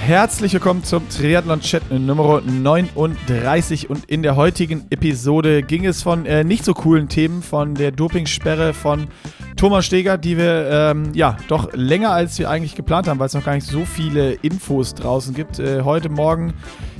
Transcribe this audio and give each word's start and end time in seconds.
Herzlich 0.00 0.54
willkommen 0.54 0.82
zum 0.82 1.08
Triathlon-Chat 1.08 1.92
Nummer 1.92 2.40
39 2.40 3.90
und 3.90 4.06
in 4.06 4.22
der 4.22 4.34
heutigen 4.34 4.86
Episode 4.90 5.62
ging 5.62 5.84
es 5.84 6.02
von 6.02 6.24
äh, 6.26 6.42
nicht 6.42 6.64
so 6.64 6.72
coolen 6.72 7.08
Themen, 7.08 7.42
von 7.42 7.74
der 7.74 7.92
Dopingsperre 7.92 8.72
von 8.72 9.08
Thomas 9.56 9.84
Steger, 9.84 10.16
die 10.16 10.38
wir 10.38 10.68
ähm, 10.70 11.12
ja 11.12 11.36
doch 11.48 11.72
länger 11.74 12.10
als 12.10 12.38
wir 12.38 12.48
eigentlich 12.48 12.74
geplant 12.74 13.06
haben, 13.08 13.20
weil 13.20 13.26
es 13.26 13.34
noch 13.34 13.44
gar 13.44 13.54
nicht 13.54 13.66
so 13.66 13.84
viele 13.84 14.32
Infos 14.32 14.94
draußen 14.94 15.34
gibt. 15.34 15.58
Äh, 15.60 15.82
heute 15.82 16.08
Morgen 16.08 16.54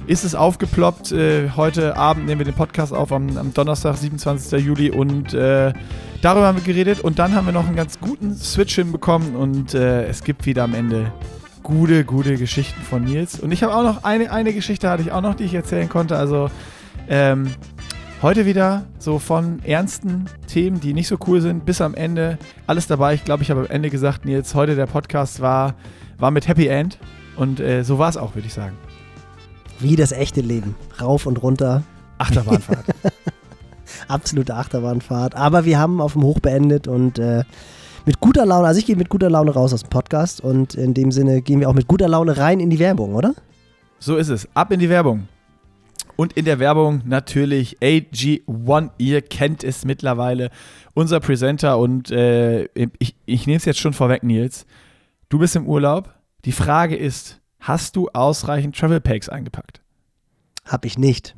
ist 0.06 0.22
es 0.22 0.34
aufgeploppt. 0.34 1.10
Äh, 1.10 1.50
heute 1.56 1.96
Abend 1.96 2.26
nehmen 2.26 2.40
wir 2.40 2.44
den 2.44 2.54
Podcast 2.54 2.92
auf 2.92 3.12
am, 3.12 3.36
am 3.38 3.54
Donnerstag, 3.54 3.96
27. 3.96 4.62
Juli 4.64 4.90
und 4.90 5.32
äh, 5.32 5.72
darüber 6.20 6.46
haben 6.46 6.58
wir 6.58 6.64
geredet 6.64 7.00
und 7.00 7.18
dann 7.18 7.34
haben 7.34 7.46
wir 7.46 7.52
noch 7.52 7.66
einen 7.66 7.76
ganz 7.76 7.98
guten 7.98 8.36
Switch 8.36 8.74
hinbekommen 8.74 9.34
und 9.34 9.74
äh, 9.74 10.04
es 10.06 10.22
gibt 10.22 10.44
wieder 10.46 10.64
am 10.64 10.74
Ende 10.74 11.10
gute, 11.70 12.04
gute 12.04 12.36
Geschichten 12.36 12.82
von 12.82 13.04
Nils. 13.04 13.38
Und 13.38 13.52
ich 13.52 13.62
habe 13.62 13.74
auch 13.74 13.84
noch 13.84 14.02
eine, 14.02 14.32
eine 14.32 14.52
Geschichte 14.52 14.90
hatte 14.90 15.02
ich 15.02 15.12
auch 15.12 15.20
noch, 15.20 15.34
die 15.34 15.44
ich 15.44 15.54
erzählen 15.54 15.88
konnte. 15.88 16.16
Also 16.16 16.50
ähm, 17.08 17.48
heute 18.22 18.44
wieder 18.44 18.86
so 18.98 19.20
von 19.20 19.60
ernsten 19.64 20.24
Themen, 20.48 20.80
die 20.80 20.92
nicht 20.94 21.06
so 21.06 21.16
cool 21.28 21.40
sind, 21.40 21.64
bis 21.64 21.80
am 21.80 21.94
Ende 21.94 22.38
alles 22.66 22.88
dabei. 22.88 23.14
Ich 23.14 23.24
glaube, 23.24 23.44
ich 23.44 23.50
habe 23.52 23.60
am 23.60 23.66
Ende 23.68 23.88
gesagt, 23.88 24.24
Nils, 24.24 24.54
heute 24.56 24.74
der 24.74 24.86
Podcast 24.86 25.40
war, 25.40 25.76
war 26.18 26.32
mit 26.32 26.48
Happy 26.48 26.66
End. 26.66 26.98
Und 27.36 27.60
äh, 27.60 27.84
so 27.84 27.98
war 27.98 28.08
es 28.08 28.16
auch, 28.16 28.34
würde 28.34 28.48
ich 28.48 28.54
sagen. 28.54 28.76
Wie 29.78 29.94
das 29.94 30.10
echte 30.10 30.40
Leben. 30.40 30.74
Rauf 31.00 31.24
und 31.24 31.40
runter. 31.40 31.84
Achterbahnfahrt. 32.18 32.84
Absolute 34.08 34.56
Achterbahnfahrt. 34.56 35.36
Aber 35.36 35.64
wir 35.64 35.78
haben 35.78 36.00
auf 36.00 36.14
dem 36.14 36.24
Hoch 36.24 36.40
beendet 36.40 36.88
und 36.88 37.20
äh, 37.20 37.44
mit 38.10 38.18
guter 38.18 38.44
Laune, 38.44 38.66
also 38.66 38.80
ich 38.80 38.86
gehe 38.86 38.96
mit 38.96 39.08
guter 39.08 39.30
Laune 39.30 39.52
raus 39.52 39.72
aus 39.72 39.82
dem 39.82 39.88
Podcast 39.90 40.40
und 40.40 40.74
in 40.74 40.94
dem 40.94 41.12
Sinne 41.12 41.42
gehen 41.42 41.60
wir 41.60 41.70
auch 41.70 41.74
mit 41.74 41.86
guter 41.86 42.08
Laune 42.08 42.36
rein 42.36 42.58
in 42.58 42.68
die 42.68 42.80
Werbung, 42.80 43.14
oder? 43.14 43.34
So 44.00 44.16
ist 44.16 44.30
es. 44.30 44.48
Ab 44.52 44.72
in 44.72 44.80
die 44.80 44.88
Werbung. 44.88 45.28
Und 46.16 46.32
in 46.32 46.44
der 46.44 46.58
Werbung 46.58 47.02
natürlich 47.04 47.78
AG1. 47.78 48.90
Ihr 48.98 49.22
kennt 49.22 49.62
es 49.62 49.84
mittlerweile. 49.84 50.50
Unser 50.92 51.20
Presenter 51.20 51.78
und 51.78 52.10
äh, 52.10 52.64
ich, 52.98 53.14
ich 53.26 53.46
nehme 53.46 53.58
es 53.58 53.64
jetzt 53.64 53.78
schon 53.78 53.92
vorweg, 53.92 54.24
Nils. 54.24 54.66
Du 55.28 55.38
bist 55.38 55.54
im 55.54 55.68
Urlaub. 55.68 56.12
Die 56.46 56.52
Frage 56.52 56.96
ist, 56.96 57.40
hast 57.60 57.94
du 57.94 58.08
ausreichend 58.08 58.76
Travel 58.76 59.00
Packs 59.00 59.28
eingepackt? 59.28 59.82
Hab 60.64 60.84
ich 60.84 60.98
nicht. 60.98 61.36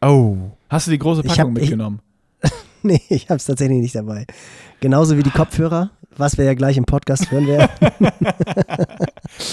Oh, 0.00 0.38
hast 0.70 0.86
du 0.86 0.90
die 0.90 0.98
große 0.98 1.22
Packung 1.22 1.54
hab, 1.54 1.60
mitgenommen? 1.60 2.00
Nee, 2.86 3.00
ich 3.08 3.30
habe 3.30 3.36
es 3.36 3.46
tatsächlich 3.46 3.78
nicht 3.78 3.94
dabei. 3.94 4.26
Genauso 4.80 5.16
wie 5.16 5.22
die 5.22 5.30
Kopfhörer, 5.30 5.90
was 6.18 6.36
wir 6.36 6.44
ja 6.44 6.52
gleich 6.52 6.76
im 6.76 6.84
Podcast 6.84 7.30
hören 7.30 7.46
werden. 7.46 7.70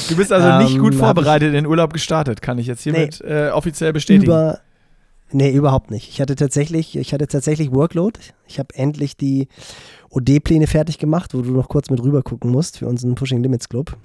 du 0.09 0.15
bist 0.17 0.33
also 0.33 0.57
nicht 0.57 0.77
gut 0.77 0.91
ähm, 0.93 0.99
vorbereitet 0.99 1.47
in 1.47 1.53
den 1.53 1.65
Urlaub 1.65 1.93
gestartet, 1.93 2.41
kann 2.41 2.59
ich 2.59 2.67
jetzt 2.67 2.83
hiermit 2.83 3.21
nee, 3.23 3.29
äh, 3.29 3.51
offiziell 3.51 3.93
bestätigen. 3.93 4.25
Über, 4.25 4.59
nee, 5.31 5.49
überhaupt 5.49 5.91
nicht. 5.91 6.09
Ich 6.09 6.19
hatte 6.19 6.35
tatsächlich, 6.35 6.97
ich 6.97 7.13
hatte 7.13 7.27
tatsächlich 7.27 7.71
Workload. 7.71 8.19
Ich 8.47 8.59
habe 8.59 8.75
endlich 8.75 9.15
die 9.15 9.47
OD-Pläne 10.09 10.67
fertig 10.67 10.97
gemacht, 10.97 11.33
wo 11.33 11.41
du 11.41 11.51
noch 11.51 11.69
kurz 11.69 11.89
mit 11.89 12.03
rüber 12.03 12.23
gucken 12.23 12.51
musst 12.51 12.79
für 12.79 12.87
unseren 12.87 13.15
Pushing 13.15 13.41
Limits 13.41 13.69
Club. 13.69 13.95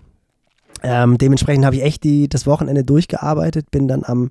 Ähm, 0.84 1.18
dementsprechend 1.18 1.64
habe 1.64 1.74
ich 1.74 1.82
echt 1.82 2.04
die, 2.04 2.28
das 2.28 2.46
Wochenende 2.46 2.84
durchgearbeitet, 2.84 3.72
bin 3.72 3.88
dann 3.88 4.04
am 4.04 4.30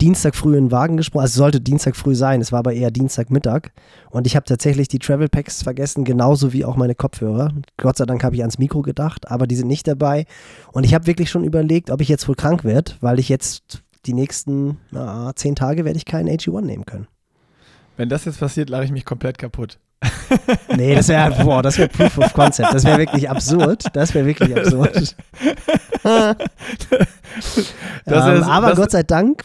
Dienstag 0.00 0.34
früh 0.34 0.56
in 0.56 0.66
den 0.66 0.72
Wagen 0.72 0.96
gesprungen. 0.96 1.22
Also 1.22 1.32
es 1.32 1.36
sollte 1.36 1.60
Dienstag 1.60 1.94
früh 1.94 2.14
sein, 2.14 2.40
es 2.40 2.52
war 2.52 2.60
aber 2.60 2.72
eher 2.72 2.90
Dienstagmittag. 2.90 3.70
Und 4.10 4.26
ich 4.26 4.34
habe 4.34 4.46
tatsächlich 4.46 4.88
die 4.88 4.98
Travel 4.98 5.28
Packs 5.28 5.62
vergessen, 5.62 6.04
genauso 6.04 6.52
wie 6.52 6.64
auch 6.64 6.76
meine 6.76 6.94
Kopfhörer. 6.94 7.52
Gott 7.76 7.98
sei 7.98 8.06
Dank 8.06 8.24
habe 8.24 8.34
ich 8.34 8.40
ans 8.40 8.58
Mikro 8.58 8.82
gedacht, 8.82 9.30
aber 9.30 9.46
die 9.46 9.56
sind 9.56 9.68
nicht 9.68 9.86
dabei. 9.86 10.24
Und 10.72 10.84
ich 10.84 10.94
habe 10.94 11.06
wirklich 11.06 11.30
schon 11.30 11.44
überlegt, 11.44 11.90
ob 11.90 12.00
ich 12.00 12.08
jetzt 12.08 12.26
wohl 12.28 12.34
krank 12.34 12.64
werde, 12.64 12.92
weil 13.00 13.18
ich 13.18 13.28
jetzt 13.28 13.82
die 14.06 14.14
nächsten 14.14 14.78
na, 14.90 15.32
zehn 15.36 15.54
Tage 15.54 15.84
werde 15.84 15.98
ich 15.98 16.06
keinen 16.06 16.28
AG1 16.28 16.62
nehmen 16.62 16.86
können. 16.86 17.06
Wenn 17.96 18.08
das 18.08 18.24
jetzt 18.24 18.40
passiert, 18.40 18.70
lache 18.70 18.84
ich 18.84 18.92
mich 18.92 19.04
komplett 19.04 19.36
kaputt. 19.36 19.78
nee, 20.74 20.94
das 20.94 21.08
wäre 21.08 21.44
boah, 21.44 21.62
das 21.62 21.76
wäre 21.76 21.90
Proof 21.90 22.16
of 22.16 22.32
Concept. 22.32 22.72
Das 22.72 22.84
wäre 22.84 22.96
wirklich 22.96 23.28
absurd. 23.28 23.84
Das 23.92 24.14
wäre 24.14 24.24
wirklich 24.24 24.56
absurd. 24.56 24.96
ähm, 26.04 26.34
ist, 27.36 27.74
aber 28.06 28.74
Gott 28.74 28.92
sei 28.92 29.02
Dank 29.02 29.44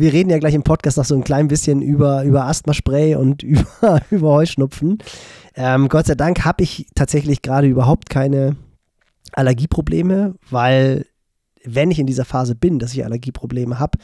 wir 0.00 0.12
reden 0.12 0.30
ja 0.30 0.38
gleich 0.38 0.54
im 0.54 0.62
Podcast 0.62 0.96
noch 0.96 1.04
so 1.04 1.14
ein 1.14 1.24
klein 1.24 1.48
bisschen 1.48 1.82
über, 1.82 2.24
über 2.24 2.46
Asthmaspray 2.46 3.16
und 3.16 3.42
über, 3.42 4.00
über 4.10 4.28
Heuschnupfen. 4.30 4.98
Ähm, 5.54 5.88
Gott 5.88 6.06
sei 6.06 6.14
Dank 6.14 6.44
habe 6.44 6.62
ich 6.62 6.86
tatsächlich 6.94 7.42
gerade 7.42 7.66
überhaupt 7.66 8.10
keine 8.10 8.56
Allergieprobleme, 9.32 10.34
weil 10.50 11.06
wenn 11.64 11.90
ich 11.90 11.98
in 11.98 12.06
dieser 12.06 12.24
Phase 12.24 12.54
bin, 12.54 12.78
dass 12.78 12.94
ich 12.94 13.04
Allergieprobleme 13.04 13.78
habe, 13.78 13.98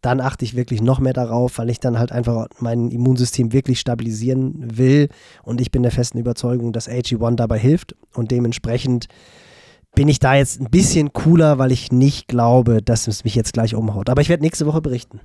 dann 0.00 0.20
achte 0.20 0.44
ich 0.44 0.54
wirklich 0.54 0.80
noch 0.82 1.00
mehr 1.00 1.12
darauf, 1.12 1.58
weil 1.58 1.70
ich 1.70 1.80
dann 1.80 1.98
halt 1.98 2.12
einfach 2.12 2.46
mein 2.60 2.90
Immunsystem 2.90 3.52
wirklich 3.52 3.80
stabilisieren 3.80 4.78
will. 4.78 5.08
Und 5.42 5.60
ich 5.60 5.70
bin 5.70 5.82
der 5.82 5.90
festen 5.90 6.18
Überzeugung, 6.18 6.72
dass 6.72 6.88
AG1 6.88 7.36
dabei 7.36 7.58
hilft. 7.58 7.96
Und 8.14 8.30
dementsprechend 8.30 9.08
bin 9.94 10.08
ich 10.08 10.20
da 10.20 10.34
jetzt 10.34 10.60
ein 10.60 10.70
bisschen 10.70 11.12
cooler, 11.12 11.58
weil 11.58 11.72
ich 11.72 11.90
nicht 11.90 12.28
glaube, 12.28 12.82
dass 12.82 13.08
es 13.08 13.24
mich 13.24 13.34
jetzt 13.34 13.52
gleich 13.52 13.74
umhaut. 13.74 14.08
Aber 14.10 14.22
ich 14.22 14.28
werde 14.28 14.44
nächste 14.44 14.66
Woche 14.66 14.80
berichten. 14.80 15.20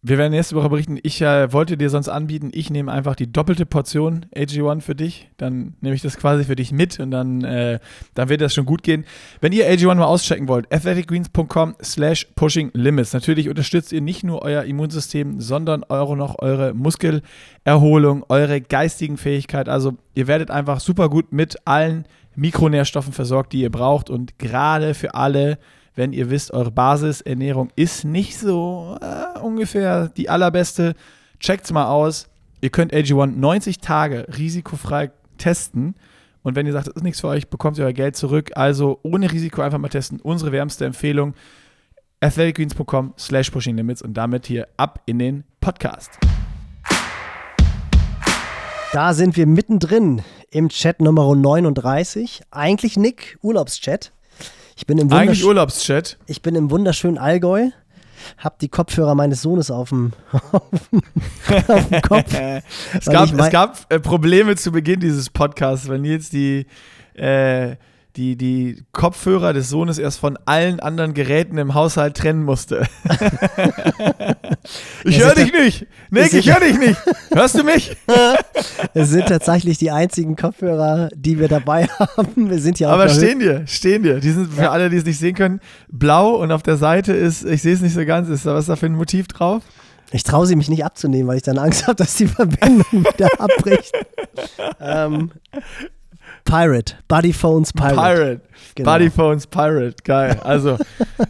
Wir 0.00 0.16
werden 0.16 0.30
nächste 0.30 0.54
Woche 0.54 0.68
berichten. 0.68 0.96
Ich 1.02 1.20
äh, 1.22 1.52
wollte 1.52 1.76
dir 1.76 1.90
sonst 1.90 2.08
anbieten, 2.08 2.50
ich 2.52 2.70
nehme 2.70 2.92
einfach 2.92 3.16
die 3.16 3.32
doppelte 3.32 3.66
Portion 3.66 4.26
AG1 4.32 4.80
für 4.80 4.94
dich. 4.94 5.28
Dann 5.38 5.74
nehme 5.80 5.96
ich 5.96 6.02
das 6.02 6.16
quasi 6.16 6.44
für 6.44 6.54
dich 6.54 6.70
mit 6.70 7.00
und 7.00 7.10
dann, 7.10 7.42
äh, 7.42 7.80
dann 8.14 8.28
wird 8.28 8.40
das 8.40 8.54
schon 8.54 8.64
gut 8.64 8.84
gehen. 8.84 9.04
Wenn 9.40 9.50
ihr 9.50 9.68
AG1 9.68 9.96
mal 9.96 10.04
auschecken 10.04 10.46
wollt, 10.46 10.72
athleticgreens.com 10.72 11.74
slash 11.82 12.28
pushing 12.36 12.70
limits. 12.74 13.12
Natürlich 13.12 13.48
unterstützt 13.48 13.92
ihr 13.92 14.00
nicht 14.00 14.22
nur 14.22 14.42
euer 14.42 14.62
Immunsystem, 14.62 15.40
sondern 15.40 15.82
eure 15.88 16.16
noch 16.16 16.38
eure 16.38 16.74
Muskelerholung, 16.74 18.24
eure 18.28 18.60
geistigen 18.60 19.16
Fähigkeit. 19.16 19.68
Also 19.68 19.96
ihr 20.14 20.28
werdet 20.28 20.52
einfach 20.52 20.78
super 20.78 21.08
gut 21.08 21.32
mit 21.32 21.56
allen 21.64 22.04
Mikronährstoffen 22.36 23.12
versorgt, 23.12 23.52
die 23.52 23.62
ihr 23.62 23.72
braucht. 23.72 24.10
Und 24.10 24.38
gerade 24.38 24.94
für 24.94 25.16
alle, 25.16 25.58
wenn 25.98 26.12
ihr 26.12 26.30
wisst, 26.30 26.52
eure 26.52 26.70
Basisernährung 26.70 27.70
ist 27.74 28.04
nicht 28.04 28.38
so 28.38 28.96
äh, 29.00 29.38
ungefähr 29.40 30.08
die 30.08 30.30
allerbeste, 30.30 30.94
checkt 31.40 31.64
es 31.64 31.72
mal 31.72 31.88
aus. 31.88 32.28
Ihr 32.60 32.70
könnt 32.70 32.94
AG1 32.94 33.26
90 33.36 33.78
Tage 33.80 34.26
risikofrei 34.38 35.10
testen. 35.38 35.96
Und 36.44 36.54
wenn 36.54 36.66
ihr 36.66 36.72
sagt, 36.72 36.86
das 36.86 36.94
ist 36.94 37.02
nichts 37.02 37.20
für 37.20 37.26
euch, 37.26 37.48
bekommt 37.48 37.78
ihr 37.78 37.84
euer 37.84 37.92
Geld 37.92 38.14
zurück. 38.14 38.52
Also 38.54 39.00
ohne 39.02 39.30
Risiko 39.30 39.60
einfach 39.60 39.78
mal 39.78 39.88
testen. 39.88 40.20
Unsere 40.20 40.52
wärmste 40.52 40.84
Empfehlung: 40.84 41.34
athleticgreens.com 42.20 43.14
slash 43.18 43.50
pushing 43.50 43.76
limits 43.76 44.00
und 44.00 44.14
damit 44.14 44.46
hier 44.46 44.68
ab 44.76 45.02
in 45.06 45.18
den 45.18 45.44
Podcast. 45.60 46.12
Da 48.92 49.14
sind 49.14 49.36
wir 49.36 49.46
mittendrin 49.48 50.22
im 50.52 50.68
Chat 50.68 51.00
Nummer 51.00 51.34
39. 51.34 52.42
Eigentlich 52.52 52.96
Nick, 52.96 53.36
Urlaubschat. 53.42 54.12
Ich 54.78 54.86
bin 54.86 54.96
im 54.98 55.12
Eigentlich 55.12 55.44
Urlaubschat. 55.44 56.18
Ich 56.26 56.40
bin 56.40 56.54
im 56.54 56.70
wunderschönen 56.70 57.18
Allgäu. 57.18 57.70
Hab 58.38 58.60
die 58.60 58.68
Kopfhörer 58.68 59.16
meines 59.16 59.42
Sohnes 59.42 59.72
auf 59.72 59.88
dem, 59.88 60.12
auf 60.52 61.88
dem 61.88 62.00
Kopf. 62.00 62.32
es 62.94 63.06
gab, 63.06 63.32
es 63.32 63.50
gab 63.50 63.92
äh, 63.92 63.98
Probleme 63.98 64.54
zu 64.54 64.70
Beginn 64.70 65.00
dieses 65.00 65.30
Podcasts, 65.30 65.88
wenn 65.88 66.04
jetzt 66.04 66.32
die 66.32 66.66
äh, 67.14 67.74
die, 68.18 68.36
die 68.36 68.82
Kopfhörer 68.90 69.52
des 69.52 69.68
Sohnes 69.68 69.96
erst 69.98 70.18
von 70.18 70.36
allen 70.44 70.80
anderen 70.80 71.14
Geräten 71.14 71.56
im 71.56 71.74
Haushalt 71.74 72.16
trennen 72.16 72.42
musste. 72.42 72.88
ich 75.04 75.20
höre 75.20 75.36
dich 75.36 75.52
nicht. 75.52 75.86
Nick, 76.10 76.32
ich 76.32 76.52
höre 76.52 76.58
dich 76.60 76.76
nicht. 76.78 76.98
Hörst 77.30 77.56
du 77.56 77.62
mich? 77.62 77.96
es 78.94 79.10
sind 79.10 79.26
tatsächlich 79.26 79.78
die 79.78 79.92
einzigen 79.92 80.34
Kopfhörer, 80.34 81.10
die 81.14 81.38
wir 81.38 81.46
dabei 81.46 81.86
haben. 82.16 82.50
Wir 82.50 82.58
sind 82.58 82.80
ja 82.80 82.90
Aber 82.90 83.08
stehen 83.08 83.38
dir, 83.38 83.62
stehen 83.68 84.02
dir. 84.02 84.18
Die 84.18 84.32
sind 84.32 84.52
für 84.52 84.62
ja. 84.62 84.72
alle, 84.72 84.90
die 84.90 84.96
es 84.96 85.04
nicht 85.04 85.20
sehen 85.20 85.36
können, 85.36 85.60
blau 85.88 86.34
und 86.34 86.50
auf 86.50 86.64
der 86.64 86.76
Seite 86.76 87.12
ist, 87.12 87.44
ich 87.44 87.62
sehe 87.62 87.74
es 87.74 87.80
nicht 87.80 87.94
so 87.94 88.04
ganz, 88.04 88.28
ist 88.28 88.44
da 88.44 88.52
was 88.52 88.66
da 88.66 88.74
für 88.74 88.86
ein 88.86 88.96
Motiv 88.96 89.28
drauf? 89.28 89.62
Ich 90.10 90.24
traue 90.24 90.46
sie 90.46 90.56
mich 90.56 90.68
nicht 90.68 90.84
abzunehmen, 90.84 91.28
weil 91.28 91.36
ich 91.36 91.42
dann 91.42 91.58
Angst 91.58 91.86
habe, 91.86 91.94
dass 91.94 92.16
die 92.16 92.26
Verbindung 92.26 92.84
wieder 92.90 93.28
abbricht. 93.38 93.92
ähm, 94.80 95.30
Pirate. 96.48 96.96
Buddy 97.08 97.32
Phones 97.32 97.72
Pirate. 97.72 97.96
Pirate. 97.96 98.40
Genau. 98.74 98.90
Buddy 98.90 99.10
Phones 99.10 99.46
Pirate. 99.46 99.96
Geil. 100.02 100.40
Also, 100.42 100.78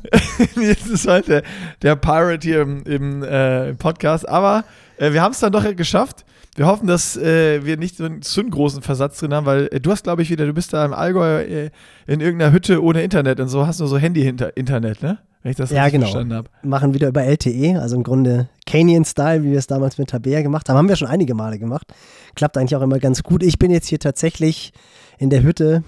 jetzt 0.57 0.87
ist 0.87 1.09
heute 1.09 1.43
der 1.83 1.97
Pirate 1.97 2.47
hier 2.47 2.63
im, 2.63 2.85
im, 2.85 3.23
äh, 3.25 3.71
im 3.71 3.77
Podcast. 3.77 4.29
Aber 4.29 4.65
äh, 4.97 5.13
wir 5.13 5.21
haben 5.21 5.33
es 5.33 5.41
dann 5.41 5.53
doch 5.53 5.65
geschafft. 5.75 6.25
Wir 6.55 6.67
hoffen, 6.67 6.87
dass 6.87 7.17
äh, 7.17 7.65
wir 7.65 7.77
nicht 7.77 7.97
so 7.97 8.05
einen, 8.05 8.23
so 8.23 8.41
einen, 8.41 8.51
großen 8.51 8.83
Versatz 8.83 9.19
drin 9.19 9.35
haben, 9.35 9.47
weil 9.47 9.69
äh, 9.73 9.81
du 9.81 9.91
hast, 9.91 10.05
glaube 10.05 10.23
ich, 10.23 10.31
wieder, 10.31 10.47
du 10.47 10.53
bist 10.53 10.73
da 10.73 10.85
im 10.85 10.93
Allgäu 10.93 11.43
äh, 11.43 11.71
in 12.07 12.21
irgendeiner 12.21 12.53
Hütte 12.53 12.83
ohne 12.83 13.03
Internet 13.03 13.41
und 13.41 13.49
so 13.49 13.67
hast 13.67 13.81
du 13.81 13.87
so 13.87 13.99
Handy-Internet, 13.99 15.03
ne? 15.03 15.19
Wenn 15.43 15.51
ich 15.51 15.57
das 15.57 15.71
ja, 15.71 15.89
genau. 15.89 16.07
verstanden 16.07 16.35
habe. 16.35 16.49
Machen 16.63 16.95
wieder 16.95 17.09
über 17.09 17.23
LTE, 17.23 17.81
also 17.81 17.97
im 17.97 18.03
Grunde 18.03 18.49
Canyon-Style, 18.67 19.45
wie 19.45 19.53
wir 19.53 19.59
es 19.59 19.67
damals 19.67 19.99
mit 19.99 20.11
Tabea 20.11 20.43
gemacht 20.43 20.69
haben. 20.69 20.77
Haben 20.77 20.89
wir 20.89 20.97
schon 20.97 21.09
einige 21.09 21.35
Male 21.35 21.59
gemacht. 21.59 21.93
Klappt 22.35 22.57
eigentlich 22.57 22.77
auch 22.77 22.83
immer 22.83 22.99
ganz 22.99 23.23
gut. 23.23 23.43
Ich 23.43 23.59
bin 23.59 23.71
jetzt 23.71 23.87
hier 23.87 24.01
tatsächlich 24.01 24.73
in 25.19 25.31
der 25.31 25.43
Hütte 25.43 25.85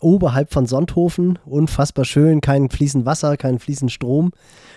oberhalb 0.00 0.52
von 0.52 0.66
Sonthofen. 0.66 1.38
Unfassbar 1.44 2.04
schön, 2.04 2.40
kein 2.40 2.70
fließend 2.70 3.06
Wasser, 3.06 3.36
kein 3.36 3.58
fließend 3.58 3.92
Strom. 3.92 4.32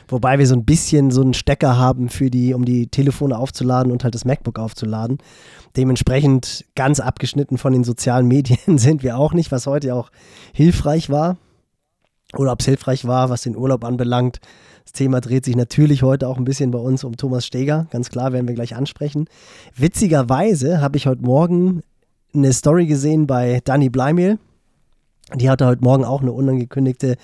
Wobei 0.07 0.37
wir 0.37 0.47
so 0.47 0.55
ein 0.55 0.65
bisschen 0.65 1.11
so 1.11 1.21
einen 1.21 1.33
Stecker 1.33 1.77
haben 1.77 2.09
für 2.09 2.29
die, 2.29 2.53
um 2.53 2.65
die 2.65 2.87
Telefone 2.87 3.37
aufzuladen 3.37 3.91
und 3.91 4.03
halt 4.03 4.15
das 4.15 4.25
MacBook 4.25 4.59
aufzuladen. 4.59 5.17
Dementsprechend 5.77 6.65
ganz 6.75 6.99
abgeschnitten 6.99 7.57
von 7.57 7.73
den 7.73 7.83
sozialen 7.83 8.27
Medien 8.27 8.77
sind 8.77 9.03
wir 9.03 9.17
auch 9.17 9.33
nicht, 9.33 9.51
was 9.51 9.67
heute 9.67 9.95
auch 9.95 10.11
hilfreich 10.53 11.09
war. 11.09 11.37
Oder 12.35 12.51
ob 12.51 12.62
es 12.62 12.65
hilfreich 12.65 13.06
war, 13.06 13.30
was 13.30 13.44
den 13.44 13.56
Urlaub 13.56 13.83
anbelangt. 13.83 14.39
Das 14.83 14.94
Thema 14.94 15.21
dreht 15.21 15.45
sich 15.45 15.56
natürlich 15.56 16.03
heute 16.03 16.27
auch 16.27 16.38
ein 16.38 16.45
bisschen 16.45 16.71
bei 16.71 16.80
uns 16.80 17.03
um 17.03 17.15
Thomas 17.15 17.45
Steger. 17.45 17.88
Ganz 17.91 18.09
klar, 18.09 18.33
werden 18.33 18.47
wir 18.47 18.56
gleich 18.56 18.75
ansprechen. 18.75 19.27
Witzigerweise 19.75 20.81
habe 20.81 20.97
ich 20.97 21.07
heute 21.07 21.24
Morgen 21.24 21.81
eine 22.33 22.51
Story 22.51 22.88
gesehen 22.88 23.27
bei 23.27 23.62
Danny 23.63 23.89
Bleimehl. 23.89 24.39
Die 25.35 25.50
hatte 25.50 25.65
heute 25.65 25.83
Morgen 25.83 26.03
auch 26.03 26.21
eine 26.21 26.31
unangekündigte 26.31 27.15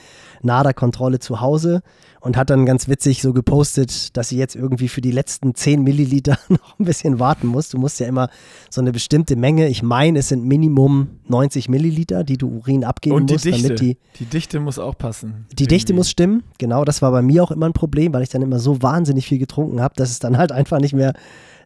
NADA-Kontrolle 0.42 1.20
zu 1.20 1.42
Hause 1.42 1.82
und 2.22 2.38
hat 2.38 2.50
dann 2.50 2.66
ganz 2.66 2.88
witzig 2.88 3.22
so 3.22 3.34
gepostet, 3.34 4.16
dass 4.18 4.30
sie 4.30 4.38
jetzt 4.38 4.56
irgendwie 4.56 4.88
für 4.88 5.02
die 5.02 5.12
letzten 5.12 5.56
10 5.56 5.84
Milliliter 5.84 6.38
noch 6.50 6.78
ein 6.80 6.86
bisschen 6.86 7.20
warten 7.20 7.48
muss. 7.48 7.70
Du 7.70 7.78
musst 7.78 8.00
ja 8.00 8.08
immer 8.08 8.30
so 8.70 8.82
eine 8.82 8.92
bestimmte 8.92 9.36
Menge, 9.36 9.68
ich 9.68 9.84
meine, 9.84 10.20
es 10.20 10.30
sind 10.30 10.46
Minimum 10.46 11.08
90 11.28 11.70
Milliliter, 11.70 12.24
die 12.24 12.38
du 12.38 12.50
Urin 12.50 12.84
abgeben 12.84 13.16
und 13.16 13.30
die 13.30 13.34
musst, 13.34 13.46
Dichte. 13.46 13.64
damit 13.64 13.80
die. 13.80 13.98
Die 14.20 14.26
Dichte 14.26 14.60
muss 14.60 14.80
auch 14.80 14.98
passen. 14.98 15.46
Die 15.52 15.64
irgendwie. 15.64 15.68
Dichte 15.68 15.94
muss 15.94 16.10
stimmen, 16.10 16.44
genau. 16.58 16.84
Das 16.84 17.02
war 17.02 17.12
bei 17.12 17.22
mir 17.22 17.44
auch 17.44 17.52
immer 17.52 17.68
ein 17.68 17.74
Problem, 17.74 18.14
weil 18.14 18.24
ich 18.24 18.30
dann 18.30 18.42
immer 18.42 18.60
so 18.60 18.82
wahnsinnig 18.82 19.28
viel 19.28 19.40
getrunken 19.40 19.82
habe, 19.82 19.94
dass 19.96 20.12
es 20.12 20.20
dann 20.20 20.38
halt 20.38 20.52
einfach 20.52 20.80
nicht 20.80 20.94
mehr 20.94 21.14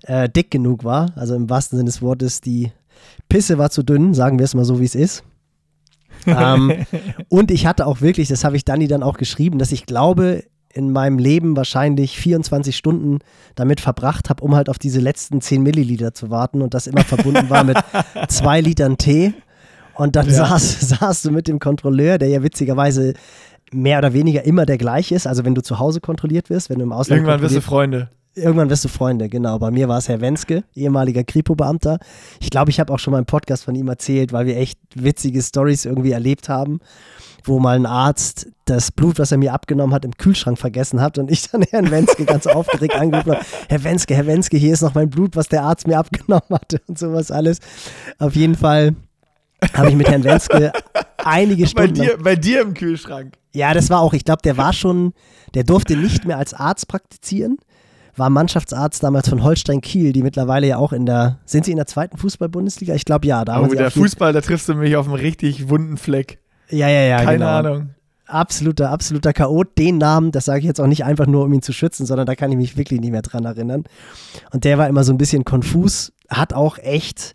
äh, 0.03 0.29
dick 0.29 0.51
genug 0.51 0.83
war. 0.83 1.11
Also 1.15 1.35
im 1.35 1.49
wahrsten 1.49 1.77
Sinne 1.77 1.87
des 1.87 2.01
Wortes, 2.01 2.41
die 2.41 2.71
Pisse 3.27 3.57
war 3.57 3.69
zu 3.69 3.83
dünn, 3.83 4.13
sagen 4.13 4.37
wir 4.37 4.43
es 4.43 4.53
mal 4.53 4.65
so, 4.65 4.79
wie 4.79 4.85
es 4.85 4.95
ist 4.95 5.23
ähm, 6.27 6.85
und 7.29 7.51
ich 7.51 7.65
hatte 7.65 7.85
auch 7.85 8.01
wirklich, 8.01 8.27
das 8.27 8.43
habe 8.43 8.55
ich 8.55 8.65
Dani 8.65 8.87
dann 8.87 9.03
auch 9.03 9.17
geschrieben, 9.17 9.59
dass 9.59 9.71
ich 9.71 9.85
glaube, 9.85 10.43
in 10.73 10.91
meinem 10.91 11.19
Leben 11.19 11.55
wahrscheinlich 11.55 12.17
24 12.17 12.75
Stunden 12.75 13.19
damit 13.55 13.79
verbracht 13.79 14.29
habe, 14.29 14.43
um 14.43 14.55
halt 14.55 14.69
auf 14.69 14.79
diese 14.79 14.99
letzten 14.99 15.39
10 15.39 15.61
Milliliter 15.61 16.13
zu 16.13 16.31
warten 16.31 16.61
und 16.61 16.73
das 16.73 16.87
immer 16.87 17.03
verbunden 17.03 17.49
war 17.49 17.63
mit 17.63 17.77
zwei 18.29 18.59
Litern 18.59 18.97
Tee. 18.97 19.33
Und 19.93 20.15
dann 20.15 20.27
ja. 20.27 20.33
saß, 20.33 20.89
saß 20.99 21.21
du 21.21 21.31
mit 21.31 21.47
dem 21.47 21.59
Kontrolleur, 21.59 22.17
der 22.17 22.29
ja 22.29 22.41
witzigerweise 22.41 23.13
mehr 23.71 23.99
oder 23.99 24.13
weniger 24.13 24.43
immer 24.45 24.65
der 24.65 24.79
gleiche 24.79 25.13
ist. 25.13 25.27
Also 25.27 25.45
wenn 25.45 25.53
du 25.53 25.61
zu 25.61 25.77
Hause 25.77 26.01
kontrolliert 26.01 26.49
wirst, 26.49 26.69
wenn 26.69 26.79
du 26.79 26.83
im 26.83 26.91
Ausland 26.91 27.19
Irgendwann 27.19 27.41
wirst 27.41 27.55
du 27.55 27.61
Freunde. 27.61 28.09
Irgendwann 28.35 28.69
wirst 28.69 28.83
du 28.83 28.89
Freunde, 28.89 29.29
genau. 29.29 29.59
Bei 29.59 29.69
mir 29.69 29.87
war 29.87 29.99
es 29.99 30.09
Herr 30.09 30.19
Wenske, 30.19 30.63
ehemaliger 30.73 31.23
Kripo-Beamter. 31.23 31.99
Ich 32.39 32.49
glaube, 32.49 32.71
ich 32.71 32.79
habe 32.79 32.91
auch 32.91 32.97
schon 32.97 33.11
mal 33.11 33.19
im 33.19 33.27
Podcast 33.27 33.63
von 33.63 33.75
ihm 33.75 33.87
erzählt, 33.87 34.33
weil 34.33 34.47
wir 34.47 34.57
echt 34.57 34.79
witzige 34.95 35.41
Stories 35.41 35.85
irgendwie 35.85 36.13
erlebt 36.13 36.49
haben, 36.49 36.79
wo 37.43 37.59
mal 37.59 37.75
ein 37.75 37.85
Arzt 37.85 38.47
das 38.65 38.91
Blut, 38.91 39.19
was 39.19 39.31
er 39.31 39.37
mir 39.37 39.53
abgenommen 39.53 39.93
hat, 39.93 40.03
im 40.03 40.17
Kühlschrank 40.17 40.57
vergessen 40.57 40.99
hat 40.99 41.19
und 41.19 41.29
ich 41.29 41.51
dann 41.51 41.61
Herrn 41.69 41.91
Wenske 41.91 42.25
ganz 42.25 42.47
aufgeregt 42.47 42.95
angerufen 42.95 43.33
habe, 43.33 43.45
Herr 43.69 43.83
Wenske, 43.83 44.15
Herr 44.15 44.25
Wenske, 44.25 44.57
hier 44.57 44.73
ist 44.73 44.81
noch 44.81 44.95
mein 44.95 45.11
Blut, 45.11 45.35
was 45.35 45.47
der 45.47 45.61
Arzt 45.61 45.85
mir 45.85 45.99
abgenommen 45.99 46.49
hatte 46.49 46.81
und 46.87 46.97
sowas 46.97 47.29
alles. 47.29 47.59
Auf 48.17 48.35
jeden 48.35 48.55
Fall 48.55 48.95
habe 49.73 49.89
ich 49.89 49.95
mit 49.95 50.09
Herrn 50.09 50.23
Wenske 50.23 50.73
einige 51.17 51.67
Stunden. 51.67 51.99
Bei 51.99 52.05
dir, 52.05 52.17
bei 52.17 52.35
dir 52.35 52.61
im 52.61 52.73
Kühlschrank. 52.73 53.35
Ja, 53.51 53.75
das 53.75 53.91
war 53.91 53.99
auch, 53.99 54.13
ich 54.13 54.25
glaube, 54.25 54.41
der 54.41 54.57
war 54.57 54.73
schon, 54.73 55.13
der 55.53 55.63
durfte 55.63 55.95
nicht 55.95 56.25
mehr 56.25 56.39
als 56.39 56.55
Arzt 56.55 56.87
praktizieren 56.87 57.59
war 58.15 58.29
Mannschaftsarzt 58.29 59.03
damals 59.03 59.29
von 59.29 59.43
Holstein 59.43 59.81
Kiel, 59.81 60.13
die 60.13 60.21
mittlerweile 60.21 60.67
ja 60.67 60.77
auch 60.77 60.93
in 60.93 61.05
der, 61.05 61.39
sind 61.45 61.65
sie 61.65 61.71
in 61.71 61.77
der 61.77 61.87
zweiten 61.87 62.17
Fußball-Bundesliga? 62.17 62.93
Ich 62.93 63.05
glaube 63.05 63.27
ja. 63.27 63.43
Da 63.43 63.61
oh, 63.61 63.67
der 63.67 63.91
Fußball, 63.91 64.33
da 64.33 64.41
triffst 64.41 64.69
du 64.69 64.75
mich 64.75 64.95
auf 64.95 65.07
einen 65.07 65.15
richtig 65.15 65.69
wunden 65.69 65.97
Fleck. 65.97 66.39
Ja, 66.69 66.87
ja, 66.87 67.01
ja. 67.01 67.17
Keine 67.17 67.39
genau. 67.39 67.47
Ahnung. 67.47 67.89
Absoluter, 68.25 68.89
absoluter 68.89 69.33
Chaot. 69.33 69.77
Den 69.77 69.97
Namen, 69.97 70.31
das 70.31 70.45
sage 70.45 70.59
ich 70.59 70.65
jetzt 70.65 70.79
auch 70.79 70.87
nicht 70.87 71.03
einfach 71.03 71.27
nur, 71.27 71.43
um 71.43 71.53
ihn 71.53 71.61
zu 71.61 71.73
schützen, 71.73 72.05
sondern 72.05 72.25
da 72.25 72.35
kann 72.35 72.51
ich 72.51 72.57
mich 72.57 72.77
wirklich 72.77 72.99
nicht 73.01 73.11
mehr 73.11 73.21
dran 73.21 73.45
erinnern. 73.45 73.83
Und 74.51 74.63
der 74.63 74.77
war 74.77 74.87
immer 74.87 75.03
so 75.03 75.11
ein 75.11 75.17
bisschen 75.17 75.43
konfus, 75.43 76.13
hat 76.29 76.53
auch 76.53 76.77
echt, 76.77 77.33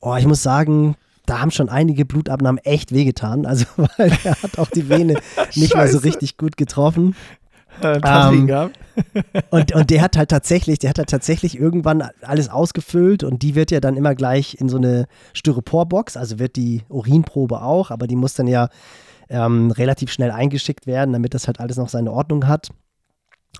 oh, 0.00 0.14
ich 0.16 0.26
muss 0.26 0.42
sagen, 0.42 0.94
da 1.26 1.40
haben 1.40 1.50
schon 1.50 1.68
einige 1.68 2.04
Blutabnahmen 2.04 2.58
echt 2.64 2.92
wehgetan. 2.92 3.46
Also, 3.46 3.66
weil 3.76 4.12
er 4.24 4.42
hat 4.42 4.58
auch 4.58 4.70
die 4.70 4.88
Vene 4.88 5.18
nicht 5.54 5.74
mehr 5.74 5.88
so 5.88 5.98
richtig 5.98 6.36
gut 6.36 6.56
getroffen. 6.56 7.14
Ähm, 7.82 8.70
und, 9.50 9.74
und 9.74 9.90
der 9.90 10.02
hat 10.02 10.16
halt 10.16 10.30
tatsächlich, 10.30 10.78
der 10.78 10.90
hat 10.90 10.98
halt 10.98 11.08
tatsächlich 11.08 11.58
irgendwann 11.58 12.08
alles 12.22 12.48
ausgefüllt 12.48 13.24
und 13.24 13.42
die 13.42 13.54
wird 13.54 13.70
ja 13.70 13.80
dann 13.80 13.96
immer 13.96 14.14
gleich 14.14 14.56
in 14.60 14.68
so 14.68 14.76
eine 14.76 15.06
Styroporbox, 15.32 16.16
also 16.16 16.38
wird 16.38 16.56
die 16.56 16.82
Urinprobe 16.88 17.62
auch, 17.62 17.90
aber 17.90 18.06
die 18.06 18.16
muss 18.16 18.34
dann 18.34 18.46
ja 18.46 18.68
ähm, 19.28 19.70
relativ 19.70 20.12
schnell 20.12 20.30
eingeschickt 20.30 20.86
werden, 20.86 21.12
damit 21.12 21.34
das 21.34 21.46
halt 21.46 21.60
alles 21.60 21.76
noch 21.76 21.88
seine 21.88 22.12
Ordnung 22.12 22.46
hat. 22.46 22.68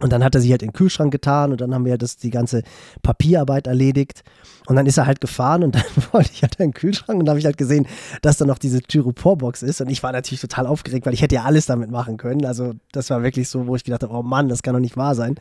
Und 0.01 0.11
dann 0.11 0.25
hat 0.25 0.35
er 0.35 0.41
sich 0.41 0.51
halt 0.51 0.63
in 0.63 0.69
den 0.69 0.73
Kühlschrank 0.73 1.13
getan 1.13 1.53
und 1.53 1.61
dann 1.61 1.75
haben 1.75 1.85
wir 1.85 1.99
das, 1.99 2.17
die 2.17 2.31
ganze 2.31 2.63
Papierarbeit 3.03 3.67
erledigt. 3.67 4.25
Und 4.67 4.77
dann 4.77 4.87
ist 4.87 4.97
er 4.97 5.07
halt 5.07 5.21
gefahren 5.21 5.63
und 5.63 5.75
dann 5.75 5.85
wollte 6.13 6.31
ich 6.33 6.43
halt 6.43 6.55
in 6.57 6.69
den 6.69 6.75
Kühlschrank 6.75 7.19
und 7.19 7.27
da 7.27 7.31
habe 7.31 7.41
ich 7.41 7.45
halt 7.45 7.59
gesehen, 7.59 7.87
dass 8.23 8.39
da 8.39 8.47
noch 8.47 8.59
diese 8.59 8.81
Tyroporbox 8.81 9.63
ist. 9.63 9.83
Und 9.83 9.91
ich 9.91 10.03
war 10.03 10.13
natürlich 10.13 10.41
total 10.41 10.67
aufgeregt, 10.67 11.05
weil 11.05 11.13
ich 11.13 11.21
hätte 11.21 11.35
ja 11.35 11.45
alles 11.45 11.67
damit 11.67 11.91
machen 11.91 12.17
können. 12.17 12.47
Also 12.47 12.73
das 12.93 13.11
war 13.11 13.23
wirklich 13.23 13.49
so, 13.49 13.67
wo 13.67 13.77
ich 13.77 13.85
gedacht 13.85 14.03
habe, 14.03 14.15
oh 14.15 14.23
Mann, 14.23 14.49
das 14.49 14.63
kann 14.63 14.73
doch 14.73 14.81
nicht 14.81 14.97
wahr 14.97 15.15
sein. 15.15 15.37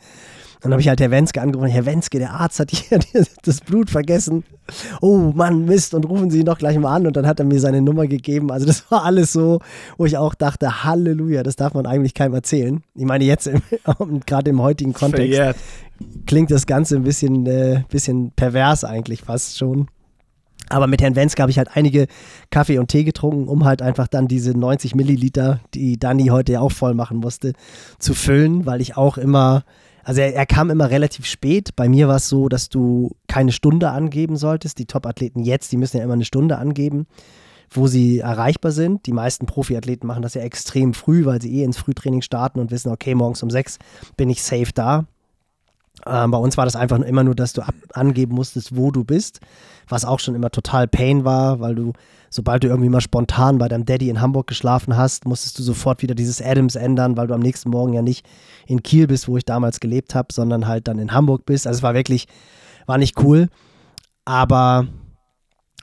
Dann 0.62 0.70
habe 0.70 0.80
ich 0.80 0.88
halt 0.88 1.00
Herr 1.00 1.10
Wenske 1.10 1.42
angerufen, 1.42 1.68
Herr 1.70 1.86
Wenske, 1.86 2.18
der 2.18 2.34
Arzt 2.34 2.60
hat 2.60 2.70
hier 2.70 3.00
das 3.42 3.60
Blut 3.60 3.90
vergessen. 3.90 4.44
Oh 5.00 5.32
Mann, 5.34 5.64
Mist, 5.64 5.92
und 5.92 6.04
rufen 6.04 6.30
Sie 6.30 6.40
ihn 6.40 6.46
doch 6.46 6.58
gleich 6.58 6.78
mal 6.78 6.94
an. 6.94 7.06
Und 7.06 7.16
dann 7.16 7.26
hat 7.26 7.40
er 7.40 7.44
mir 7.44 7.58
seine 7.58 7.82
Nummer 7.82 8.06
gegeben. 8.06 8.52
Also 8.52 8.66
das 8.66 8.88
war 8.90 9.04
alles 9.04 9.32
so, 9.32 9.58
wo 9.98 10.06
ich 10.06 10.16
auch 10.16 10.34
dachte, 10.34 10.84
Halleluja, 10.84 11.42
das 11.42 11.56
darf 11.56 11.74
man 11.74 11.84
eigentlich 11.84 12.14
keinem 12.14 12.34
erzählen. 12.34 12.82
Ich 12.94 13.04
meine, 13.04 13.24
jetzt 13.24 13.50
gerade 14.26 14.50
im 14.50 14.62
heutigen 14.62 14.92
Kontext 14.92 15.34
Verjährt. 15.34 15.56
klingt 16.26 16.52
das 16.52 16.66
Ganze 16.66 16.94
ein 16.94 17.02
bisschen, 17.02 17.44
äh, 17.46 17.82
bisschen 17.88 18.30
pervers 18.30 18.84
eigentlich 18.84 19.22
fast 19.22 19.58
schon. 19.58 19.88
Aber 20.68 20.86
mit 20.86 21.02
Herrn 21.02 21.16
Wenske 21.16 21.42
habe 21.42 21.50
ich 21.50 21.58
halt 21.58 21.76
einige 21.76 22.06
Kaffee 22.50 22.78
und 22.78 22.86
Tee 22.86 23.02
getrunken, 23.02 23.48
um 23.48 23.64
halt 23.64 23.82
einfach 23.82 24.06
dann 24.06 24.28
diese 24.28 24.56
90 24.56 24.94
Milliliter, 24.94 25.60
die 25.74 25.98
Dani 25.98 26.28
heute 26.28 26.52
ja 26.52 26.60
auch 26.60 26.72
voll 26.72 26.94
machen 26.94 27.18
musste, 27.18 27.52
zu 27.98 28.14
füllen, 28.14 28.64
weil 28.64 28.80
ich 28.80 28.96
auch 28.96 29.18
immer 29.18 29.64
also 30.04 30.20
er, 30.20 30.34
er, 30.34 30.46
kam 30.46 30.70
immer 30.70 30.90
relativ 30.90 31.26
spät. 31.26 31.76
Bei 31.76 31.88
mir 31.88 32.08
war 32.08 32.16
es 32.16 32.28
so, 32.28 32.48
dass 32.48 32.68
du 32.68 33.12
keine 33.28 33.52
Stunde 33.52 33.90
angeben 33.90 34.36
solltest. 34.36 34.78
Die 34.78 34.86
Top-Athleten 34.86 35.40
jetzt, 35.40 35.72
die 35.72 35.76
müssen 35.76 35.98
ja 35.98 36.04
immer 36.04 36.14
eine 36.14 36.24
Stunde 36.24 36.58
angeben, 36.58 37.06
wo 37.70 37.86
sie 37.86 38.18
erreichbar 38.18 38.72
sind. 38.72 39.06
Die 39.06 39.12
meisten 39.12 39.46
Profiathleten 39.46 40.06
machen 40.06 40.22
das 40.22 40.34
ja 40.34 40.42
extrem 40.42 40.94
früh, 40.94 41.24
weil 41.24 41.40
sie 41.40 41.60
eh 41.60 41.64
ins 41.64 41.78
Frühtraining 41.78 42.22
starten 42.22 42.58
und 42.58 42.70
wissen, 42.70 42.90
okay, 42.90 43.14
morgens 43.14 43.42
um 43.42 43.50
sechs 43.50 43.78
bin 44.16 44.28
ich 44.30 44.42
safe 44.42 44.72
da. 44.74 45.06
Ähm, 46.06 46.30
bei 46.30 46.38
uns 46.38 46.56
war 46.56 46.64
das 46.64 46.74
einfach 46.76 46.98
immer 47.00 47.22
nur, 47.22 47.34
dass 47.34 47.52
du 47.52 47.62
ab 47.62 47.74
angeben 47.92 48.34
musstest, 48.34 48.76
wo 48.76 48.90
du 48.90 49.04
bist, 49.04 49.40
was 49.88 50.04
auch 50.04 50.18
schon 50.18 50.34
immer 50.34 50.50
total 50.50 50.88
Pain 50.88 51.24
war, 51.24 51.60
weil 51.60 51.74
du 51.74 51.92
sobald 52.32 52.64
du 52.64 52.68
irgendwie 52.68 52.88
mal 52.88 53.02
spontan 53.02 53.58
bei 53.58 53.68
deinem 53.68 53.84
Daddy 53.84 54.08
in 54.08 54.20
Hamburg 54.20 54.46
geschlafen 54.46 54.96
hast, 54.96 55.26
musstest 55.26 55.58
du 55.58 55.62
sofort 55.62 56.00
wieder 56.02 56.14
dieses 56.14 56.40
Adams 56.40 56.76
ändern, 56.76 57.16
weil 57.16 57.26
du 57.26 57.34
am 57.34 57.40
nächsten 57.40 57.68
Morgen 57.68 57.92
ja 57.92 58.00
nicht 58.00 58.26
in 58.66 58.82
Kiel 58.82 59.06
bist, 59.06 59.28
wo 59.28 59.36
ich 59.36 59.44
damals 59.44 59.80
gelebt 59.80 60.14
habe, 60.14 60.32
sondern 60.32 60.66
halt 60.66 60.88
dann 60.88 60.98
in 60.98 61.12
Hamburg 61.12 61.44
bist. 61.44 61.66
Also 61.66 61.78
es 61.78 61.82
war 61.82 61.92
wirklich, 61.92 62.26
war 62.86 62.96
nicht 62.96 63.22
cool. 63.22 63.48
Aber 64.24 64.86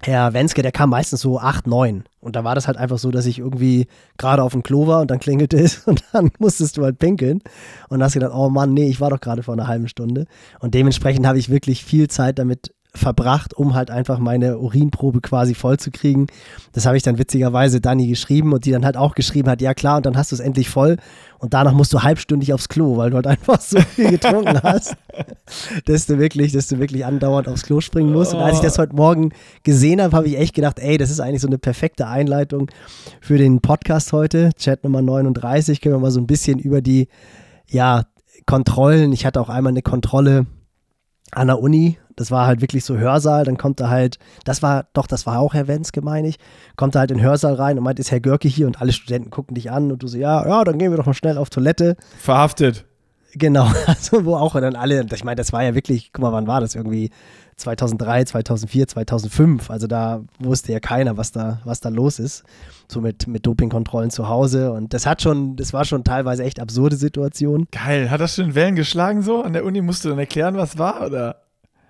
Herr 0.02 0.34
Wenske, 0.34 0.64
der 0.64 0.72
kam 0.72 0.90
meistens 0.90 1.22
so 1.22 1.40
8, 1.40 1.68
9. 1.68 2.06
Und 2.20 2.36
da 2.36 2.44
war 2.44 2.56
das 2.56 2.68
halt 2.68 2.78
einfach 2.78 2.98
so, 2.98 3.12
dass 3.12 3.28
ich 3.28 3.38
irgendwie 3.38 3.88
gerade 4.18 4.42
auf 4.42 4.54
dem 4.54 4.64
Klo 4.64 4.88
war 4.88 5.02
und 5.02 5.12
dann 5.12 5.20
klingelte 5.20 5.58
es 5.58 5.80
und 5.88 6.04
dann 6.14 6.32
musstest 6.40 6.78
du 6.78 6.84
halt 6.84 6.98
pinkeln. 6.98 7.42
Und 7.90 8.02
hast 8.02 8.14
gedacht, 8.14 8.34
oh 8.34 8.50
Mann, 8.50 8.74
nee, 8.74 8.88
ich 8.88 9.00
war 9.00 9.12
doch 9.12 9.20
gerade 9.20 9.44
vor 9.44 9.54
einer 9.54 9.68
halben 9.68 9.88
Stunde. 9.88 10.26
Und 10.60 10.74
dementsprechend 10.74 11.28
habe 11.28 11.38
ich 11.38 11.50
wirklich 11.50 11.84
viel 11.84 12.08
Zeit 12.08 12.40
damit 12.40 12.74
verbracht, 12.96 13.54
um 13.54 13.76
halt 13.76 13.92
einfach 13.92 14.18
meine 14.18 14.58
Urinprobe 14.58 15.22
quasi 15.22 15.54
voll 15.54 15.78
zu 15.78 15.92
kriegen. 15.92 16.26
Das 16.74 16.88
habe 16.88 16.98
ich 16.98 17.04
dann 17.04 17.20
witzigerweise 17.20 17.82
Dani 17.82 18.08
geschrieben 18.08 18.52
und 18.52 18.66
die 18.66 18.72
dann 18.72 18.84
halt 18.84 18.98
auch 18.98 19.14
geschrieben 19.14 19.50
hat, 19.50 19.62
ja 19.62 19.76
klar, 19.76 19.98
und 19.98 20.06
dann 20.08 20.18
hast 20.18 20.32
du 20.32 20.36
es 20.36 20.40
endlich 20.40 20.70
voll 20.70 20.98
und 21.38 21.54
danach 21.54 21.74
musst 21.74 21.94
du 21.94 22.02
halbstündig 22.02 22.52
aufs 22.52 22.68
Klo, 22.68 22.98
weil 22.98 23.12
du 23.12 23.18
halt 23.18 23.28
einfach 23.28 23.62
so 23.62 23.80
viel 23.80 24.10
getrunken 24.10 24.60
hast, 24.64 24.96
dass 25.86 26.08
du 26.08 26.18
wirklich, 26.18 26.52
dass 26.52 26.68
du 26.68 26.80
wirklich 26.80 27.06
andauernd 27.06 27.48
aufs 27.48 27.64
Klo 27.64 27.80
springen 27.80 28.12
musst. 28.12 28.34
Und 28.34 28.40
als 28.40 28.56
ich 28.56 28.62
das 28.62 28.80
heute 28.80 28.96
Morgen 28.96 29.34
gesehen 29.64 30.02
habe, 30.02 30.16
habe 30.18 30.28
ich 30.28 30.38
echt 30.38 30.56
gedacht, 30.56 30.80
ey, 30.80 30.98
das 30.98 31.12
ist 31.12 31.20
eigentlich 31.20 31.42
so 31.42 31.48
eine 31.48 31.60
perfekte 31.60 32.08
Einleitung 32.08 32.72
für 33.22 33.38
den 33.38 33.62
Podcast 33.62 34.14
heute, 34.14 34.50
Chat 34.58 34.84
Nummer 34.84 35.04
39, 35.04 35.80
können 35.82 35.96
wir 35.96 36.00
mal 36.00 36.12
so 36.12 36.20
ein 36.20 36.28
bisschen 36.28 36.58
über 36.58 36.82
die, 36.82 37.08
ja, 37.68 38.06
Kontrollen. 38.46 39.14
Ich 39.14 39.28
hatte 39.28 39.40
auch 39.42 39.50
einmal 39.50 39.74
eine 39.74 39.84
Kontrolle 39.84 40.48
an 41.32 41.48
der 41.48 41.60
Uni 41.60 42.00
das 42.20 42.32
war 42.32 42.48
halt 42.48 42.60
wirklich 42.60 42.84
so 42.84 42.98
Hörsaal, 42.98 43.46
dann 43.46 43.58
kommt 43.58 43.80
er 43.80 43.90
halt, 43.90 44.20
das 44.44 44.62
war, 44.62 44.88
doch, 44.92 45.08
das 45.08 45.26
war 45.26 45.40
auch 45.40 45.54
Herr 45.54 45.70
Wenske, 45.70 46.02
meine 46.02 46.28
ich, 46.28 46.38
kommt 46.76 46.94
er 46.96 47.00
halt 47.00 47.12
in 47.12 47.20
den 47.20 47.26
Hörsaal 47.26 47.54
rein 47.54 47.78
und 47.78 47.86
meint, 47.86 47.98
ist 47.98 48.12
Herr 48.12 48.20
Görke 48.20 48.50
hier 48.50 48.68
und 48.68 48.82
alle 48.82 48.92
Studenten 48.92 49.30
gucken 49.30 49.56
dich 49.56 49.72
an 49.72 49.90
und 49.90 50.04
du 50.04 50.08
so, 50.08 50.18
ja, 50.18 50.46
ja, 50.46 50.66
dann 50.66 50.78
gehen 50.78 50.92
wir 50.92 50.98
doch 50.98 51.06
mal 51.06 51.14
schnell 51.14 51.38
auf 51.38 51.50
Toilette. 51.50 51.96
Verhaftet. 52.18 52.84
Genau, 53.36 53.72
also 53.86 54.26
wo 54.26 54.36
auch 54.36 54.60
dann 54.60 54.76
alle, 54.76 55.06
ich 55.14 55.24
meine, 55.24 55.38
das 55.38 55.54
war 55.54 55.64
ja 55.64 55.76
wirklich, 55.76 56.12
guck 56.12 56.24
mal, 56.24 56.34
wann 56.34 56.46
war 56.46 56.60
das 56.60 56.76
irgendwie? 56.76 57.10
2003, 57.56 58.26
2004, 58.26 58.88
2005. 58.88 59.70
Also 59.70 59.88
da 59.88 60.22
wusste 60.40 60.74
ja 60.74 60.80
keiner, 60.80 61.16
was 61.16 61.32
da, 61.32 61.60
was 61.64 61.80
da 61.80 61.90
los 61.90 62.20
ist. 62.20 62.44
So 62.90 63.02
mit, 63.02 63.28
mit 63.28 63.46
Dopingkontrollen 63.46 64.12
zu 64.12 64.28
Hause. 64.30 64.72
Und 64.72 64.94
das 64.94 65.06
hat 65.06 65.22
schon, 65.22 65.58
das 65.58 65.74
war 65.74 65.84
schon 65.84 66.06
teilweise 66.06 66.44
echt 66.44 66.60
absurde 66.62 66.96
Situation. 66.96 67.68
Geil. 67.72 68.10
Hat 68.12 68.22
das 68.22 68.36
schon 68.36 68.56
Wellen 68.56 68.76
geschlagen 68.76 69.22
so? 69.22 69.44
An 69.44 69.52
der 69.52 69.66
Uni 69.66 69.82
musst 69.82 70.06
du 70.06 70.10
dann 70.10 70.20
erklären, 70.20 70.56
was 70.56 70.78
war, 70.78 71.06
oder? 71.06 71.36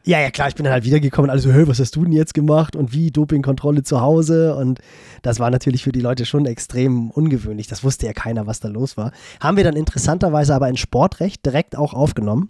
Ja, 0.04 0.20
ja, 0.20 0.32
klar, 0.32 0.48
ich 0.48 0.56
bin 0.56 0.64
dann 0.64 0.74
halt 0.74 0.86
wiedergekommen 0.86 1.30
und 1.30 1.32
alle 1.32 1.42
so, 1.42 1.52
hey, 1.52 1.68
was 1.68 1.80
hast 1.80 1.96
du 1.96 2.04
denn 2.04 2.14
jetzt 2.14 2.34
gemacht 2.34 2.76
und 2.76 2.94
wie 2.94 3.12
Dopingkontrolle 3.12 3.84
zu 3.84 4.02
Hause 4.02 4.56
und 4.56 4.80
das 5.22 5.40
war 5.40 5.52
natürlich 5.52 5.84
für 5.84 5.92
die 5.92 6.02
Leute 6.02 6.26
schon 6.26 6.46
extrem 6.46 7.12
ungewöhnlich. 7.12 7.68
Das 7.68 7.84
wusste 7.84 8.06
ja 8.06 8.14
keiner, 8.14 8.48
was 8.48 8.60
da 8.60 8.70
los 8.70 8.98
war. 8.98 9.12
Haben 9.40 9.58
wir 9.58 9.64
dann 9.64 9.76
interessanterweise 9.76 10.56
aber 10.56 10.70
in 10.70 10.78
Sportrecht 10.78 11.46
direkt 11.46 11.76
auch 11.78 11.94
aufgenommen 11.94 12.50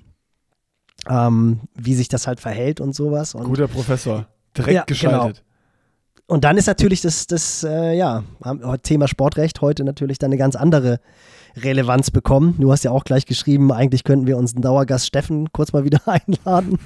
ähm, 1.07 1.61
wie 1.75 1.93
sich 1.93 2.07
das 2.09 2.27
halt 2.27 2.39
verhält 2.39 2.81
und 2.81 2.95
sowas. 2.95 3.35
Und 3.35 3.45
Guter 3.45 3.67
Professor, 3.67 4.25
direkt 4.57 4.75
ja, 4.75 4.83
geschaltet. 4.83 5.37
Genau. 5.37 5.45
Und 6.27 6.43
dann 6.43 6.57
ist 6.57 6.67
natürlich 6.67 7.01
das, 7.01 7.25
das 7.25 7.63
äh, 7.63 7.95
ja, 7.95 8.23
Thema 8.83 9.07
Sportrecht 9.07 9.61
heute 9.61 9.83
natürlich 9.83 10.19
dann 10.19 10.29
eine 10.29 10.37
ganz 10.37 10.55
andere 10.55 10.99
Relevanz 11.55 12.11
bekommen. 12.11 12.55
Du 12.59 12.71
hast 12.71 12.83
ja 12.83 12.91
auch 12.91 13.03
gleich 13.03 13.25
geschrieben, 13.25 13.71
eigentlich 13.71 14.03
könnten 14.03 14.27
wir 14.27 14.37
uns 14.37 14.53
einen 14.53 14.61
Dauergast 14.61 15.07
Steffen 15.07 15.51
kurz 15.51 15.73
mal 15.73 15.83
wieder 15.83 16.01
einladen, 16.05 16.79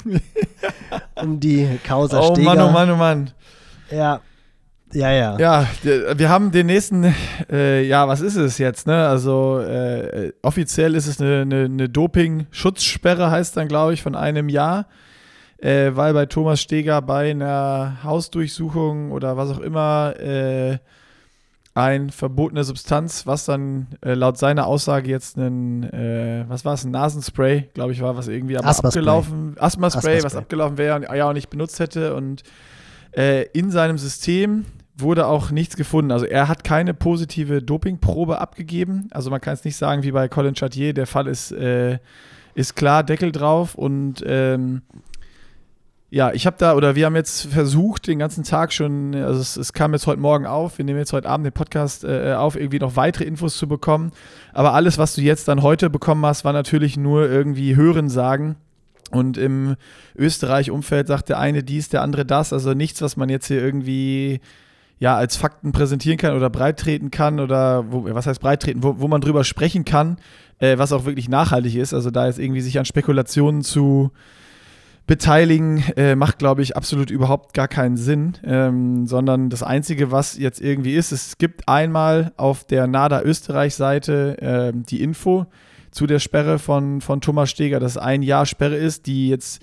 um 1.21 1.39
die 1.39 1.67
Causa 1.83 2.19
Oh 2.19 2.33
Steger. 2.33 2.55
Mann, 2.55 2.61
oh 2.61 2.71
Mann, 2.71 2.91
oh 2.91 2.95
Mann. 2.95 3.31
Ja, 3.91 4.21
ja, 4.93 5.11
ja. 5.11 5.37
Ja, 5.39 5.67
wir 5.83 6.29
haben 6.29 6.51
den 6.51 6.67
nächsten, 6.67 7.13
äh, 7.51 7.83
ja, 7.83 8.07
was 8.07 8.21
ist 8.21 8.35
es 8.35 8.57
jetzt, 8.57 8.85
ne? 8.85 9.07
Also 9.07 9.59
äh, 9.59 10.33
offiziell 10.41 10.95
ist 10.95 11.07
es 11.07 11.19
eine, 11.19 11.41
eine, 11.41 11.65
eine 11.65 11.89
Doping-Schutzsperre, 11.89 13.31
heißt 13.31 13.57
dann, 13.57 13.67
glaube 13.67 13.93
ich, 13.93 14.03
von 14.03 14.15
einem 14.15 14.49
Jahr, 14.49 14.87
äh, 15.57 15.91
weil 15.93 16.13
bei 16.13 16.25
Thomas 16.27 16.61
Steger 16.61 17.01
bei 17.01 17.31
einer 17.31 17.97
Hausdurchsuchung 18.03 19.11
oder 19.11 19.35
was 19.35 19.49
auch 19.49 19.59
immer 19.59 20.13
äh, 20.19 20.77
ein 21.75 22.09
verbotene 22.11 22.63
Substanz, 22.63 23.25
was 23.25 23.45
dann 23.45 23.87
äh, 24.01 24.13
laut 24.13 24.37
seiner 24.37 24.67
Aussage 24.67 25.09
jetzt 25.09 25.37
ein, 25.37 25.83
äh, 25.91 26.45
was 26.47 26.65
war 26.65 26.73
es, 26.75 26.83
ein 26.83 26.91
Nasenspray, 26.91 27.69
glaube 27.73 27.93
ich, 27.93 28.01
war, 28.01 28.15
was 28.15 28.27
irgendwie 28.27 28.57
aber 28.57 28.67
Asthma 28.67 28.89
abgelaufen, 28.89 29.55
Asthma-Spray, 29.59 30.17
Asthma 30.17 30.25
was 30.25 30.35
abgelaufen 30.35 30.77
wäre 30.77 30.95
und 30.95 31.03
er 31.03 31.27
auch 31.27 31.33
nicht 31.33 31.49
benutzt 31.49 31.79
hätte 31.79 32.15
und 32.15 32.43
in 33.15 33.69
seinem 33.69 33.99
System 33.99 34.65
wurde 34.95 35.25
auch 35.27 35.51
nichts 35.51 35.75
gefunden. 35.75 36.11
Also 36.11 36.25
er 36.25 36.47
hat 36.47 36.63
keine 36.63 36.93
positive 36.93 37.61
Dopingprobe 37.61 38.39
abgegeben. 38.39 39.07
Also 39.11 39.29
man 39.29 39.41
kann 39.41 39.53
es 39.53 39.63
nicht 39.63 39.75
sagen 39.75 40.03
wie 40.03 40.11
bei 40.11 40.27
Colin 40.27 40.55
Chartier, 40.55 40.93
der 40.93 41.07
Fall 41.07 41.27
ist, 41.27 41.51
äh, 41.51 41.99
ist 42.53 42.75
klar, 42.75 43.03
Deckel 43.03 43.31
drauf 43.31 43.75
und 43.75 44.23
ähm, 44.25 44.83
ja, 46.13 46.31
ich 46.31 46.45
habe 46.45 46.57
da, 46.59 46.75
oder 46.75 46.93
wir 46.93 47.07
haben 47.07 47.15
jetzt 47.15 47.47
versucht, 47.47 48.05
den 48.05 48.19
ganzen 48.19 48.43
Tag 48.43 48.71
schon, 48.71 49.15
also 49.15 49.41
es, 49.41 49.57
es, 49.57 49.73
kam 49.73 49.93
jetzt 49.93 50.05
heute 50.05 50.19
Morgen 50.19 50.45
auf, 50.45 50.77
wir 50.77 50.85
nehmen 50.85 50.99
jetzt 50.99 51.11
heute 51.11 51.27
Abend 51.27 51.43
den 51.43 51.53
Podcast 51.53 52.03
äh, 52.03 52.35
auf, 52.35 52.55
irgendwie 52.55 52.77
noch 52.77 52.95
weitere 52.95 53.23
Infos 53.23 53.57
zu 53.57 53.67
bekommen. 53.67 54.11
Aber 54.53 54.75
alles, 54.75 54.99
was 54.99 55.15
du 55.15 55.21
jetzt 55.21 55.47
dann 55.47 55.63
heute 55.63 55.89
bekommen 55.89 56.23
hast, 56.23 56.45
war 56.45 56.53
natürlich 56.53 56.97
nur 56.97 57.27
irgendwie 57.27 57.75
Hörensagen. 57.75 58.57
Und 59.09 59.39
im 59.39 59.75
Österreich-Umfeld 60.15 61.07
sagt 61.07 61.29
der 61.29 61.39
eine 61.39 61.63
dies, 61.63 61.89
der 61.89 62.03
andere 62.03 62.25
das. 62.27 62.53
Also 62.53 62.75
nichts, 62.75 63.01
was 63.01 63.17
man 63.17 63.29
jetzt 63.29 63.47
hier 63.47 63.63
irgendwie 63.63 64.39
ja, 64.99 65.17
als 65.17 65.35
Fakten 65.35 65.71
präsentieren 65.71 66.19
kann 66.19 66.35
oder 66.35 66.51
breittreten 66.51 67.09
kann 67.09 67.39
oder 67.39 67.91
wo, 67.91 68.05
was 68.13 68.27
heißt 68.27 68.39
breittreten, 68.39 68.83
wo, 68.83 68.99
wo 68.99 69.07
man 69.07 69.21
drüber 69.21 69.43
sprechen 69.43 69.83
kann, 69.83 70.17
äh, 70.59 70.77
was 70.77 70.91
auch 70.91 71.05
wirklich 71.05 71.27
nachhaltig 71.27 71.73
ist. 71.73 71.91
Also 71.91 72.11
da 72.11 72.27
jetzt 72.27 72.37
irgendwie 72.37 72.61
sich 72.61 72.77
an 72.77 72.85
Spekulationen 72.85 73.63
zu 73.63 74.11
beteiligen, 75.05 75.83
äh, 75.97 76.15
macht, 76.15 76.39
glaube 76.39 76.61
ich, 76.61 76.77
absolut 76.77 77.11
überhaupt 77.11 77.53
gar 77.53 77.67
keinen 77.67 77.97
Sinn, 77.97 78.33
ähm, 78.43 79.05
sondern 79.05 79.49
das 79.49 79.61
Einzige, 79.61 80.11
was 80.11 80.37
jetzt 80.37 80.61
irgendwie 80.61 80.95
ist, 80.95 81.11
es 81.11 81.37
gibt 81.37 81.67
einmal 81.67 82.31
auf 82.37 82.63
der 82.63 82.87
NADA 82.87 83.21
Österreich-Seite 83.21 84.41
äh, 84.41 84.71
die 84.73 85.01
Info 85.01 85.45
zu 85.91 86.07
der 86.07 86.19
Sperre 86.19 86.57
von, 86.57 87.01
von 87.01 87.21
Thomas 87.21 87.49
Steger, 87.49 87.79
dass 87.79 87.97
ein 87.97 88.23
Jahr 88.23 88.45
Sperre 88.45 88.77
ist, 88.77 89.05
die 89.05 89.29
jetzt 89.29 89.61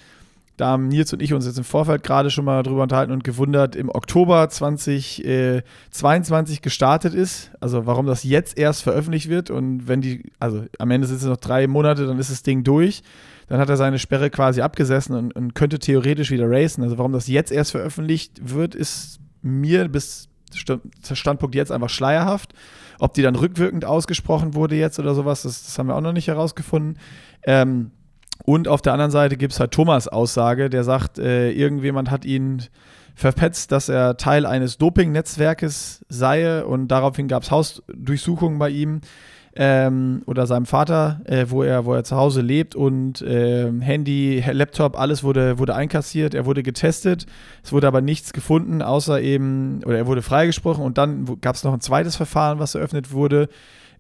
da 0.61 0.69
haben 0.69 0.89
Nils 0.89 1.13
und 1.13 1.23
ich 1.23 1.33
uns 1.33 1.47
jetzt 1.47 1.57
im 1.57 1.63
Vorfeld 1.65 2.03
gerade 2.03 2.29
schon 2.31 2.45
mal 2.45 2.63
drüber 2.63 2.83
unterhalten 2.83 3.13
und 3.13 3.25
gewundert, 3.25 3.75
im 3.75 3.89
Oktober 3.89 4.47
2022 4.49 6.61
gestartet 6.61 7.15
ist. 7.15 7.51
Also 7.61 7.87
warum 7.87 8.05
das 8.07 8.25
jetzt 8.25 8.59
erst 8.59 8.83
veröffentlicht 8.83 9.31
wird 9.31 9.49
und 9.51 9.89
wenn 9.89 10.03
die, 10.03 10.31
also 10.39 10.67
am 10.79 10.91
Ende 10.91 11.07
sind 11.07 11.17
es 11.17 11.25
noch 11.25 11.39
drei 11.39 11.67
Monate, 11.67 12.07
dann 12.07 12.19
ist 12.19 12.31
das 12.31 12.43
Ding 12.43 12.63
durch. 12.63 13.03
Dann 13.49 13.59
hat 13.59 13.71
er 13.71 13.79
seine 13.79 13.99
Sperre 13.99 14.29
quasi 14.29 14.61
abgesessen 14.61 15.17
und, 15.17 15.35
und 15.35 15.55
könnte 15.55 15.79
theoretisch 15.79 16.31
wieder 16.31 16.51
racen. 16.51 16.85
Also 16.85 16.99
warum 16.99 17.13
das 17.13 17.27
jetzt 17.27 17.51
erst 17.51 17.71
veröffentlicht 17.71 18.39
wird, 18.43 18.75
ist 18.75 19.19
mir 19.43 19.89
bis 19.89 20.29
Standpunkt 21.13 21.55
jetzt 21.55 21.73
einfach 21.73 21.89
schleierhaft. 21.89 22.53
Ob 22.99 23.15
die 23.15 23.23
dann 23.23 23.35
rückwirkend 23.35 23.87
ausgesprochen 23.87 24.55
wurde 24.55 24.77
jetzt 24.77 24.99
oder 24.99 25.15
sowas, 25.15 25.41
das, 25.43 25.65
das 25.65 25.79
haben 25.79 25.87
wir 25.87 25.97
auch 25.97 26.03
noch 26.03 26.13
nicht 26.13 26.29
herausgefunden. 26.29 26.99
Ähm, 27.45 27.93
und 28.51 28.67
auf 28.67 28.83
der 28.83 28.93
anderen 28.95 29.13
Seite 29.13 29.37
gibt 29.37 29.53
es 29.53 29.61
halt 29.61 29.71
Thomas 29.71 30.09
Aussage, 30.09 30.71
der 30.71 30.83
sagt, 30.83 31.21
äh, 31.21 31.53
irgendjemand 31.53 32.11
hat 32.11 32.25
ihn 32.25 32.65
verpetzt, 33.15 33.71
dass 33.71 33.89
er 33.89 34.17
Teil 34.17 34.45
eines 34.45 34.77
Doping-Netzwerkes 34.77 36.05
sei 36.09 36.65
und 36.65 36.89
daraufhin 36.89 37.29
gab 37.29 37.45
es 37.45 37.53
Hausdurchsuchungen 37.53 38.59
bei 38.59 38.71
ihm 38.71 39.03
ähm, 39.55 40.23
oder 40.27 40.49
seinem 40.49 40.67
Vater, 40.67 41.21
äh, 41.27 41.47
wo, 41.49 41.63
er, 41.63 41.85
wo 41.85 41.95
er 41.95 42.03
zu 42.03 42.17
Hause 42.17 42.41
lebt 42.41 42.75
und 42.75 43.23
äh, 43.23 43.71
Handy, 43.81 44.43
Laptop, 44.51 44.99
alles 44.99 45.23
wurde, 45.23 45.61
wurde 45.61 45.77
einkassiert, 45.77 46.35
er 46.35 46.45
wurde 46.45 46.65
getestet, 46.65 47.27
es 47.63 47.73
wurde 47.73 47.87
aber 47.87 48.01
nichts 48.01 48.33
gefunden, 48.33 48.83
außer 48.83 49.21
eben, 49.21 49.81
oder 49.85 49.99
er 49.99 50.07
wurde 50.09 50.23
freigesprochen 50.23 50.83
und 50.83 50.99
dann 50.99 51.41
gab 51.41 51.55
es 51.55 51.63
noch 51.63 51.73
ein 51.73 51.81
zweites 51.81 52.17
Verfahren, 52.17 52.59
was 52.59 52.75
eröffnet 52.75 53.13
wurde, 53.13 53.49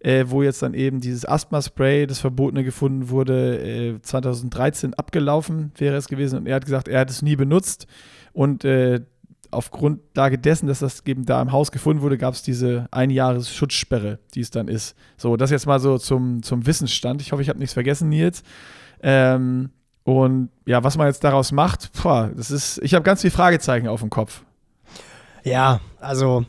äh, 0.00 0.24
wo 0.28 0.42
jetzt 0.42 0.62
dann 0.62 0.74
eben 0.74 1.00
dieses 1.00 1.26
Asthma-Spray, 1.26 2.06
das 2.06 2.18
Verbotene 2.18 2.64
gefunden 2.64 3.10
wurde, 3.10 3.94
äh, 3.96 4.02
2013 4.02 4.94
abgelaufen 4.94 5.72
wäre 5.76 5.96
es 5.96 6.08
gewesen. 6.08 6.40
Und 6.40 6.46
er 6.46 6.56
hat 6.56 6.64
gesagt, 6.64 6.88
er 6.88 7.00
hat 7.00 7.10
es 7.10 7.22
nie 7.22 7.36
benutzt. 7.36 7.86
Und 8.32 8.64
äh, 8.64 9.00
auf 9.50 9.70
Grundlage 9.70 10.38
dessen, 10.38 10.68
dass 10.68 10.78
das 10.78 11.04
eben 11.06 11.26
da 11.26 11.42
im 11.42 11.52
Haus 11.52 11.72
gefunden 11.72 12.02
wurde, 12.02 12.18
gab 12.18 12.34
es 12.34 12.42
diese 12.42 12.86
Einjahres-Schutzsperre, 12.92 14.18
die 14.34 14.40
es 14.40 14.50
dann 14.50 14.68
ist. 14.68 14.96
So, 15.16 15.36
das 15.36 15.50
jetzt 15.50 15.66
mal 15.66 15.80
so 15.80 15.98
zum, 15.98 16.42
zum 16.42 16.66
Wissensstand. 16.66 17.20
Ich 17.20 17.32
hoffe, 17.32 17.42
ich 17.42 17.48
habe 17.48 17.58
nichts 17.58 17.74
vergessen, 17.74 18.08
Nils. 18.08 18.42
Ähm, 19.02 19.70
und 20.04 20.50
ja, 20.66 20.82
was 20.82 20.96
man 20.96 21.08
jetzt 21.08 21.24
daraus 21.24 21.52
macht, 21.52 21.90
boah, 22.02 22.30
das 22.34 22.50
ist, 22.50 22.80
ich 22.82 22.94
habe 22.94 23.02
ganz 23.02 23.20
viele 23.20 23.32
Fragezeichen 23.32 23.88
auf 23.88 24.00
dem 24.00 24.10
Kopf. 24.10 24.42
Ja, 25.44 25.80
also 26.00 26.44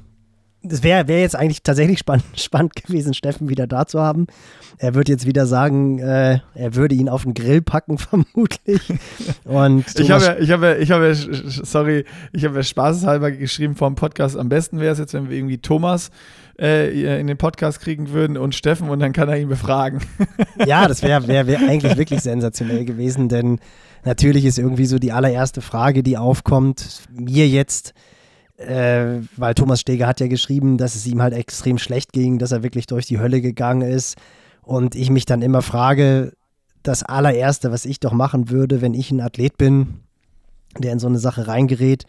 es 0.67 0.83
wäre 0.83 1.07
wär 1.07 1.21
jetzt 1.21 1.35
eigentlich 1.35 1.63
tatsächlich 1.63 1.99
spann 1.99 2.21
spannend 2.35 2.75
gewesen, 2.75 3.13
Steffen 3.13 3.49
wieder 3.49 3.67
da 3.67 3.87
zu 3.87 3.99
haben. 3.99 4.27
Er 4.77 4.95
wird 4.95 5.09
jetzt 5.09 5.25
wieder 5.25 5.45
sagen, 5.45 5.99
äh, 5.99 6.39
er 6.53 6.75
würde 6.75 6.95
ihn 6.95 7.09
auf 7.09 7.23
den 7.23 7.33
Grill 7.33 7.61
packen, 7.61 7.97
vermutlich. 7.97 8.81
Und 9.45 9.99
ich 9.99 10.11
habe 10.11 10.23
ja, 10.23 10.37
ich 10.37 10.51
habe 10.51 10.65
ja, 10.67 10.75
ich 10.77 10.91
habe 10.91 11.07
ja, 11.07 11.15
sorry, 11.15 12.05
ich 12.31 12.45
habe 12.45 12.55
ja 12.55 12.63
spaßeshalber 12.63 13.31
geschrieben 13.31 13.75
vor 13.75 13.89
dem 13.89 13.95
Podcast, 13.95 14.37
am 14.37 14.49
besten 14.49 14.79
wäre 14.79 14.93
es 14.93 14.99
jetzt, 14.99 15.13
wenn 15.13 15.29
wir 15.29 15.37
irgendwie 15.37 15.57
Thomas 15.57 16.11
äh, 16.59 17.19
in 17.19 17.27
den 17.27 17.37
Podcast 17.37 17.79
kriegen 17.81 18.11
würden 18.11 18.37
und 18.37 18.53
Steffen 18.55 18.89
und 18.89 18.99
dann 18.99 19.13
kann 19.13 19.29
er 19.29 19.37
ihn 19.37 19.49
befragen. 19.49 20.01
Ja, 20.65 20.87
das 20.87 21.01
wäre 21.01 21.27
wär, 21.27 21.47
wär 21.47 21.59
eigentlich 21.59 21.97
wirklich 21.97 22.21
sensationell 22.21 22.85
gewesen, 22.85 23.29
denn 23.29 23.59
natürlich 24.05 24.45
ist 24.45 24.59
irgendwie 24.59 24.85
so 24.85 24.99
die 24.99 25.11
allererste 25.11 25.61
Frage, 25.61 26.03
die 26.03 26.17
aufkommt, 26.17 27.01
mir 27.11 27.47
jetzt 27.47 27.93
äh, 28.67 29.21
weil 29.37 29.53
Thomas 29.53 29.81
Steger 29.81 30.07
hat 30.07 30.19
ja 30.19 30.27
geschrieben, 30.27 30.77
dass 30.77 30.95
es 30.95 31.05
ihm 31.05 31.21
halt 31.21 31.33
extrem 31.33 31.77
schlecht 31.77 32.13
ging, 32.13 32.39
dass 32.39 32.51
er 32.51 32.63
wirklich 32.63 32.87
durch 32.87 33.05
die 33.05 33.19
Hölle 33.19 33.41
gegangen 33.41 33.81
ist. 33.81 34.17
Und 34.61 34.95
ich 34.95 35.09
mich 35.09 35.25
dann 35.25 35.41
immer 35.41 35.61
frage, 35.61 36.33
das 36.83 37.03
allererste, 37.03 37.71
was 37.71 37.85
ich 37.85 37.99
doch 37.99 38.13
machen 38.13 38.49
würde, 38.49 38.81
wenn 38.81 38.93
ich 38.93 39.11
ein 39.11 39.21
Athlet 39.21 39.57
bin, 39.57 40.01
der 40.77 40.93
in 40.93 40.99
so 40.99 41.07
eine 41.07 41.19
Sache 41.19 41.47
reingerät, 41.47 42.05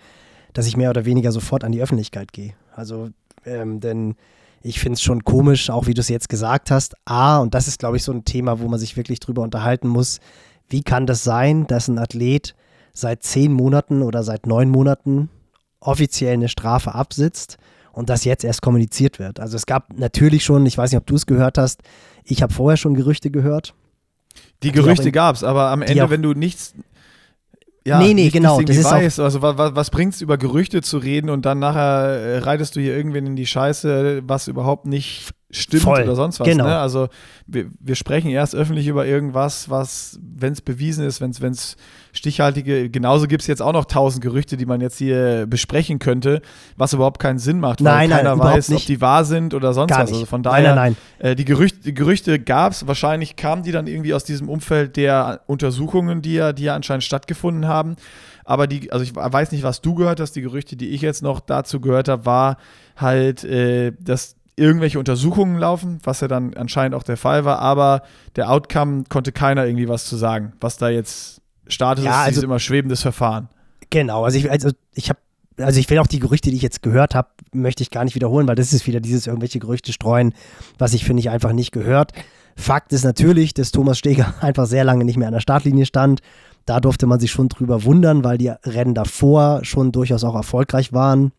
dass 0.53 0.67
ich 0.67 0.77
mehr 0.77 0.91
oder 0.91 1.05
weniger 1.05 1.33
sofort 1.33 1.65
an 1.65 1.73
die 1.73 1.83
Öffentlichkeit 1.83 2.33
gehe. 2.33 2.55
Also, 2.75 3.11
ähm, 3.45 3.81
denn 3.81 4.15
ich 4.63 4.79
finde 4.79 4.95
es 4.95 5.03
schon 5.03 5.25
komisch, 5.25 5.71
auch 5.71 5.87
wie 5.87 5.95
du 5.95 6.01
es 6.01 6.09
jetzt 6.09 6.29
gesagt 6.29 6.71
hast. 6.71 6.95
A, 7.05 7.39
und 7.39 7.55
das 7.55 7.69
ist, 7.69 7.79
glaube 7.79 7.97
ich, 7.97 8.05
so 8.05 8.13
ein 8.13 8.25
Thema, 8.25 8.61
wo 8.61 8.69
man 8.69 8.79
sich 8.79 8.97
wirklich 8.97 9.21
drüber 9.21 9.43
unterhalten 9.43 9.89
muss. 9.89 10.21
Wie 10.69 10.83
kann 10.83 11.07
das 11.07 11.25
sein, 11.25 11.67
dass 11.67 11.89
ein 11.89 11.99
Athlet 11.99 12.55
seit 12.93 13.23
zehn 13.23 13.53
Monaten 13.53 14.03
oder 14.03 14.23
seit 14.23 14.47
neun 14.47 14.71
Monaten 14.71 15.29
offiziell 15.83 16.35
eine 16.35 16.49
Strafe 16.49 16.95
absitzt 16.95 17.59
und 17.93 18.09
das 18.09 18.25
jetzt 18.25 18.45
erst 18.45 18.63
kommuniziert 18.63 19.19
wird. 19.19 19.41
Also 19.41 19.57
es 19.57 19.67
gab 19.67 19.97
natürlich 19.99 20.45
schon, 20.45 20.65
ich 20.67 20.79
weiß 20.79 20.91
nicht, 20.91 20.99
ob 20.99 21.07
du 21.07 21.15
es 21.15 21.27
gehört 21.27 21.59
hast, 21.59 21.83
ich 22.25 22.43
habe 22.43 22.53
vorher 22.53 22.77
schon 22.77 22.95
Gerüchte 22.95 23.31
gehört. 23.31 23.75
Die 24.63 24.73
Gerüchte 24.73 25.13
gab 25.13 25.37
es, 25.37 25.45
aber 25.45 25.71
am 25.71 25.83
Ende, 25.83 26.09
wenn 26.09 26.23
du 26.23 26.33
nichts, 26.33 26.75
ja, 27.85 27.99
nee, 27.99 28.15
nee, 28.15 28.29
genau. 28.29 28.61
Das 28.61 28.77
ist 28.77 28.91
weiß. 28.91 29.19
also 29.19 29.43
was, 29.43 29.75
was 29.75 29.91
bringt 29.91 30.15
es 30.15 30.21
über 30.21 30.39
Gerüchte 30.39 30.83
zu 30.83 30.99
reden 30.99 31.31
und 31.31 31.45
dann 31.45 31.59
nachher 31.59 32.17
äh, 32.17 32.39
reitest 32.39 32.77
du 32.77 32.81
hier 32.81 32.97
irgendwen 32.97 33.27
in 33.27 33.37
die 33.37 33.47
Scheiße, 33.47 34.23
was 34.25 34.47
überhaupt 34.47 34.87
nicht 34.87 35.33
stimmt 35.53 35.83
Voll. 35.83 36.03
oder 36.03 36.17
sonst 36.17 36.41
was. 36.41 36.49
Genau. 36.49 36.65
Ne? 36.65 36.79
Also 36.79 37.09
wir, 37.47 37.67
wir 37.79 37.95
sprechen 37.95 38.31
erst 38.31 38.55
öffentlich 38.55 38.87
über 38.87 39.07
irgendwas, 39.07 39.69
was, 39.69 40.19
wenn 40.23 40.55
es 40.55 40.63
bewiesen 40.63 41.05
ist, 41.05 41.21
wenn 41.21 41.31
es 41.31 41.77
stichhaltige, 42.13 42.91
genauso 42.91 43.27
gibt 43.27 43.43
es 43.43 43.47
jetzt 43.47 43.61
auch 43.61 43.73
noch 43.73 43.85
tausend 43.85 44.23
Gerüchte, 44.23 44.57
die 44.57 44.67
man 44.67 44.81
jetzt 44.81 44.97
hier 44.97 45.47
besprechen 45.47 45.99
könnte, 45.99 46.41
was 46.77 46.95
überhaupt 46.95 47.21
keinen 47.21 47.39
Sinn 47.39 47.61
macht, 47.61 47.85
weil 47.85 48.09
nein, 48.09 48.11
keiner 48.11 48.37
nein, 48.37 48.39
weiß, 48.39 48.73
ob 48.73 48.85
die 48.87 49.01
wahr 49.01 49.25
sind 49.25 49.55
oder 49.55 49.75
sonst 49.75 49.93
was. 49.93 50.13
Also 50.13 50.27
von 50.27 50.43
daher, 50.43 50.75
nein, 50.75 50.97
äh, 51.19 51.37
die 51.37 51.45
Gerüchte, 51.45 51.81
die 51.81 51.95
Gerüchte 51.95 52.39
gab 52.39 52.73
es, 52.73 52.87
wahrscheinlich 52.87 53.37
kamen 53.37 53.63
die 53.63 53.73
dann 53.73 53.87
irgendwie 53.87 54.15
aus 54.15 54.25
diesem 54.25 54.49
Umfeld 54.49 54.97
der 54.97 55.43
Untersuchungen, 55.47 56.23
die 56.23 56.35
ja, 56.35 56.53
die 56.53 56.65
ja 56.65 56.75
anscheinend 56.75 57.05
stattgefunden 57.05 57.69
haben. 57.69 57.97
Aber 58.45 58.67
die, 58.67 58.91
also 58.91 59.05
ich 59.05 59.15
weiß 59.15 59.53
nicht, 59.53 59.63
was 59.63 59.83
du 59.83 59.95
gehört 59.95 60.19
hast, 60.19 60.33
die 60.33 60.43
Gerüchte, 60.43 60.77
die 60.77 60.89
ich 60.89 61.01
jetzt 61.01 61.23
noch 61.23 61.41
dazu 61.41 61.81
gehört 61.81 62.09
habe, 62.09 62.27
war 62.27 62.57
halt, 62.97 63.45
äh, 63.45 63.93
dass 64.01 64.37
irgendwelche 64.57 64.99
Untersuchungen 64.99 65.59
laufen, 65.59 65.99
was 66.05 66.21
ja 66.21 66.29
dann 66.29 66.55
anscheinend 66.55 66.95
auch 66.95 67.03
der 67.03 67.17
Fall 67.17 67.45
war, 67.45 67.59
aber 67.59 68.03
der 68.37 68.51
Outcome 68.51 69.05
konnte 69.09 69.33
keiner 69.33 69.67
irgendwie 69.67 69.89
was 69.89 70.07
zu 70.07 70.17
sagen, 70.17 70.53
was 70.61 70.77
da 70.77 70.89
jetzt 70.89 71.41
Status 71.67 72.05
ja, 72.05 72.23
ist, 72.23 72.37
also, 72.37 72.43
immer 72.43 72.59
schwebendes 72.59 73.03
Verfahren. 73.03 73.49
Genau, 73.91 74.25
also 74.25 74.39
ich, 74.39 74.51
also 74.51 74.71
ich 74.95 75.09
habe 75.09 75.19
also 75.59 75.79
ich 75.79 75.91
will 75.91 75.99
auch 75.99 76.07
die 76.07 76.19
Gerüchte, 76.19 76.51
die 76.51 76.57
ich 76.57 76.63
jetzt 76.63 76.83
gehört 76.83 77.15
habe, 77.15 77.29
möchte 77.53 77.83
ich 77.83 77.91
gar 77.91 78.05
nicht 78.05 78.15
wiederholen, 78.15 78.49
weil 78.49 78.55
das 78.55 78.73
ist 78.73 78.87
wieder 78.87 79.01
dieses 79.01 79.27
irgendwelche 79.27 79.59
Gerüchte 79.59 79.93
streuen, 79.93 80.35
was 80.79 80.95
ich 80.95 81.05
finde 81.05 81.21
ich 81.21 81.31
einfach 81.31 81.53
nicht 81.53 81.73
gehört. 81.73 82.13
Fakt 82.57 82.93
ist 82.93 83.05
natürlich, 83.05 83.55
dass 83.55 83.71
Thomas 83.71 83.99
Steger 83.99 84.35
einfach 84.41 84.67
sehr 84.67 84.85
lange 84.85 85.05
nicht 85.05 85.17
mehr 85.17 85.29
an 85.29 85.35
der 85.35 85.41
Startlinie 85.41 85.87
stand. 85.87 86.21
Da 86.65 86.81
durfte 86.81 87.07
man 87.07 87.19
sich 87.19 87.31
schon 87.31 87.49
drüber 87.49 87.85
wundern, 87.85 88.25
weil 88.25 88.39
die 88.39 88.49
Rennen 88.49 88.95
davor 88.95 89.65
schon 89.65 89.93
durchaus 89.93 90.25
auch 90.25 90.35
erfolgreich 90.35 90.93
waren. 90.93 91.33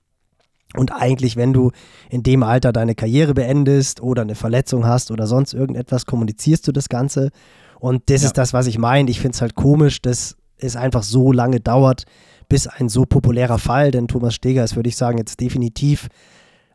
Und 0.75 0.92
eigentlich, 0.92 1.36
wenn 1.36 1.53
du 1.53 1.72
in 2.10 2.24
dem 2.24 2.44
Alter 2.44 2.74
deine 2.74 2.96
Karriere 2.96 3.34
beendest 3.34 4.01
oder 4.01 4.24
eine 4.24 4.36
Verletzung 4.36 4.86
hast 4.86 5.12
oder 5.12 5.27
sonst 5.27 5.53
irgendetwas, 5.53 6.06
kommunizierst 6.06 6.68
du 6.68 6.72
das 6.72 6.89
Ganze. 6.89 7.30
Und 7.80 8.10
das 8.10 8.22
ja. 8.22 8.27
ist 8.27 8.38
das, 8.38 8.53
was 8.53 8.68
ich 8.68 8.77
meine. 8.77 9.10
Ich 9.12 9.20
finde 9.20 9.36
es 9.36 9.42
halt 9.42 9.56
komisch, 9.56 10.01
dass 10.01 10.36
es 10.58 10.75
einfach 10.75 11.03
so 11.03 11.32
lange 11.32 11.60
dauert, 11.60 12.06
bis 12.50 12.68
ein 12.68 12.89
so 12.89 13.06
populärer 13.06 13.58
Fall, 13.58 13.92
denn 13.92 14.08
Thomas 14.08 14.36
Steger 14.36 14.63
ist, 14.63 14.75
würde 14.75 14.89
ich 14.89 14.98
sagen, 14.98 15.18
jetzt 15.18 15.39
definitiv 15.39 16.08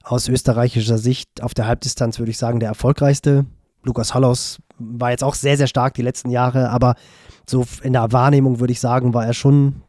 aus 0.02 0.28
österreichischer 0.28 0.99
Sicht 0.99 1.43
auf 1.43 1.55
der 1.55 1.67
Halbdistanz, 1.67 2.19
würde 2.19 2.31
ich 2.31 2.38
sagen, 2.38 2.61
der 2.61 2.69
erfolgreichste. 2.69 3.47
Lukas 3.83 4.14
Hollos 4.14 4.59
war 4.78 5.11
jetzt 5.11 5.25
auch 5.25 5.35
sehr, 5.35 5.57
sehr 5.57 5.67
stark 5.67 5.95
die 5.95 6.02
letzten 6.02 6.31
Jahre, 6.31 6.71
aber 6.71 6.95
so 7.49 7.64
in 7.83 7.93
der 7.93 8.12
Wahrnehmung 8.12 8.61
würde 8.61 8.73
ich 8.73 8.81
sagen, 8.81 9.14
war 9.14 9.26
er 9.26 9.35
schon 9.35 9.83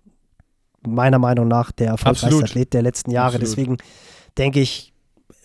meiner 0.85 1.19
Meinung 1.19 1.47
nach 1.47 1.71
der 1.71 1.87
erfolgreichste. 1.87 2.43
Athlet 2.43 2.73
der 2.73 2.81
letzten 2.81 3.11
Jahre. 3.11 3.35
Absolut. 3.35 3.57
Deswegen 3.57 3.77
denke 4.37 4.59
ich, 4.59 4.93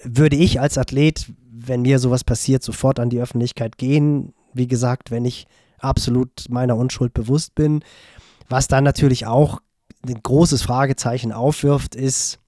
würde 0.02 0.36
ich 0.36 0.60
als 0.60 0.78
Athlet, 0.78 1.32
wenn 1.50 1.82
mir 1.82 1.98
sowas 1.98 2.24
passiert, 2.24 2.62
sofort 2.62 3.00
an 3.00 3.10
die 3.10 3.20
Öffentlichkeit 3.20 3.78
gehen. 3.78 4.34
Wie 4.52 4.68
gesagt, 4.68 5.10
wenn 5.10 5.24
ich 5.24 5.46
absolut 5.78 6.46
meiner 6.48 6.76
Unschuld 6.76 7.14
bewusst 7.14 7.54
bin. 7.54 7.82
Was 8.48 8.68
dann 8.68 8.84
natürlich 8.84 9.26
auch 9.26 9.60
ein 10.06 10.20
großes 10.22 10.62
Fragezeichen 10.62 11.32
aufwirft, 11.32 11.94
ist 11.94 12.38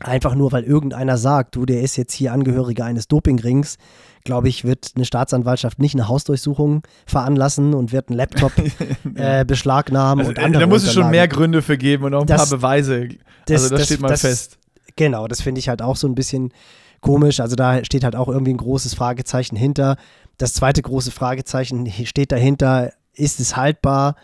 einfach 0.00 0.34
nur, 0.34 0.52
weil 0.52 0.64
irgendeiner 0.64 1.16
sagt, 1.16 1.56
du, 1.56 1.66
der 1.66 1.82
ist 1.82 1.96
jetzt 1.96 2.12
hier 2.12 2.32
Angehöriger 2.32 2.84
eines 2.84 3.08
Dopingrings, 3.08 3.76
glaube 4.24 4.48
ich, 4.48 4.64
wird 4.64 4.92
eine 4.96 5.04
Staatsanwaltschaft 5.04 5.78
nicht 5.78 5.94
eine 5.94 6.08
Hausdurchsuchung 6.08 6.82
veranlassen 7.06 7.74
und 7.74 7.92
wird 7.92 8.08
einen 8.08 8.16
Laptop 8.16 8.52
äh, 9.14 9.44
beschlagnahmen 9.44 10.20
also, 10.20 10.30
und 10.30 10.38
andere. 10.38 10.62
Da 10.62 10.66
muss 10.66 10.82
es 10.82 10.92
schon 10.94 11.10
mehr 11.10 11.28
Gründe 11.28 11.62
für 11.62 11.76
geben 11.76 12.04
und 12.04 12.14
auch 12.14 12.22
ein 12.22 12.26
das, 12.26 12.48
paar 12.48 12.58
Beweise. 12.58 13.08
Das, 13.46 13.64
also 13.64 13.68
das, 13.70 13.80
das 13.80 13.86
steht 13.86 14.00
mal 14.00 14.16
fest. 14.16 14.58
Genau, 14.96 15.28
das 15.28 15.42
finde 15.42 15.58
ich 15.58 15.68
halt 15.68 15.82
auch 15.82 15.96
so 15.96 16.08
ein 16.08 16.14
bisschen 16.14 16.52
komisch. 17.00 17.40
Also 17.40 17.54
da 17.54 17.84
steht 17.84 18.02
halt 18.02 18.16
auch 18.16 18.28
irgendwie 18.28 18.54
ein 18.54 18.58
großes 18.58 18.94
Fragezeichen 18.94 19.56
hinter. 19.56 19.96
Das 20.38 20.54
zweite 20.54 20.80
große 20.82 21.10
Fragezeichen 21.10 21.90
steht 22.06 22.32
dahinter, 22.32 22.92
ist 23.12 23.40
es 23.40 23.56
haltbar? 23.56 24.16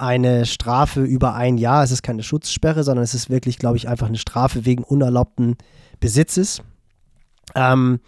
eine 0.00 0.46
Strafe 0.46 1.02
über 1.02 1.34
ein 1.34 1.58
Jahr. 1.58 1.84
Es 1.84 1.90
ist 1.90 2.02
keine 2.02 2.22
Schutzsperre, 2.22 2.84
sondern 2.84 3.04
es 3.04 3.12
ist 3.12 3.28
wirklich, 3.28 3.58
glaube 3.58 3.76
ich, 3.76 3.86
einfach 3.86 4.06
eine 4.06 4.16
Strafe 4.16 4.64
wegen 4.64 4.82
unerlaubten 4.82 5.56
Besitzes. 6.00 6.62
Ähm, 7.54 8.00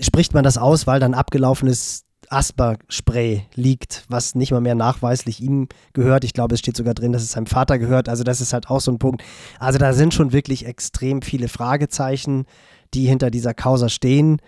spricht 0.00 0.34
man 0.34 0.44
das 0.44 0.58
aus, 0.58 0.86
weil 0.86 1.00
dann 1.00 1.14
abgelaufenes 1.14 2.04
Asper-Spray 2.30 3.42
liegt, 3.54 4.04
was 4.08 4.34
nicht 4.34 4.50
mal 4.50 4.60
mehr 4.60 4.74
nachweislich 4.74 5.40
ihm 5.40 5.68
gehört. 5.92 6.24
Ich 6.24 6.32
glaube, 6.32 6.54
es 6.54 6.60
steht 6.60 6.76
sogar 6.76 6.94
drin, 6.94 7.12
dass 7.12 7.22
es 7.22 7.32
seinem 7.32 7.46
Vater 7.46 7.78
gehört. 7.78 8.08
Also 8.08 8.24
das 8.24 8.40
ist 8.40 8.52
halt 8.52 8.68
auch 8.70 8.80
so 8.80 8.90
ein 8.90 8.98
Punkt. 8.98 9.22
Also 9.58 9.78
da 9.78 9.92
sind 9.92 10.14
schon 10.14 10.32
wirklich 10.32 10.66
extrem 10.66 11.22
viele 11.22 11.48
Fragezeichen, 11.48 12.46
die 12.92 13.06
hinter 13.06 13.30
dieser 13.30 13.54
Causa 13.54 13.88
stehen. 13.88 14.38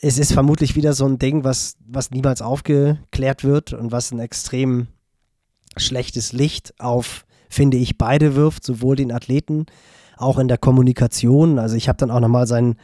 Es 0.00 0.18
ist 0.18 0.32
vermutlich 0.32 0.74
wieder 0.74 0.94
so 0.94 1.06
ein 1.06 1.18
Ding, 1.18 1.44
was, 1.44 1.76
was 1.86 2.10
niemals 2.10 2.42
aufgeklärt 2.42 3.44
wird 3.44 3.72
und 3.72 3.92
was 3.92 4.10
ein 4.10 4.18
extrem 4.18 4.88
schlechtes 5.76 6.32
Licht 6.32 6.74
auf, 6.80 7.24
finde 7.48 7.76
ich, 7.76 7.98
beide 7.98 8.34
wirft, 8.34 8.64
sowohl 8.64 8.96
den 8.96 9.12
Athleten, 9.12 9.66
auch 10.16 10.38
in 10.38 10.48
der 10.48 10.58
Kommunikation. 10.58 11.58
Also 11.58 11.76
ich 11.76 11.88
habe 11.88 11.98
dann 11.98 12.10
auch 12.10 12.20
nochmal 12.20 12.46
seinen 12.46 12.76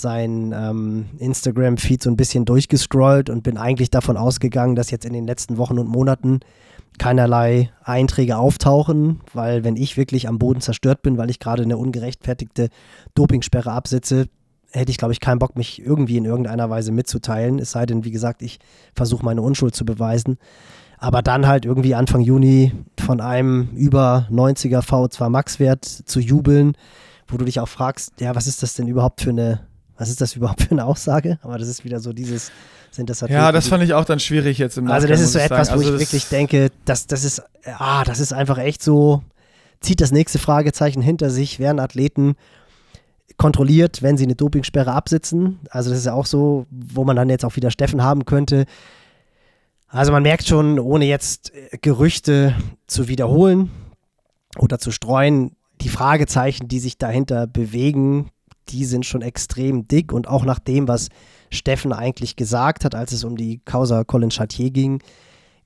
sein 0.00 0.54
ähm, 0.56 1.06
Instagram-Feed 1.18 2.02
so 2.02 2.10
ein 2.10 2.16
bisschen 2.16 2.44
durchgescrollt 2.44 3.30
und 3.30 3.42
bin 3.42 3.56
eigentlich 3.56 3.90
davon 3.90 4.16
ausgegangen, 4.16 4.76
dass 4.76 4.90
jetzt 4.90 5.04
in 5.04 5.12
den 5.12 5.26
letzten 5.26 5.58
Wochen 5.58 5.78
und 5.78 5.88
Monaten 5.88 6.40
keinerlei 6.98 7.70
Einträge 7.82 8.36
auftauchen, 8.36 9.20
weil 9.32 9.64
wenn 9.64 9.76
ich 9.76 9.96
wirklich 9.96 10.28
am 10.28 10.38
Boden 10.38 10.60
zerstört 10.60 11.02
bin, 11.02 11.16
weil 11.16 11.30
ich 11.30 11.38
gerade 11.38 11.62
eine 11.62 11.76
ungerechtfertigte 11.76 12.68
Dopingsperre 13.14 13.70
absitze, 13.70 14.26
hätte 14.70 14.90
ich, 14.90 14.98
glaube 14.98 15.12
ich, 15.12 15.20
keinen 15.20 15.38
Bock, 15.38 15.56
mich 15.56 15.80
irgendwie 15.84 16.18
in 16.18 16.24
irgendeiner 16.24 16.68
Weise 16.68 16.92
mitzuteilen. 16.92 17.58
Es 17.58 17.70
sei 17.70 17.86
denn, 17.86 18.04
wie 18.04 18.10
gesagt, 18.10 18.42
ich 18.42 18.58
versuche 18.94 19.24
meine 19.24 19.42
Unschuld 19.42 19.74
zu 19.74 19.84
beweisen. 19.84 20.38
Aber 20.98 21.22
dann 21.22 21.46
halt 21.46 21.64
irgendwie 21.64 21.94
Anfang 21.94 22.20
Juni 22.20 22.72
von 22.98 23.20
einem 23.20 23.70
über 23.74 24.26
90er 24.30 24.80
V2 24.80 25.28
Max-Wert 25.28 25.84
zu 25.84 26.20
jubeln, 26.20 26.76
wo 27.28 27.36
du 27.36 27.44
dich 27.44 27.60
auch 27.60 27.68
fragst, 27.68 28.20
ja, 28.20 28.34
was 28.34 28.46
ist 28.46 28.62
das 28.62 28.74
denn 28.74 28.88
überhaupt 28.88 29.20
für 29.20 29.30
eine, 29.30 29.60
was 29.98 30.08
ist 30.08 30.20
das 30.20 30.36
überhaupt 30.36 30.62
für 30.62 30.70
eine 30.70 30.84
Aussage? 30.84 31.38
Aber 31.42 31.58
das 31.58 31.68
ist 31.68 31.84
wieder 31.84 32.00
so 32.00 32.12
dieses, 32.12 32.52
sind 32.90 33.10
das 33.10 33.22
Athleten, 33.22 33.40
Ja, 33.40 33.52
das 33.52 33.68
fand 33.68 33.82
ich 33.82 33.94
auch 33.94 34.04
dann 34.04 34.20
schwierig 34.20 34.58
jetzt 34.58 34.78
im 34.78 34.84
Nachhinein. 34.84 35.02
Also 35.02 35.08
das 35.08 35.20
ist 35.20 35.32
so 35.32 35.38
etwas, 35.40 35.68
wo 35.70 35.74
also 35.74 35.94
ich 35.94 36.00
wirklich 36.00 36.28
denke, 36.28 36.70
dass 36.84 37.06
das 37.06 37.24
ist, 37.24 37.42
ah, 37.64 38.04
das 38.04 38.20
ist 38.20 38.32
einfach 38.32 38.58
echt 38.58 38.82
so, 38.82 39.22
zieht 39.80 40.00
das 40.00 40.12
nächste 40.12 40.38
Fragezeichen 40.38 41.02
hinter 41.02 41.30
sich, 41.30 41.58
werden 41.58 41.80
Athleten 41.80 42.36
kontrolliert, 43.36 44.02
wenn 44.02 44.16
sie 44.16 44.24
eine 44.24 44.34
Dopingsperre 44.34 44.92
absitzen. 44.92 45.60
Also 45.70 45.90
das 45.90 46.00
ist 46.00 46.06
ja 46.06 46.12
auch 46.12 46.26
so, 46.26 46.66
wo 46.70 47.04
man 47.04 47.16
dann 47.16 47.28
jetzt 47.28 47.44
auch 47.44 47.56
wieder 47.56 47.70
Steffen 47.70 48.02
haben 48.02 48.24
könnte. 48.24 48.66
Also 49.88 50.12
man 50.12 50.22
merkt 50.22 50.46
schon, 50.46 50.78
ohne 50.78 51.06
jetzt 51.06 51.52
äh, 51.54 51.78
Gerüchte 51.80 52.54
zu 52.86 53.08
wiederholen 53.08 53.70
oder 54.58 54.78
zu 54.78 54.90
streuen, 54.90 55.56
die 55.80 55.88
Fragezeichen, 55.88 56.68
die 56.68 56.80
sich 56.80 56.98
dahinter 56.98 57.46
bewegen, 57.46 58.30
die 58.70 58.84
sind 58.84 59.06
schon 59.06 59.22
extrem 59.22 59.88
dick 59.88 60.12
und 60.12 60.28
auch 60.28 60.44
nach 60.44 60.58
dem, 60.58 60.88
was 60.88 61.08
Steffen 61.50 61.92
eigentlich 61.92 62.36
gesagt 62.36 62.84
hat, 62.84 62.94
als 62.94 63.12
es 63.12 63.24
um 63.24 63.36
die 63.36 63.60
Causa 63.64 64.04
Colin 64.04 64.30
Chartier 64.30 64.70
ging, 64.70 65.02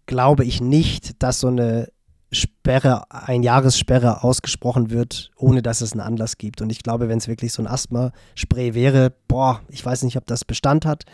glaube 0.06 0.44
ich 0.44 0.60
nicht, 0.60 1.22
dass 1.22 1.40
so 1.40 1.48
eine 1.48 1.88
Sperre, 2.32 3.04
ein 3.10 3.42
Jahressperre 3.42 4.24
ausgesprochen 4.24 4.90
wird, 4.90 5.30
ohne 5.36 5.60
dass 5.60 5.82
es 5.82 5.92
einen 5.92 6.00
Anlass 6.00 6.38
gibt. 6.38 6.62
Und 6.62 6.70
ich 6.70 6.82
glaube, 6.82 7.08
wenn 7.08 7.18
es 7.18 7.28
wirklich 7.28 7.52
so 7.52 7.62
ein 7.62 7.66
Asthma-Spray 7.66 8.72
wäre, 8.72 9.12
boah, 9.28 9.60
ich 9.68 9.84
weiß 9.84 10.02
nicht, 10.04 10.16
ob 10.16 10.26
das 10.26 10.46
Bestand 10.46 10.86
hat, 10.86 11.04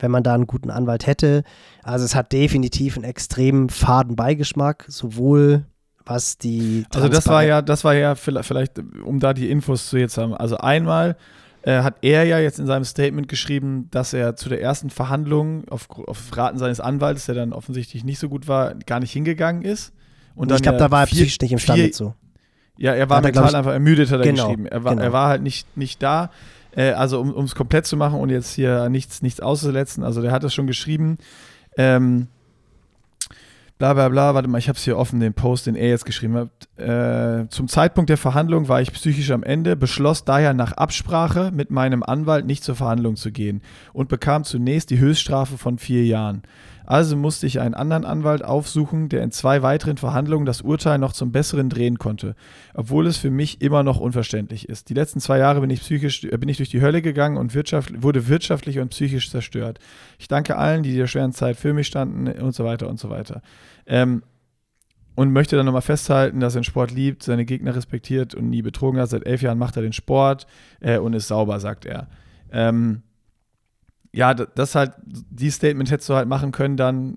wenn 0.00 0.10
man 0.10 0.24
da 0.24 0.34
einen 0.34 0.48
guten 0.48 0.70
Anwalt 0.70 1.06
hätte. 1.06 1.44
Also 1.84 2.04
es 2.04 2.16
hat 2.16 2.32
definitiv 2.32 2.96
einen 2.96 3.04
extrem 3.04 3.68
faden 3.68 4.16
Beigeschmack, 4.16 4.84
sowohl 4.88 5.64
was 6.06 6.38
die 6.38 6.84
Also 6.94 7.08
das 7.08 7.26
war 7.26 7.44
ja, 7.44 7.62
das 7.62 7.84
war 7.84 7.94
ja 7.94 8.14
vielleicht, 8.14 8.78
um 9.04 9.20
da 9.20 9.32
die 9.32 9.50
Infos 9.50 9.88
zu 9.88 9.96
jetzt 9.96 10.18
haben. 10.18 10.34
Also 10.34 10.58
einmal 10.58 11.16
äh, 11.62 11.82
hat 11.82 11.96
er 12.02 12.24
ja 12.24 12.38
jetzt 12.38 12.58
in 12.58 12.66
seinem 12.66 12.84
Statement 12.84 13.28
geschrieben, 13.28 13.88
dass 13.90 14.12
er 14.12 14.36
zu 14.36 14.48
der 14.48 14.60
ersten 14.60 14.90
Verhandlung 14.90 15.66
auf, 15.68 15.88
auf 15.90 16.36
Raten 16.36 16.58
seines 16.58 16.80
Anwalts, 16.80 17.26
der 17.26 17.34
dann 17.34 17.52
offensichtlich 17.52 18.04
nicht 18.04 18.18
so 18.18 18.28
gut 18.28 18.48
war, 18.48 18.74
gar 18.74 19.00
nicht 19.00 19.12
hingegangen 19.12 19.62
ist 19.62 19.92
und 20.34 20.50
ich 20.52 20.62
glaube, 20.62 20.78
da 20.78 20.90
war 20.90 21.02
er 21.02 21.06
psychisch 21.06 21.40
nicht 21.40 21.52
imstande 21.52 21.90
zu. 21.90 22.14
Ja, 22.76 22.92
er 22.92 23.08
war 23.08 23.20
mental 23.20 23.52
er, 23.52 23.58
einfach 23.58 23.72
ermüdet, 23.72 24.10
hat 24.10 24.20
er 24.20 24.26
genau, 24.26 24.48
geschrieben. 24.48 24.66
Er 24.66 24.82
war, 24.82 24.92
genau. 24.92 25.04
er 25.04 25.12
war 25.12 25.28
halt 25.28 25.42
nicht, 25.42 25.76
nicht 25.76 26.02
da. 26.02 26.30
Äh, 26.72 26.90
also, 26.90 27.20
um 27.20 27.44
es 27.44 27.54
komplett 27.54 27.86
zu 27.86 27.96
machen 27.96 28.18
und 28.18 28.30
jetzt 28.30 28.52
hier 28.52 28.88
nichts, 28.88 29.22
nichts 29.22 29.40
auszusetzen, 29.40 30.02
also 30.02 30.22
der 30.22 30.32
hat 30.32 30.42
das 30.42 30.52
schon 30.52 30.66
geschrieben. 30.66 31.18
Ähm, 31.76 32.26
bla 33.84 33.92
bla 33.92 34.08
bla, 34.08 34.34
warte 34.34 34.48
mal, 34.48 34.56
ich 34.56 34.68
habe 34.68 34.78
es 34.78 34.84
hier 34.84 34.96
offen, 34.96 35.20
den 35.20 35.34
Post, 35.34 35.66
den 35.66 35.74
er 35.76 35.90
jetzt 35.90 36.06
geschrieben 36.06 36.36
hat. 36.36 36.48
Äh, 36.78 37.48
zum 37.48 37.68
Zeitpunkt 37.68 38.08
der 38.08 38.16
Verhandlung 38.16 38.68
war 38.68 38.80
ich 38.80 38.92
psychisch 38.92 39.30
am 39.30 39.42
Ende, 39.42 39.76
beschloss 39.76 40.24
daher 40.24 40.54
nach 40.54 40.72
Absprache 40.72 41.50
mit 41.52 41.70
meinem 41.70 42.02
Anwalt 42.02 42.46
nicht 42.46 42.64
zur 42.64 42.76
Verhandlung 42.76 43.16
zu 43.16 43.30
gehen 43.30 43.60
und 43.92 44.08
bekam 44.08 44.44
zunächst 44.44 44.88
die 44.88 44.98
Höchststrafe 44.98 45.58
von 45.58 45.76
vier 45.78 46.04
Jahren. 46.04 46.42
Also 46.84 47.16
musste 47.16 47.46
ich 47.46 47.60
einen 47.60 47.74
anderen 47.74 48.04
Anwalt 48.04 48.44
aufsuchen, 48.44 49.08
der 49.08 49.22
in 49.22 49.30
zwei 49.30 49.62
weiteren 49.62 49.96
Verhandlungen 49.96 50.44
das 50.44 50.60
Urteil 50.60 50.98
noch 50.98 51.12
zum 51.12 51.32
Besseren 51.32 51.70
drehen 51.70 51.98
konnte, 51.98 52.36
obwohl 52.74 53.06
es 53.06 53.16
für 53.16 53.30
mich 53.30 53.62
immer 53.62 53.82
noch 53.82 53.98
unverständlich 53.98 54.68
ist. 54.68 54.90
Die 54.90 54.94
letzten 54.94 55.20
zwei 55.20 55.38
Jahre 55.38 55.60
bin 55.60 55.70
ich 55.70 55.80
psychisch, 55.80 56.24
äh, 56.24 56.36
bin 56.36 56.48
ich 56.48 56.58
durch 56.58 56.68
die 56.68 56.82
Hölle 56.82 57.00
gegangen 57.00 57.36
und 57.36 57.54
wirtschaft, 57.54 58.02
wurde 58.02 58.28
wirtschaftlich 58.28 58.78
und 58.78 58.90
psychisch 58.90 59.30
zerstört. 59.30 59.78
Ich 60.18 60.28
danke 60.28 60.56
allen, 60.56 60.82
die 60.82 60.94
der 60.94 61.06
schweren 61.06 61.32
Zeit 61.32 61.56
für 61.56 61.72
mich 61.72 61.86
standen 61.86 62.28
und 62.40 62.54
so 62.54 62.64
weiter 62.64 62.88
und 62.88 63.00
so 63.00 63.08
weiter. 63.08 63.40
Ähm, 63.86 64.22
und 65.16 65.32
möchte 65.32 65.56
dann 65.56 65.66
nochmal 65.66 65.82
festhalten, 65.82 66.40
dass 66.40 66.54
er 66.54 66.60
den 66.60 66.64
Sport 66.64 66.90
liebt, 66.90 67.22
seine 67.22 67.44
Gegner 67.44 67.76
respektiert 67.76 68.34
und 68.34 68.50
nie 68.50 68.62
betrogen 68.62 69.00
hat. 69.00 69.10
Seit 69.10 69.24
elf 69.26 69.42
Jahren 69.42 69.58
macht 69.58 69.76
er 69.76 69.82
den 69.82 69.92
Sport 69.92 70.46
äh, 70.80 70.98
und 70.98 71.14
ist 71.14 71.28
sauber, 71.28 71.60
sagt 71.60 71.86
er. 71.86 72.08
Ähm, 72.50 73.02
ja, 74.14 74.32
das 74.32 74.74
halt, 74.74 74.92
die 75.04 75.50
Statement 75.50 75.90
hättest 75.90 76.08
du 76.08 76.14
halt 76.14 76.28
machen 76.28 76.52
können, 76.52 76.76
dann, 76.76 77.16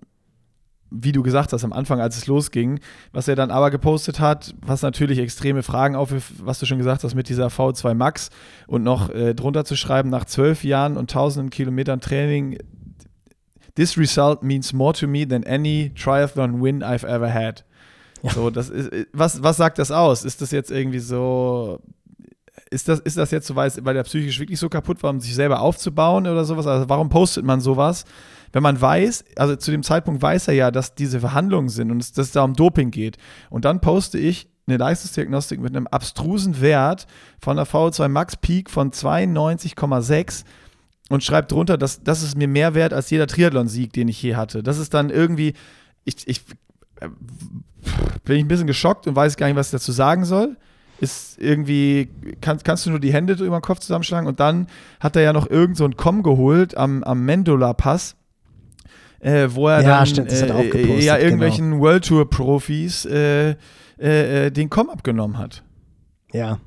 wie 0.89 1.11
du 1.11 1.21
gesagt 1.21 1.53
hast, 1.53 1.63
am 1.63 1.71
Anfang, 1.73 2.01
als 2.01 2.17
es 2.17 2.25
losging. 2.25 2.79
Was 3.11 3.27
er 3.27 3.35
dann 3.35 3.51
aber 3.51 3.69
gepostet 3.69 4.19
hat, 4.19 4.55
was 4.65 4.81
natürlich 4.81 5.19
extreme 5.19 5.61
Fragen 5.61 5.95
aufwirft, 5.95 6.33
was 6.43 6.59
du 6.59 6.65
schon 6.65 6.79
gesagt 6.79 7.03
hast 7.03 7.13
mit 7.13 7.29
dieser 7.29 7.47
V2 7.47 7.93
Max 7.93 8.29
und 8.65 8.83
noch 8.83 9.11
äh, 9.11 9.35
drunter 9.35 9.63
zu 9.63 9.75
schreiben, 9.75 10.09
nach 10.09 10.25
zwölf 10.25 10.63
Jahren 10.63 10.97
und 10.97 11.11
tausenden 11.11 11.51
Kilometern 11.51 12.01
Training, 12.01 12.57
this 13.75 13.95
result 13.95 14.41
means 14.41 14.73
more 14.73 14.93
to 14.93 15.07
me 15.07 15.27
than 15.27 15.43
any 15.43 15.91
triathlon 15.95 16.63
win 16.63 16.81
I've 16.81 17.05
ever 17.05 17.31
had. 17.31 17.63
Ja. 18.23 18.31
So, 18.31 18.49
das 18.49 18.71
ist, 18.71 18.89
was, 19.13 19.43
was 19.43 19.57
sagt 19.57 19.77
das 19.77 19.91
aus? 19.91 20.25
Ist 20.25 20.41
das 20.41 20.49
jetzt 20.49 20.71
irgendwie 20.71 20.99
so, 20.99 21.79
ist 22.69 22.87
das, 22.87 22.99
ist 22.99 23.17
das 23.17 23.31
jetzt 23.31 23.47
so, 23.47 23.55
weil, 23.55 23.71
weil 23.81 23.93
der 23.93 24.03
psychisch 24.03 24.39
wirklich 24.39 24.59
so 24.59 24.69
kaputt 24.69 25.03
war, 25.03 25.11
um 25.11 25.19
sich 25.19 25.35
selber 25.35 25.61
aufzubauen 25.61 26.27
oder 26.27 26.45
sowas? 26.45 26.67
Also 26.67 26.89
warum 26.89 27.09
postet 27.09 27.45
man 27.45 27.61
sowas? 27.61 28.05
Wenn 28.51 28.63
man 28.63 28.79
weiß, 28.79 29.25
also 29.35 29.55
zu 29.55 29.71
dem 29.71 29.83
Zeitpunkt 29.83 30.21
weiß 30.21 30.47
er 30.47 30.53
ja, 30.53 30.71
dass 30.71 30.95
diese 30.95 31.19
Verhandlungen 31.19 31.69
sind 31.69 31.91
und 31.91 32.01
es, 32.01 32.13
dass 32.13 32.27
es 32.27 32.31
da 32.31 32.43
um 32.43 32.53
Doping 32.53 32.91
geht. 32.91 33.17
Und 33.49 33.65
dann 33.65 33.81
poste 33.81 34.17
ich 34.17 34.49
eine 34.67 34.77
Leistungsdiagnostik 34.77 35.59
mit 35.59 35.75
einem 35.75 35.87
abstrusen 35.87 36.61
Wert 36.61 37.07
von 37.39 37.57
der 37.57 37.67
VO2 37.67 38.07
Max 38.09 38.35
Peak 38.35 38.69
von 38.69 38.91
92,6 38.91 40.43
und 41.09 41.23
schreibe 41.23 41.47
drunter, 41.47 41.77
dass 41.77 42.03
das 42.03 42.21
ist 42.21 42.37
mir 42.37 42.49
mehr 42.49 42.73
wert 42.73 42.93
als 42.93 43.09
jeder 43.09 43.27
Triathlon-Sieg, 43.27 43.93
den 43.93 44.09
ich 44.09 44.21
je 44.21 44.35
hatte. 44.35 44.63
Das 44.63 44.77
ist 44.77 44.93
dann 44.93 45.09
irgendwie, 45.09 45.53
ich, 46.03 46.27
ich 46.27 46.41
äh, 46.99 47.07
bin 48.25 48.37
ich 48.37 48.43
ein 48.43 48.49
bisschen 48.49 48.67
geschockt 48.67 49.07
und 49.07 49.15
weiß 49.15 49.37
gar 49.37 49.47
nicht, 49.47 49.55
was 49.55 49.67
ich 49.67 49.71
dazu 49.71 49.93
sagen 49.93 50.25
soll 50.25 50.57
ist 50.99 51.39
irgendwie, 51.39 52.09
kann, 52.41 52.59
kannst 52.63 52.85
du 52.85 52.89
nur 52.89 52.99
die 52.99 53.13
Hände 53.13 53.33
über 53.33 53.59
den 53.59 53.61
Kopf 53.61 53.79
zusammenschlagen 53.79 54.27
und 54.27 54.39
dann 54.39 54.67
hat 54.99 55.15
er 55.15 55.21
ja 55.21 55.33
noch 55.33 55.49
irgend 55.49 55.77
so 55.77 55.85
ein 55.85 55.95
Com 55.95 56.23
geholt 56.23 56.75
am, 56.77 57.03
am 57.03 57.23
Mendola-Pass. 57.25 58.15
Äh, 59.19 59.49
wo 59.51 59.67
er 59.67 59.81
ja, 59.81 59.97
dann 59.97 60.05
stimmt, 60.05 60.31
äh, 60.31 60.99
ja 60.99 61.17
irgendwelchen 61.17 61.71
genau. 61.71 61.83
World 61.83 62.05
Tour 62.05 62.29
Profis 62.29 63.03
äh, 63.05 63.55
äh, 63.99 64.45
äh, 64.45 64.51
den 64.51 64.69
Com 64.69 64.91
abgenommen 64.91 65.39
hat. 65.39 65.63
Ja, 66.31 66.59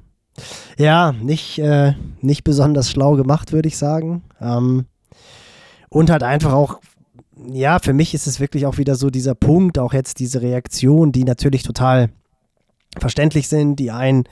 ja, 0.79 1.13
nicht, 1.13 1.59
äh, 1.59 1.95
nicht 2.21 2.45
besonders 2.45 2.91
schlau 2.91 3.17
gemacht, 3.17 3.53
würde 3.53 3.69
ich 3.69 3.77
sagen. 3.77 4.23
Ähm, 4.41 4.87
und 5.89 6.11
halt 6.11 6.23
einfach 6.23 6.53
auch, 6.53 6.81
ja, 7.53 7.79
für 7.79 7.93
mich 7.93 8.15
ist 8.15 8.27
es 8.27 8.41
wirklich 8.41 8.67
auch 8.67 8.79
wieder 8.79 8.95
so 8.95 9.11
dieser 9.11 9.35
Punkt, 9.35 9.79
auch 9.79 9.93
jetzt 9.93 10.19
diese 10.19 10.43
Reaktion, 10.43 11.13
die 11.13 11.25
natürlich 11.25 11.63
total 11.63 12.11
verständlich 12.99 13.49
sind. 13.49 13.77
Die 13.77 13.91
einen 13.91 14.25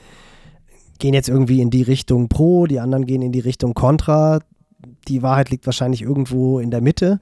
gehen 0.99 1.15
jetzt 1.15 1.29
irgendwie 1.29 1.61
in 1.61 1.71
die 1.71 1.83
Richtung 1.83 2.29
Pro, 2.29 2.67
die 2.67 2.81
anderen 2.81 3.07
gehen 3.07 3.23
in 3.23 3.33
die 3.33 3.41
Richtung 3.41 3.75
Contra. 3.75 4.41
Die 5.09 5.23
Wahrheit 5.23 5.51
liegt 5.51 5.67
wahrscheinlich 5.67 6.03
irgendwo 6.03 6.59
in 6.59 6.71
der 6.71 6.81
Mitte. 6.81 7.21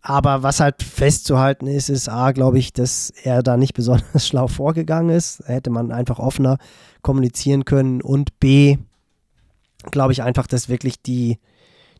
Aber 0.00 0.42
was 0.42 0.60
halt 0.60 0.82
festzuhalten 0.82 1.66
ist, 1.66 1.88
ist 1.88 2.08
A, 2.08 2.32
glaube 2.32 2.58
ich, 2.58 2.72
dass 2.72 3.10
er 3.22 3.42
da 3.42 3.56
nicht 3.56 3.74
besonders 3.74 4.26
schlau 4.26 4.48
vorgegangen 4.48 5.14
ist. 5.14 5.42
Hätte 5.46 5.70
man 5.70 5.92
einfach 5.92 6.18
offener 6.18 6.58
kommunizieren 7.02 7.64
können. 7.64 8.00
Und 8.00 8.38
B, 8.40 8.78
glaube 9.90 10.12
ich 10.12 10.22
einfach, 10.22 10.46
dass 10.46 10.68
wirklich 10.68 11.02
die, 11.02 11.38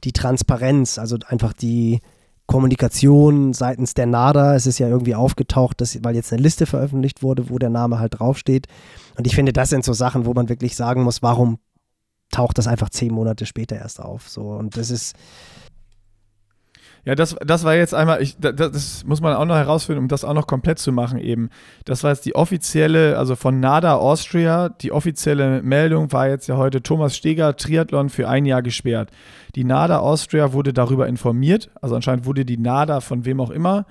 die 0.04 0.12
Transparenz, 0.12 0.98
also 0.98 1.18
einfach 1.26 1.52
die, 1.52 2.00
Kommunikation 2.48 3.52
seitens 3.52 3.92
der 3.92 4.06
NADA. 4.06 4.56
Es 4.56 4.66
ist 4.66 4.78
ja 4.78 4.88
irgendwie 4.88 5.14
aufgetaucht, 5.14 5.80
dass, 5.82 6.02
weil 6.02 6.16
jetzt 6.16 6.32
eine 6.32 6.42
Liste 6.42 6.64
veröffentlicht 6.64 7.22
wurde, 7.22 7.50
wo 7.50 7.58
der 7.58 7.68
Name 7.68 8.00
halt 8.00 8.18
draufsteht. 8.18 8.66
Und 9.16 9.26
ich 9.26 9.34
finde, 9.34 9.52
das 9.52 9.68
sind 9.68 9.84
so 9.84 9.92
Sachen, 9.92 10.24
wo 10.24 10.32
man 10.32 10.48
wirklich 10.48 10.74
sagen 10.74 11.02
muss, 11.02 11.22
warum 11.22 11.58
taucht 12.30 12.56
das 12.56 12.66
einfach 12.66 12.88
zehn 12.88 13.12
Monate 13.12 13.44
später 13.44 13.76
erst 13.76 14.00
auf? 14.00 14.30
So, 14.30 14.52
und 14.52 14.78
das 14.78 14.90
ist, 14.90 15.14
ja, 17.08 17.14
das, 17.14 17.34
das 17.40 17.64
war 17.64 17.74
jetzt 17.74 17.94
einmal, 17.94 18.20
ich, 18.20 18.36
das, 18.38 18.54
das, 18.54 19.04
muss 19.06 19.22
man 19.22 19.34
auch 19.34 19.46
noch 19.46 19.56
herausfinden, 19.56 20.02
um 20.02 20.08
das 20.08 20.26
auch 20.26 20.34
noch 20.34 20.46
komplett 20.46 20.78
zu 20.78 20.92
machen 20.92 21.18
eben. 21.18 21.48
Das 21.86 22.04
war 22.04 22.10
jetzt 22.10 22.26
die 22.26 22.34
offizielle, 22.34 23.16
also 23.16 23.34
von 23.34 23.60
NADA 23.60 23.94
Austria, 23.94 24.68
die 24.68 24.92
offizielle 24.92 25.62
Meldung 25.62 26.12
war 26.12 26.28
jetzt 26.28 26.48
ja 26.48 26.58
heute 26.58 26.82
Thomas 26.82 27.16
Steger, 27.16 27.56
Triathlon 27.56 28.10
für 28.10 28.28
ein 28.28 28.44
Jahr 28.44 28.60
gesperrt. 28.60 29.10
Die 29.54 29.64
NADA 29.64 30.00
Austria 30.00 30.52
wurde 30.52 30.74
darüber 30.74 31.08
informiert, 31.08 31.70
also 31.80 31.96
anscheinend 31.96 32.26
wurde 32.26 32.44
die 32.44 32.58
NADA 32.58 33.00
von 33.00 33.24
wem 33.24 33.40
auch 33.40 33.48
immer, 33.48 33.86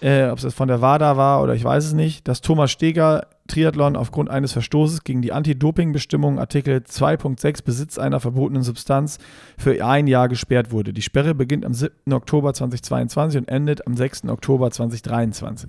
äh, 0.00 0.30
ob 0.30 0.42
es 0.42 0.54
von 0.54 0.68
der 0.68 0.80
WADA 0.80 1.18
war 1.18 1.42
oder 1.42 1.54
ich 1.54 1.64
weiß 1.64 1.84
es 1.84 1.92
nicht, 1.92 2.26
dass 2.26 2.40
Thomas 2.40 2.70
Steger 2.70 3.26
Triathlon 3.52 3.96
aufgrund 3.96 4.30
eines 4.30 4.52
Verstoßes 4.52 5.04
gegen 5.04 5.20
die 5.20 5.32
Anti-Doping-Bestimmung 5.32 6.38
Artikel 6.38 6.78
2.6 6.78 7.64
Besitz 7.64 7.98
einer 7.98 8.18
verbotenen 8.18 8.62
Substanz 8.62 9.18
für 9.58 9.84
ein 9.84 10.06
Jahr 10.06 10.28
gesperrt 10.28 10.72
wurde. 10.72 10.92
Die 10.92 11.02
Sperre 11.02 11.34
beginnt 11.34 11.64
am 11.64 11.74
7. 11.74 12.12
Oktober 12.12 12.54
2022 12.54 13.38
und 13.38 13.48
endet 13.48 13.86
am 13.86 13.96
6. 13.96 14.24
Oktober 14.28 14.70
2023. 14.70 15.68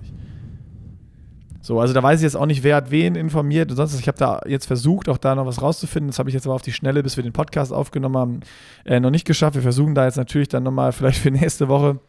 So, 1.60 1.80
also 1.80 1.94
da 1.94 2.02
weiß 2.02 2.20
ich 2.20 2.24
jetzt 2.24 2.36
auch 2.36 2.46
nicht, 2.46 2.62
wer 2.62 2.76
hat 2.76 2.90
wen 2.90 3.14
informiert. 3.14 3.70
Und 3.70 3.94
ich 3.98 4.08
habe 4.08 4.18
da 4.18 4.40
jetzt 4.46 4.66
versucht, 4.66 5.08
auch 5.08 5.18
da 5.18 5.34
noch 5.34 5.46
was 5.46 5.62
rauszufinden. 5.62 6.08
Das 6.08 6.18
habe 6.18 6.30
ich 6.30 6.34
jetzt 6.34 6.46
aber 6.46 6.54
auf 6.54 6.62
die 6.62 6.72
Schnelle, 6.72 7.02
bis 7.02 7.16
wir 7.16 7.22
den 7.22 7.32
Podcast 7.32 7.72
aufgenommen 7.72 8.16
haben, 8.16 8.40
äh, 8.84 9.00
noch 9.00 9.10
nicht 9.10 9.26
geschafft. 9.26 9.54
Wir 9.54 9.62
versuchen 9.62 9.94
da 9.94 10.04
jetzt 10.04 10.16
natürlich 10.16 10.48
dann 10.48 10.62
nochmal, 10.62 10.92
vielleicht 10.92 11.20
für 11.20 11.30
nächste 11.30 11.68
Woche, 11.68 12.00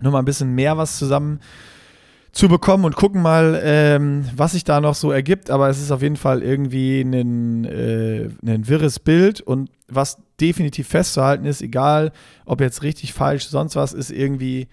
nochmal 0.00 0.22
ein 0.22 0.26
bisschen 0.26 0.54
mehr 0.54 0.76
was 0.76 0.98
zusammen 0.98 1.40
zu 2.32 2.48
bekommen 2.48 2.84
und 2.84 2.94
gucken 2.94 3.22
mal, 3.22 3.60
ähm, 3.62 4.28
was 4.36 4.52
sich 4.52 4.64
da 4.64 4.80
noch 4.80 4.94
so 4.94 5.10
ergibt. 5.10 5.50
Aber 5.50 5.68
es 5.68 5.80
ist 5.80 5.90
auf 5.90 6.02
jeden 6.02 6.16
Fall 6.16 6.42
irgendwie 6.42 7.00
ein, 7.00 7.64
äh, 7.64 8.28
ein 8.44 8.68
wirres 8.68 9.00
Bild 9.00 9.40
und 9.40 9.70
was 9.88 10.18
definitiv 10.40 10.88
festzuhalten 10.88 11.44
ist, 11.44 11.62
egal 11.62 12.12
ob 12.44 12.60
jetzt 12.60 12.82
richtig, 12.82 13.12
falsch, 13.12 13.46
sonst 13.46 13.76
was, 13.76 13.92
ist 13.92 14.10
irgendwie 14.10 14.68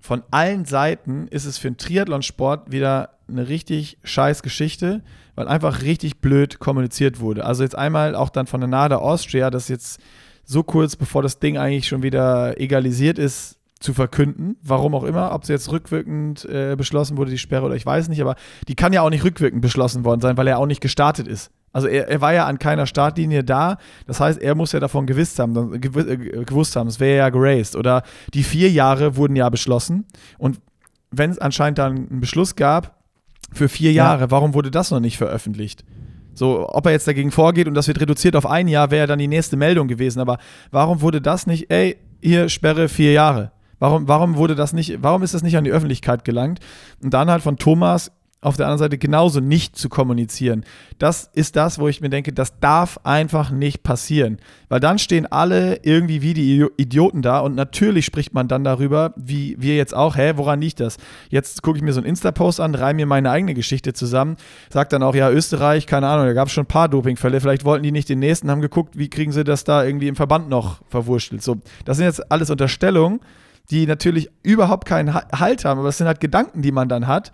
von 0.00 0.24
allen 0.32 0.64
Seiten 0.64 1.28
ist 1.28 1.44
es 1.44 1.58
für 1.58 1.70
den 1.70 1.76
Triathlonsport 1.76 2.72
wieder 2.72 3.10
eine 3.28 3.48
richtig 3.48 3.98
scheiß 4.02 4.42
Geschichte, 4.42 5.02
weil 5.36 5.46
einfach 5.46 5.82
richtig 5.82 6.20
blöd 6.20 6.58
kommuniziert 6.58 7.20
wurde. 7.20 7.44
Also 7.44 7.62
jetzt 7.62 7.78
einmal 7.78 8.16
auch 8.16 8.28
dann 8.28 8.48
von 8.48 8.60
der 8.60 8.68
NADA 8.68 8.96
Austria, 8.96 9.50
das 9.50 9.68
jetzt 9.68 10.00
so 10.44 10.64
kurz 10.64 10.96
bevor 10.96 11.22
das 11.22 11.38
Ding 11.38 11.56
eigentlich 11.56 11.86
schon 11.86 12.02
wieder 12.02 12.60
egalisiert 12.60 13.18
ist, 13.18 13.58
zu 13.82 13.94
verkünden, 13.94 14.56
warum 14.62 14.94
auch 14.94 15.04
immer, 15.04 15.34
ob 15.34 15.42
es 15.42 15.48
jetzt 15.48 15.70
rückwirkend 15.70 16.44
äh, 16.46 16.76
beschlossen 16.76 17.16
wurde, 17.16 17.30
die 17.30 17.38
Sperre 17.38 17.66
oder 17.66 17.74
ich 17.74 17.84
weiß 17.84 18.08
nicht, 18.08 18.20
aber 18.20 18.36
die 18.68 18.74
kann 18.74 18.92
ja 18.92 19.02
auch 19.02 19.10
nicht 19.10 19.24
rückwirkend 19.24 19.60
beschlossen 19.60 20.04
worden 20.04 20.20
sein, 20.20 20.36
weil 20.36 20.46
er 20.46 20.58
auch 20.58 20.66
nicht 20.66 20.80
gestartet 20.80 21.26
ist. 21.28 21.50
Also 21.72 21.88
er, 21.88 22.08
er 22.08 22.20
war 22.20 22.32
ja 22.32 22.46
an 22.46 22.58
keiner 22.58 22.86
Startlinie 22.86 23.44
da, 23.44 23.78
das 24.06 24.20
heißt, 24.20 24.40
er 24.40 24.54
muss 24.54 24.72
ja 24.72 24.80
davon 24.80 25.06
gewusst 25.06 25.38
haben, 25.38 25.80
gew 25.80 26.00
äh, 26.00 26.44
gewusst 26.44 26.76
haben, 26.76 26.88
es 26.88 27.00
wäre 27.00 27.18
ja 27.18 27.28
geraced. 27.30 27.76
Oder 27.76 28.02
die 28.34 28.42
vier 28.42 28.70
Jahre 28.70 29.16
wurden 29.16 29.36
ja 29.36 29.48
beschlossen 29.48 30.06
und 30.38 30.60
wenn 31.10 31.30
es 31.30 31.38
anscheinend 31.38 31.78
dann 31.78 32.08
einen 32.08 32.20
Beschluss 32.20 32.56
gab 32.56 33.02
für 33.52 33.68
vier 33.68 33.92
Jahre, 33.92 34.22
ja. 34.22 34.30
warum 34.30 34.54
wurde 34.54 34.70
das 34.70 34.90
noch 34.90 35.00
nicht 35.00 35.18
veröffentlicht? 35.18 35.84
So, 36.34 36.66
ob 36.70 36.86
er 36.86 36.92
jetzt 36.92 37.06
dagegen 37.06 37.30
vorgeht 37.30 37.68
und 37.68 37.74
das 37.74 37.88
wird 37.88 38.00
reduziert 38.00 38.36
auf 38.36 38.46
ein 38.46 38.68
Jahr, 38.68 38.90
wäre 38.90 39.00
ja 39.00 39.06
dann 39.06 39.18
die 39.18 39.28
nächste 39.28 39.56
Meldung 39.56 39.88
gewesen. 39.88 40.20
Aber 40.20 40.38
warum 40.70 41.02
wurde 41.02 41.20
das 41.20 41.46
nicht, 41.46 41.70
ey, 41.70 41.98
hier 42.22 42.48
Sperre 42.48 42.88
vier 42.88 43.12
Jahre? 43.12 43.52
Warum, 43.82 44.06
warum 44.06 44.36
wurde 44.36 44.54
das 44.54 44.72
nicht, 44.72 45.02
warum 45.02 45.24
ist 45.24 45.34
das 45.34 45.42
nicht 45.42 45.56
an 45.56 45.64
die 45.64 45.72
Öffentlichkeit 45.72 46.24
gelangt? 46.24 46.60
Und 47.02 47.12
dann 47.12 47.28
halt 47.28 47.42
von 47.42 47.56
Thomas 47.56 48.12
auf 48.40 48.56
der 48.56 48.66
anderen 48.66 48.78
Seite 48.78 48.96
genauso 48.96 49.40
nicht 49.40 49.74
zu 49.74 49.88
kommunizieren. 49.88 50.64
Das 51.00 51.28
ist 51.34 51.56
das, 51.56 51.80
wo 51.80 51.88
ich 51.88 52.00
mir 52.00 52.08
denke, 52.08 52.32
das 52.32 52.60
darf 52.60 53.00
einfach 53.02 53.50
nicht 53.50 53.82
passieren. 53.82 54.38
Weil 54.68 54.78
dann 54.78 55.00
stehen 55.00 55.26
alle 55.26 55.80
irgendwie 55.82 56.22
wie 56.22 56.32
die 56.32 56.64
Idioten 56.76 57.22
da 57.22 57.40
und 57.40 57.56
natürlich 57.56 58.06
spricht 58.06 58.32
man 58.34 58.46
dann 58.46 58.62
darüber, 58.62 59.14
wie 59.16 59.56
wir 59.58 59.74
jetzt 59.74 59.96
auch, 59.96 60.16
hä, 60.16 60.34
woran 60.36 60.60
liegt 60.60 60.78
das? 60.78 60.96
Jetzt 61.28 61.64
gucke 61.64 61.76
ich 61.78 61.82
mir 61.82 61.92
so 61.92 61.98
einen 61.98 62.08
Insta-Post 62.08 62.60
an, 62.60 62.76
reihe 62.76 62.94
mir 62.94 63.06
meine 63.06 63.32
eigene 63.32 63.54
Geschichte 63.54 63.94
zusammen, 63.94 64.36
sag 64.70 64.90
dann 64.90 65.02
auch, 65.02 65.16
ja, 65.16 65.28
Österreich, 65.28 65.88
keine 65.88 66.06
Ahnung, 66.06 66.26
da 66.26 66.34
gab 66.34 66.46
es 66.46 66.54
schon 66.54 66.64
ein 66.64 66.68
paar 66.68 66.88
Dopingfälle, 66.88 67.40
vielleicht 67.40 67.64
wollten 67.64 67.82
die 67.82 67.90
nicht 67.90 68.08
den 68.08 68.20
nächsten, 68.20 68.48
haben 68.48 68.60
geguckt, 68.60 68.96
wie 68.96 69.10
kriegen 69.10 69.32
sie 69.32 69.42
das 69.42 69.64
da 69.64 69.84
irgendwie 69.84 70.06
im 70.06 70.14
Verband 70.14 70.48
noch 70.48 70.82
verwurschtelt. 70.88 71.42
So, 71.42 71.56
das 71.84 71.96
sind 71.96 72.06
jetzt 72.06 72.30
alles 72.30 72.48
Unterstellungen 72.48 73.18
die 73.70 73.86
natürlich 73.86 74.30
überhaupt 74.42 74.86
keinen 74.86 75.14
Halt 75.14 75.64
haben, 75.64 75.80
aber 75.80 75.88
es 75.88 75.98
sind 75.98 76.06
halt 76.06 76.20
Gedanken, 76.20 76.62
die 76.62 76.72
man 76.72 76.88
dann 76.88 77.06
hat, 77.06 77.32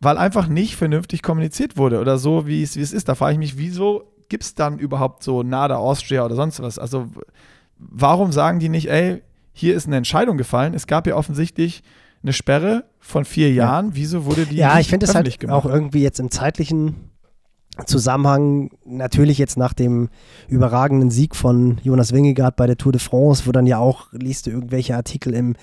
weil 0.00 0.18
einfach 0.18 0.48
nicht 0.48 0.76
vernünftig 0.76 1.22
kommuniziert 1.22 1.76
wurde 1.76 2.00
oder 2.00 2.18
so, 2.18 2.46
wie 2.46 2.62
es, 2.62 2.76
wie 2.76 2.80
es 2.82 2.92
ist. 2.92 3.08
Da 3.08 3.14
frage 3.14 3.32
ich 3.32 3.38
mich, 3.38 3.58
wieso 3.58 4.04
gibt 4.28 4.44
es 4.44 4.54
dann 4.54 4.78
überhaupt 4.78 5.22
so 5.22 5.42
NADA 5.42 5.76
Austria 5.76 6.24
oder 6.24 6.34
sonst 6.34 6.60
was? 6.62 6.78
Also 6.78 7.08
warum 7.78 8.32
sagen 8.32 8.58
die 8.58 8.68
nicht, 8.68 8.90
ey, 8.90 9.22
hier 9.52 9.74
ist 9.74 9.86
eine 9.86 9.96
Entscheidung 9.96 10.38
gefallen. 10.38 10.74
Es 10.74 10.86
gab 10.86 11.06
ja 11.06 11.14
offensichtlich 11.14 11.82
eine 12.22 12.32
Sperre 12.32 12.84
von 13.00 13.24
vier 13.24 13.52
Jahren. 13.52 13.88
Ja. 13.88 13.94
Wieso 13.94 14.24
wurde 14.24 14.46
die 14.46 14.56
Ja, 14.56 14.78
ich 14.78 14.88
finde 14.88 15.06
es 15.06 15.14
halt 15.14 15.38
gemacht? 15.38 15.56
auch 15.56 15.66
irgendwie 15.68 16.02
jetzt 16.02 16.20
im 16.20 16.30
zeitlichen 16.30 17.10
Zusammenhang 17.86 18.70
natürlich 18.84 19.38
jetzt 19.38 19.56
nach 19.56 19.72
dem 19.72 20.10
überragenden 20.46 21.10
Sieg 21.10 21.34
von 21.34 21.78
Jonas 21.82 22.12
Wingegaard 22.12 22.56
bei 22.56 22.66
der 22.66 22.76
Tour 22.76 22.92
de 22.92 23.00
France, 23.00 23.46
wo 23.46 23.52
dann 23.52 23.66
ja 23.66 23.78
auch 23.78 24.12
liest 24.12 24.46
du 24.46 24.50
irgendwelche 24.50 24.94
Artikel 24.94 25.34
im 25.34 25.54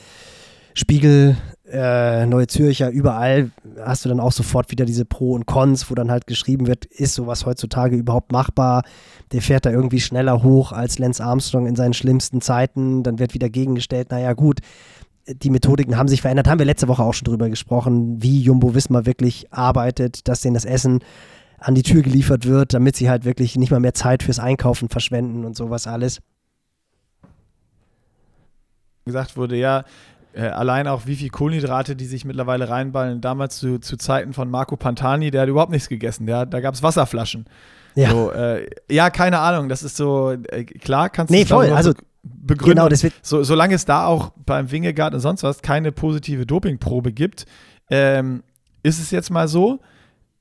Spiegel, 0.73 1.37
äh, 1.71 2.25
Neue 2.25 2.47
Zürcher, 2.47 2.89
überall 2.89 3.51
hast 3.83 4.05
du 4.05 4.09
dann 4.09 4.19
auch 4.19 4.31
sofort 4.31 4.71
wieder 4.71 4.85
diese 4.85 5.05
Pro 5.05 5.33
und 5.33 5.45
Cons, 5.45 5.91
wo 5.91 5.95
dann 5.95 6.09
halt 6.09 6.25
geschrieben 6.25 6.67
wird, 6.67 6.85
ist 6.85 7.13
sowas 7.13 7.45
heutzutage 7.45 7.95
überhaupt 7.95 8.31
machbar? 8.31 8.83
Der 9.31 9.41
fährt 9.41 9.65
da 9.65 9.71
irgendwie 9.71 9.99
schneller 9.99 10.41
hoch 10.41 10.71
als 10.71 10.97
Lance 10.97 11.23
Armstrong 11.23 11.67
in 11.67 11.75
seinen 11.75 11.93
schlimmsten 11.93 12.41
Zeiten, 12.41 13.03
dann 13.03 13.19
wird 13.19 13.33
wieder 13.33 13.49
gegengestellt, 13.49 14.09
naja 14.09 14.33
gut, 14.33 14.59
die 15.27 15.49
Methodiken 15.51 15.97
haben 15.97 16.07
sich 16.07 16.21
verändert, 16.21 16.47
haben 16.47 16.59
wir 16.59 16.65
letzte 16.65 16.87
Woche 16.87 17.03
auch 17.03 17.13
schon 17.13 17.25
drüber 17.25 17.49
gesprochen, 17.49 18.21
wie 18.23 18.41
Jumbo 18.41 18.73
Wismar 18.73 19.05
wirklich 19.05 19.51
arbeitet, 19.51 20.27
dass 20.27 20.41
denen 20.41 20.55
das 20.55 20.65
Essen 20.65 21.01
an 21.59 21.75
die 21.75 21.83
Tür 21.83 22.01
geliefert 22.01 22.45
wird, 22.45 22.73
damit 22.73 22.95
sie 22.95 23.09
halt 23.09 23.25
wirklich 23.25 23.55
nicht 23.55 23.71
mal 23.71 23.79
mehr 23.79 23.93
Zeit 23.93 24.23
fürs 24.23 24.39
Einkaufen 24.39 24.89
verschwenden 24.89 25.45
und 25.45 25.55
sowas 25.55 25.87
alles. 25.87 26.21
Gesagt 29.05 29.37
wurde, 29.37 29.55
ja, 29.55 29.83
äh, 30.33 30.41
allein 30.41 30.87
auch 30.87 31.05
wie 31.05 31.15
viel 31.15 31.29
Kohlenhydrate 31.29 31.95
die 31.95 32.05
sich 32.05 32.25
mittlerweile 32.25 32.69
reinballen. 32.69 33.21
Damals 33.21 33.57
zu, 33.57 33.79
zu 33.79 33.97
Zeiten 33.97 34.33
von 34.33 34.49
Marco 34.49 34.77
Pantani, 34.77 35.31
der 35.31 35.41
hat 35.41 35.49
überhaupt 35.49 35.71
nichts 35.71 35.89
gegessen. 35.89 36.25
Der, 36.27 36.45
da 36.45 36.59
gab 36.59 36.75
es 36.75 36.83
Wasserflaschen. 36.83 37.45
Ja. 37.95 38.11
So, 38.11 38.31
äh, 38.31 38.69
ja, 38.89 39.09
keine 39.09 39.39
Ahnung. 39.39 39.69
Das 39.69 39.83
ist 39.83 39.97
so, 39.97 40.31
äh, 40.31 40.63
klar 40.63 41.09
kannst 41.09 41.33
du 41.33 41.37
nee, 41.37 41.45
voll, 41.45 41.71
also, 41.71 41.93
begründen. 42.23 42.75
Genau, 42.75 42.89
das 42.89 43.03
wird 43.03 43.13
so, 43.21 43.43
solange 43.43 43.75
es 43.75 43.85
da 43.85 44.05
auch 44.05 44.31
beim 44.45 44.71
Wingegaard 44.71 45.13
und 45.13 45.19
sonst 45.19 45.43
was 45.43 45.61
keine 45.61 45.91
positive 45.91 46.45
Dopingprobe 46.45 47.11
gibt, 47.11 47.45
ähm, 47.89 48.43
ist 48.83 48.99
es 48.99 49.11
jetzt 49.11 49.31
mal 49.31 49.47
so 49.47 49.79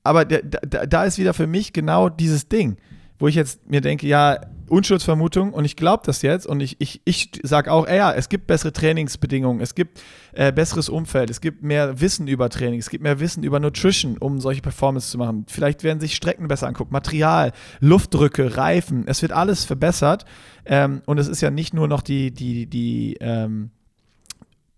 aber 0.08 0.24
da, 0.24 0.38
da, 0.42 0.86
da 0.86 1.04
ist 1.04 1.18
wieder 1.18 1.34
für 1.34 1.46
mich 1.46 1.72
genau 1.72 2.08
dieses 2.08 2.48
Ding, 2.48 2.78
wo 3.18 3.28
ich 3.28 3.34
jetzt 3.34 3.68
mir 3.68 3.80
denke, 3.80 4.06
ja, 4.06 4.40
Unschuldsvermutung 4.68 5.52
und 5.52 5.64
ich 5.64 5.76
glaube 5.76 6.02
das 6.06 6.22
jetzt 6.22 6.46
und 6.46 6.60
ich, 6.60 6.76
ich, 6.80 7.00
ich 7.04 7.30
sage 7.42 7.72
auch, 7.72 7.86
ja, 7.88 8.12
es 8.12 8.28
gibt 8.28 8.46
bessere 8.46 8.72
Trainingsbedingungen, 8.72 9.60
es 9.60 9.74
gibt 9.74 10.02
äh, 10.32 10.52
besseres 10.52 10.88
Umfeld, 10.88 11.30
es 11.30 11.40
gibt 11.40 11.62
mehr 11.62 12.00
Wissen 12.00 12.26
über 12.26 12.48
Training, 12.48 12.78
es 12.78 12.90
gibt 12.90 13.02
mehr 13.02 13.20
Wissen 13.20 13.42
über 13.42 13.60
Nutrition, 13.60 14.18
um 14.18 14.40
solche 14.40 14.62
Performance 14.62 15.10
zu 15.10 15.18
machen. 15.18 15.46
Vielleicht 15.48 15.84
werden 15.84 16.00
sich 16.00 16.14
Strecken 16.14 16.48
besser 16.48 16.66
angucken, 16.66 16.92
Material, 16.92 17.52
Luftdrücke, 17.80 18.56
Reifen, 18.56 19.04
es 19.06 19.22
wird 19.22 19.32
alles 19.32 19.64
verbessert 19.64 20.24
ähm, 20.64 21.02
und 21.06 21.18
es 21.18 21.28
ist 21.28 21.40
ja 21.40 21.50
nicht 21.50 21.74
nur 21.74 21.88
noch 21.88 22.02
die, 22.02 22.30
die, 22.30 22.66
die, 22.66 23.16
ähm, 23.20 23.70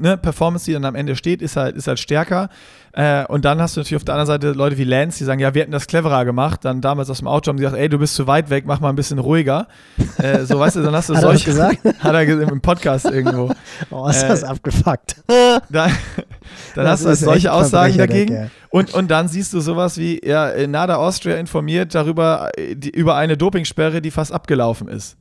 ne, 0.01 0.17
Performance, 0.17 0.65
die 0.65 0.73
dann 0.73 0.85
am 0.85 0.95
Ende 0.95 1.17
steht, 1.17 1.43
ist 1.43 1.57
halt, 1.57 1.77
ist 1.77 1.87
halt 1.87 1.99
stärker. 1.99 2.49
Äh, 2.93 3.25
und 3.27 3.45
dann 3.45 3.61
hast 3.61 3.77
du 3.77 3.81
natürlich 3.81 3.97
auf 3.97 4.05
der 4.05 4.15
anderen 4.15 4.27
Seite 4.27 4.53
Leute 4.53 4.77
wie 4.77 4.85
Lance, 4.85 5.19
die 5.19 5.25
sagen, 5.25 5.41
ja, 5.41 5.55
wir 5.55 5.63
hätten 5.63 5.73
das 5.73 5.87
cleverer 5.87 6.25
gemacht. 6.25 6.65
Dann 6.65 6.81
damals 6.81 7.09
aus 7.09 7.19
dem 7.19 7.29
Auto 7.29 7.49
haben 7.49 7.59
sie 7.59 7.63
gesagt, 7.63 7.81
ey, 7.81 7.89
du 7.89 7.99
bist 7.99 8.15
zu 8.15 8.27
weit 8.27 8.51
weg, 8.51 8.65
mach 8.67 8.81
mal 8.81 8.89
ein 8.89 8.97
bisschen 8.97 9.19
ruhiger. 9.19 9.69
äh, 10.19 10.45
so, 10.45 10.59
weißt 10.59 10.77
du, 10.77 10.83
dann 10.83 10.95
hast 10.95 11.09
du 11.09 11.15
hat 11.15 11.23
solche. 11.23 11.51
Er 11.51 11.53
gesagt? 11.53 11.85
Hat 12.01 12.15
er 12.15 12.23
im 12.53 12.61
Podcast 12.61 13.05
irgendwo. 13.11 13.53
Oh, 13.91 14.09
ist 14.09 14.23
äh, 14.23 14.29
das 14.29 14.43
abgefuckt. 14.43 15.17
dann, 15.27 15.61
dann 15.71 15.93
das 16.75 16.87
hast 16.87 17.03
du 17.03 17.09
halt 17.09 17.19
solche 17.19 17.53
Aussagen 17.53 17.97
dagegen. 17.97 18.35
Ja. 18.35 18.47
Und, 18.71 18.93
und 18.95 19.11
dann 19.11 19.29
siehst 19.29 19.53
du 19.53 19.61
sowas 19.61 19.97
wie, 19.97 20.21
ja, 20.25 20.67
Nada 20.67 20.97
Austria 20.97 21.37
informiert 21.37 21.95
darüber, 21.95 22.51
äh, 22.57 22.75
die, 22.75 22.91
über 22.91 23.15
eine 23.15 23.37
Dopingsperre, 23.37 24.03
die 24.03 24.11
fast 24.11 24.33
abgelaufen 24.33 24.89
ist. 24.89 25.17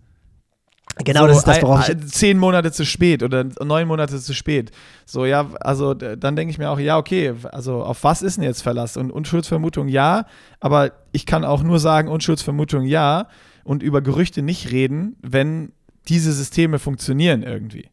Genau, 1.04 1.22
so 1.22 1.28
das 1.28 1.38
ist 1.38 1.48
das, 1.48 1.62
worauf 1.62 1.88
ich. 1.88 2.08
Zehn 2.08 2.38
Monate 2.38 2.72
zu 2.72 2.86
spät 2.86 3.24
oder 3.24 3.46
neun 3.64 3.88
Monate 3.88 4.20
zu 4.20 4.34
spät. 4.34 4.72
So, 5.06 5.26
ja, 5.26 5.50
also 5.62 5.94
dann 5.94 6.36
denke 6.36 6.52
ich 6.52 6.58
mir 6.58 6.70
auch, 6.70 6.80
ja, 6.80 6.98
okay, 6.98 7.34
also 7.52 7.84
auf 7.84 8.04
was 8.04 8.22
ist 8.22 8.38
denn 8.38 8.44
jetzt 8.44 8.62
Verlass? 8.62 8.98
Und 8.98 9.12
Unschuldsvermutung 9.12 9.88
ja, 9.88 10.26
aber 10.60 10.92
ich 11.12 11.26
kann 11.26 11.46
auch 11.46 11.64
nur 11.64 11.80
sagen, 11.80 12.10
Unschuldsvermutung 12.10 12.84
ja 12.84 13.28
und 13.64 13.82
über 13.82 14.02
Gerüchte 14.02 14.42
nicht 14.42 14.72
reden, 14.72 15.16
wenn 15.22 15.72
diese 16.08 16.34
Systeme 16.34 16.80
funktionieren 16.80 17.44
irgendwie. 17.44 17.90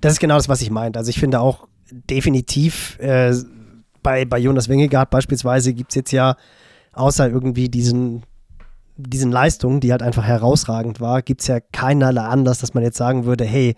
Das 0.00 0.12
ist 0.12 0.20
genau 0.20 0.36
das, 0.36 0.48
was 0.48 0.62
ich 0.62 0.70
meinte. 0.70 0.98
Also 0.98 1.10
ich 1.10 1.18
finde 1.18 1.40
auch 1.40 1.66
definitiv 1.90 2.98
äh, 3.00 3.34
bei, 4.02 4.24
bei 4.24 4.38
Jonas 4.38 4.68
Wingegaard 4.68 5.10
beispielsweise 5.10 5.74
gibt 5.74 5.90
es 5.90 5.96
jetzt 5.96 6.12
ja 6.12 6.36
außer 6.92 7.28
irgendwie 7.28 7.68
diesen 7.68 8.22
diesen 9.02 9.32
Leistungen, 9.32 9.80
die 9.80 9.92
halt 9.92 10.02
einfach 10.02 10.24
herausragend 10.24 11.00
war, 11.00 11.22
gibt 11.22 11.42
es 11.42 11.46
ja 11.46 11.60
keinerlei 11.60 12.22
Anlass, 12.22 12.58
dass 12.58 12.74
man 12.74 12.82
jetzt 12.82 12.96
sagen 12.96 13.24
würde, 13.24 13.44
hey, 13.44 13.74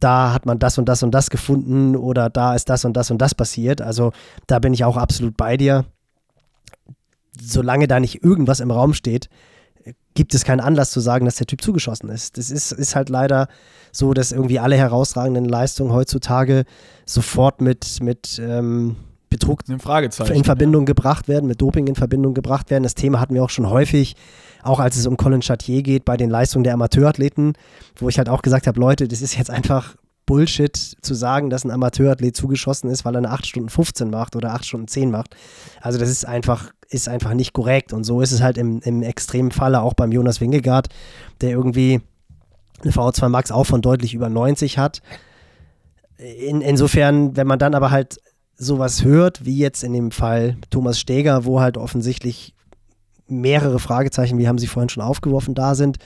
da 0.00 0.32
hat 0.32 0.46
man 0.46 0.58
das 0.58 0.78
und 0.78 0.88
das 0.88 1.02
und 1.02 1.12
das 1.12 1.30
gefunden 1.30 1.96
oder 1.96 2.30
da 2.30 2.54
ist 2.54 2.68
das 2.68 2.84
und 2.84 2.96
das 2.96 3.10
und 3.10 3.18
das 3.18 3.34
passiert. 3.34 3.80
Also 3.80 4.12
da 4.46 4.58
bin 4.58 4.72
ich 4.72 4.84
auch 4.84 4.96
absolut 4.96 5.36
bei 5.36 5.56
dir. 5.56 5.84
Solange 7.40 7.86
da 7.86 8.00
nicht 8.00 8.22
irgendwas 8.22 8.60
im 8.60 8.70
Raum 8.70 8.94
steht, 8.94 9.28
gibt 10.14 10.34
es 10.34 10.44
keinen 10.44 10.60
Anlass 10.60 10.90
zu 10.90 11.00
sagen, 11.00 11.24
dass 11.24 11.36
der 11.36 11.46
Typ 11.46 11.62
zugeschossen 11.62 12.08
ist. 12.10 12.38
Das 12.38 12.50
ist, 12.50 12.72
ist 12.72 12.96
halt 12.96 13.08
leider 13.08 13.48
so, 13.92 14.14
dass 14.14 14.32
irgendwie 14.32 14.58
alle 14.58 14.76
herausragenden 14.76 15.44
Leistungen 15.44 15.92
heutzutage 15.92 16.64
sofort 17.06 17.60
mit, 17.60 18.02
mit 18.02 18.40
ähm, 18.42 18.96
Betrug 19.28 19.62
in 19.68 20.44
Verbindung 20.44 20.82
ja. 20.82 20.86
gebracht 20.86 21.28
werden, 21.28 21.46
mit 21.46 21.60
Doping 21.60 21.86
in 21.86 21.94
Verbindung 21.94 22.34
gebracht 22.34 22.70
werden. 22.70 22.82
Das 22.82 22.94
Thema 22.94 23.20
hatten 23.20 23.34
wir 23.34 23.44
auch 23.44 23.50
schon 23.50 23.68
häufig 23.68 24.16
auch 24.62 24.80
als 24.80 24.96
es 24.96 25.06
um 25.06 25.16
Colin 25.16 25.40
Chartier 25.40 25.82
geht, 25.82 26.04
bei 26.04 26.16
den 26.16 26.30
Leistungen 26.30 26.64
der 26.64 26.74
Amateurathleten, 26.74 27.54
wo 27.96 28.08
ich 28.08 28.18
halt 28.18 28.28
auch 28.28 28.42
gesagt 28.42 28.66
habe, 28.66 28.78
Leute, 28.78 29.08
das 29.08 29.22
ist 29.22 29.36
jetzt 29.36 29.50
einfach 29.50 29.96
Bullshit 30.26 30.76
zu 30.76 31.14
sagen, 31.14 31.48
dass 31.48 31.64
ein 31.64 31.70
Amateurathlet 31.70 32.36
zugeschossen 32.36 32.90
ist, 32.90 33.04
weil 33.04 33.14
er 33.14 33.18
eine 33.18 33.30
8 33.30 33.46
Stunden 33.46 33.70
15 33.70 34.10
macht 34.10 34.36
oder 34.36 34.52
8 34.52 34.66
Stunden 34.66 34.88
10 34.88 35.10
macht. 35.10 35.34
Also 35.80 35.98
das 35.98 36.10
ist 36.10 36.26
einfach, 36.26 36.70
ist 36.90 37.08
einfach 37.08 37.32
nicht 37.32 37.54
korrekt. 37.54 37.94
Und 37.94 38.04
so 38.04 38.20
ist 38.20 38.32
es 38.32 38.42
halt 38.42 38.58
im, 38.58 38.80
im 38.80 39.02
extremen 39.02 39.52
Falle 39.52 39.80
auch 39.80 39.94
beim 39.94 40.12
Jonas 40.12 40.42
Wingegaard, 40.42 40.88
der 41.40 41.50
irgendwie 41.50 42.02
eine 42.82 42.92
VO2 42.92 43.28
Max 43.30 43.50
auch 43.50 43.64
von 43.64 43.80
deutlich 43.80 44.12
über 44.12 44.28
90 44.28 44.76
hat. 44.76 45.00
In, 46.18 46.60
insofern, 46.60 47.34
wenn 47.36 47.46
man 47.46 47.58
dann 47.58 47.74
aber 47.74 47.90
halt 47.90 48.18
sowas 48.58 49.04
hört, 49.04 49.44
wie 49.44 49.56
jetzt 49.56 49.84
in 49.84 49.92
dem 49.92 50.10
Fall 50.10 50.56
Thomas 50.70 50.98
Steger, 50.98 51.44
wo 51.44 51.60
halt 51.60 51.78
offensichtlich 51.78 52.54
mehrere 53.28 53.78
Fragezeichen, 53.78 54.38
wie 54.38 54.48
haben 54.48 54.58
Sie 54.58 54.66
vorhin 54.66 54.88
schon 54.88 55.02
aufgeworfen, 55.02 55.54
da 55.54 55.74
sind, 55.74 55.98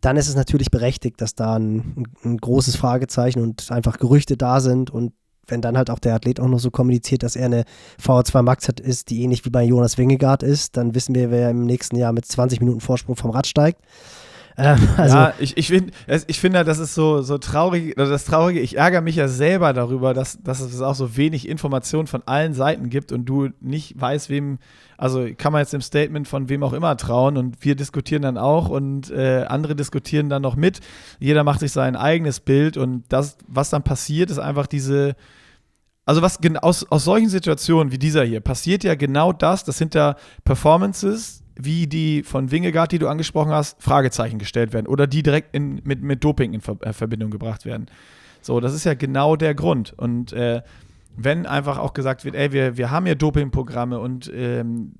dann 0.00 0.16
ist 0.16 0.28
es 0.28 0.36
natürlich 0.36 0.70
berechtigt, 0.70 1.20
dass 1.20 1.34
da 1.34 1.56
ein, 1.56 2.06
ein 2.24 2.36
großes 2.36 2.76
Fragezeichen 2.76 3.42
und 3.42 3.70
einfach 3.72 3.98
Gerüchte 3.98 4.36
da 4.36 4.60
sind 4.60 4.90
und 4.90 5.12
wenn 5.48 5.62
dann 5.62 5.76
halt 5.76 5.90
auch 5.90 5.98
der 5.98 6.14
Athlet 6.14 6.40
auch 6.40 6.48
noch 6.48 6.58
so 6.58 6.70
kommuniziert, 6.70 7.22
dass 7.22 7.34
er 7.34 7.46
eine 7.46 7.64
VO2 8.02 8.42
Max 8.42 8.68
hat, 8.68 8.80
ist, 8.80 9.08
die 9.08 9.22
ähnlich 9.22 9.44
wie 9.44 9.50
bei 9.50 9.64
Jonas 9.64 9.98
Wingegaard 9.98 10.42
ist, 10.42 10.76
dann 10.76 10.94
wissen 10.94 11.14
wir, 11.14 11.30
wer 11.30 11.50
im 11.50 11.64
nächsten 11.64 11.96
Jahr 11.96 12.12
mit 12.12 12.26
20 12.26 12.60
Minuten 12.60 12.80
Vorsprung 12.80 13.16
vom 13.16 13.30
Rad 13.30 13.46
steigt. 13.46 13.80
Ähm, 14.58 14.76
also 14.96 15.16
ja, 15.16 15.34
ich, 15.38 15.56
ich, 15.56 15.68
find, 15.68 15.92
ich 16.26 16.40
finde, 16.40 16.64
das 16.64 16.80
ist 16.80 16.94
so, 16.94 17.22
so 17.22 17.38
traurig, 17.38 17.94
das 17.96 18.24
Traurige, 18.24 18.58
ich 18.58 18.76
ärgere 18.76 19.00
mich 19.00 19.16
ja 19.16 19.28
selber 19.28 19.72
darüber, 19.72 20.14
dass, 20.14 20.42
dass 20.42 20.60
es 20.60 20.80
auch 20.82 20.96
so 20.96 21.16
wenig 21.16 21.48
Informationen 21.48 22.08
von 22.08 22.22
allen 22.26 22.54
Seiten 22.54 22.90
gibt 22.90 23.12
und 23.12 23.24
du 23.24 23.50
nicht 23.60 23.98
weißt, 23.98 24.28
wem, 24.30 24.58
also 24.96 25.28
kann 25.36 25.52
man 25.52 25.60
jetzt 25.60 25.72
dem 25.72 25.80
Statement 25.80 26.26
von 26.26 26.48
wem 26.48 26.64
auch 26.64 26.72
immer 26.72 26.96
trauen 26.96 27.36
und 27.36 27.64
wir 27.64 27.76
diskutieren 27.76 28.22
dann 28.22 28.36
auch 28.36 28.68
und 28.68 29.10
äh, 29.10 29.44
andere 29.48 29.76
diskutieren 29.76 30.28
dann 30.28 30.42
noch 30.42 30.56
mit. 30.56 30.80
Jeder 31.20 31.44
macht 31.44 31.60
sich 31.60 31.70
sein 31.70 31.94
eigenes 31.94 32.40
Bild 32.40 32.76
und 32.76 33.04
das, 33.10 33.38
was 33.46 33.70
dann 33.70 33.84
passiert, 33.84 34.28
ist 34.28 34.40
einfach 34.40 34.66
diese, 34.66 35.14
also 36.04 36.20
was 36.20 36.40
aus, 36.62 36.90
aus 36.90 37.04
solchen 37.04 37.28
Situationen 37.28 37.92
wie 37.92 37.98
dieser 37.98 38.24
hier 38.24 38.40
passiert 38.40 38.82
ja 38.82 38.96
genau 38.96 39.32
das, 39.32 39.62
dass 39.62 39.78
hinter 39.78 40.16
Performances 40.44 41.44
wie 41.58 41.86
die 41.86 42.22
von 42.22 42.50
Wingegaard, 42.50 42.92
die 42.92 42.98
du 42.98 43.08
angesprochen 43.08 43.52
hast, 43.52 43.82
Fragezeichen 43.82 44.38
gestellt 44.38 44.72
werden 44.72 44.86
oder 44.86 45.06
die 45.06 45.22
direkt 45.22 45.54
in, 45.54 45.80
mit, 45.84 46.02
mit 46.02 46.22
Doping 46.22 46.54
in 46.54 46.62
äh, 46.80 46.92
Verbindung 46.92 47.30
gebracht 47.30 47.64
werden. 47.66 47.86
So, 48.40 48.60
das 48.60 48.72
ist 48.72 48.84
ja 48.84 48.94
genau 48.94 49.36
der 49.36 49.54
Grund. 49.54 49.92
Und 49.96 50.32
äh, 50.32 50.62
wenn 51.16 51.46
einfach 51.46 51.78
auch 51.78 51.94
gesagt 51.94 52.24
wird, 52.24 52.36
ey, 52.36 52.52
wir, 52.52 52.76
wir 52.76 52.90
haben 52.90 53.06
ja 53.06 53.16
Dopingprogramme 53.16 53.98
und 53.98 54.30
ähm, 54.32 54.92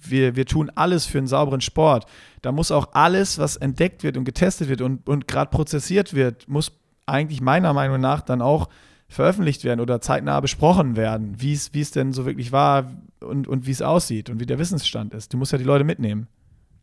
wir, 0.00 0.34
wir 0.34 0.44
tun 0.44 0.72
alles 0.74 1.06
für 1.06 1.18
einen 1.18 1.28
sauberen 1.28 1.60
Sport, 1.60 2.06
da 2.42 2.50
muss 2.50 2.72
auch 2.72 2.88
alles, 2.94 3.38
was 3.38 3.56
entdeckt 3.56 4.02
wird 4.02 4.16
und 4.16 4.24
getestet 4.24 4.68
wird 4.68 4.80
und, 4.80 5.08
und 5.08 5.28
gerade 5.28 5.50
prozessiert 5.50 6.14
wird, 6.14 6.48
muss 6.48 6.72
eigentlich 7.06 7.40
meiner 7.40 7.72
Meinung 7.72 8.00
nach 8.00 8.22
dann 8.22 8.42
auch 8.42 8.68
veröffentlicht 9.14 9.64
werden 9.64 9.80
oder 9.80 10.00
zeitnah 10.00 10.40
besprochen 10.40 10.96
werden, 10.96 11.34
wie 11.38 11.52
es 11.52 11.90
denn 11.90 12.12
so 12.12 12.26
wirklich 12.26 12.52
war 12.52 12.90
und, 13.20 13.46
und 13.46 13.66
wie 13.66 13.70
es 13.70 13.82
aussieht 13.82 14.30
und 14.30 14.40
wie 14.40 14.46
der 14.46 14.58
Wissensstand 14.58 15.14
ist. 15.14 15.32
Du 15.32 15.36
musst 15.36 15.52
ja 15.52 15.58
die 15.58 15.64
Leute 15.64 15.84
mitnehmen. 15.84 16.28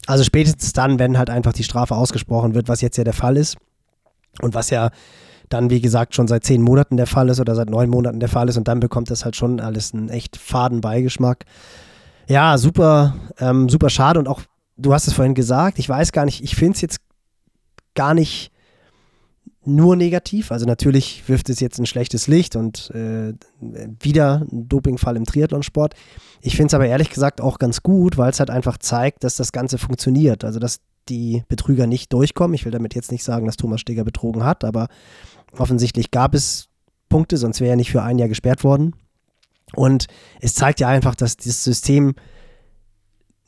Also 0.06 0.24
spätestens 0.24 0.74
dann, 0.74 1.00
wenn 1.00 1.18
halt 1.18 1.30
einfach 1.30 1.54
die 1.54 1.63
Strafe 1.63 1.96
ausgesprochen 1.96 2.54
wird, 2.56 2.68
was 2.68 2.82
jetzt 2.82 2.98
ja 2.98 3.04
der 3.04 3.13
Fall 3.13 3.38
ist 3.38 3.58
und 4.42 4.54
was 4.54 4.70
ja 4.70 4.92
dann, 5.50 5.70
wie 5.70 5.82
gesagt, 5.82 6.15
schon 6.15 6.28
seit 6.28 6.44
zehn 6.44 6.62
Monaten 6.62 6.96
der 6.96 7.08
Fall 7.08 7.30
ist 7.30 7.39
oder 7.39 7.56
seit 7.56 7.70
neun 7.70 7.89
Monaten 7.89 8.20
der 8.20 8.30
Fall 8.30 8.48
ist 8.50 8.58
und 8.58 8.68
dann 8.68 8.80
bekommt 8.80 9.10
das 9.10 9.26
halt 9.26 9.36
schon 9.36 9.60
alles 9.60 9.94
einen 9.94 10.10
echt 10.10 10.38
faden 10.38 10.82
Beigeschmack. 10.82 11.46
Ja, 12.28 12.58
super, 12.60 13.15
ähm, 13.39 13.68
super 13.68 13.89
schade 13.89 14.20
und 14.20 14.28
auch, 14.28 14.42
du 14.78 14.94
hast 14.94 15.08
es 15.08 15.13
vorhin 15.13 15.34
gesagt, 15.34 15.80
ich 15.80 15.89
weiß 15.89 16.12
gar 16.12 16.26
nicht, 16.26 16.44
ich 16.44 16.56
finde 16.56 16.76
es 16.76 16.82
jetzt 16.82 17.00
gar 17.96 18.13
nicht 18.13 18.52
nur 19.65 19.95
negativ. 19.95 20.52
Also 20.52 20.65
natürlich 20.65 21.28
wirft 21.28 21.50
es 21.50 21.60
jetzt 21.60 21.80
ein 21.80 21.86
schlechtes 21.86 22.28
Licht 22.28 22.56
und 22.56 22.91
äh, 22.91 23.34
wieder 23.60 24.45
ein 24.52 24.69
Dopingfall 24.69 25.17
im 25.17 25.26
Triathlonsport. 25.26 25.93
Ich 26.41 26.56
finde 26.56 26.67
es 26.67 26.74
aber 26.74 26.88
ehrlich 26.88 27.10
gesagt 27.10 27.41
auch 27.41 27.60
ganz 27.60 27.84
gut, 27.84 28.17
weil 28.17 28.32
es 28.32 28.39
halt 28.39 28.50
einfach 28.50 28.78
zeigt, 28.78 29.24
dass 29.24 29.36
das 29.36 29.52
Ganze 29.52 29.78
funktioniert. 29.78 30.43
Also 30.45 30.60
dass 30.60 30.80
die 31.10 31.43
Betrüger 31.48 31.88
nicht 31.88 32.13
durchkommen. 32.13 32.54
Ich 32.54 32.65
will 32.65 32.72
damit 32.72 32.95
jetzt 32.95 33.12
nicht 33.12 33.24
sagen, 33.24 33.45
dass 33.45 33.58
Thomas 33.58 33.82
Steger 33.82 34.04
betrogen 34.04 34.43
hat, 34.43 34.63
aber 34.63 34.88
offensichtlich 35.58 36.12
gab 36.12 36.34
es 36.34 36.67
Punkte, 37.10 37.38
sonst 37.38 37.60
wäre 37.60 37.72
er 37.72 37.76
nicht 37.76 37.91
für 37.91 38.04
ein 38.04 38.19
Jahr 38.19 38.30
gesperrt 38.30 38.63
worden. 38.63 38.95
Und 39.76 40.08
es 40.39 40.54
zeigt 40.54 40.80
ja 40.80 40.88
einfach, 40.88 41.15
dass 41.15 41.38
dieses 41.38 41.63
System 41.63 42.15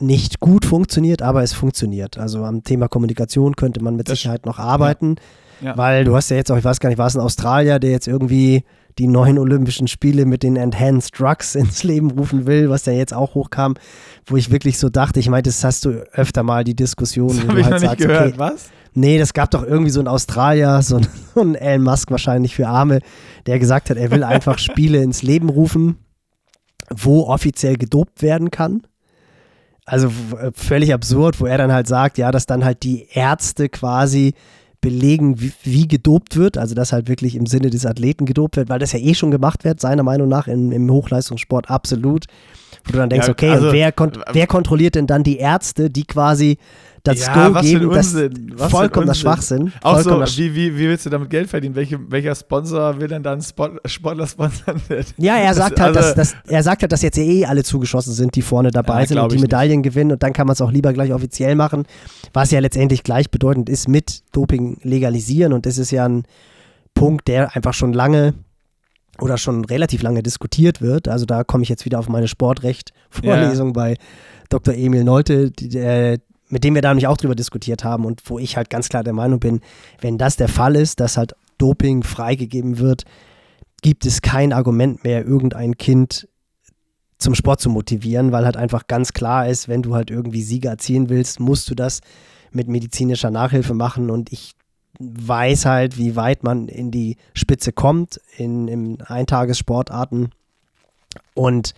nicht 0.01 0.39
gut 0.39 0.65
funktioniert, 0.65 1.21
aber 1.21 1.43
es 1.43 1.53
funktioniert. 1.53 2.17
Also 2.17 2.43
am 2.43 2.63
Thema 2.63 2.87
Kommunikation 2.87 3.55
könnte 3.55 3.83
man 3.83 3.95
mit 3.95 4.09
das 4.09 4.19
Sicherheit 4.19 4.45
noch 4.45 4.59
arbeiten, 4.59 5.15
ja. 5.61 5.69
Ja. 5.69 5.77
weil 5.77 6.03
du 6.03 6.15
hast 6.15 6.29
ja 6.29 6.37
jetzt 6.37 6.51
auch, 6.51 6.57
ich 6.57 6.63
weiß 6.63 6.79
gar 6.79 6.89
nicht, 6.89 6.97
war 6.97 7.07
es 7.07 7.15
ein 7.15 7.21
Australier, 7.21 7.79
der 7.79 7.91
jetzt 7.91 8.07
irgendwie 8.07 8.63
die 8.97 9.07
neuen 9.07 9.37
Olympischen 9.37 9.87
Spiele 9.87 10.25
mit 10.25 10.43
den 10.43 10.55
Enhanced 10.55 11.17
Drugs 11.17 11.55
ins 11.55 11.83
Leben 11.83 12.11
rufen 12.11 12.45
will, 12.45 12.69
was 12.69 12.85
ja 12.85 12.93
jetzt 12.93 13.13
auch 13.13 13.35
hochkam, 13.35 13.75
wo 14.25 14.37
ich 14.37 14.51
wirklich 14.51 14.77
so 14.77 14.89
dachte, 14.89 15.19
ich 15.19 15.29
meine, 15.29 15.43
das 15.43 15.63
hast 15.63 15.85
du 15.85 16.03
öfter 16.13 16.43
mal 16.43 16.63
die 16.63 16.75
Diskussion, 16.75 17.35
das 17.35 17.47
wo 17.47 17.53
du 17.53 17.65
halt 17.65 17.79
sagst, 17.79 17.97
gehört. 17.99 18.27
okay, 18.27 18.33
was? 18.37 18.69
Nee, 18.93 19.17
das 19.17 19.33
gab 19.33 19.49
doch 19.51 19.63
irgendwie 19.63 19.91
so 19.91 20.01
einen 20.01 20.07
Australier, 20.07 20.81
so 20.83 20.99
einen 21.35 21.55
Elon 21.55 21.83
Musk 21.83 22.11
wahrscheinlich 22.11 22.55
für 22.55 22.67
Arme, 22.67 22.99
der 23.45 23.59
gesagt 23.59 23.89
hat, 23.89 23.97
er 23.97 24.11
will 24.11 24.23
einfach 24.23 24.57
Spiele 24.59 25.01
ins 25.01 25.21
Leben 25.23 25.49
rufen, 25.49 25.97
wo 26.89 27.23
offiziell 27.27 27.77
gedopt 27.77 28.21
werden 28.21 28.51
kann. 28.51 28.81
Also 29.85 30.07
äh, 30.07 30.51
völlig 30.53 30.93
absurd, 30.93 31.39
wo 31.39 31.45
er 31.45 31.57
dann 31.57 31.71
halt 31.71 31.87
sagt, 31.87 32.17
ja, 32.17 32.31
dass 32.31 32.45
dann 32.45 32.63
halt 32.63 32.83
die 32.83 33.07
Ärzte 33.11 33.69
quasi 33.69 34.33
belegen, 34.79 35.39
wie, 35.39 35.53
wie, 35.63 35.87
gedopt 35.87 36.35
wird, 36.35 36.57
also 36.57 36.73
dass 36.73 36.91
halt 36.91 37.07
wirklich 37.07 37.35
im 37.35 37.45
Sinne 37.45 37.69
des 37.69 37.85
Athleten 37.85 38.25
gedopt 38.25 38.57
wird, 38.57 38.69
weil 38.69 38.79
das 38.79 38.93
ja 38.93 38.99
eh 38.99 39.13
schon 39.13 39.29
gemacht 39.29 39.63
wird, 39.63 39.79
seiner 39.79 40.01
Meinung 40.01 40.27
nach 40.27 40.47
im, 40.47 40.71
im 40.71 40.89
Hochleistungssport 40.89 41.69
absolut. 41.69 42.25
Wo 42.85 42.93
du 42.93 42.97
dann 42.97 43.09
denkst, 43.09 43.27
ja, 43.27 43.31
okay, 43.31 43.51
also, 43.51 43.71
wer, 43.71 43.91
kon 43.91 44.11
wer 44.31 44.47
kontrolliert 44.47 44.95
denn 44.95 45.05
dann 45.05 45.23
die 45.23 45.37
Ärzte, 45.37 45.91
die 45.91 46.03
quasi 46.03 46.57
das 47.03 47.19
ja, 47.19 47.49
Go 47.49 47.61
geben, 47.61 47.89
das 47.89 48.15
vollkommener 48.71 49.15
Schwachsinn. 49.15 49.71
Auch 49.81 49.99
so, 50.01 50.21
wie, 50.21 50.55
wie, 50.55 50.77
wie 50.77 50.87
willst 50.87 51.05
du 51.05 51.09
damit 51.09 51.29
Geld 51.29 51.49
verdienen? 51.49 51.75
Welche, 51.75 51.99
welcher 52.11 52.35
Sponsor 52.35 52.99
will 52.99 53.07
denn 53.07 53.23
dann 53.23 53.41
Sport, 53.41 53.79
Sportler 53.85 54.27
sponsern? 54.27 54.79
Ja, 55.17 55.37
er 55.37 55.53
sagt 55.53 55.79
das, 55.79 55.85
halt, 55.85 55.97
also, 55.97 56.15
dass, 56.15 56.33
dass, 56.33 56.43
er 56.47 56.63
sagt 56.63 56.83
halt, 56.83 56.91
dass 56.91 57.01
jetzt 57.01 57.17
eh 57.17 57.45
alle 57.45 57.63
zugeschossen 57.63 58.13
sind, 58.13 58.35
die 58.35 58.43
vorne 58.43 58.69
dabei 58.69 59.01
ja, 59.01 59.07
sind 59.07 59.17
und 59.17 59.31
die 59.31 59.39
Medaillen 59.39 59.81
nicht. 59.81 59.91
gewinnen 59.91 60.11
und 60.11 60.21
dann 60.21 60.33
kann 60.33 60.45
man 60.45 60.53
es 60.53 60.61
auch 60.61 60.71
lieber 60.71 60.93
gleich 60.93 61.11
offiziell 61.11 61.55
machen, 61.55 61.85
was 62.33 62.51
ja 62.51 62.59
letztendlich 62.59 63.03
gleichbedeutend 63.03 63.69
ist 63.69 63.87
mit 63.87 64.21
Doping 64.31 64.77
legalisieren 64.83 65.53
und 65.53 65.65
das 65.65 65.77
ist 65.77 65.91
ja 65.91 66.07
ein 66.07 66.23
Punkt, 66.93 67.27
der 67.27 67.55
einfach 67.55 67.73
schon 67.73 67.93
lange 67.93 68.35
oder 69.19 69.37
schon 69.37 69.65
relativ 69.65 70.01
lange 70.01 70.23
diskutiert 70.23 70.81
wird. 70.81 71.07
Also 71.07 71.25
da 71.25 71.43
komme 71.43 71.63
ich 71.63 71.69
jetzt 71.69 71.85
wieder 71.85 71.99
auf 71.99 72.09
meine 72.09 72.27
Sportrecht-Vorlesung 72.27 73.69
ja. 73.69 73.73
bei 73.73 73.95
Dr. 74.49 74.73
Emil 74.73 75.03
Nolte, 75.03 75.51
der, 75.51 76.19
mit 76.51 76.63
dem 76.63 76.75
wir 76.75 76.81
da 76.81 76.89
nämlich 76.89 77.07
auch 77.07 77.17
drüber 77.17 77.35
diskutiert 77.35 77.83
haben 77.83 78.05
und 78.05 78.21
wo 78.25 78.37
ich 78.37 78.57
halt 78.57 78.69
ganz 78.69 78.89
klar 78.89 79.03
der 79.03 79.13
Meinung 79.13 79.39
bin, 79.39 79.61
wenn 79.99 80.17
das 80.17 80.35
der 80.35 80.49
Fall 80.49 80.75
ist, 80.75 80.99
dass 80.99 81.17
halt 81.17 81.33
Doping 81.57 82.03
freigegeben 82.03 82.77
wird, 82.77 83.05
gibt 83.81 84.05
es 84.05 84.21
kein 84.21 84.53
Argument 84.53 85.03
mehr, 85.03 85.25
irgendein 85.25 85.77
Kind 85.77 86.27
zum 87.17 87.35
Sport 87.35 87.61
zu 87.61 87.69
motivieren, 87.69 88.31
weil 88.31 88.45
halt 88.45 88.57
einfach 88.57 88.87
ganz 88.87 89.13
klar 89.13 89.47
ist, 89.47 89.67
wenn 89.67 89.81
du 89.81 89.95
halt 89.95 90.11
irgendwie 90.11 90.41
Siege 90.41 90.67
erzielen 90.67 91.09
willst, 91.09 91.39
musst 91.39 91.69
du 91.69 91.75
das 91.75 92.01
mit 92.51 92.67
medizinischer 92.67 93.31
Nachhilfe 93.31 93.73
machen 93.73 94.09
und 94.09 94.31
ich 94.31 94.53
weiß 94.99 95.65
halt, 95.65 95.97
wie 95.97 96.15
weit 96.15 96.43
man 96.43 96.67
in 96.67 96.91
die 96.91 97.17
Spitze 97.33 97.71
kommt 97.71 98.19
in, 98.37 98.67
in 98.67 99.01
Eintagessportarten 99.01 100.31
und 101.33 101.73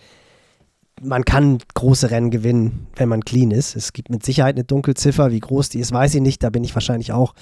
man 1.04 1.24
kann 1.24 1.58
große 1.74 2.10
Rennen 2.10 2.30
gewinnen, 2.30 2.86
wenn 2.96 3.08
man 3.08 3.24
clean 3.24 3.50
ist. 3.50 3.76
Es 3.76 3.92
gibt 3.92 4.10
mit 4.10 4.24
Sicherheit 4.24 4.56
eine 4.56 4.64
Dunkelziffer. 4.64 5.30
Wie 5.30 5.40
groß 5.40 5.68
die 5.68 5.80
ist, 5.80 5.92
weiß 5.92 6.14
ich 6.14 6.20
nicht. 6.20 6.42
Da 6.42 6.50
bin 6.50 6.64
ich 6.64 6.74
wahrscheinlich 6.74 7.12
auch 7.12 7.34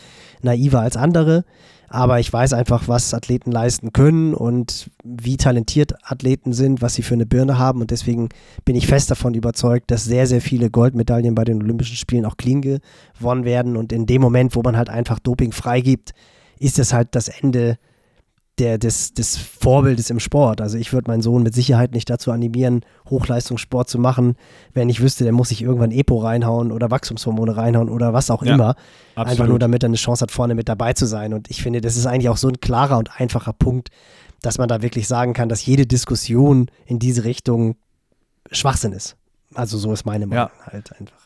naiver 0.42 0.80
als 0.80 0.96
andere. 0.96 1.44
Aber 1.88 2.20
ich 2.20 2.32
weiß 2.32 2.54
einfach, 2.54 2.88
was 2.88 3.12
Athleten 3.12 3.52
leisten 3.52 3.92
können 3.92 4.32
und 4.32 4.90
wie 5.04 5.36
talentiert 5.36 5.92
Athleten 6.10 6.54
sind, 6.54 6.80
was 6.80 6.94
sie 6.94 7.02
für 7.02 7.14
eine 7.14 7.26
Birne 7.26 7.58
haben. 7.58 7.82
Und 7.82 7.90
deswegen 7.90 8.30
bin 8.64 8.76
ich 8.76 8.86
fest 8.86 9.10
davon 9.10 9.34
überzeugt, 9.34 9.90
dass 9.90 10.04
sehr, 10.04 10.26
sehr 10.26 10.40
viele 10.40 10.70
Goldmedaillen 10.70 11.34
bei 11.34 11.44
den 11.44 11.62
Olympischen 11.62 11.96
Spielen 11.96 12.24
auch 12.24 12.38
clean 12.38 12.62
gewonnen 12.62 13.44
werden. 13.44 13.76
Und 13.76 13.92
in 13.92 14.06
dem 14.06 14.22
Moment, 14.22 14.56
wo 14.56 14.62
man 14.62 14.76
halt 14.76 14.88
einfach 14.88 15.18
Doping 15.18 15.52
freigibt, 15.52 16.12
ist 16.58 16.78
es 16.78 16.94
halt 16.94 17.08
das 17.14 17.28
Ende 17.28 17.78
der, 18.62 18.78
des, 18.78 19.12
des 19.12 19.36
Vorbildes 19.36 20.08
im 20.08 20.20
Sport. 20.20 20.60
Also 20.60 20.78
ich 20.78 20.92
würde 20.92 21.10
meinen 21.10 21.20
Sohn 21.20 21.42
mit 21.42 21.52
Sicherheit 21.52 21.92
nicht 21.92 22.08
dazu 22.08 22.30
animieren, 22.30 22.84
Hochleistungssport 23.10 23.88
zu 23.88 23.98
machen, 23.98 24.36
wenn 24.72 24.88
ich 24.88 25.02
wüsste, 25.02 25.24
der 25.24 25.32
muss 25.32 25.48
sich 25.48 25.62
irgendwann 25.62 25.90
Epo 25.90 26.18
reinhauen 26.18 26.70
oder 26.70 26.88
Wachstumshormone 26.92 27.56
reinhauen 27.56 27.88
oder 27.88 28.12
was 28.12 28.30
auch 28.30 28.44
ja, 28.44 28.54
immer. 28.54 28.76
Absolut. 29.16 29.30
Einfach 29.30 29.46
nur, 29.48 29.58
damit 29.58 29.82
er 29.82 29.88
eine 29.88 29.96
Chance 29.96 30.22
hat, 30.22 30.30
vorne 30.30 30.54
mit 30.54 30.68
dabei 30.68 30.92
zu 30.92 31.06
sein. 31.06 31.34
Und 31.34 31.50
ich 31.50 31.60
finde, 31.60 31.80
das 31.80 31.96
ist 31.96 32.06
eigentlich 32.06 32.28
auch 32.28 32.36
so 32.36 32.46
ein 32.46 32.60
klarer 32.60 32.98
und 32.98 33.20
einfacher 33.20 33.52
Punkt, 33.52 33.88
dass 34.42 34.58
man 34.58 34.68
da 34.68 34.80
wirklich 34.80 35.08
sagen 35.08 35.32
kann, 35.32 35.48
dass 35.48 35.66
jede 35.66 35.84
Diskussion 35.84 36.70
in 36.86 37.00
diese 37.00 37.24
Richtung 37.24 37.74
Schwachsinn 38.52 38.92
ist. 38.92 39.16
Also 39.54 39.76
so 39.76 39.92
ist 39.92 40.06
meine 40.06 40.26
Meinung 40.28 40.50
ja. 40.54 40.72
halt 40.72 40.92
einfach. 41.00 41.16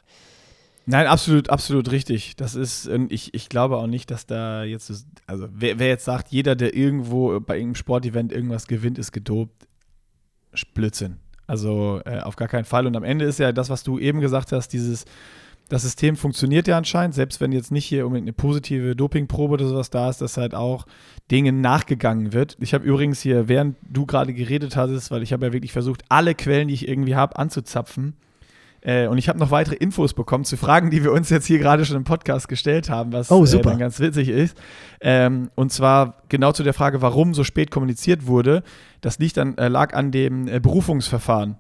Nein, 0.89 1.09
absolut, 1.09 1.51
absolut 1.51 1.91
richtig. 1.91 2.37
Das 2.37 2.55
ist, 2.55 2.89
ich, 3.09 3.35
ich 3.35 3.49
glaube 3.49 3.77
auch 3.77 3.89
nicht, 3.89 4.09
dass 4.13 4.27
da 4.27 4.63
jetzt, 4.63 5.07
also 5.27 5.49
wer, 5.53 5.81
wer 5.81 5.89
jetzt 5.89 6.05
sagt, 6.05 6.29
jeder, 6.29 6.55
der 6.55 6.75
irgendwo 6.75 7.41
bei 7.41 7.57
irgendeinem 7.57 7.75
Sportevent 7.75 8.33
irgendwas 8.33 8.69
gewinnt, 8.69 8.97
ist 8.97 9.11
gedopt, 9.11 9.67
Blödsinn. 10.75 11.17
Also 11.49 12.01
äh, 12.05 12.21
auf 12.21 12.37
gar 12.37 12.47
keinen 12.47 12.65
Fall. 12.65 12.87
Und 12.87 12.97
am 12.97 13.03
Ende 13.03 13.25
ist 13.25 13.41
ja 13.41 13.51
das, 13.51 13.69
was 13.69 13.83
du 13.83 13.99
eben 13.99 14.21
gesagt 14.21 14.53
hast, 14.53 14.69
dieses, 14.69 15.07
das 15.69 15.83
System 15.83 16.17
funktioniert 16.17 16.69
ja 16.69 16.79
anscheinend, 16.79 17.17
selbst 17.17 17.41
wenn 17.41 17.51
jetzt 17.51 17.73
nicht 17.73 17.85
hier 17.85 18.07
unbedingt 18.07 18.27
eine 18.27 18.33
positive 18.33 18.95
Dopingprobe 18.95 19.55
oder 19.55 19.67
sowas 19.67 19.91
da 19.91 20.09
ist, 20.09 20.21
dass 20.21 20.37
halt 20.37 20.55
auch 20.55 20.87
Dingen 21.33 21.61
nachgegangen 21.61 22.33
wird. 22.33 22.57
Ich 22.61 22.75
habe 22.75 22.85
übrigens 22.85 23.21
hier, 23.21 23.49
während 23.49 23.77
du 23.83 24.07
gerade 24.07 24.33
geredet 24.33 24.77
hattest, 24.77 25.11
weil 25.11 25.25
ich 25.25 25.33
habe 25.33 25.47
ja 25.47 25.53
wirklich 25.53 25.73
versucht, 25.73 26.05
alle 26.09 26.37
Quellen, 26.37 26.69
die 26.69 26.75
ich 26.75 26.87
irgendwie 26.87 27.17
habe, 27.17 27.37
anzuzapfen 27.37 28.15
äh, 28.87 29.09
und 29.09 29.19
ich 29.19 29.29
habe 29.29 29.41
noch 29.41 29.51
weitere 29.51 29.75
Infos 29.75 30.15
bekommen 30.15 30.45
zu 30.45 30.57
Fragen, 30.57 30.91
die 30.91 31.03
wir 31.03 31.11
uns 31.11 31.29
jetzt 31.29 31.47
hier 31.47 31.59
gerade 31.59 31.85
schon 31.85 31.97
im 31.97 32.05
Podcast 32.05 32.49
gestellt 32.49 32.89
haben, 32.89 33.13
was 33.13 33.33
oh, 33.33 33.45
äh, 33.45 33.61
dann 33.61 33.81
ganz 33.81 33.99
witzig 33.99 34.29
ist. 34.29 34.57
Ähm, 35.01 35.51
und 35.57 35.73
zwar 35.73 36.23
genau 36.29 36.53
zu 36.53 36.63
der 36.63 36.73
Frage, 36.73 37.03
warum 37.03 37.35
so 37.35 37.43
spät 37.43 37.73
kommuniziert 37.73 38.29
wurde. 38.29 38.63
Das 39.01 39.19
liegt 39.19 39.39
an, 39.39 39.59
äh, 39.59 39.67
lag 39.67 39.93
an 39.93 40.13
dem 40.13 40.47
äh, 40.47 40.61
Berufungsverfahren 40.61 41.59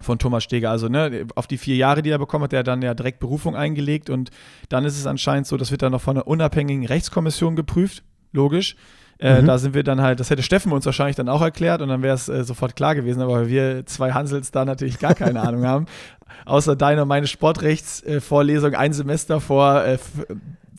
von 0.00 0.18
Thomas 0.18 0.42
Steger. 0.42 0.72
Also 0.72 0.88
ne, 0.88 1.28
auf 1.36 1.46
die 1.46 1.58
vier 1.58 1.76
Jahre, 1.76 2.02
die 2.02 2.10
er 2.10 2.18
bekommen 2.18 2.42
hat, 2.42 2.52
der 2.52 2.64
dann 2.64 2.82
ja 2.82 2.92
direkt 2.92 3.20
Berufung 3.20 3.54
eingelegt 3.54 4.10
und 4.10 4.32
dann 4.68 4.84
ist 4.84 4.98
es 4.98 5.06
anscheinend 5.06 5.46
so, 5.46 5.56
das 5.56 5.70
wird 5.70 5.82
dann 5.82 5.92
noch 5.92 6.02
von 6.02 6.16
einer 6.16 6.26
unabhängigen 6.26 6.86
Rechtskommission 6.86 7.54
geprüft, 7.54 8.02
logisch. 8.32 8.74
Äh, 9.20 9.42
mhm. 9.42 9.46
Da 9.46 9.58
sind 9.58 9.74
wir 9.74 9.82
dann 9.82 10.00
halt, 10.00 10.20
das 10.20 10.30
hätte 10.30 10.42
Steffen 10.42 10.72
uns 10.72 10.86
wahrscheinlich 10.86 11.16
dann 11.16 11.28
auch 11.28 11.42
erklärt 11.42 11.82
und 11.82 11.88
dann 11.88 12.02
wäre 12.02 12.14
es 12.14 12.28
äh, 12.28 12.44
sofort 12.44 12.76
klar 12.76 12.94
gewesen, 12.94 13.20
aber 13.20 13.48
wir 13.48 13.84
zwei 13.86 14.12
Hansels 14.12 14.52
da 14.52 14.64
natürlich 14.64 14.98
gar 14.98 15.14
keine 15.14 15.40
Ahnung 15.40 15.66
haben, 15.66 15.86
außer 16.44 16.76
deine 16.76 17.02
und 17.02 17.08
meine 17.08 17.26
Sportrechtsvorlesung 17.26 18.74
ein 18.74 18.92
Semester 18.92 19.40
vor, 19.40 19.84
äh, 19.84 19.98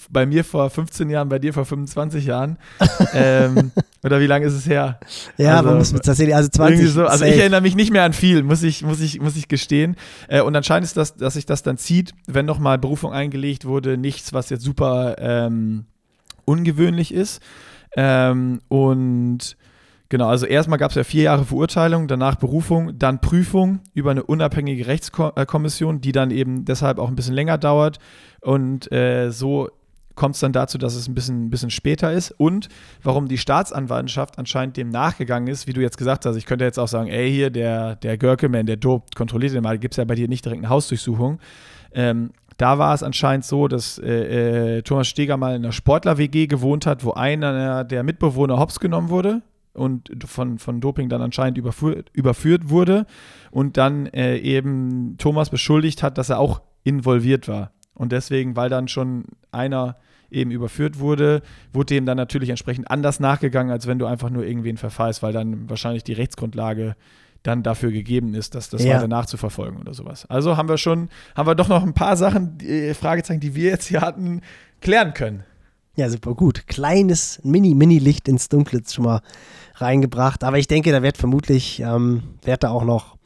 bei 0.09 0.25
mir 0.25 0.45
vor 0.45 0.69
15 0.69 1.09
Jahren, 1.09 1.27
bei 1.27 1.39
dir 1.39 1.53
vor 1.53 1.65
25 1.65 2.25
Jahren. 2.25 2.57
ähm, 3.13 3.71
oder 4.03 4.21
wie 4.21 4.27
lange 4.27 4.45
ist 4.45 4.53
es 4.53 4.65
her? 4.65 4.99
Ja, 5.37 5.57
also, 5.57 5.69
man 5.69 5.77
muss 5.79 5.91
tatsächlich, 5.91 6.35
also 6.35 6.47
20. 6.49 6.89
So, 6.89 7.05
also 7.05 7.25
ich 7.25 7.37
erinnere 7.37 7.59
mich 7.61 7.75
nicht 7.75 7.91
mehr 7.91 8.03
an 8.03 8.13
viel, 8.13 8.43
muss 8.43 8.63
ich, 8.63 8.83
muss 8.83 9.01
ich, 9.01 9.19
muss 9.19 9.35
ich 9.35 9.49
gestehen. 9.49 9.97
Äh, 10.29 10.41
und 10.41 10.55
anscheinend 10.55 10.85
ist 10.85 10.95
das, 10.95 11.15
dass 11.17 11.33
sich 11.33 11.45
das 11.45 11.63
dann 11.63 11.77
zieht, 11.77 12.13
wenn 12.27 12.45
nochmal 12.45 12.77
Berufung 12.77 13.11
eingelegt 13.11 13.65
wurde, 13.65 13.97
nichts, 13.97 14.31
was 14.31 14.49
jetzt 14.49 14.63
super 14.63 15.15
ähm, 15.19 15.85
ungewöhnlich 16.45 17.13
ist. 17.13 17.41
Ähm, 17.95 18.59
und 18.67 19.57
Genau, 20.11 20.27
also 20.27 20.47
erstmal 20.47 20.79
gab 20.79 20.89
es 20.89 20.95
ja 20.95 21.03
vier 21.03 21.23
Jahre 21.23 21.45
Verurteilung, 21.45 22.07
danach 22.07 22.33
Berufung, 22.33 22.97
dann 22.97 23.21
Prüfung 23.21 23.81
über 23.93 24.09
eine 24.09 24.23
unabhängige 24.23 24.87
Rechtskommission, 24.87 26.01
die 26.01 26.11
dann 26.11 26.31
eben 26.31 26.65
deshalb 26.65 26.97
auch 26.97 27.09
ein 27.09 27.15
bisschen 27.15 27.35
länger 27.35 27.59
dauert. 27.59 27.99
Und 28.41 28.91
äh, 28.91 29.29
so 29.29 29.69
kommt 30.15 30.33
es 30.33 30.41
dann 30.41 30.51
dazu, 30.51 30.79
dass 30.79 30.95
es 30.95 31.07
ein 31.07 31.13
bisschen, 31.13 31.45
ein 31.45 31.49
bisschen 31.51 31.69
später 31.69 32.11
ist. 32.11 32.31
Und 32.31 32.69
warum 33.03 33.27
die 33.27 33.37
Staatsanwaltschaft 33.37 34.39
anscheinend 34.39 34.77
dem 34.77 34.89
nachgegangen 34.89 35.47
ist, 35.47 35.67
wie 35.67 35.73
du 35.73 35.81
jetzt 35.81 35.97
gesagt 35.99 36.25
hast. 36.25 36.35
Ich 36.37 36.47
könnte 36.47 36.65
jetzt 36.65 36.79
auch 36.79 36.87
sagen, 36.87 37.07
ey, 37.07 37.31
hier, 37.31 37.51
der, 37.51 37.95
der 37.95 38.17
Görkeman, 38.17 38.65
der 38.65 38.77
dopt, 38.77 39.15
kontrolliert 39.15 39.53
den 39.53 39.61
mal, 39.61 39.77
gibt 39.77 39.93
es 39.93 39.97
ja 39.97 40.05
bei 40.05 40.15
dir 40.15 40.27
nicht 40.27 40.43
direkt 40.43 40.63
eine 40.63 40.69
Hausdurchsuchung. 40.69 41.39
Ähm, 41.93 42.31
da 42.59 42.77
war 42.77 42.93
es 42.93 43.03
anscheinend 43.03 43.45
so, 43.45 43.69
dass 43.69 43.97
äh, 43.99 44.77
äh, 44.77 44.81
Thomas 44.81 45.07
Steger 45.07 45.37
mal 45.37 45.55
in 45.55 45.63
einer 45.63 45.71
Sportler-WG 45.71 46.47
gewohnt 46.47 46.85
hat, 46.85 47.05
wo 47.05 47.11
einer 47.11 47.85
der 47.85 48.03
Mitbewohner 48.03 48.59
hops 48.59 48.81
genommen 48.81 49.09
wurde 49.09 49.41
und 49.73 50.11
von, 50.25 50.59
von 50.59 50.81
Doping 50.81 51.07
dann 51.07 51.21
anscheinend 51.21 51.57
überführt, 51.57 52.09
überführt 52.11 52.69
wurde 52.69 53.05
und 53.49 53.77
dann 53.77 54.07
äh, 54.07 54.37
eben 54.37 55.15
Thomas 55.17 55.49
beschuldigt 55.49 56.03
hat, 56.03 56.17
dass 56.17 56.29
er 56.29 56.39
auch 56.39 56.61
involviert 56.83 57.47
war. 57.47 57.71
Und 57.93 58.11
deswegen, 58.11 58.57
weil 58.57 58.69
dann 58.69 58.89
schon 58.89 59.23
einer 59.51 59.95
eben 60.29 60.51
überführt 60.51 60.99
wurde, 60.99 61.41
wurde 61.71 61.95
dem 61.95 62.05
dann 62.05 62.17
natürlich 62.17 62.49
entsprechend 62.49 62.91
anders 62.91 63.21
nachgegangen, 63.21 63.71
als 63.71 63.87
wenn 63.87 63.99
du 63.99 64.05
einfach 64.05 64.29
nur 64.29 64.45
irgendwen 64.45 64.75
verfallst, 64.75 65.23
weil 65.23 65.31
dann 65.31 65.69
wahrscheinlich 65.69 66.03
die 66.03 66.13
Rechtsgrundlage 66.13 66.97
dann 67.43 67.63
dafür 67.63 67.91
gegeben 67.91 68.33
ist, 68.33 68.55
dass 68.55 68.69
das 68.69 68.83
ja. 68.83 68.95
weiter 68.95 69.07
nachzuverfolgen 69.07 69.79
oder 69.79 69.93
sowas. 69.93 70.25
Also 70.25 70.57
haben 70.57 70.69
wir 70.69 70.77
schon, 70.77 71.09
haben 71.35 71.47
wir 71.47 71.55
doch 71.55 71.69
noch 71.69 71.83
ein 71.83 71.93
paar 71.93 72.17
Sachen, 72.17 72.57
die, 72.57 72.93
Fragezeichen, 72.93 73.39
die 73.39 73.55
wir 73.55 73.69
jetzt 73.69 73.87
hier 73.87 74.01
hatten, 74.01 74.41
klären 74.81 75.13
können. 75.13 75.43
Ja, 75.95 76.09
super 76.09 76.33
gut. 76.33 76.67
Kleines 76.67 77.39
Mini-Mini-Licht 77.43 78.27
ins 78.27 78.49
Dunkle 78.49 78.81
schon 78.89 79.05
mal 79.05 79.21
reingebracht. 79.75 80.43
Aber 80.43 80.57
ich 80.57 80.67
denke, 80.67 80.91
da 80.91 81.01
wird 81.01 81.17
vermutlich, 81.17 81.81
ähm, 81.81 82.23
wird 82.43 82.63
da 82.63 82.69
auch 82.69 82.83
noch 82.83 83.17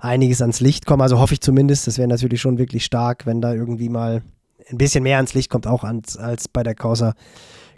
einiges 0.00 0.42
ans 0.42 0.60
Licht 0.60 0.86
kommen. 0.86 1.02
Also 1.02 1.18
hoffe 1.18 1.34
ich 1.34 1.40
zumindest. 1.40 1.86
Das 1.86 1.96
wäre 1.96 2.08
natürlich 2.08 2.40
schon 2.40 2.58
wirklich 2.58 2.84
stark, 2.84 3.26
wenn 3.26 3.40
da 3.40 3.54
irgendwie 3.54 3.88
mal 3.88 4.22
ein 4.70 4.78
bisschen 4.78 5.02
mehr 5.02 5.16
ans 5.16 5.34
Licht 5.34 5.50
kommt, 5.50 5.66
auch 5.66 5.84
ans, 5.84 6.16
als 6.16 6.48
bei 6.48 6.62
der 6.62 6.74
Causa 6.74 7.14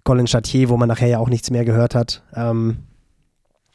Colin 0.05 0.27
Chatier, 0.27 0.69
wo 0.69 0.77
man 0.77 0.89
nachher 0.89 1.09
ja 1.09 1.19
auch 1.19 1.29
nichts 1.29 1.51
mehr 1.51 1.64
gehört 1.64 1.95
hat. 1.95 2.23
Ähm, 2.35 2.79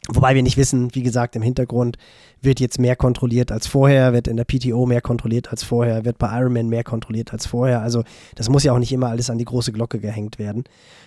wobei 0.09 0.35
wir 0.35 0.43
nicht 0.43 0.57
wissen, 0.57 0.93
wie 0.95 1.03
gesagt, 1.03 1.35
im 1.35 1.41
Hintergrund 1.41 1.97
wird 2.41 2.59
jetzt 2.59 2.79
mehr 2.79 2.95
kontrolliert 2.95 3.51
als 3.51 3.67
vorher, 3.67 4.13
wird 4.13 4.27
in 4.27 4.37
der 4.37 4.45
PTO 4.45 4.85
mehr 4.85 5.01
kontrolliert 5.01 5.51
als 5.51 5.63
vorher, 5.63 6.05
wird 6.05 6.17
bei 6.17 6.27
Ironman 6.39 6.69
mehr 6.69 6.83
kontrolliert 6.83 7.33
als 7.33 7.45
vorher. 7.45 7.81
Also 7.81 8.03
das 8.35 8.49
muss 8.49 8.63
ja 8.63 8.73
auch 8.73 8.79
nicht 8.79 8.91
immer 8.91 9.09
alles 9.09 9.29
an 9.29 9.37
die 9.37 9.45
große 9.45 9.71
Glocke 9.71 9.99
gehängt 9.99 10.39
werden. 10.39 10.63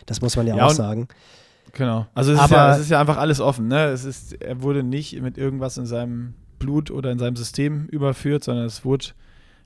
Das 0.06 0.20
muss 0.20 0.36
man 0.36 0.46
ja, 0.46 0.56
ja 0.56 0.66
auch 0.66 0.70
sagen. 0.70 1.08
Genau. 1.72 2.06
Also 2.14 2.32
es, 2.32 2.38
Aber, 2.38 2.44
ist 2.44 2.52
ja, 2.52 2.74
es 2.74 2.80
ist 2.80 2.90
ja 2.90 3.00
einfach 3.00 3.16
alles 3.16 3.40
offen. 3.40 3.66
Ne? 3.66 3.86
Es 3.86 4.04
ist, 4.04 4.40
er 4.40 4.62
wurde 4.62 4.84
nicht 4.84 5.20
mit 5.20 5.38
irgendwas 5.38 5.76
in 5.76 5.86
seinem 5.86 6.34
Blut 6.58 6.90
oder 6.90 7.10
in 7.10 7.18
seinem 7.18 7.36
System 7.36 7.86
überführt, 7.86 8.44
sondern 8.44 8.66
es 8.66 8.84
wurde 8.84 9.06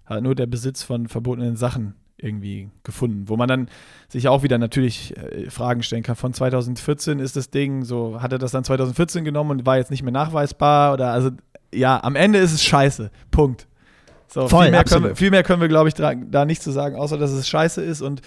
halt 0.06 0.22
nur 0.22 0.34
der 0.34 0.46
Besitz 0.46 0.82
von 0.82 1.06
verbotenen 1.06 1.56
Sachen 1.56 1.94
irgendwie 2.18 2.68
gefunden, 2.82 3.28
wo 3.28 3.36
man 3.36 3.48
dann 3.48 3.68
sich 4.08 4.28
auch 4.28 4.42
wieder 4.42 4.58
natürlich 4.58 5.16
äh, 5.16 5.50
Fragen 5.50 5.82
stellen 5.82 6.02
kann. 6.02 6.16
Von 6.16 6.34
2014 6.34 7.20
ist 7.20 7.36
das 7.36 7.50
Ding 7.50 7.84
so, 7.84 8.20
hat 8.20 8.32
er 8.32 8.38
das 8.38 8.50
dann 8.50 8.64
2014 8.64 9.24
genommen 9.24 9.52
und 9.52 9.66
war 9.66 9.76
jetzt 9.76 9.90
nicht 9.90 10.02
mehr 10.02 10.12
nachweisbar 10.12 10.92
oder 10.92 11.12
also 11.12 11.30
ja, 11.72 12.02
am 12.02 12.16
Ende 12.16 12.38
ist 12.38 12.52
es 12.52 12.64
scheiße. 12.64 13.10
Punkt. 13.30 13.66
So, 14.26 14.48
Voll, 14.48 14.64
viel, 14.64 14.70
mehr 14.72 14.84
wir, 14.84 15.16
viel, 15.16 15.30
mehr 15.30 15.42
können 15.42 15.60
wir, 15.60 15.68
glaube 15.68 15.88
ich, 15.88 15.94
da, 15.94 16.14
da, 16.14 16.44
nicht 16.44 16.62
zu 16.62 16.70
sagen, 16.70 16.96
außer 16.96 17.16
dass 17.16 17.30
es 17.30 17.48
scheiße 17.48 17.82
ist 17.82 18.02
und 18.02 18.20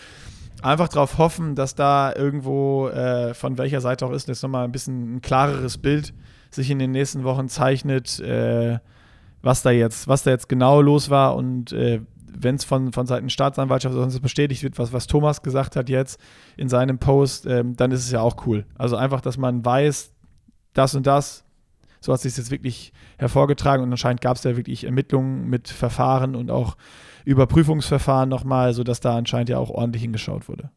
einfach 0.63 0.87
darauf 0.87 1.17
hoffen, 1.17 1.55
dass 1.55 1.75
da 1.75 2.13
irgendwo, 2.15 2.87
äh, 2.89 3.33
von 3.33 3.57
welcher 3.57 3.81
Seite 3.81 4.05
auch 4.05 4.11
ist, 4.11 4.27
jetzt 4.27 4.41
nochmal 4.41 4.63
ein 4.63 4.71
bisschen 4.71 5.15
ein 5.15 5.21
klareres 5.21 5.77
Bild 5.77 6.13
sich 6.49 6.69
in 6.69 6.79
den 6.79 6.91
nächsten 6.91 7.23
Wochen 7.23 7.49
zeichnet, 7.49 8.19
äh, 8.19 8.79
was 9.41 9.61
da 9.61 9.71
jetzt, 9.71 10.07
was 10.07 10.23
da 10.23 10.31
jetzt 10.31 10.49
genau 10.49 10.81
los 10.81 11.09
war 11.09 11.35
und 11.35 11.71
äh, 11.71 12.01
wenn 12.37 12.55
es 12.55 12.63
von, 12.63 12.91
von 12.91 13.07
Seiten 13.07 13.29
Staatsanwaltschaft 13.29 13.95
sonst 13.95 14.19
bestätigt 14.21 14.63
wird, 14.63 14.77
was, 14.79 14.93
was 14.93 15.07
Thomas 15.07 15.41
gesagt 15.41 15.75
hat 15.75 15.89
jetzt 15.89 16.19
in 16.57 16.69
seinem 16.69 16.99
Post, 16.99 17.45
ähm, 17.45 17.75
dann 17.75 17.91
ist 17.91 18.05
es 18.05 18.11
ja 18.11 18.21
auch 18.21 18.45
cool. 18.45 18.65
Also 18.77 18.95
einfach, 18.95 19.21
dass 19.21 19.37
man 19.37 19.63
weiß, 19.63 20.13
das 20.73 20.95
und 20.95 21.07
das, 21.07 21.43
so 21.99 22.13
hat 22.13 22.21
sich 22.21 22.35
jetzt 22.35 22.51
wirklich 22.51 22.93
hervorgetragen 23.17 23.83
und 23.83 23.91
anscheinend 23.91 24.21
gab 24.21 24.37
es 24.37 24.43
ja 24.43 24.57
wirklich 24.57 24.83
Ermittlungen 24.85 25.49
mit 25.49 25.67
Verfahren 25.67 26.35
und 26.35 26.49
auch 26.49 26.75
Überprüfungsverfahren 27.25 28.29
nochmal, 28.29 28.73
sodass 28.73 28.99
da 28.99 29.15
anscheinend 29.15 29.49
ja 29.49 29.59
auch 29.59 29.69
ordentlich 29.69 30.01
hingeschaut 30.01 30.49
wurde. 30.49 30.71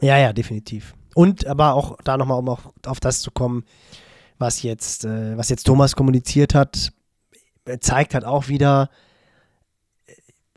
Ja, 0.00 0.16
ja, 0.16 0.32
definitiv. 0.32 0.94
Und 1.14 1.46
aber 1.46 1.74
auch 1.74 1.98
da 2.04 2.16
nochmal, 2.16 2.38
um 2.38 2.48
auch 2.48 2.72
auf 2.86 3.00
das 3.00 3.20
zu 3.20 3.30
kommen, 3.30 3.64
was 4.38 4.62
jetzt, 4.62 5.04
äh, 5.04 5.36
was 5.36 5.50
jetzt 5.50 5.64
Thomas 5.64 5.94
kommuniziert 5.94 6.54
hat, 6.54 6.92
zeigt 7.80 8.14
halt 8.14 8.24
auch 8.24 8.48
wieder, 8.48 8.88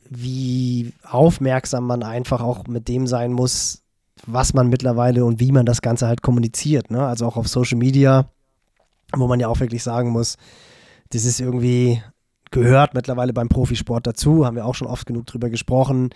wie 0.09 0.93
aufmerksam 1.03 1.87
man 1.87 2.03
einfach 2.03 2.41
auch 2.41 2.67
mit 2.67 2.87
dem 2.87 3.07
sein 3.07 3.33
muss, 3.33 3.83
was 4.25 4.53
man 4.53 4.69
mittlerweile 4.69 5.25
und 5.25 5.39
wie 5.39 5.51
man 5.51 5.65
das 5.65 5.81
Ganze 5.81 6.07
halt 6.07 6.21
kommuniziert. 6.21 6.91
Ne? 6.91 7.05
Also 7.05 7.25
auch 7.25 7.37
auf 7.37 7.47
Social 7.47 7.77
Media, 7.77 8.29
wo 9.13 9.27
man 9.27 9.39
ja 9.39 9.47
auch 9.47 9.59
wirklich 9.59 9.83
sagen 9.83 10.09
muss, 10.09 10.37
das 11.09 11.25
ist 11.25 11.39
irgendwie 11.39 12.01
gehört 12.51 12.93
mittlerweile 12.93 13.33
beim 13.33 13.49
Profisport 13.49 14.07
dazu, 14.07 14.45
haben 14.45 14.55
wir 14.55 14.65
auch 14.65 14.75
schon 14.75 14.87
oft 14.87 15.05
genug 15.05 15.25
drüber 15.25 15.49
gesprochen. 15.49 16.11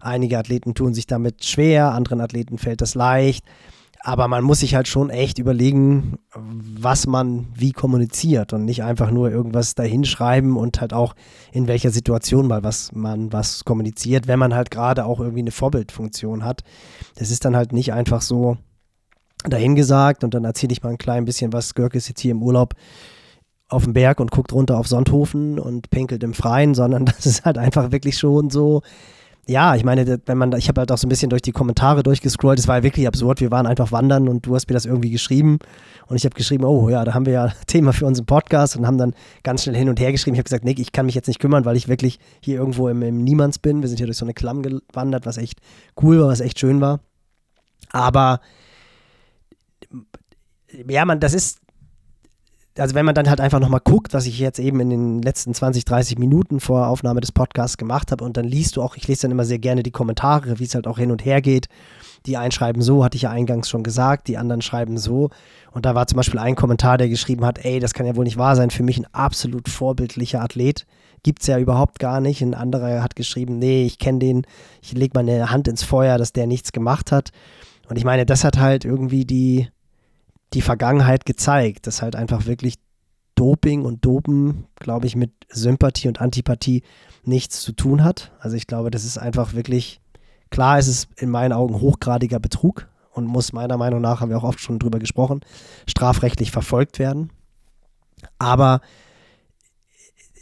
Einige 0.00 0.38
Athleten 0.38 0.74
tun 0.74 0.92
sich 0.92 1.06
damit 1.06 1.44
schwer, 1.44 1.92
anderen 1.92 2.20
Athleten 2.20 2.58
fällt 2.58 2.80
das 2.80 2.94
leicht. 2.94 3.44
Aber 4.06 4.28
man 4.28 4.44
muss 4.44 4.60
sich 4.60 4.74
halt 4.74 4.86
schon 4.86 5.08
echt 5.08 5.38
überlegen, 5.38 6.18
was 6.34 7.06
man 7.06 7.48
wie 7.54 7.72
kommuniziert 7.72 8.52
und 8.52 8.66
nicht 8.66 8.82
einfach 8.82 9.10
nur 9.10 9.30
irgendwas 9.30 9.74
dahinschreiben 9.74 10.58
und 10.58 10.82
halt 10.82 10.92
auch 10.92 11.14
in 11.52 11.68
welcher 11.68 11.88
Situation 11.88 12.46
mal 12.46 12.62
was 12.62 12.92
man 12.92 13.32
was 13.32 13.64
kommuniziert, 13.64 14.28
wenn 14.28 14.38
man 14.38 14.54
halt 14.54 14.70
gerade 14.70 15.06
auch 15.06 15.20
irgendwie 15.20 15.40
eine 15.40 15.52
Vorbildfunktion 15.52 16.44
hat. 16.44 16.64
Das 17.16 17.30
ist 17.30 17.46
dann 17.46 17.56
halt 17.56 17.72
nicht 17.72 17.94
einfach 17.94 18.20
so 18.20 18.58
dahingesagt 19.48 20.22
und 20.22 20.34
dann 20.34 20.44
erzähle 20.44 20.74
ich 20.74 20.82
mal 20.82 20.90
ein 20.90 20.98
klein 20.98 21.24
bisschen 21.24 21.54
was. 21.54 21.74
Görk 21.74 21.94
ist 21.94 22.08
jetzt 22.08 22.20
hier 22.20 22.32
im 22.32 22.42
Urlaub 22.42 22.74
auf 23.70 23.84
dem 23.84 23.94
Berg 23.94 24.20
und 24.20 24.30
guckt 24.30 24.52
runter 24.52 24.78
auf 24.78 24.86
Sonthofen 24.86 25.58
und 25.58 25.88
pinkelt 25.88 26.22
im 26.24 26.34
Freien, 26.34 26.74
sondern 26.74 27.06
das 27.06 27.24
ist 27.24 27.46
halt 27.46 27.56
einfach 27.56 27.90
wirklich 27.90 28.18
schon 28.18 28.50
so, 28.50 28.82
ja, 29.46 29.74
ich 29.74 29.84
meine, 29.84 30.20
wenn 30.24 30.38
man, 30.38 30.52
ich 30.52 30.68
habe 30.68 30.80
halt 30.80 30.90
auch 30.90 30.98
so 30.98 31.06
ein 31.06 31.10
bisschen 31.10 31.30
durch 31.30 31.42
die 31.42 31.52
Kommentare 31.52 32.02
durchgescrollt, 32.02 32.58
es 32.58 32.68
war 32.68 32.82
wirklich 32.82 33.06
absurd, 33.06 33.40
wir 33.40 33.50
waren 33.50 33.66
einfach 33.66 33.92
wandern 33.92 34.28
und 34.28 34.46
du 34.46 34.54
hast 34.54 34.68
mir 34.68 34.74
das 34.74 34.86
irgendwie 34.86 35.10
geschrieben 35.10 35.58
und 36.06 36.16
ich 36.16 36.24
habe 36.24 36.34
geschrieben, 36.34 36.64
oh 36.64 36.88
ja, 36.88 37.04
da 37.04 37.14
haben 37.14 37.26
wir 37.26 37.32
ja 37.34 37.52
Thema 37.66 37.92
für 37.92 38.06
unseren 38.06 38.26
Podcast 38.26 38.76
und 38.76 38.86
haben 38.86 38.98
dann 38.98 39.14
ganz 39.42 39.62
schnell 39.62 39.76
hin 39.76 39.88
und 39.88 40.00
her 40.00 40.12
geschrieben. 40.12 40.34
Ich 40.34 40.38
habe 40.38 40.44
gesagt, 40.44 40.64
Nick, 40.64 40.78
ich 40.78 40.92
kann 40.92 41.06
mich 41.06 41.14
jetzt 41.14 41.26
nicht 41.26 41.40
kümmern, 41.40 41.64
weil 41.64 41.76
ich 41.76 41.88
wirklich 41.88 42.18
hier 42.40 42.56
irgendwo 42.56 42.88
im, 42.88 43.02
im 43.02 43.22
Niemands 43.22 43.58
bin. 43.58 43.82
Wir 43.82 43.88
sind 43.88 43.98
hier 43.98 44.06
durch 44.06 44.18
so 44.18 44.24
eine 44.24 44.34
Klamm 44.34 44.62
gewandert, 44.62 45.26
was 45.26 45.36
echt 45.36 45.60
cool 46.02 46.20
war, 46.20 46.28
was 46.28 46.40
echt 46.40 46.58
schön 46.58 46.80
war. 46.80 47.00
Aber 47.92 48.40
ja, 50.88 51.04
man, 51.04 51.20
das 51.20 51.34
ist 51.34 51.58
also 52.76 52.94
wenn 52.94 53.06
man 53.06 53.14
dann 53.14 53.28
halt 53.28 53.40
einfach 53.40 53.60
nochmal 53.60 53.80
guckt, 53.82 54.14
was 54.14 54.26
ich 54.26 54.38
jetzt 54.38 54.58
eben 54.58 54.80
in 54.80 54.90
den 54.90 55.22
letzten 55.22 55.54
20, 55.54 55.84
30 55.84 56.18
Minuten 56.18 56.58
vor 56.58 56.88
Aufnahme 56.88 57.20
des 57.20 57.30
Podcasts 57.30 57.76
gemacht 57.76 58.10
habe 58.10 58.24
und 58.24 58.36
dann 58.36 58.44
liest 58.44 58.76
du 58.76 58.82
auch, 58.82 58.96
ich 58.96 59.06
lese 59.06 59.22
dann 59.22 59.30
immer 59.30 59.44
sehr 59.44 59.58
gerne 59.58 59.82
die 59.82 59.92
Kommentare, 59.92 60.58
wie 60.58 60.64
es 60.64 60.74
halt 60.74 60.86
auch 60.86 60.98
hin 60.98 61.12
und 61.12 61.24
her 61.24 61.40
geht. 61.40 61.68
Die 62.26 62.36
einen 62.36 62.52
schreiben 62.52 62.82
so, 62.82 63.04
hatte 63.04 63.16
ich 63.16 63.22
ja 63.22 63.30
eingangs 63.30 63.68
schon 63.68 63.82
gesagt, 63.82 64.28
die 64.28 64.38
anderen 64.38 64.62
schreiben 64.62 64.98
so. 64.98 65.30
Und 65.72 65.84
da 65.84 65.94
war 65.94 66.06
zum 66.06 66.16
Beispiel 66.16 66.40
ein 66.40 66.56
Kommentar, 66.56 66.98
der 66.98 67.08
geschrieben 67.08 67.44
hat, 67.44 67.64
ey, 67.64 67.80
das 67.80 67.94
kann 67.94 68.06
ja 68.06 68.16
wohl 68.16 68.24
nicht 68.24 68.38
wahr 68.38 68.56
sein, 68.56 68.70
für 68.70 68.82
mich 68.82 68.98
ein 68.98 69.06
absolut 69.12 69.68
vorbildlicher 69.68 70.40
Athlet. 70.40 70.86
Gibt 71.22 71.42
es 71.42 71.48
ja 71.48 71.58
überhaupt 71.58 71.98
gar 71.98 72.20
nicht. 72.20 72.42
Ein 72.42 72.54
anderer 72.54 73.02
hat 73.02 73.14
geschrieben, 73.14 73.58
nee, 73.58 73.84
ich 73.84 73.98
kenne 73.98 74.18
den, 74.18 74.46
ich 74.82 74.92
lege 74.92 75.12
meine 75.14 75.50
Hand 75.50 75.68
ins 75.68 75.82
Feuer, 75.82 76.18
dass 76.18 76.32
der 76.32 76.46
nichts 76.46 76.72
gemacht 76.72 77.12
hat. 77.12 77.30
Und 77.88 77.96
ich 77.96 78.04
meine, 78.04 78.24
das 78.26 78.44
hat 78.44 78.58
halt 78.58 78.84
irgendwie 78.84 79.26
die, 79.26 79.68
die 80.54 80.62
Vergangenheit 80.62 81.26
gezeigt, 81.26 81.86
dass 81.86 82.02
halt 82.02 82.16
einfach 82.16 82.46
wirklich 82.46 82.76
Doping 83.34 83.82
und 83.82 84.04
Dopen, 84.04 84.66
glaube 84.76 85.06
ich, 85.06 85.16
mit 85.16 85.32
Sympathie 85.48 86.08
und 86.08 86.20
Antipathie 86.20 86.82
nichts 87.24 87.60
zu 87.60 87.72
tun 87.72 88.04
hat. 88.04 88.32
Also 88.38 88.56
ich 88.56 88.66
glaube, 88.66 88.90
das 88.90 89.04
ist 89.04 89.18
einfach 89.18 89.54
wirklich, 89.54 90.00
klar 90.50 90.78
ist 90.78 90.86
es 90.86 91.08
in 91.16 91.30
meinen 91.30 91.52
Augen 91.52 91.80
hochgradiger 91.80 92.38
Betrug 92.38 92.88
und 93.10 93.26
muss 93.26 93.52
meiner 93.52 93.76
Meinung 93.76 94.00
nach, 94.00 94.20
haben 94.20 94.30
wir 94.30 94.38
auch 94.38 94.44
oft 94.44 94.60
schon 94.60 94.78
drüber 94.78 94.98
gesprochen, 94.98 95.40
strafrechtlich 95.88 96.50
verfolgt 96.50 96.98
werden. 96.98 97.30
Aber 98.38 98.80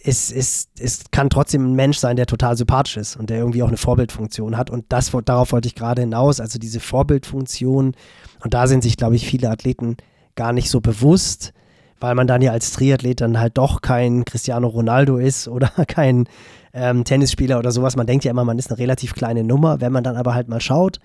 es, 0.05 0.33
es, 0.33 0.69
es 0.79 1.05
kann 1.11 1.31
trotzdem 1.31 1.65
ein 1.67 1.75
Mensch 1.75 1.99
sein, 1.99 2.17
der 2.17 2.27
total 2.27 2.57
sympathisch 2.57 2.97
ist 2.97 3.17
und 3.17 3.31
der 3.31 3.39
irgendwie 3.39 3.63
auch 3.63 3.69
eine 3.69 3.77
Vorbildfunktion 3.77 4.57
hat. 4.57 4.71
Und 4.71 4.87
das, 4.89 5.13
darauf 5.25 5.53
wollte 5.53 5.69
ich 5.69 5.75
gerade 5.75 6.03
hinaus. 6.03 6.41
Also 6.41 6.59
diese 6.59 6.81
Vorbildfunktion, 6.81 7.95
und 8.43 8.55
da 8.55 8.67
sind 8.67 8.83
sich, 8.83 8.97
glaube 8.97 9.17
ich, 9.17 9.27
viele 9.27 9.51
Athleten 9.51 9.97
gar 10.35 10.53
nicht 10.53 10.71
so 10.71 10.81
bewusst, 10.81 11.53
weil 12.01 12.15
man 12.15 12.27
dann 12.27 12.43
ja 12.43 12.51
als 12.51 12.73
Triathlet 12.73 13.21
dann 13.21 13.39
halt 13.39 13.57
doch 13.59 13.81
kein 13.81 14.25
Cristiano 14.25 14.67
Ronaldo 14.67 15.19
ist 15.19 15.47
oder 15.47 15.69
kein 15.87 16.29
ähm, 16.73 17.05
Tennisspieler 17.05 17.59
oder 17.59 17.71
sowas. 17.71 17.97
Man 17.97 18.07
denkt 18.07 18.25
ja 18.25 18.33
immer, 18.33 18.45
man 18.45 18.59
ist 18.59 18.71
eine 18.71 18.79
relativ 18.79 19.15
kleine 19.15 19.45
Nummer. 19.45 19.81
Wenn 19.81 19.93
man 19.93 20.03
dann 20.03 20.17
aber 20.17 20.35
halt 20.35 20.49
mal 20.49 20.61
schaut, 20.61 20.99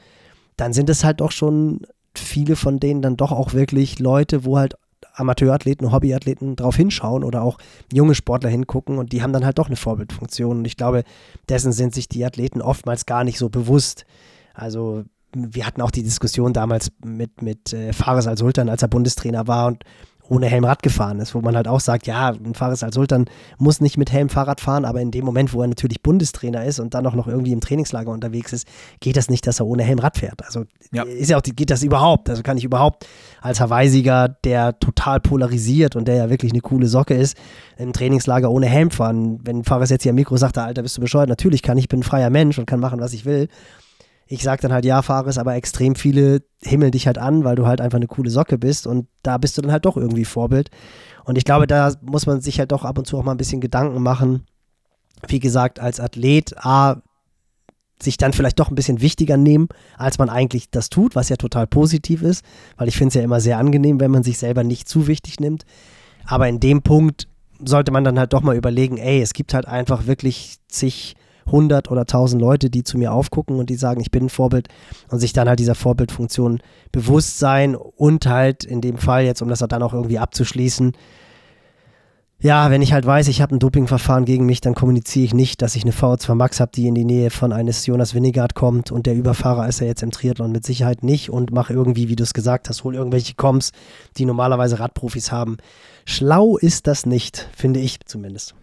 dann 0.55 0.73
sind 0.73 0.89
es 0.89 1.03
halt 1.03 1.21
doch 1.21 1.31
schon 1.31 1.81
viele 2.15 2.55
von 2.55 2.79
denen 2.79 3.03
dann 3.03 3.15
doch 3.15 3.31
auch 3.31 3.53
wirklich 3.53 3.99
Leute, 3.99 4.43
wo 4.43 4.57
halt 4.57 4.73
Amateurathleten, 5.17 5.91
Hobbyathleten 5.91 6.55
drauf 6.55 6.75
hinschauen 6.75 7.23
oder 7.23 7.41
auch 7.41 7.57
junge 7.91 8.15
Sportler 8.15 8.49
hingucken 8.49 8.97
und 8.97 9.11
die 9.11 9.21
haben 9.21 9.33
dann 9.33 9.45
halt 9.45 9.57
doch 9.57 9.67
eine 9.67 9.75
Vorbildfunktion. 9.75 10.59
Und 10.59 10.65
ich 10.65 10.77
glaube, 10.77 11.03
dessen 11.49 11.71
sind 11.71 11.93
sich 11.93 12.07
die 12.07 12.23
Athleten 12.23 12.61
oftmals 12.61 13.05
gar 13.05 13.23
nicht 13.23 13.37
so 13.37 13.49
bewusst. 13.49 14.05
Also 14.53 15.03
wir 15.33 15.65
hatten 15.65 15.81
auch 15.81 15.91
die 15.91 16.03
Diskussion 16.03 16.53
damals 16.53 16.89
mit, 17.03 17.41
mit 17.41 17.73
äh, 17.73 17.93
Fares 17.93 18.27
al-Sultan, 18.27 18.69
als 18.69 18.81
er 18.81 18.87
Bundestrainer 18.87 19.47
war 19.47 19.67
und 19.67 19.83
ohne 20.29 20.47
Helm 20.47 20.65
Rad 20.65 20.83
gefahren 20.83 21.19
ist, 21.19 21.35
wo 21.35 21.41
man 21.41 21.55
halt 21.55 21.67
auch 21.67 21.79
sagt, 21.79 22.07
ja, 22.07 22.29
ein 22.29 22.53
Fares 22.53 22.83
al-Sultan 22.83 23.25
muss 23.57 23.81
nicht 23.81 23.97
mit 23.97 24.11
Helm 24.11 24.29
Fahrrad 24.29 24.61
fahren, 24.61 24.85
aber 24.85 25.01
in 25.01 25.11
dem 25.11 25.25
Moment, 25.25 25.53
wo 25.53 25.61
er 25.61 25.67
natürlich 25.67 26.01
Bundestrainer 26.01 26.65
ist 26.65 26.79
und 26.79 26.93
dann 26.93 27.05
auch 27.07 27.13
noch 27.13 27.27
irgendwie 27.27 27.51
im 27.51 27.61
Trainingslager 27.61 28.11
unterwegs 28.11 28.53
ist, 28.53 28.67
geht 28.99 29.17
das 29.17 29.29
nicht, 29.29 29.47
dass 29.47 29.59
er 29.59 29.67
ohne 29.67 29.83
Helm 29.83 29.99
Rad 29.99 30.17
fährt. 30.17 30.45
Also 30.45 30.65
ja. 30.91 31.03
ist 31.03 31.29
ja 31.29 31.37
auch, 31.37 31.41
geht 31.41 31.69
das 31.69 31.83
überhaupt? 31.83 32.29
Also 32.29 32.43
kann 32.43 32.57
ich 32.57 32.63
überhaupt 32.63 33.07
als 33.41 33.59
Hawaii-Sieger, 33.59 34.29
der 34.43 34.79
total 34.79 35.19
polarisiert 35.19 35.95
und 35.95 36.07
der 36.07 36.15
ja 36.15 36.29
wirklich 36.29 36.51
eine 36.51 36.61
coole 36.61 36.87
Socke 36.87 37.13
ist, 37.13 37.37
im 37.77 37.93
Trainingslager 37.93 38.49
ohne 38.51 38.67
Helm 38.67 38.91
fahren? 38.91 39.39
Wenn 39.43 39.63
Fares 39.63 39.89
jetzt 39.89 40.03
hier 40.03 40.11
am 40.11 40.15
Mikro 40.15 40.37
sagt, 40.37 40.57
Alter, 40.57 40.81
bist 40.81 40.97
du 40.97 41.01
bescheuert? 41.01 41.29
Natürlich 41.29 41.61
kann 41.61 41.77
ich, 41.77 41.87
bin 41.87 41.99
ein 41.99 42.03
freier 42.03 42.29
Mensch 42.29 42.57
und 42.59 42.65
kann 42.65 42.79
machen, 42.79 42.99
was 42.99 43.13
ich 43.13 43.25
will 43.25 43.47
Ich 44.27 44.43
sage 44.43 44.61
dann 44.61 44.73
halt, 44.73 44.85
ja, 44.85 45.01
Fares, 45.01 45.37
aber 45.37 45.55
extrem 45.55 45.95
viele 45.95 46.43
himmeln 46.61 46.91
dich 46.91 47.07
halt 47.07 47.17
an, 47.17 47.43
weil 47.43 47.55
du 47.55 47.65
halt 47.65 47.81
einfach 47.81 47.97
eine 47.97 48.07
coole 48.07 48.29
Socke 48.29 48.57
bist 48.57 48.85
und 48.85 49.07
da 49.23 49.37
bist 49.37 49.57
du 49.57 49.61
dann 49.61 49.71
halt 49.71 49.85
doch 49.85 49.97
irgendwie 49.97 50.25
Vorbild. 50.25 50.69
Und 51.23 51.37
ich 51.37 51.45
glaube, 51.45 51.67
da 51.67 51.93
muss 52.01 52.25
man 52.25 52.41
sich 52.41 52.59
halt 52.59 52.71
doch 52.71 52.83
ab 52.83 52.97
und 52.97 53.05
zu 53.05 53.17
auch 53.17 53.23
mal 53.23 53.31
ein 53.31 53.37
bisschen 53.37 53.61
Gedanken 53.61 54.01
machen. 54.01 54.45
Wie 55.27 55.39
gesagt, 55.39 55.79
als 55.79 55.99
Athlet, 55.99 56.55
A, 56.57 57.01
sich 58.01 58.17
dann 58.17 58.33
vielleicht 58.33 58.59
doch 58.59 58.69
ein 58.69 58.75
bisschen 58.75 59.01
wichtiger 59.01 59.37
nehmen, 59.37 59.69
als 59.97 60.19
man 60.19 60.29
eigentlich 60.29 60.69
das 60.69 60.89
tut, 60.89 61.15
was 61.15 61.29
ja 61.29 61.35
total 61.35 61.65
positiv 61.67 62.21
ist, 62.21 62.45
weil 62.77 62.87
ich 62.87 62.97
finde 62.97 63.09
es 63.09 63.13
ja 63.15 63.23
immer 63.23 63.39
sehr 63.39 63.57
angenehm, 63.57 63.99
wenn 63.99 64.11
man 64.11 64.23
sich 64.23 64.37
selber 64.37 64.63
nicht 64.63 64.87
zu 64.87 65.07
wichtig 65.07 65.39
nimmt. 65.39 65.65
Aber 66.25 66.47
in 66.47 66.59
dem 66.59 66.81
Punkt 66.81 67.27
sollte 67.63 67.91
man 67.91 68.03
dann 68.03 68.19
halt 68.19 68.33
doch 68.33 68.41
mal 68.41 68.55
überlegen, 68.55 68.97
ey, 68.97 69.21
es 69.21 69.33
gibt 69.33 69.53
halt 69.53 69.67
einfach 69.67 70.05
wirklich 70.05 70.57
zig 70.67 71.15
hundert 71.51 71.91
oder 71.91 72.05
tausend 72.05 72.41
Leute, 72.41 72.69
die 72.69 72.83
zu 72.83 72.97
mir 72.97 73.13
aufgucken 73.13 73.57
und 73.57 73.69
die 73.69 73.75
sagen, 73.75 74.01
ich 74.01 74.11
bin 74.11 74.25
ein 74.25 74.29
Vorbild 74.29 74.67
und 75.09 75.19
sich 75.19 75.33
dann 75.33 75.47
halt 75.49 75.59
dieser 75.59 75.75
Vorbildfunktion 75.75 76.59
bewusst 76.91 77.39
sein 77.39 77.75
und 77.75 78.27
halt 78.27 78.63
in 78.63 78.81
dem 78.81 78.97
Fall 78.97 79.25
jetzt, 79.25 79.41
um 79.41 79.49
das 79.49 79.59
dann 79.59 79.83
auch 79.83 79.93
irgendwie 79.93 80.19
abzuschließen, 80.19 80.93
ja, 82.39 82.69
wenn 82.69 82.83
ich 82.83 82.93
halt 82.93 83.03
weiß, 83.03 83.29
ich 83.29 83.41
habe 83.41 83.55
ein 83.55 83.59
Dopingverfahren 83.59 84.23
gegen 84.23 84.45
mich, 84.45 84.61
dann 84.61 84.75
kommuniziere 84.75 85.25
ich 85.25 85.33
nicht, 85.33 85.63
dass 85.63 85.75
ich 85.75 85.83
eine 85.83 85.91
VO2 85.91 86.35
Max 86.35 86.59
habe, 86.59 86.71
die 86.71 86.85
in 86.85 86.93
die 86.93 87.03
Nähe 87.03 87.31
von 87.31 87.51
eines 87.51 87.87
Jonas 87.87 88.13
Winnegard 88.13 88.53
kommt 88.53 88.91
und 88.91 89.07
der 89.07 89.15
Überfahrer 89.15 89.67
ist 89.67 89.79
ja 89.79 89.87
jetzt 89.87 90.03
im 90.03 90.11
Triathlon 90.11 90.51
mit 90.51 90.63
Sicherheit 90.63 91.01
nicht 91.01 91.31
und 91.31 91.51
mache 91.51 91.73
irgendwie, 91.73 92.09
wie 92.09 92.15
du 92.15 92.21
es 92.21 92.35
gesagt 92.35 92.69
hast, 92.69 92.83
hol 92.83 92.93
irgendwelche 92.93 93.33
Koms, 93.33 93.71
die 94.17 94.25
normalerweise 94.25 94.79
Radprofis 94.79 95.31
haben. 95.31 95.57
Schlau 96.05 96.57
ist 96.57 96.85
das 96.85 97.07
nicht, 97.07 97.49
finde 97.55 97.79
ich 97.79 98.01
zumindest. 98.05 98.53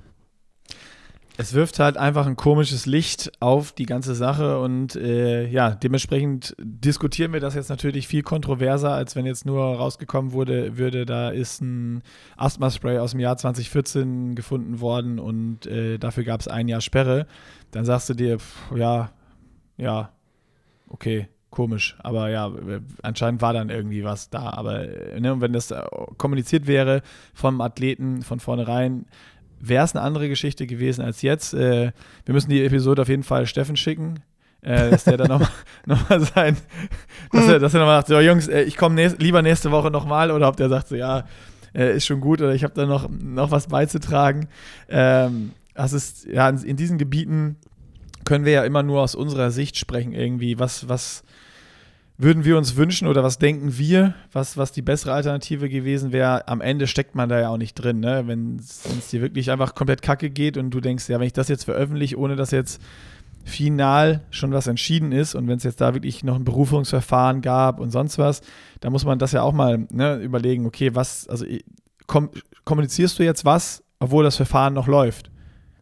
Es 1.37 1.53
wirft 1.53 1.81
halt 1.81 1.97
einfach 1.97 2.27
ein 2.27 2.37
komisches 2.37 2.87
Licht 2.87 3.33
auf 3.41 3.73
die 3.73 3.87
ganze 3.87 4.15
Sache 4.15 4.61
und 4.61 4.95
äh, 4.95 5.49
ja, 5.49 5.71
dementsprechend 5.71 6.55
diskutieren 6.61 7.33
wir 7.33 7.41
das 7.41 7.57
jetzt 7.57 7.71
natürlich 7.71 8.07
viel 8.07 8.23
kontroverser, 8.23 8.93
als 8.93 9.17
wenn 9.17 9.27
jetzt 9.27 9.45
nur 9.45 9.65
rausgekommen 9.65 10.31
wurde, 10.31 10.79
würde, 10.79 11.05
da 11.05 11.31
ist 11.31 11.61
ein 11.61 12.03
Asthma-Spray 12.37 12.99
aus 12.99 13.13
dem 13.13 13.21
Jahr 13.21 13.37
2014 13.37 14.37
gefunden 14.37 14.81
worden 14.81 15.19
und 15.19 15.67
äh, 15.67 15.99
dafür 15.99 16.23
gab 16.23 16.41
es 16.41 16.47
ein 16.47 16.69
Jahr 16.69 16.81
Sperre. 16.81 17.27
Dann 17.73 17.85
sagst 17.85 18.09
du 18.11 18.15
dir, 18.15 18.39
pff, 18.39 18.71
ja, 18.77 19.11
ja, 19.77 20.13
okay, 20.89 21.29
komisch, 21.51 21.97
aber 22.01 22.31
ja, 22.31 22.53
anscheinend 23.03 23.41
war 23.41 23.53
dann 23.53 23.71
irgendwie 23.71 24.05
was 24.05 24.29
da. 24.29 24.51
Aber 24.51 24.89
äh, 24.89 25.21
ne, 25.21 25.41
wenn 25.41 25.53
das 25.53 25.71
äh, 25.71 25.83
kommuniziert 26.19 26.67
wäre 26.67 27.03
vom 27.33 27.61
Athleten 27.61 28.23
von 28.23 28.41
vornherein, 28.41 29.07
wäre 29.69 29.85
es 29.85 29.95
eine 29.95 30.05
andere 30.05 30.29
Geschichte 30.29 30.67
gewesen 30.67 31.03
als 31.03 31.23
jetzt. 31.23 31.55
Äh, 31.55 31.93
wir 32.25 32.35
müssen 32.35 32.51
die 32.51 32.65
Episode 32.65 33.03
auf 33.03 33.09
jeden 33.09 33.23
Fall 33.23 33.47
Steffen 33.47 33.77
schicken. 33.77 34.21
Äh, 34.63 34.91
dass 34.91 35.05
der 35.05 35.19
dann 35.19 35.29
nochmal 35.29 35.51
noch 35.87 36.09
mal 36.09 36.21
sein, 36.21 36.57
dass 37.31 37.47
er, 37.47 37.59
dass 37.59 37.75
er 37.75 37.81
nochmal 37.81 37.99
sagt, 37.99 38.09
so 38.09 38.19
Jungs, 38.19 38.49
äh, 38.49 38.63
ich 38.63 38.79
komme 38.79 38.95
nächst, 38.95 39.21
lieber 39.21 39.43
nächste 39.43 39.71
Woche 39.71 39.91
nochmal 39.91 40.31
oder 40.31 40.49
ob 40.49 40.57
der 40.57 40.71
sagt 40.71 40.89
so, 40.89 40.97
ja, 40.97 41.25
äh, 41.75 41.97
ist 41.97 42.07
schon 42.07 42.21
gut 42.21 42.41
oder 42.41 42.55
ich 42.55 42.65
habe 42.65 42.73
da 42.73 42.87
noch, 42.87 43.11
noch 43.11 43.51
was 43.51 43.67
beizutragen. 43.67 44.49
Ähm, 44.89 45.51
das 45.75 45.93
ist, 45.93 46.25
ja, 46.25 46.49
in, 46.49 46.57
in 46.63 46.77
diesen 46.79 46.97
Gebieten 46.97 47.57
können 48.25 48.47
wir 48.47 48.53
ja 48.53 48.65
immer 48.65 48.83
nur 48.83 49.03
aus 49.03 49.15
unserer 49.15 49.51
Sicht 49.51 49.77
sprechen 49.77 50.13
irgendwie, 50.13 50.59
was, 50.59 50.89
was, 50.89 51.24
würden 52.17 52.45
wir 52.45 52.57
uns 52.57 52.77
wünschen 52.77 53.09
oder 53.09 53.25
was 53.25 53.39
denken 53.39 53.77
wir, 53.77 54.15
was, 54.33 54.57
was 54.57 54.71
die 54.71 54.83
bessere 54.83 55.13
Alternative 55.13 55.69
gewesen 55.69 56.13
wäre? 56.13 56.47
Am 56.47 56.61
Ende 56.61 56.87
steckt 56.87 57.15
man 57.17 57.29
da 57.29 57.41
ja 57.41 57.49
auch 57.49 57.57
nicht 57.57 57.75
drin, 57.75 58.01
ne? 58.01 58.25
Wenn 58.27 58.57
es 58.57 59.09
dir 59.11 59.21
wirklich 59.21 59.51
einfach 59.51 59.75
komplett 59.75 60.01
kacke 60.03 60.31
geht 60.31 60.57
und 60.57 60.71
du 60.71 60.81
denkst, 60.81 61.09
ja, 61.09 61.19
wenn 61.19 61.27
ich 61.27 61.33
das 61.33 61.49
jetzt 61.49 61.65
veröffentliche, 61.65 62.17
ohne 62.19 62.37
dass 62.37 62.53
jetzt 62.53 62.81
final 63.45 64.23
schon 64.31 64.53
was 64.53 64.69
entschieden 64.69 65.13
ist 65.13 65.35
und 65.35 65.49
wenn 65.49 65.59
es 65.59 65.65
jetzt 65.65 65.81
da 65.81 65.93
wirklich 65.93 66.25
noch 66.25 66.37
ein 66.37 66.45
Berufungsverfahren 66.45 67.43
gab 67.43 67.79
und 67.79 67.91
sonst 67.91 68.17
was, 68.17 68.41
dann 68.81 68.93
muss 68.93 69.05
man 69.05 69.19
das 69.19 69.33
ja 69.33 69.43
auch 69.43 69.53
mal 69.53 69.87
ne, 69.91 70.17
überlegen, 70.17 70.67
okay, 70.67 70.95
was, 70.95 71.29
also 71.29 71.45
kom 72.07 72.31
kommunizierst 72.65 73.19
du 73.19 73.25
jetzt 73.25 73.45
was, 73.45 73.83
obwohl 73.99 74.25
das 74.25 74.37
Verfahren 74.37 74.73
noch 74.73 74.87
läuft? 74.87 75.31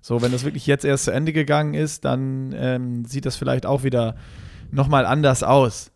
So, 0.00 0.20
wenn 0.20 0.32
das 0.32 0.44
wirklich 0.44 0.66
jetzt 0.66 0.84
erst 0.84 1.04
zu 1.04 1.12
Ende 1.12 1.32
gegangen 1.32 1.74
ist, 1.74 2.04
dann 2.04 2.52
ähm, 2.56 3.04
sieht 3.04 3.24
das 3.24 3.36
vielleicht 3.36 3.66
auch 3.66 3.84
wieder 3.84 4.16
nochmal 4.72 5.06
anders 5.06 5.44
aus. 5.44 5.91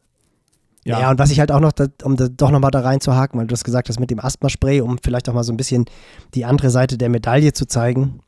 Ja. 0.87 1.01
ja, 1.01 1.11
und 1.11 1.18
was 1.18 1.32
ich 1.32 1.41
halt 1.41 1.51
auch 1.51 1.59
noch, 1.59 1.72
um 2.05 2.14
da, 2.16 2.28
doch 2.28 2.53
nochmal 2.53 2.70
da 2.70 2.78
reinzuhaken, 2.78 3.41
weil 3.41 3.49
du 3.49 3.53
das 3.53 3.64
gesagt 3.64 3.89
hast 3.89 3.99
mit 3.99 4.12
dem 4.12 4.20
Asthma-Spray, 4.20 4.80
um 4.82 4.99
vielleicht 5.03 5.28
auch 5.28 5.34
mal 5.34 5.43
so 5.43 5.53
ein 5.53 5.57
bisschen 5.57 5.87
die 6.34 6.45
andere 6.45 6.70
Seite 6.70 6.97
der 6.97 7.09
Medaille 7.09 7.53
zu 7.53 7.66
zeigen. 7.66 8.20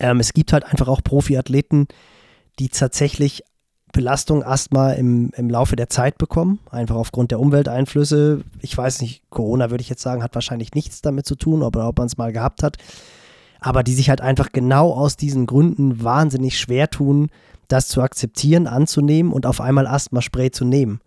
Ähm, 0.00 0.18
es 0.18 0.32
gibt 0.32 0.52
halt 0.52 0.64
einfach 0.64 0.88
auch 0.88 1.04
Profiathleten, 1.04 1.86
die 2.58 2.68
tatsächlich 2.68 3.44
Belastung, 3.92 4.42
Asthma 4.42 4.90
im, 4.90 5.30
im 5.36 5.48
Laufe 5.48 5.76
der 5.76 5.88
Zeit 5.88 6.18
bekommen, 6.18 6.58
einfach 6.68 6.96
aufgrund 6.96 7.30
der 7.30 7.38
Umwelteinflüsse. 7.38 8.42
Ich 8.60 8.76
weiß 8.76 9.00
nicht, 9.00 9.22
Corona 9.30 9.70
würde 9.70 9.82
ich 9.82 9.88
jetzt 9.88 10.02
sagen, 10.02 10.24
hat 10.24 10.34
wahrscheinlich 10.34 10.74
nichts 10.74 11.00
damit 11.00 11.26
zu 11.26 11.36
tun, 11.36 11.62
ob, 11.62 11.76
ob 11.76 11.96
man 11.96 12.08
es 12.08 12.16
mal 12.16 12.32
gehabt 12.32 12.64
hat. 12.64 12.76
Aber 13.60 13.84
die 13.84 13.94
sich 13.94 14.10
halt 14.10 14.20
einfach 14.20 14.50
genau 14.50 14.92
aus 14.92 15.16
diesen 15.16 15.46
Gründen 15.46 16.02
wahnsinnig 16.02 16.58
schwer 16.58 16.90
tun, 16.90 17.30
das 17.68 17.86
zu 17.86 18.02
akzeptieren, 18.02 18.66
anzunehmen 18.66 19.32
und 19.32 19.46
auf 19.46 19.60
einmal 19.60 19.86
Asthma-Spray 19.86 20.50
zu 20.50 20.64
nehmen 20.64 21.00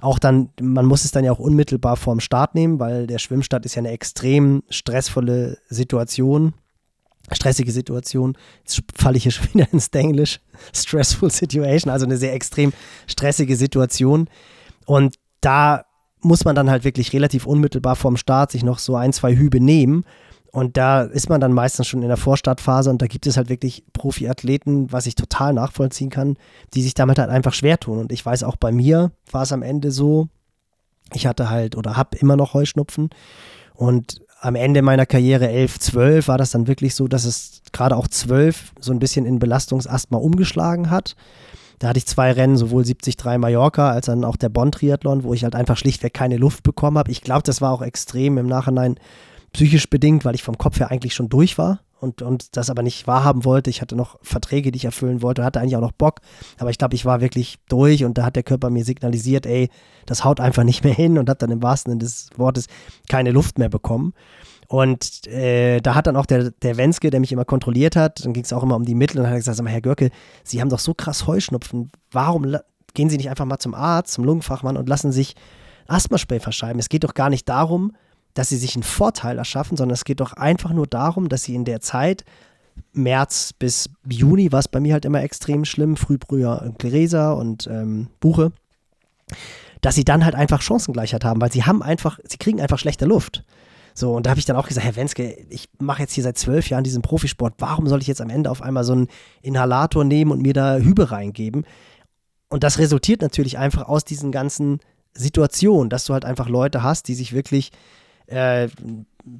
auch 0.00 0.18
dann, 0.18 0.50
man 0.60 0.86
muss 0.86 1.04
es 1.04 1.10
dann 1.10 1.24
ja 1.24 1.32
auch 1.32 1.38
unmittelbar 1.38 1.96
vorm 1.96 2.20
Start 2.20 2.54
nehmen, 2.54 2.78
weil 2.78 3.06
der 3.06 3.18
Schwimmstart 3.18 3.64
ist 3.66 3.74
ja 3.74 3.80
eine 3.80 3.90
extrem 3.90 4.62
stressvolle 4.70 5.58
Situation, 5.68 6.54
stressige 7.32 7.72
Situation. 7.72 8.36
Jetzt 8.60 8.82
falle 8.94 9.16
ich 9.16 9.24
hier 9.24 9.32
schon 9.32 9.48
wieder 9.54 9.66
ins 9.72 9.88
Englisch. 9.88 10.40
Stressful 10.72 11.30
Situation, 11.30 11.92
also 11.92 12.06
eine 12.06 12.16
sehr 12.16 12.34
extrem 12.34 12.72
stressige 13.06 13.56
Situation. 13.56 14.28
Und 14.86 15.16
da 15.40 15.84
muss 16.20 16.44
man 16.44 16.54
dann 16.54 16.70
halt 16.70 16.84
wirklich 16.84 17.12
relativ 17.12 17.46
unmittelbar 17.46 17.96
vorm 17.96 18.16
Start 18.16 18.50
sich 18.50 18.64
noch 18.64 18.78
so 18.78 18.96
ein, 18.96 19.12
zwei 19.12 19.36
Hübe 19.36 19.60
nehmen 19.60 20.04
und 20.52 20.76
da 20.76 21.02
ist 21.02 21.28
man 21.28 21.40
dann 21.40 21.52
meistens 21.52 21.86
schon 21.86 22.02
in 22.02 22.08
der 22.08 22.16
Vorstartphase 22.16 22.90
und 22.90 23.02
da 23.02 23.06
gibt 23.06 23.26
es 23.26 23.36
halt 23.36 23.48
wirklich 23.48 23.84
Profiathleten, 23.92 24.90
was 24.92 25.06
ich 25.06 25.14
total 25.14 25.52
nachvollziehen 25.52 26.10
kann, 26.10 26.36
die 26.74 26.82
sich 26.82 26.94
damit 26.94 27.18
halt 27.18 27.30
einfach 27.30 27.52
schwer 27.52 27.78
tun. 27.78 27.98
Und 27.98 28.12
ich 28.12 28.24
weiß 28.24 28.44
auch 28.44 28.56
bei 28.56 28.72
mir 28.72 29.12
war 29.30 29.42
es 29.42 29.52
am 29.52 29.62
Ende 29.62 29.90
so, 29.90 30.28
ich 31.12 31.26
hatte 31.26 31.50
halt 31.50 31.76
oder 31.76 31.96
habe 31.96 32.16
immer 32.18 32.36
noch 32.36 32.54
Heuschnupfen 32.54 33.10
und 33.74 34.20
am 34.40 34.54
Ende 34.54 34.82
meiner 34.82 35.06
Karriere 35.06 35.48
11, 35.48 35.80
12 35.80 36.28
war 36.28 36.38
das 36.38 36.50
dann 36.50 36.68
wirklich 36.68 36.94
so, 36.94 37.08
dass 37.08 37.24
es 37.24 37.62
gerade 37.72 37.96
auch 37.96 38.06
12 38.06 38.72
so 38.80 38.92
ein 38.92 39.00
bisschen 39.00 39.26
in 39.26 39.38
Belastungsasthma 39.40 40.16
umgeschlagen 40.16 40.90
hat. 40.90 41.16
Da 41.80 41.88
hatte 41.88 41.98
ich 41.98 42.06
zwei 42.06 42.32
Rennen, 42.32 42.56
sowohl 42.56 42.84
73 42.84 43.16
Mallorca 43.38 43.90
als 43.90 44.06
dann 44.06 44.24
auch 44.24 44.36
der 44.36 44.48
Bonn-Triathlon, 44.48 45.22
wo 45.22 45.34
ich 45.34 45.44
halt 45.44 45.54
einfach 45.54 45.76
schlichtweg 45.76 46.14
keine 46.14 46.36
Luft 46.36 46.62
bekommen 46.62 46.98
habe. 46.98 47.10
Ich 47.10 47.20
glaube, 47.20 47.42
das 47.42 47.60
war 47.60 47.72
auch 47.72 47.82
extrem 47.82 48.38
im 48.38 48.46
Nachhinein 48.46 48.96
psychisch 49.52 49.88
bedingt, 49.88 50.24
weil 50.24 50.34
ich 50.34 50.42
vom 50.42 50.58
Kopf 50.58 50.78
her 50.78 50.90
eigentlich 50.90 51.14
schon 51.14 51.28
durch 51.28 51.58
war 51.58 51.80
und, 52.00 52.22
und 52.22 52.56
das 52.56 52.70
aber 52.70 52.82
nicht 52.82 53.06
wahrhaben 53.06 53.44
wollte. 53.44 53.70
Ich 53.70 53.80
hatte 53.80 53.96
noch 53.96 54.18
Verträge, 54.22 54.70
die 54.70 54.76
ich 54.76 54.84
erfüllen 54.84 55.22
wollte, 55.22 55.44
hatte 55.44 55.60
eigentlich 55.60 55.76
auch 55.76 55.82
noch 55.82 55.92
Bock, 55.92 56.20
aber 56.58 56.70
ich 56.70 56.78
glaube, 56.78 56.94
ich 56.94 57.04
war 57.04 57.20
wirklich 57.20 57.58
durch 57.68 58.04
und 58.04 58.18
da 58.18 58.24
hat 58.24 58.36
der 58.36 58.42
Körper 58.42 58.70
mir 58.70 58.84
signalisiert, 58.84 59.46
ey, 59.46 59.68
das 60.06 60.24
haut 60.24 60.40
einfach 60.40 60.64
nicht 60.64 60.84
mehr 60.84 60.94
hin 60.94 61.18
und 61.18 61.28
hat 61.28 61.42
dann 61.42 61.50
im 61.50 61.62
wahrsten 61.62 61.92
Sinne 61.92 62.00
des 62.00 62.30
Wortes 62.36 62.66
keine 63.08 63.30
Luft 63.30 63.58
mehr 63.58 63.68
bekommen. 63.68 64.14
Und 64.68 65.26
äh, 65.26 65.80
da 65.80 65.94
hat 65.94 66.06
dann 66.06 66.16
auch 66.16 66.26
der, 66.26 66.50
der 66.50 66.76
Wenske, 66.76 67.08
der 67.08 67.20
mich 67.20 67.32
immer 67.32 67.46
kontrolliert 67.46 67.96
hat, 67.96 68.24
dann 68.24 68.34
ging 68.34 68.44
es 68.44 68.52
auch 68.52 68.62
immer 68.62 68.76
um 68.76 68.84
die 68.84 68.94
Mittel 68.94 69.18
und 69.18 69.26
hat 69.26 69.36
gesagt, 69.36 69.58
Herr 69.64 69.80
Görke, 69.80 70.10
Sie 70.44 70.60
haben 70.60 70.68
doch 70.68 70.78
so 70.78 70.92
krass 70.92 71.26
Heuschnupfen, 71.26 71.90
warum 72.12 72.54
gehen 72.92 73.08
Sie 73.08 73.16
nicht 73.16 73.30
einfach 73.30 73.46
mal 73.46 73.58
zum 73.58 73.74
Arzt, 73.74 74.12
zum 74.12 74.24
Lungenfachmann 74.24 74.76
und 74.76 74.88
lassen 74.88 75.10
sich 75.10 75.36
Asthmaspray 75.86 76.38
verschreiben? 76.38 76.78
Es 76.78 76.90
geht 76.90 77.04
doch 77.04 77.14
gar 77.14 77.30
nicht 77.30 77.48
darum, 77.48 77.92
dass 78.34 78.48
sie 78.48 78.56
sich 78.56 78.74
einen 78.74 78.82
Vorteil 78.82 79.38
erschaffen, 79.38 79.76
sondern 79.76 79.94
es 79.94 80.04
geht 80.04 80.20
doch 80.20 80.32
einfach 80.34 80.72
nur 80.72 80.86
darum, 80.86 81.28
dass 81.28 81.44
sie 81.44 81.54
in 81.54 81.64
der 81.64 81.80
Zeit, 81.80 82.24
März 82.92 83.52
bis 83.52 83.90
Juni, 84.08 84.52
war 84.52 84.60
es 84.60 84.68
bei 84.68 84.80
mir 84.80 84.92
halt 84.92 85.04
immer 85.04 85.22
extrem 85.22 85.64
schlimm, 85.64 85.96
Frühbrüher 85.96 86.72
Gräser 86.78 87.36
und 87.36 87.66
ähm, 87.66 88.08
Buche, 88.20 88.52
dass 89.80 89.94
sie 89.94 90.04
dann 90.04 90.24
halt 90.24 90.34
einfach 90.34 90.62
Chancengleichheit 90.62 91.24
haben, 91.24 91.40
weil 91.40 91.52
sie 91.52 91.64
haben 91.64 91.82
einfach, 91.82 92.18
sie 92.24 92.38
kriegen 92.38 92.60
einfach 92.60 92.78
schlechte 92.78 93.06
Luft. 93.06 93.44
So, 93.94 94.14
und 94.14 94.26
da 94.26 94.30
habe 94.30 94.38
ich 94.38 94.46
dann 94.46 94.54
auch 94.54 94.68
gesagt, 94.68 94.86
Herr 94.86 94.94
Wenske, 94.94 95.44
ich 95.50 95.68
mache 95.80 96.02
jetzt 96.02 96.12
hier 96.12 96.22
seit 96.22 96.38
zwölf 96.38 96.70
Jahren 96.70 96.84
diesen 96.84 97.02
Profisport, 97.02 97.54
warum 97.58 97.88
soll 97.88 98.00
ich 98.00 98.06
jetzt 98.06 98.20
am 98.20 98.30
Ende 98.30 98.48
auf 98.48 98.62
einmal 98.62 98.84
so 98.84 98.92
einen 98.92 99.08
Inhalator 99.42 100.04
nehmen 100.04 100.30
und 100.30 100.40
mir 100.40 100.52
da 100.52 100.76
Hübe 100.76 101.10
reingeben? 101.10 101.66
Und 102.48 102.62
das 102.62 102.78
resultiert 102.78 103.22
natürlich 103.22 103.58
einfach 103.58 103.88
aus 103.88 104.04
diesen 104.04 104.30
ganzen 104.30 104.78
Situationen, 105.14 105.90
dass 105.90 106.04
du 106.04 106.12
halt 106.12 106.24
einfach 106.24 106.48
Leute 106.48 106.84
hast, 106.84 107.08
die 107.08 107.14
sich 107.14 107.32
wirklich 107.32 107.70
äh, 108.28 108.68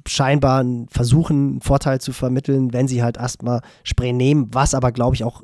scheinbar 0.07 0.65
versuchen, 0.89 1.51
einen 1.51 1.61
Vorteil 1.61 2.01
zu 2.01 2.13
vermitteln, 2.13 2.73
wenn 2.73 2.87
sie 2.87 3.01
halt 3.01 3.19
Asthma-Spray 3.19 4.13
nehmen, 4.13 4.49
was 4.51 4.73
aber, 4.73 4.91
glaube 4.91 5.15
ich, 5.15 5.23
auch 5.23 5.43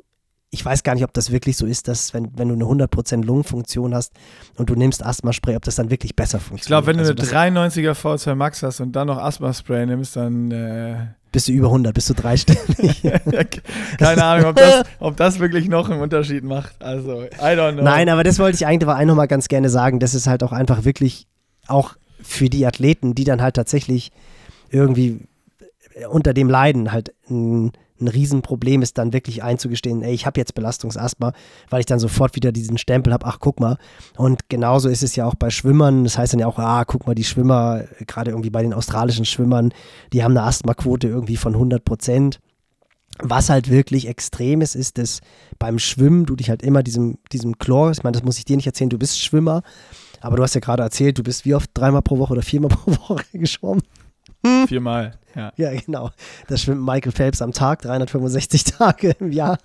ich 0.50 0.64
weiß 0.64 0.84
gar 0.84 0.94
nicht, 0.94 1.04
ob 1.04 1.12
das 1.12 1.32
wirklich 1.32 1.56
so 1.56 1.66
ist, 1.66 1.88
dass 1.88 2.14
wenn, 2.14 2.30
wenn 2.38 2.48
du 2.48 2.54
eine 2.54 2.86
100% 2.86 3.24
Lungenfunktion 3.24 3.94
hast 3.94 4.12
und 4.56 4.70
du 4.70 4.74
nimmst 4.74 5.04
Asthma-Spray, 5.04 5.56
ob 5.56 5.64
das 5.64 5.74
dann 5.74 5.90
wirklich 5.90 6.16
besser 6.16 6.38
funktioniert. 6.38 6.62
Ich 6.62 6.68
glaube, 6.68 6.86
wenn 6.86 6.96
du 6.96 7.22
also 7.22 7.36
eine 7.36 7.68
93er 7.68 7.92
V2 7.92 8.34
Max 8.36 8.62
hast 8.62 8.80
und 8.80 8.92
dann 8.92 9.08
noch 9.08 9.18
Asthma-Spray 9.18 9.84
nimmst, 9.86 10.16
dann 10.16 10.50
äh 10.52 10.96
bist 11.36 11.48
du 11.48 11.52
über 11.52 11.66
100, 11.66 11.92
bist 11.92 12.08
du 12.08 12.14
dreistellig. 12.14 13.02
Keine 13.98 14.24
Ahnung, 14.24 14.46
ob 14.46 14.56
das, 14.56 14.84
ob 15.00 15.16
das 15.18 15.38
wirklich 15.38 15.68
noch 15.68 15.90
einen 15.90 16.00
Unterschied 16.00 16.44
macht. 16.44 16.82
Also, 16.82 17.24
I 17.24 17.28
don't 17.52 17.74
know. 17.74 17.82
Nein, 17.82 18.08
aber 18.08 18.24
das 18.24 18.38
wollte 18.38 18.54
ich 18.54 18.66
eigentlich 18.66 18.88
aber 18.88 18.98
auch 18.98 19.04
nochmal 19.04 19.28
ganz 19.28 19.48
gerne 19.48 19.68
sagen. 19.68 20.00
Das 20.00 20.14
ist 20.14 20.28
halt 20.28 20.42
auch 20.42 20.52
einfach 20.52 20.86
wirklich 20.86 21.26
auch 21.66 21.96
für 22.20 22.48
die 22.48 22.66
Athleten, 22.66 23.14
die 23.14 23.24
dann 23.24 23.42
halt 23.42 23.56
tatsächlich 23.56 24.12
irgendwie 24.70 25.20
unter 26.10 26.34
dem 26.34 26.50
Leiden 26.50 26.92
halt 26.92 27.14
ein 27.30 27.72
ein 28.00 28.08
Riesenproblem 28.08 28.82
ist, 28.82 28.98
dann 28.98 29.12
wirklich 29.12 29.42
einzugestehen, 29.42 30.02
ey, 30.02 30.12
ich 30.12 30.26
habe 30.26 30.40
jetzt 30.40 30.54
Belastungsasthma, 30.54 31.32
weil 31.70 31.80
ich 31.80 31.86
dann 31.86 31.98
sofort 31.98 32.36
wieder 32.36 32.52
diesen 32.52 32.78
Stempel 32.78 33.12
habe, 33.12 33.26
ach, 33.26 33.38
guck 33.40 33.60
mal. 33.60 33.78
Und 34.16 34.48
genauso 34.48 34.88
ist 34.88 35.02
es 35.02 35.16
ja 35.16 35.26
auch 35.26 35.34
bei 35.34 35.50
Schwimmern. 35.50 36.04
Das 36.04 36.18
heißt 36.18 36.32
dann 36.32 36.40
ja 36.40 36.46
auch, 36.46 36.58
ah, 36.58 36.84
guck 36.84 37.06
mal, 37.06 37.14
die 37.14 37.24
Schwimmer, 37.24 37.84
gerade 38.06 38.30
irgendwie 38.30 38.50
bei 38.50 38.62
den 38.62 38.74
australischen 38.74 39.24
Schwimmern, 39.24 39.72
die 40.12 40.22
haben 40.22 40.36
eine 40.36 40.46
Asthmaquote 40.46 41.08
irgendwie 41.08 41.36
von 41.36 41.54
100 41.54 41.84
Prozent. 41.84 42.40
Was 43.18 43.48
halt 43.48 43.70
wirklich 43.70 44.08
extrem 44.08 44.60
ist, 44.60 44.74
ist, 44.74 44.98
dass 44.98 45.20
beim 45.58 45.78
Schwimmen 45.78 46.26
du 46.26 46.36
dich 46.36 46.50
halt 46.50 46.62
immer 46.62 46.82
diesem, 46.82 47.16
diesem 47.32 47.58
Chlor, 47.58 47.90
ich 47.92 48.02
meine, 48.02 48.12
das 48.12 48.24
muss 48.24 48.36
ich 48.36 48.44
dir 48.44 48.56
nicht 48.56 48.66
erzählen, 48.66 48.90
du 48.90 48.98
bist 48.98 49.22
Schwimmer, 49.22 49.62
aber 50.26 50.36
du 50.36 50.42
hast 50.42 50.54
ja 50.54 50.60
gerade 50.60 50.82
erzählt, 50.82 51.18
du 51.18 51.22
bist 51.22 51.44
wie 51.44 51.54
oft 51.54 51.70
dreimal 51.74 52.02
pro 52.02 52.18
Woche 52.18 52.32
oder 52.32 52.42
viermal 52.42 52.70
pro 52.76 52.90
Woche 52.90 53.24
geschwommen? 53.32 53.82
Viermal, 54.68 55.18
ja. 55.34 55.52
Ja, 55.56 55.72
genau. 55.74 56.10
Das 56.46 56.62
schwimmt 56.62 56.82
Michael 56.84 57.12
Phelps 57.12 57.42
am 57.42 57.52
Tag, 57.52 57.82
365 57.82 58.64
Tage 58.78 59.10
im 59.18 59.32
Jahr. 59.32 59.58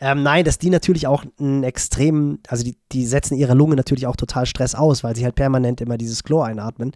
Ähm, 0.00 0.22
nein, 0.22 0.44
dass 0.44 0.58
die 0.58 0.70
natürlich 0.70 1.06
auch 1.06 1.24
einen 1.38 1.62
extremen, 1.62 2.40
also 2.48 2.64
die, 2.64 2.76
die 2.92 3.06
setzen 3.06 3.36
ihre 3.36 3.54
Lunge 3.54 3.76
natürlich 3.76 4.06
auch 4.06 4.16
total 4.16 4.46
Stress 4.46 4.74
aus, 4.74 5.04
weil 5.04 5.14
sie 5.14 5.24
halt 5.24 5.34
permanent 5.34 5.80
immer 5.80 5.98
dieses 5.98 6.24
Chlor 6.24 6.46
einatmen. 6.46 6.92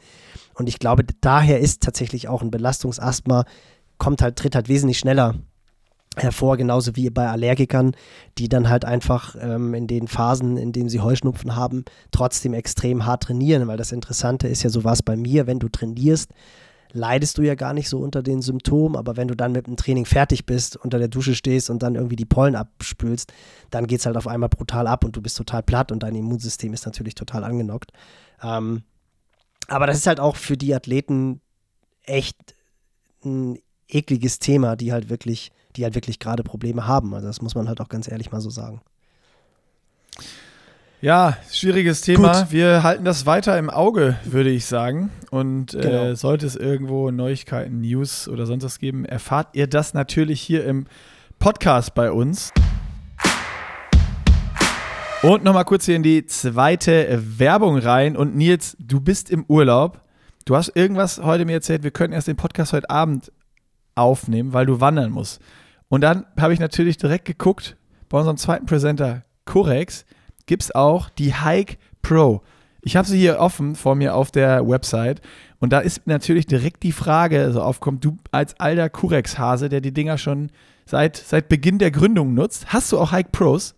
Und 0.54 0.68
ich 0.68 0.78
glaube, 0.78 1.04
daher 1.20 1.60
ist 1.60 1.82
tatsächlich 1.82 2.28
auch 2.28 2.42
ein 2.42 2.50
Belastungsasthma, 2.50 3.44
kommt 3.98 4.22
halt, 4.22 4.36
tritt 4.36 4.54
halt 4.54 4.68
wesentlich 4.68 4.98
schneller 4.98 5.34
hervor, 6.22 6.56
genauso 6.56 6.96
wie 6.96 7.10
bei 7.10 7.28
Allergikern, 7.28 7.92
die 8.38 8.48
dann 8.48 8.68
halt 8.68 8.84
einfach 8.84 9.36
ähm, 9.40 9.74
in 9.74 9.86
den 9.86 10.08
Phasen, 10.08 10.56
in 10.56 10.72
denen 10.72 10.88
sie 10.88 11.00
Heuschnupfen 11.00 11.56
haben, 11.56 11.84
trotzdem 12.10 12.54
extrem 12.54 13.06
hart 13.06 13.24
trainieren, 13.24 13.66
weil 13.68 13.76
das 13.76 13.92
Interessante 13.92 14.48
ist 14.48 14.62
ja 14.62 14.70
so 14.70 14.84
was 14.84 15.02
bei 15.02 15.16
mir, 15.16 15.46
wenn 15.46 15.58
du 15.58 15.68
trainierst, 15.68 16.30
leidest 16.92 17.38
du 17.38 17.42
ja 17.42 17.54
gar 17.54 17.74
nicht 17.74 17.88
so 17.88 17.98
unter 17.98 18.22
den 18.22 18.42
Symptomen, 18.42 18.96
aber 18.96 19.16
wenn 19.16 19.28
du 19.28 19.36
dann 19.36 19.52
mit 19.52 19.66
dem 19.66 19.76
Training 19.76 20.06
fertig 20.06 20.46
bist, 20.46 20.76
unter 20.76 20.98
der 20.98 21.08
Dusche 21.08 21.34
stehst 21.34 21.70
und 21.70 21.82
dann 21.82 21.94
irgendwie 21.94 22.16
die 22.16 22.24
Pollen 22.24 22.56
abspülst, 22.56 23.32
dann 23.70 23.86
geht 23.86 24.00
es 24.00 24.06
halt 24.06 24.16
auf 24.16 24.26
einmal 24.26 24.48
brutal 24.48 24.86
ab 24.86 25.04
und 25.04 25.16
du 25.16 25.22
bist 25.22 25.36
total 25.36 25.62
platt 25.62 25.92
und 25.92 26.02
dein 26.02 26.14
Immunsystem 26.14 26.72
ist 26.72 26.86
natürlich 26.86 27.14
total 27.14 27.44
angenockt. 27.44 27.92
Ähm, 28.42 28.82
aber 29.68 29.86
das 29.86 29.98
ist 29.98 30.06
halt 30.06 30.20
auch 30.20 30.36
für 30.36 30.56
die 30.56 30.74
Athleten 30.74 31.40
echt 32.04 32.54
ein 33.24 33.58
ekliges 33.88 34.38
Thema, 34.38 34.76
die 34.76 34.92
halt 34.92 35.10
wirklich, 35.10 35.50
die 35.78 35.84
halt 35.84 35.94
wirklich 35.94 36.18
gerade 36.18 36.42
Probleme 36.42 36.86
haben. 36.86 37.14
Also 37.14 37.28
das 37.28 37.40
muss 37.40 37.54
man 37.54 37.68
halt 37.68 37.80
auch 37.80 37.88
ganz 37.88 38.10
ehrlich 38.10 38.32
mal 38.32 38.40
so 38.40 38.50
sagen. 38.50 38.80
Ja, 41.00 41.36
schwieriges 41.52 42.00
Thema. 42.00 42.40
Gut. 42.40 42.50
Wir 42.50 42.82
halten 42.82 43.04
das 43.04 43.24
weiter 43.24 43.56
im 43.56 43.70
Auge, 43.70 44.16
würde 44.24 44.50
ich 44.50 44.66
sagen. 44.66 45.10
Und 45.30 45.72
äh, 45.74 45.80
genau. 45.80 46.04
äh, 46.06 46.16
sollte 46.16 46.44
es 46.44 46.56
irgendwo 46.56 47.12
Neuigkeiten, 47.12 47.80
News 47.80 48.26
oder 48.26 48.46
sonst 48.46 48.64
was 48.64 48.80
geben, 48.80 49.04
erfahrt 49.04 49.48
ihr 49.52 49.68
das 49.68 49.94
natürlich 49.94 50.40
hier 50.40 50.64
im 50.64 50.86
Podcast 51.38 51.94
bei 51.94 52.10
uns. 52.10 52.52
Und 55.22 55.44
nochmal 55.44 55.64
kurz 55.64 55.84
hier 55.84 55.94
in 55.94 56.02
die 56.02 56.26
zweite 56.26 57.22
Werbung 57.38 57.78
rein. 57.78 58.16
Und 58.16 58.34
Nils, 58.34 58.76
du 58.80 59.00
bist 59.00 59.30
im 59.30 59.44
Urlaub. 59.46 60.00
Du 60.44 60.56
hast 60.56 60.74
irgendwas 60.74 61.22
heute 61.22 61.44
mir 61.44 61.52
erzählt, 61.52 61.84
wir 61.84 61.92
könnten 61.92 62.14
erst 62.14 62.26
den 62.26 62.36
Podcast 62.36 62.72
heute 62.72 62.90
Abend 62.90 63.30
aufnehmen, 63.94 64.52
weil 64.52 64.66
du 64.66 64.80
wandern 64.80 65.10
musst. 65.10 65.40
Und 65.88 66.02
dann 66.02 66.26
habe 66.38 66.52
ich 66.52 66.60
natürlich 66.60 66.96
direkt 66.96 67.24
geguckt 67.24 67.76
bei 68.08 68.18
unserem 68.18 68.36
zweiten 68.36 68.66
Präsenter, 68.66 69.24
Corex 69.44 70.04
gibt 70.46 70.62
es 70.62 70.74
auch 70.74 71.10
die 71.10 71.34
Hike 71.34 71.76
Pro. 72.02 72.42
Ich 72.80 72.96
habe 72.96 73.06
sie 73.06 73.18
hier 73.18 73.38
offen 73.38 73.74
vor 73.74 73.94
mir 73.94 74.14
auf 74.14 74.30
der 74.30 74.66
Website 74.66 75.20
und 75.58 75.72
da 75.72 75.80
ist 75.80 76.06
natürlich 76.06 76.46
direkt 76.46 76.82
die 76.82 76.92
Frage 76.92 77.50
so 77.52 77.60
aufkommt, 77.60 78.04
du 78.04 78.16
als 78.30 78.58
alter 78.60 78.88
Curex-Hase, 78.88 79.68
der 79.68 79.80
die 79.80 79.92
Dinger 79.92 80.16
schon 80.16 80.50
seit, 80.86 81.16
seit 81.16 81.48
Beginn 81.48 81.78
der 81.78 81.90
Gründung 81.90 82.34
nutzt, 82.34 82.72
hast 82.72 82.92
du 82.92 82.98
auch 82.98 83.12
Hike 83.12 83.30
Pros? 83.30 83.74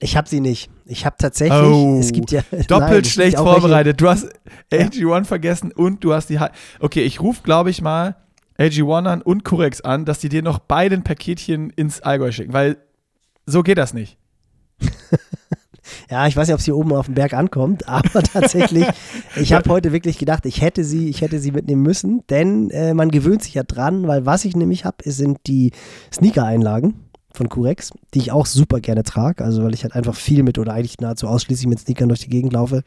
Ich 0.00 0.16
habe 0.16 0.28
sie 0.28 0.40
nicht. 0.40 0.70
Ich 0.84 1.06
habe 1.06 1.16
tatsächlich, 1.18 1.58
oh, 1.58 1.98
es 1.98 2.12
gibt 2.12 2.30
ja 2.30 2.42
doppelt 2.68 2.90
nein, 2.90 3.04
schlecht 3.04 3.38
vorbereitet. 3.38 4.00
Du 4.00 4.08
hast 4.08 4.28
AG1 4.70 5.00
ja. 5.00 5.24
vergessen 5.24 5.72
und 5.72 6.04
du 6.04 6.12
hast 6.12 6.28
die. 6.28 6.40
Hike. 6.40 6.52
okay, 6.80 7.02
ich 7.02 7.20
rufe, 7.20 7.42
glaube 7.42 7.70
ich 7.70 7.80
mal 7.80 8.16
AG1 8.58 9.06
an 9.06 9.22
und 9.22 9.44
Curex 9.44 9.80
an, 9.80 10.04
dass 10.04 10.20
die 10.20 10.28
dir 10.28 10.42
noch 10.42 10.58
beide 10.58 10.94
ein 10.94 11.04
Paketchen 11.04 11.70
ins 11.70 12.00
Allgäu 12.00 12.30
schicken, 12.32 12.52
weil 12.52 12.76
so 13.46 13.62
geht 13.62 13.78
das 13.78 13.94
nicht. 13.94 14.16
ja, 16.10 16.26
ich 16.26 16.36
weiß 16.36 16.46
nicht, 16.46 16.54
ob 16.54 16.60
es 16.60 16.64
hier 16.64 16.76
oben 16.76 16.92
auf 16.92 17.06
dem 17.06 17.14
Berg 17.14 17.34
ankommt, 17.34 17.88
aber 17.88 18.22
tatsächlich, 18.22 18.86
ich 19.36 19.52
habe 19.52 19.68
heute 19.70 19.92
wirklich 19.92 20.18
gedacht, 20.18 20.46
ich 20.46 20.60
hätte 20.60 20.84
sie, 20.84 21.08
ich 21.08 21.20
hätte 21.20 21.38
sie 21.38 21.52
mitnehmen 21.52 21.82
müssen, 21.82 22.22
denn 22.28 22.70
äh, 22.70 22.94
man 22.94 23.10
gewöhnt 23.10 23.42
sich 23.42 23.54
ja 23.54 23.64
dran, 23.64 24.06
weil 24.06 24.26
was 24.26 24.44
ich 24.44 24.56
nämlich 24.56 24.84
habe, 24.84 25.10
sind 25.10 25.38
die 25.46 25.72
Sneaker-Einlagen 26.12 26.94
von 27.32 27.48
Curex, 27.48 27.90
die 28.14 28.20
ich 28.20 28.32
auch 28.32 28.46
super 28.46 28.80
gerne 28.80 29.02
trage, 29.02 29.44
also 29.44 29.64
weil 29.64 29.74
ich 29.74 29.82
halt 29.82 29.94
einfach 29.94 30.14
viel 30.14 30.44
mit 30.44 30.58
oder 30.58 30.72
eigentlich 30.72 31.00
nahezu 31.00 31.26
ausschließlich 31.26 31.66
mit 31.66 31.80
Sneakern 31.80 32.08
durch 32.08 32.20
die 32.20 32.30
Gegend 32.30 32.52
laufe 32.52 32.84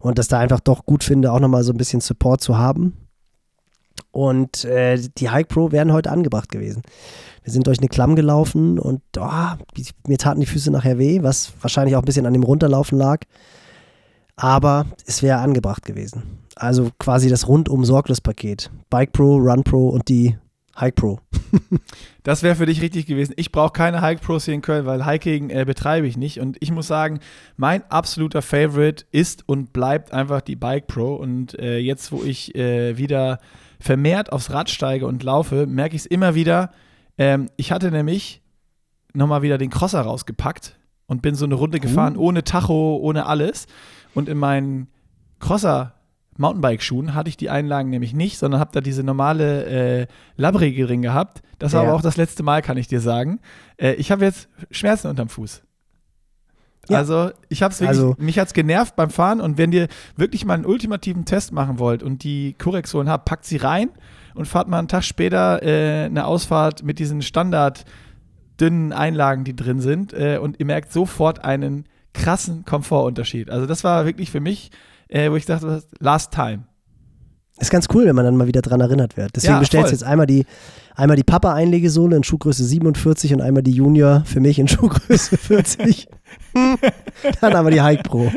und 0.00 0.18
das 0.18 0.28
da 0.28 0.38
einfach 0.38 0.60
doch 0.60 0.86
gut 0.86 1.04
finde, 1.04 1.30
auch 1.30 1.40
nochmal 1.40 1.64
so 1.64 1.72
ein 1.72 1.76
bisschen 1.76 2.00
Support 2.00 2.40
zu 2.40 2.56
haben. 2.56 2.94
Und 4.14 4.64
äh, 4.64 4.96
die 5.18 5.30
Hike 5.30 5.48
Pro 5.48 5.72
wären 5.72 5.92
heute 5.92 6.12
angebracht 6.12 6.48
gewesen. 6.48 6.82
Wir 7.42 7.52
sind 7.52 7.66
durch 7.66 7.80
eine 7.80 7.88
Klamm 7.88 8.14
gelaufen 8.14 8.78
und 8.78 9.02
oh, 9.18 9.28
mir 10.06 10.18
taten 10.18 10.38
die 10.38 10.46
Füße 10.46 10.70
nachher 10.70 10.98
weh, 10.98 11.24
was 11.24 11.52
wahrscheinlich 11.60 11.96
auch 11.96 12.02
ein 12.02 12.04
bisschen 12.04 12.24
an 12.24 12.32
dem 12.32 12.44
Runterlaufen 12.44 12.96
lag. 12.96 13.22
Aber 14.36 14.86
es 15.04 15.24
wäre 15.24 15.38
angebracht 15.38 15.84
gewesen. 15.84 16.38
Also 16.54 16.90
quasi 17.00 17.28
das 17.28 17.48
rundum 17.48 17.84
sorglos 17.84 18.20
Paket. 18.20 18.70
Bike 18.88 19.10
Pro, 19.10 19.36
Run 19.36 19.64
Pro 19.64 19.88
und 19.88 20.08
die 20.08 20.36
Hike 20.78 20.94
Pro. 20.94 21.18
das 22.22 22.44
wäre 22.44 22.54
für 22.54 22.66
dich 22.66 22.82
richtig 22.82 23.06
gewesen. 23.06 23.34
Ich 23.36 23.50
brauche 23.50 23.72
keine 23.72 24.00
Hike 24.00 24.20
Pros 24.20 24.44
hier 24.44 24.54
in 24.54 24.62
Köln, 24.62 24.86
weil 24.86 25.04
Hiking 25.04 25.50
äh, 25.50 25.64
betreibe 25.66 26.06
ich 26.06 26.16
nicht. 26.16 26.38
Und 26.38 26.56
ich 26.60 26.70
muss 26.70 26.86
sagen, 26.86 27.18
mein 27.56 27.82
absoluter 27.90 28.42
Favorite 28.42 29.06
ist 29.10 29.42
und 29.48 29.72
bleibt 29.72 30.12
einfach 30.12 30.40
die 30.40 30.56
Bike 30.56 30.86
Pro. 30.86 31.16
Und 31.16 31.58
äh, 31.58 31.78
jetzt, 31.78 32.12
wo 32.12 32.22
ich 32.22 32.54
äh, 32.54 32.96
wieder 32.96 33.40
vermehrt 33.84 34.32
aufs 34.32 34.50
Rad 34.50 34.70
steige 34.70 35.06
und 35.06 35.22
laufe, 35.22 35.66
merke 35.66 35.94
ich 35.94 36.02
es 36.02 36.06
immer 36.06 36.34
wieder, 36.34 36.70
ähm, 37.18 37.50
ich 37.58 37.70
hatte 37.70 37.90
nämlich 37.90 38.40
nochmal 39.12 39.42
wieder 39.42 39.58
den 39.58 39.68
Crosser 39.68 40.00
rausgepackt 40.00 40.78
und 41.06 41.20
bin 41.20 41.34
so 41.34 41.44
eine 41.44 41.54
Runde 41.54 41.80
gefahren, 41.80 42.16
oh. 42.16 42.28
ohne 42.28 42.44
Tacho, 42.44 42.96
ohne 42.96 43.26
alles. 43.26 43.66
Und 44.14 44.30
in 44.30 44.38
meinen 44.38 44.88
Crosser 45.38 45.92
Mountainbike-Schuhen 46.38 47.14
hatte 47.14 47.28
ich 47.28 47.36
die 47.36 47.50
Einlagen 47.50 47.90
nämlich 47.90 48.14
nicht, 48.14 48.38
sondern 48.38 48.58
habe 48.58 48.70
da 48.72 48.80
diese 48.80 49.04
normale 49.04 49.66
äh, 49.66 50.06
Labbrige 50.36 50.86
drin 50.86 51.02
gehabt. 51.02 51.42
Das 51.58 51.74
war 51.74 51.82
ja. 51.82 51.88
aber 51.88 51.96
auch 51.98 52.02
das 52.02 52.16
letzte 52.16 52.42
Mal, 52.42 52.62
kann 52.62 52.78
ich 52.78 52.88
dir 52.88 53.02
sagen. 53.02 53.38
Äh, 53.76 53.92
ich 53.94 54.10
habe 54.10 54.24
jetzt 54.24 54.48
Schmerzen 54.70 55.08
unterm 55.08 55.28
Fuß. 55.28 55.62
Ja. 56.88 56.98
Also, 56.98 57.30
ich 57.48 57.62
habe 57.62 57.72
es 57.72 57.80
wirklich, 57.80 57.98
also, 57.98 58.14
mich 58.18 58.38
hat 58.38 58.48
es 58.48 58.54
genervt 58.54 58.96
beim 58.96 59.10
Fahren 59.10 59.40
und 59.40 59.58
wenn 59.58 59.72
ihr 59.72 59.88
wirklich 60.16 60.44
mal 60.44 60.54
einen 60.54 60.66
ultimativen 60.66 61.24
Test 61.24 61.52
machen 61.52 61.78
wollt 61.78 62.02
und 62.02 62.24
die 62.24 62.54
Korrektion 62.54 63.08
habt, 63.08 63.24
packt 63.24 63.44
sie 63.44 63.56
rein 63.56 63.90
und 64.34 64.46
fahrt 64.46 64.68
mal 64.68 64.78
einen 64.78 64.88
Tag 64.88 65.04
später 65.04 65.62
äh, 65.62 66.04
eine 66.04 66.26
Ausfahrt 66.26 66.82
mit 66.82 66.98
diesen 66.98 67.22
Standard 67.22 67.84
dünnen 68.60 68.92
Einlagen, 68.92 69.44
die 69.44 69.56
drin 69.56 69.80
sind 69.80 70.12
äh, 70.12 70.38
und 70.38 70.60
ihr 70.60 70.66
merkt 70.66 70.92
sofort 70.92 71.44
einen 71.44 71.86
krassen 72.12 72.64
Komfortunterschied. 72.64 73.50
Also 73.50 73.66
das 73.66 73.84
war 73.84 74.06
wirklich 74.06 74.30
für 74.30 74.40
mich, 74.40 74.70
äh, 75.08 75.30
wo 75.30 75.36
ich 75.36 75.46
dachte, 75.46 75.82
last 75.98 76.32
time. 76.32 76.64
Ist 77.58 77.70
ganz 77.70 77.86
cool, 77.94 78.04
wenn 78.06 78.16
man 78.16 78.24
dann 78.24 78.36
mal 78.36 78.48
wieder 78.48 78.62
dran 78.62 78.80
erinnert 78.80 79.16
wird. 79.16 79.36
Deswegen 79.36 79.54
ja, 79.54 79.60
bestellst 79.60 79.90
du 79.90 79.94
jetzt 79.94 80.02
einmal 80.02 80.26
die, 80.26 80.44
einmal 80.96 81.16
die 81.16 81.22
Papa-Einlegesohle 81.22 82.16
in 82.16 82.24
Schuhgröße 82.24 82.64
47 82.64 83.32
und 83.32 83.40
einmal 83.40 83.62
die 83.62 83.70
Junior 83.70 84.24
für 84.24 84.40
mich 84.40 84.58
in 84.58 84.66
Schuhgröße 84.66 85.36
40. 85.38 86.08
dann 87.40 87.54
aber 87.54 87.70
die 87.70 87.80
Hike 87.80 88.02
Pro. 88.02 88.32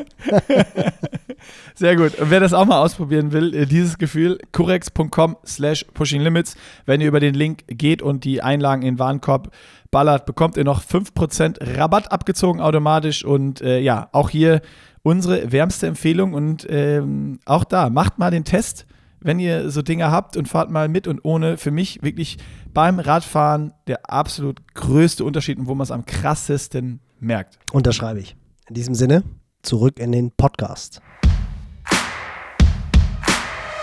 Sehr 1.76 1.96
gut. 1.96 2.20
Und 2.20 2.30
wer 2.30 2.40
das 2.40 2.54
auch 2.54 2.66
mal 2.66 2.80
ausprobieren 2.80 3.32
will, 3.32 3.56
äh, 3.56 3.66
dieses 3.66 3.98
Gefühl, 3.98 4.38
curex.com 4.52 5.38
slash 5.44 5.86
pushing 5.96 6.22
limits. 6.22 6.56
Wenn 6.86 7.02
ihr 7.02 7.08
über 7.08 7.20
den 7.20 7.34
Link 7.34 7.64
geht 7.68 8.04
und 8.04 8.24
die 8.24 8.44
Einlagen 8.44 8.84
in 8.84 8.96
den 8.96 9.00
Warenkorb 9.00 9.52
ballert, 9.90 10.28
bekommt 10.28 10.58
ihr 10.58 10.64
noch 10.64 10.84
5% 10.84 11.78
Rabatt 11.78 12.12
abgezogen 12.12 12.62
automatisch. 12.62 13.26
Und 13.26 13.62
äh, 13.62 13.80
ja, 13.80 14.10
auch 14.12 14.30
hier 14.30 14.62
unsere 15.02 15.52
wärmste 15.52 15.88
Empfehlung. 15.88 16.34
Und 16.34 16.68
ähm, 16.70 17.40
auch 17.46 17.64
da, 17.64 17.90
macht 17.90 18.20
mal 18.20 18.30
den 18.30 18.44
Test 18.44 18.86
wenn 19.20 19.40
ihr 19.40 19.70
so 19.72 19.82
Dinge 19.82 20.12
habt 20.12 20.38
und 20.38 20.48
fahrt 20.48 20.70
mal 20.70 20.88
mit 20.90 21.08
und 21.08 21.24
ohne, 21.24 21.58
für 21.58 21.72
mich 21.72 22.02
wirklich 22.04 22.38
beim 22.74 23.00
Radfahren 23.00 23.74
der 23.88 24.10
absolut 24.10 24.74
größte 24.74 25.24
Unterschied 25.24 25.58
und 25.58 25.68
wo 25.68 25.76
man 25.76 25.84
es 25.84 25.92
am 25.92 26.06
krassesten 26.06 27.00
merkt. 27.20 27.58
Unterschreibe 27.72 28.20
ich. 28.20 28.36
In 28.68 28.76
diesem 28.76 28.96
Sinne, 28.96 29.24
zurück 29.62 30.00
in 30.00 30.12
den 30.12 30.32
Podcast. 30.32 31.02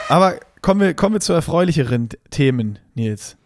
Aber 0.09 0.39
kommen 0.61 0.81
wir, 0.81 0.95
kommen 0.95 1.15
wir 1.15 1.21
zu 1.21 1.33
erfreulicheren 1.33 2.09
Themen, 2.31 2.79
Nils. 2.95 3.37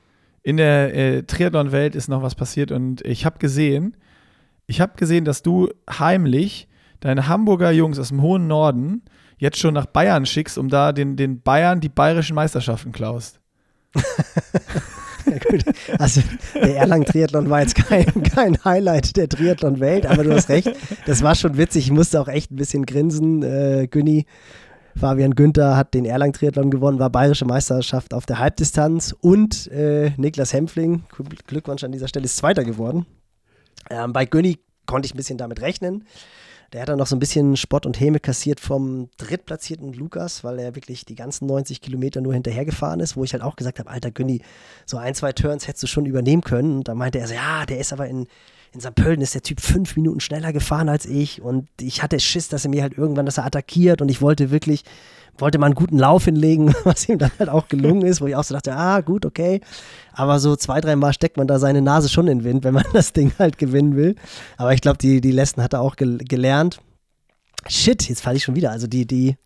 In 0.42 0.56
der 0.56 0.94
äh, 0.94 1.22
Triathlon-Welt 1.22 1.94
ist 1.94 2.08
noch 2.08 2.22
was 2.22 2.34
passiert 2.34 2.72
und 2.72 3.04
ich 3.04 3.24
habe 3.24 3.38
gesehen, 3.38 3.96
ich 4.66 4.80
habe 4.80 4.92
gesehen, 4.96 5.24
dass 5.24 5.42
du 5.42 5.68
heimlich 5.88 6.68
deine 7.00 7.28
Hamburger 7.28 7.70
Jungs 7.70 7.98
aus 7.98 8.08
dem 8.08 8.22
hohen 8.22 8.46
Norden 8.46 9.02
jetzt 9.38 9.58
schon 9.58 9.74
nach 9.74 9.86
Bayern 9.86 10.26
schickst, 10.26 10.58
um 10.58 10.68
da 10.68 10.92
den, 10.92 11.16
den 11.16 11.40
Bayern 11.40 11.80
die 11.80 11.88
bayerischen 11.88 12.34
Meisterschaften 12.34 12.92
klaust. 12.92 13.40
ja, 13.94 15.38
gut. 15.50 15.64
Also 15.98 16.22
der 16.54 16.76
Erlangen-Triathlon 16.76 17.48
war 17.48 17.60
jetzt 17.60 17.74
kein, 17.74 18.22
kein 18.22 18.62
Highlight 18.64 19.16
der 19.16 19.28
Triathlon-Welt, 19.28 20.06
aber 20.06 20.24
du 20.24 20.34
hast 20.34 20.48
recht, 20.48 20.70
das 21.06 21.22
war 21.22 21.34
schon 21.34 21.56
witzig. 21.56 21.86
Ich 21.86 21.92
musste 21.92 22.20
auch 22.20 22.28
echt 22.28 22.50
ein 22.50 22.56
bisschen 22.56 22.84
grinsen. 22.84 23.42
Äh, 23.42 23.88
Günni, 23.90 24.26
Fabian 24.98 25.34
Günther 25.34 25.76
hat 25.76 25.94
den 25.94 26.04
Erlangen-Triathlon 26.04 26.70
gewonnen, 26.70 26.98
war 26.98 27.10
bayerische 27.10 27.44
Meisterschaft 27.44 28.12
auf 28.12 28.26
der 28.26 28.38
Halbdistanz 28.38 29.14
und 29.20 29.68
äh, 29.68 30.10
Niklas 30.16 30.52
Hempfling, 30.52 31.04
Glückwunsch 31.46 31.84
an 31.84 31.92
dieser 31.92 32.08
Stelle, 32.08 32.24
ist 32.24 32.36
Zweiter 32.36 32.64
geworden. 32.64 33.06
Ähm, 33.90 34.12
bei 34.12 34.24
Günni 34.24 34.58
konnte 34.86 35.06
ich 35.06 35.14
ein 35.14 35.16
bisschen 35.16 35.38
damit 35.38 35.60
rechnen. 35.60 36.04
Der 36.72 36.82
hat 36.82 36.88
dann 36.90 36.98
noch 36.98 37.06
so 37.06 37.16
ein 37.16 37.18
bisschen 37.18 37.56
Spott 37.56 37.86
und 37.86 37.98
Häme 37.98 38.20
kassiert 38.20 38.60
vom 38.60 39.08
drittplatzierten 39.16 39.94
Lukas, 39.94 40.44
weil 40.44 40.58
er 40.58 40.74
wirklich 40.74 41.06
die 41.06 41.14
ganzen 41.14 41.46
90 41.46 41.80
Kilometer 41.80 42.20
nur 42.20 42.34
hinterhergefahren 42.34 43.00
ist, 43.00 43.16
wo 43.16 43.24
ich 43.24 43.32
halt 43.32 43.42
auch 43.42 43.56
gesagt 43.56 43.78
habe, 43.78 43.88
alter 43.88 44.10
Günni, 44.10 44.42
so 44.84 44.98
ein, 44.98 45.14
zwei 45.14 45.32
Turns 45.32 45.66
hättest 45.66 45.84
du 45.84 45.86
schon 45.86 46.04
übernehmen 46.04 46.42
können. 46.42 46.78
Und 46.78 46.88
da 46.88 46.94
meinte 46.94 47.18
er 47.18 47.26
so, 47.26 47.34
ja, 47.34 47.64
der 47.64 47.78
ist 47.78 47.94
aber 47.94 48.06
in, 48.06 48.26
in 48.72 48.80
St. 48.80 48.94
Pölten 48.94 49.22
ist 49.22 49.34
der 49.34 49.42
Typ 49.42 49.60
fünf 49.60 49.96
Minuten 49.96 50.20
schneller 50.20 50.52
gefahren 50.52 50.88
als 50.90 51.06
ich 51.06 51.40
und 51.40 51.68
ich 51.80 52.02
hatte 52.02 52.20
Schiss, 52.20 52.48
dass 52.48 52.64
er 52.64 52.70
mir 52.70 52.82
halt 52.82 52.98
irgendwann, 52.98 53.26
dass 53.26 53.38
er 53.38 53.46
attackiert 53.46 54.02
und 54.02 54.10
ich 54.10 54.20
wollte 54.20 54.50
wirklich 54.50 54.84
wollte 55.40 55.58
mal 55.58 55.66
einen 55.66 55.74
guten 55.74 55.98
Lauf 55.98 56.24
hinlegen, 56.24 56.74
was 56.84 57.08
ihm 57.08 57.18
dann 57.18 57.30
halt 57.38 57.48
auch 57.48 57.68
gelungen 57.68 58.02
ist, 58.02 58.20
wo 58.20 58.26
ich 58.26 58.36
auch 58.36 58.44
so 58.44 58.54
dachte, 58.54 58.74
ah, 58.74 59.00
gut, 59.00 59.24
okay. 59.24 59.60
Aber 60.12 60.38
so 60.38 60.56
zwei, 60.56 60.80
dreimal 60.80 61.12
steckt 61.12 61.36
man 61.36 61.46
da 61.46 61.58
seine 61.58 61.82
Nase 61.82 62.08
schon 62.08 62.28
in 62.28 62.38
den 62.38 62.44
Wind, 62.44 62.64
wenn 62.64 62.74
man 62.74 62.84
das 62.92 63.12
Ding 63.12 63.32
halt 63.38 63.58
gewinnen 63.58 63.96
will. 63.96 64.16
Aber 64.56 64.72
ich 64.74 64.80
glaube, 64.80 64.98
die, 64.98 65.20
die 65.20 65.32
Lessen 65.32 65.62
hat 65.62 65.72
er 65.72 65.80
auch 65.80 65.96
gel 65.96 66.18
gelernt. 66.18 66.80
Shit, 67.68 68.08
jetzt 68.08 68.20
falle 68.20 68.36
ich 68.36 68.44
schon 68.44 68.56
wieder. 68.56 68.70
Also 68.70 68.86
die, 68.86 69.06
die, 69.06 69.36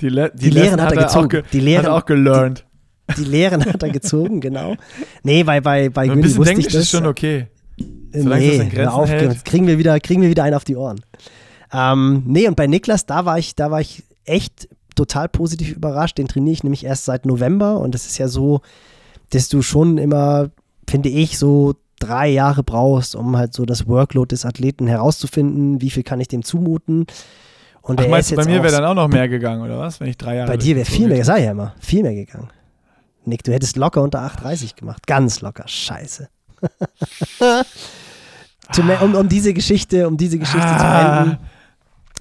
die, 0.00 0.08
Le 0.08 0.30
die, 0.34 0.44
die 0.44 0.50
Lehren 0.50 0.80
hat 0.80 0.92
er 0.92 1.04
gezogen. 1.04 1.28
Ge 1.28 1.42
die 1.52 1.60
Lehren, 1.60 1.84
hat 1.84 1.90
er 1.90 1.94
auch 1.94 2.06
gelernt. 2.06 2.64
Die, 3.10 3.24
die 3.24 3.24
Lehren 3.24 3.64
hat 3.64 3.82
er 3.82 3.90
gezogen, 3.90 4.40
genau. 4.40 4.76
Nee, 5.22 5.44
bei, 5.44 5.60
bei, 5.60 5.88
bei 5.88 6.08
Günni 6.08 6.36
wusste 6.36 6.50
Englisch 6.50 6.66
ich 6.66 6.72
das. 6.72 6.82
ist 6.82 6.90
schon 6.90 7.06
okay. 7.06 7.48
Solange 8.12 8.42
nee, 8.42 8.86
auf, 8.86 9.08
hält. 9.08 9.44
kriegen 9.44 9.66
wir, 9.66 9.78
wieder, 9.78 9.98
kriegen 10.00 10.22
wir 10.22 10.30
wieder 10.30 10.44
einen 10.44 10.54
auf 10.54 10.64
die 10.64 10.76
Ohren. 10.76 11.00
Ähm, 11.72 12.22
nee, 12.26 12.48
und 12.48 12.56
bei 12.56 12.66
Niklas, 12.66 13.06
da 13.06 13.24
war 13.24 13.38
ich, 13.38 13.54
da 13.54 13.70
war 13.70 13.80
ich 13.80 14.02
echt 14.24 14.68
total 14.96 15.28
positiv 15.28 15.76
überrascht. 15.76 16.18
Den 16.18 16.28
trainiere 16.28 16.54
ich 16.54 16.64
nämlich 16.64 16.84
erst 16.84 17.04
seit 17.04 17.26
November 17.26 17.78
und 17.78 17.94
das 17.94 18.06
ist 18.06 18.18
ja 18.18 18.26
so, 18.26 18.62
dass 19.30 19.48
du 19.48 19.62
schon 19.62 19.98
immer, 19.98 20.50
finde 20.88 21.08
ich, 21.08 21.38
so 21.38 21.74
drei 22.00 22.28
Jahre 22.28 22.62
brauchst, 22.62 23.14
um 23.14 23.36
halt 23.36 23.54
so 23.54 23.64
das 23.64 23.86
Workload 23.86 24.34
des 24.34 24.44
Athleten 24.44 24.86
herauszufinden, 24.86 25.80
wie 25.80 25.90
viel 25.90 26.02
kann 26.02 26.20
ich 26.20 26.28
dem 26.28 26.42
zumuten. 26.42 27.06
Und 27.82 28.00
Ach, 28.00 28.08
meinst 28.08 28.34
bei 28.34 28.44
mir 28.44 28.62
wäre 28.62 28.72
dann 28.72 28.84
auch 28.84 28.94
noch 28.94 29.08
mehr 29.08 29.28
gegangen, 29.28 29.62
oder 29.62 29.78
was? 29.78 30.00
Wenn 30.00 30.08
ich 30.08 30.16
drei 30.16 30.36
Jahre. 30.36 30.50
Bei 30.50 30.56
dir 30.56 30.74
wäre 30.74 30.86
viel 30.86 31.08
mehr, 31.08 31.24
sag 31.24 31.38
ich 31.38 31.44
ja 31.44 31.52
immer, 31.52 31.74
viel 31.78 32.02
mehr 32.02 32.14
gegangen. 32.14 32.48
Nick, 33.24 33.44
du 33.44 33.52
hättest 33.52 33.76
locker 33.76 34.02
unter 34.02 34.20
8,30 34.20 34.76
gemacht. 34.76 35.06
Ganz 35.06 35.40
locker. 35.40 35.66
Scheiße. 35.66 36.28
um, 39.02 39.14
um, 39.14 39.28
diese 39.28 39.52
Geschichte, 39.52 40.08
um 40.08 40.16
diese 40.16 40.38
Geschichte 40.38 40.66
ah. 40.66 40.78
zu 40.78 41.24
enden, 41.24 41.38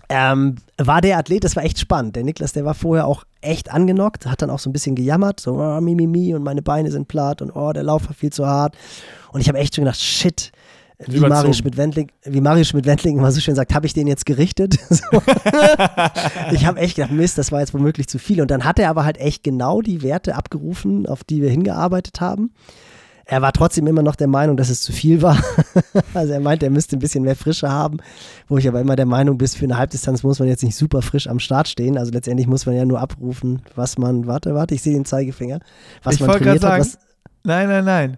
ähm, 0.09 0.55
war 0.77 1.01
der 1.01 1.17
Athlet, 1.17 1.43
das 1.43 1.55
war 1.55 1.63
echt 1.63 1.79
spannend. 1.79 2.15
Der 2.15 2.23
Niklas, 2.23 2.53
der 2.53 2.65
war 2.65 2.73
vorher 2.73 3.07
auch 3.07 3.23
echt 3.41 3.71
angenockt, 3.71 4.25
hat 4.25 4.41
dann 4.41 4.49
auch 4.49 4.59
so 4.59 4.69
ein 4.69 4.73
bisschen 4.73 4.95
gejammert, 4.95 5.39
so 5.39 5.55
oh, 5.55 5.81
mi, 5.81 5.95
mi, 5.95 6.07
mi, 6.07 6.33
und 6.33 6.43
meine 6.43 6.61
Beine 6.61 6.91
sind 6.91 7.07
platt 7.07 7.41
und 7.41 7.51
oh, 7.51 7.71
der 7.73 7.83
Lauf 7.83 8.07
war 8.07 8.13
viel 8.13 8.31
zu 8.31 8.45
hart. 8.45 8.75
Und 9.31 9.41
ich 9.41 9.47
habe 9.47 9.57
echt 9.57 9.75
schon 9.75 9.83
gedacht, 9.83 9.99
shit, 9.99 10.51
wie 11.07 11.19
Mario 11.19 11.51
Schmidt-Wendling, 11.51 12.09
wie 12.23 12.41
Mario 12.41 12.63
Schmidt-Wendling 12.63 13.17
immer 13.17 13.31
so 13.31 13.41
schön 13.41 13.55
sagt, 13.55 13.73
habe 13.73 13.85
ich 13.85 13.93
den 13.93 14.07
jetzt 14.07 14.25
gerichtet? 14.25 14.77
ich 16.51 16.65
habe 16.65 16.79
echt 16.79 16.95
gedacht, 16.95 17.11
Mist, 17.11 17.37
das 17.37 17.51
war 17.51 17.59
jetzt 17.59 17.73
womöglich 17.73 18.07
zu 18.07 18.17
viel. 18.17 18.41
Und 18.41 18.49
dann 18.49 18.63
hat 18.63 18.79
er 18.79 18.89
aber 18.89 19.03
halt 19.03 19.17
echt 19.17 19.43
genau 19.43 19.81
die 19.81 20.03
Werte 20.03 20.35
abgerufen, 20.35 21.05
auf 21.05 21.23
die 21.23 21.41
wir 21.41 21.49
hingearbeitet 21.49 22.21
haben. 22.21 22.53
Er 23.27 23.41
war 23.41 23.51
trotzdem 23.53 23.87
immer 23.87 24.03
noch 24.03 24.15
der 24.15 24.27
Meinung, 24.27 24.55
dass 24.55 24.69
es 24.69 24.81
zu 24.81 24.93
viel 24.93 25.21
war. 25.23 25.41
also 26.13 26.31
er 26.31 26.39
meinte, 26.39 26.67
er 26.67 26.71
müsste 26.71 26.95
ein 26.95 26.99
bisschen 26.99 27.23
mehr 27.23 27.35
Frische 27.35 27.69
haben, 27.69 27.97
wo 28.47 28.57
ich 28.57 28.67
aber 28.67 28.79
immer 28.79 28.95
der 28.95 29.07
Meinung 29.07 29.37
bin, 29.37 29.47
für 29.47 29.65
eine 29.65 29.77
Halbdistanz 29.77 30.21
muss 30.21 30.39
man 30.39 30.47
jetzt 30.47 30.63
nicht 30.63 30.75
super 30.75 31.01
frisch 31.01 31.27
am 31.27 31.39
Start 31.39 31.67
stehen. 31.67 31.97
Also 31.97 32.11
letztendlich 32.11 32.47
muss 32.47 32.65
man 32.65 32.75
ja 32.75 32.85
nur 32.85 32.99
abrufen, 32.99 33.61
was 33.75 33.97
man, 33.97 34.27
warte, 34.27 34.53
warte, 34.53 34.75
ich 34.75 34.81
sehe 34.83 34.93
den 34.93 35.05
Zeigefinger, 35.05 35.59
was 36.03 36.15
ich 36.15 36.21
man 36.21 36.31
trainiert 36.31 36.61
sagen, 36.61 36.83
hat. 36.83 36.99
Nein, 37.43 37.67
nein, 37.67 37.85
nein. 37.85 38.17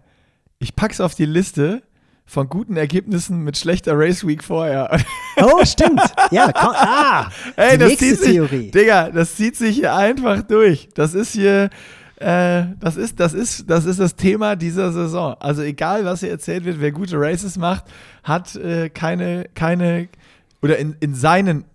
Ich 0.59 0.75
pack's 0.75 0.99
auf 0.99 1.15
die 1.15 1.25
Liste 1.25 1.83
von 2.25 2.49
guten 2.49 2.75
Ergebnissen 2.75 3.43
mit 3.43 3.57
schlechter 3.57 3.93
Race 3.95 4.27
Week 4.27 4.43
vorher. 4.43 4.99
Oh, 5.39 5.63
stimmt. 5.63 6.01
Ja, 6.31 6.51
komm, 6.51 6.73
ah, 6.73 7.29
Ey, 7.57 7.77
das 7.77 7.97
zieht 7.97 8.17
sich, 8.17 8.31
Theorie. 8.31 8.71
Digga, 8.71 9.11
das 9.11 9.35
zieht 9.35 9.55
sich 9.55 9.75
hier 9.75 9.93
einfach 9.93 10.41
durch. 10.41 10.89
Das 10.95 11.13
ist 11.13 11.33
hier, 11.33 11.69
äh, 12.17 12.63
das, 12.79 12.97
ist, 12.97 13.19
das, 13.19 13.33
ist, 13.33 13.69
das 13.69 13.85
ist 13.85 13.99
das 13.99 14.15
Thema 14.15 14.55
dieser 14.55 14.91
Saison. 14.91 15.35
Also 15.39 15.61
egal, 15.61 16.05
was 16.05 16.21
hier 16.21 16.31
erzählt 16.31 16.65
wird, 16.65 16.79
wer 16.79 16.91
gute 16.91 17.17
Races 17.17 17.57
macht, 17.57 17.85
hat 18.23 18.55
äh, 18.55 18.89
keine, 18.89 19.45
keine, 19.53 20.09
oder 20.61 20.77
in, 20.77 20.95
in 20.99 21.13
seinen 21.13 21.65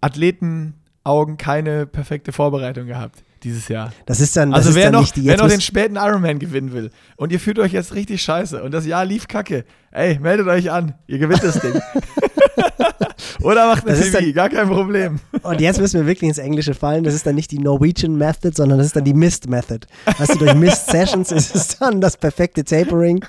Athletenaugen 0.00 1.36
keine 1.36 1.86
perfekte 1.86 2.32
Vorbereitung 2.32 2.86
gehabt 2.86 3.22
dieses 3.44 3.68
Jahr. 3.68 3.92
Das 4.06 4.20
ist 4.20 4.36
dann, 4.36 4.50
das 4.50 4.66
also 4.66 4.74
wer, 4.74 4.90
dann 4.90 5.02
noch, 5.02 5.10
wer 5.14 5.36
noch 5.36 5.48
den 5.48 5.60
späten 5.60 5.96
Ironman 5.96 6.38
gewinnen 6.38 6.72
will 6.72 6.90
und 7.16 7.32
ihr 7.32 7.40
fühlt 7.40 7.58
euch 7.58 7.72
jetzt 7.72 7.94
richtig 7.94 8.22
scheiße 8.22 8.62
und 8.62 8.72
das 8.72 8.86
Jahr 8.86 9.04
lief 9.04 9.28
kacke, 9.28 9.64
ey, 9.90 10.18
meldet 10.18 10.46
euch 10.48 10.70
an, 10.70 10.94
ihr 11.06 11.18
gewinnt 11.18 11.42
das 11.42 11.60
Ding. 11.60 11.80
Oder 13.42 13.66
macht 13.68 13.86
eine 13.86 13.98
TV, 13.98 14.18
dann, 14.18 14.32
gar 14.32 14.48
kein 14.48 14.68
Problem. 14.68 15.20
Und 15.42 15.60
jetzt 15.60 15.80
müssen 15.80 16.00
wir 16.00 16.06
wirklich 16.06 16.28
ins 16.28 16.38
Englische 16.38 16.74
fallen. 16.74 17.04
Das 17.04 17.14
ist 17.14 17.26
dann 17.26 17.34
nicht 17.34 17.50
die 17.50 17.58
Norwegian 17.58 18.16
Method, 18.16 18.52
sondern 18.54 18.78
das 18.78 18.88
ist 18.88 18.96
dann 18.96 19.04
die 19.04 19.14
Mist 19.14 19.48
Method. 19.48 19.86
Weißt 20.18 20.34
du, 20.34 20.38
durch 20.38 20.54
Mist 20.54 20.90
Sessions 20.90 21.30
ist 21.30 21.54
es 21.54 21.78
dann 21.78 22.00
das 22.00 22.16
perfekte 22.16 22.64
Tapering. 22.64 23.24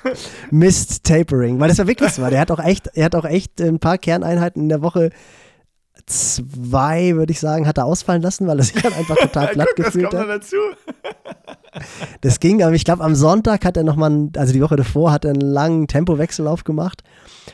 Mist 0.50 1.04
Tapering. 1.04 1.60
Weil 1.60 1.68
das 1.68 1.78
war 1.78 1.86
wirklich 1.86 2.10
so. 2.10 2.28
Der 2.28 2.40
hat 2.40 2.50
auch 2.50 2.58
echt, 2.58 2.88
er 2.94 3.04
hat 3.04 3.14
auch 3.14 3.24
echt 3.24 3.60
ein 3.60 3.78
paar 3.78 3.98
Kerneinheiten 3.98 4.62
in 4.62 4.68
der 4.68 4.82
Woche 4.82 5.10
zwei, 6.10 7.14
würde 7.14 7.32
ich 7.32 7.40
sagen, 7.40 7.66
hat 7.66 7.78
er 7.78 7.86
ausfallen 7.86 8.20
lassen, 8.20 8.46
weil 8.46 8.58
er 8.58 8.64
sich 8.64 8.82
dann 8.82 8.92
einfach 8.92 9.16
total 9.16 9.46
platt 9.52 9.68
Guck, 9.76 9.86
gefühlt 9.86 10.12
hat. 10.12 10.28
Dazu. 10.28 10.56
das 12.20 12.40
ging, 12.40 12.62
aber 12.62 12.74
ich 12.74 12.84
glaube, 12.84 13.04
am 13.04 13.14
Sonntag 13.14 13.64
hat 13.64 13.76
er 13.76 13.84
nochmal, 13.84 14.28
also 14.36 14.52
die 14.52 14.60
Woche 14.60 14.76
davor, 14.76 15.12
hat 15.12 15.24
er 15.24 15.30
einen 15.30 15.40
langen 15.40 15.86
Tempowechsellauf 15.86 16.64
gemacht. 16.64 17.02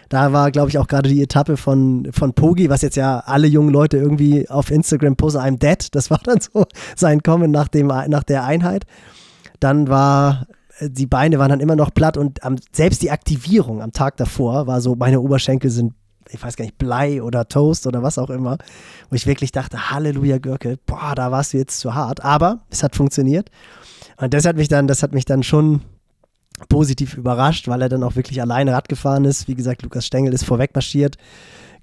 Da 0.09 0.33
war, 0.33 0.51
glaube 0.51 0.71
ich, 0.71 0.79
auch 0.79 0.89
gerade 0.89 1.09
die 1.09 1.23
Etappe 1.23 1.57
von, 1.57 2.09
von 2.13 2.33
Pogi, 2.33 2.71
was 2.71 2.83
jetzt 2.83 2.97
ja 2.97 3.21
alle 3.27 3.47
jungen 3.47 3.71
Leute 3.71 3.99
irgendwie 3.99 4.49
auf 4.49 4.71
Instagram 4.71 5.17
posen, 5.17 5.41
I'm 5.41 5.59
dead. 5.59 5.95
Das 5.95 6.11
war 6.11 6.21
dann 6.25 6.41
so 6.41 6.65
sein 6.97 7.23
Kommen 7.23 7.51
nach, 7.51 7.69
dem, 7.69 7.89
nach 7.89 8.23
der 8.23 8.45
Einheit. 8.45 8.85
Dann 9.61 9.89
war 9.89 10.47
die 10.81 11.07
Beine 11.07 11.39
waren 11.39 11.49
dann 11.49 11.61
immer 11.61 11.77
noch 11.77 11.95
platt 11.95 12.19
und 12.19 12.45
am, 12.45 12.57
selbst 12.71 13.01
die 13.01 13.11
Aktivierung 13.11 13.81
am 13.81 13.93
Tag 13.93 14.19
davor 14.19 14.67
war 14.67 14.83
so, 14.83 14.95
meine 14.95 15.21
Oberschenkel 15.21 15.71
sind 15.71 15.95
ich 16.31 16.43
weiß 16.43 16.57
gar 16.57 16.64
nicht, 16.64 16.79
Blei 16.79 17.22
oder 17.22 17.49
Toast 17.49 17.87
oder 17.87 18.03
was 18.03 18.18
auch 18.18 18.31
immer, 18.31 18.59
wo 19.11 19.16
ich 19.16 19.27
wirklich 19.27 19.53
dachte, 19.53 19.91
Halleluja, 19.91 20.39
Görke, 20.39 20.79
boah, 20.87 21.14
da 21.14 21.31
warst 21.31 21.53
du 21.53 21.59
jetzt 21.59 21.79
zu 21.79 21.95
hart. 21.95 22.24
Aber 22.24 22.61
es 22.70 22.83
hat 22.83 22.97
funktioniert. 22.97 23.51
Und 24.16 24.35
das 24.35 24.45
hat 24.45 24.57
mich 24.57 24.68
dann, 24.68 24.87
das 24.87 25.03
hat 25.03 25.12
mich 25.12 25.24
dann 25.24 25.43
schon 25.43 25.83
positiv 26.68 27.16
überrascht, 27.16 27.68
weil 27.68 27.83
er 27.83 27.89
dann 27.89 28.03
auch 28.03 28.16
wirklich 28.16 28.41
alleine 28.41 28.72
Rad 28.72 28.89
gefahren 28.89 29.24
ist. 29.24 29.47
Wie 29.47 29.55
gesagt, 29.55 29.83
Lukas 29.83 30.07
Stengel 30.07 30.33
ist 30.33 30.45
vorweg 30.45 30.74
marschiert. 30.74 31.16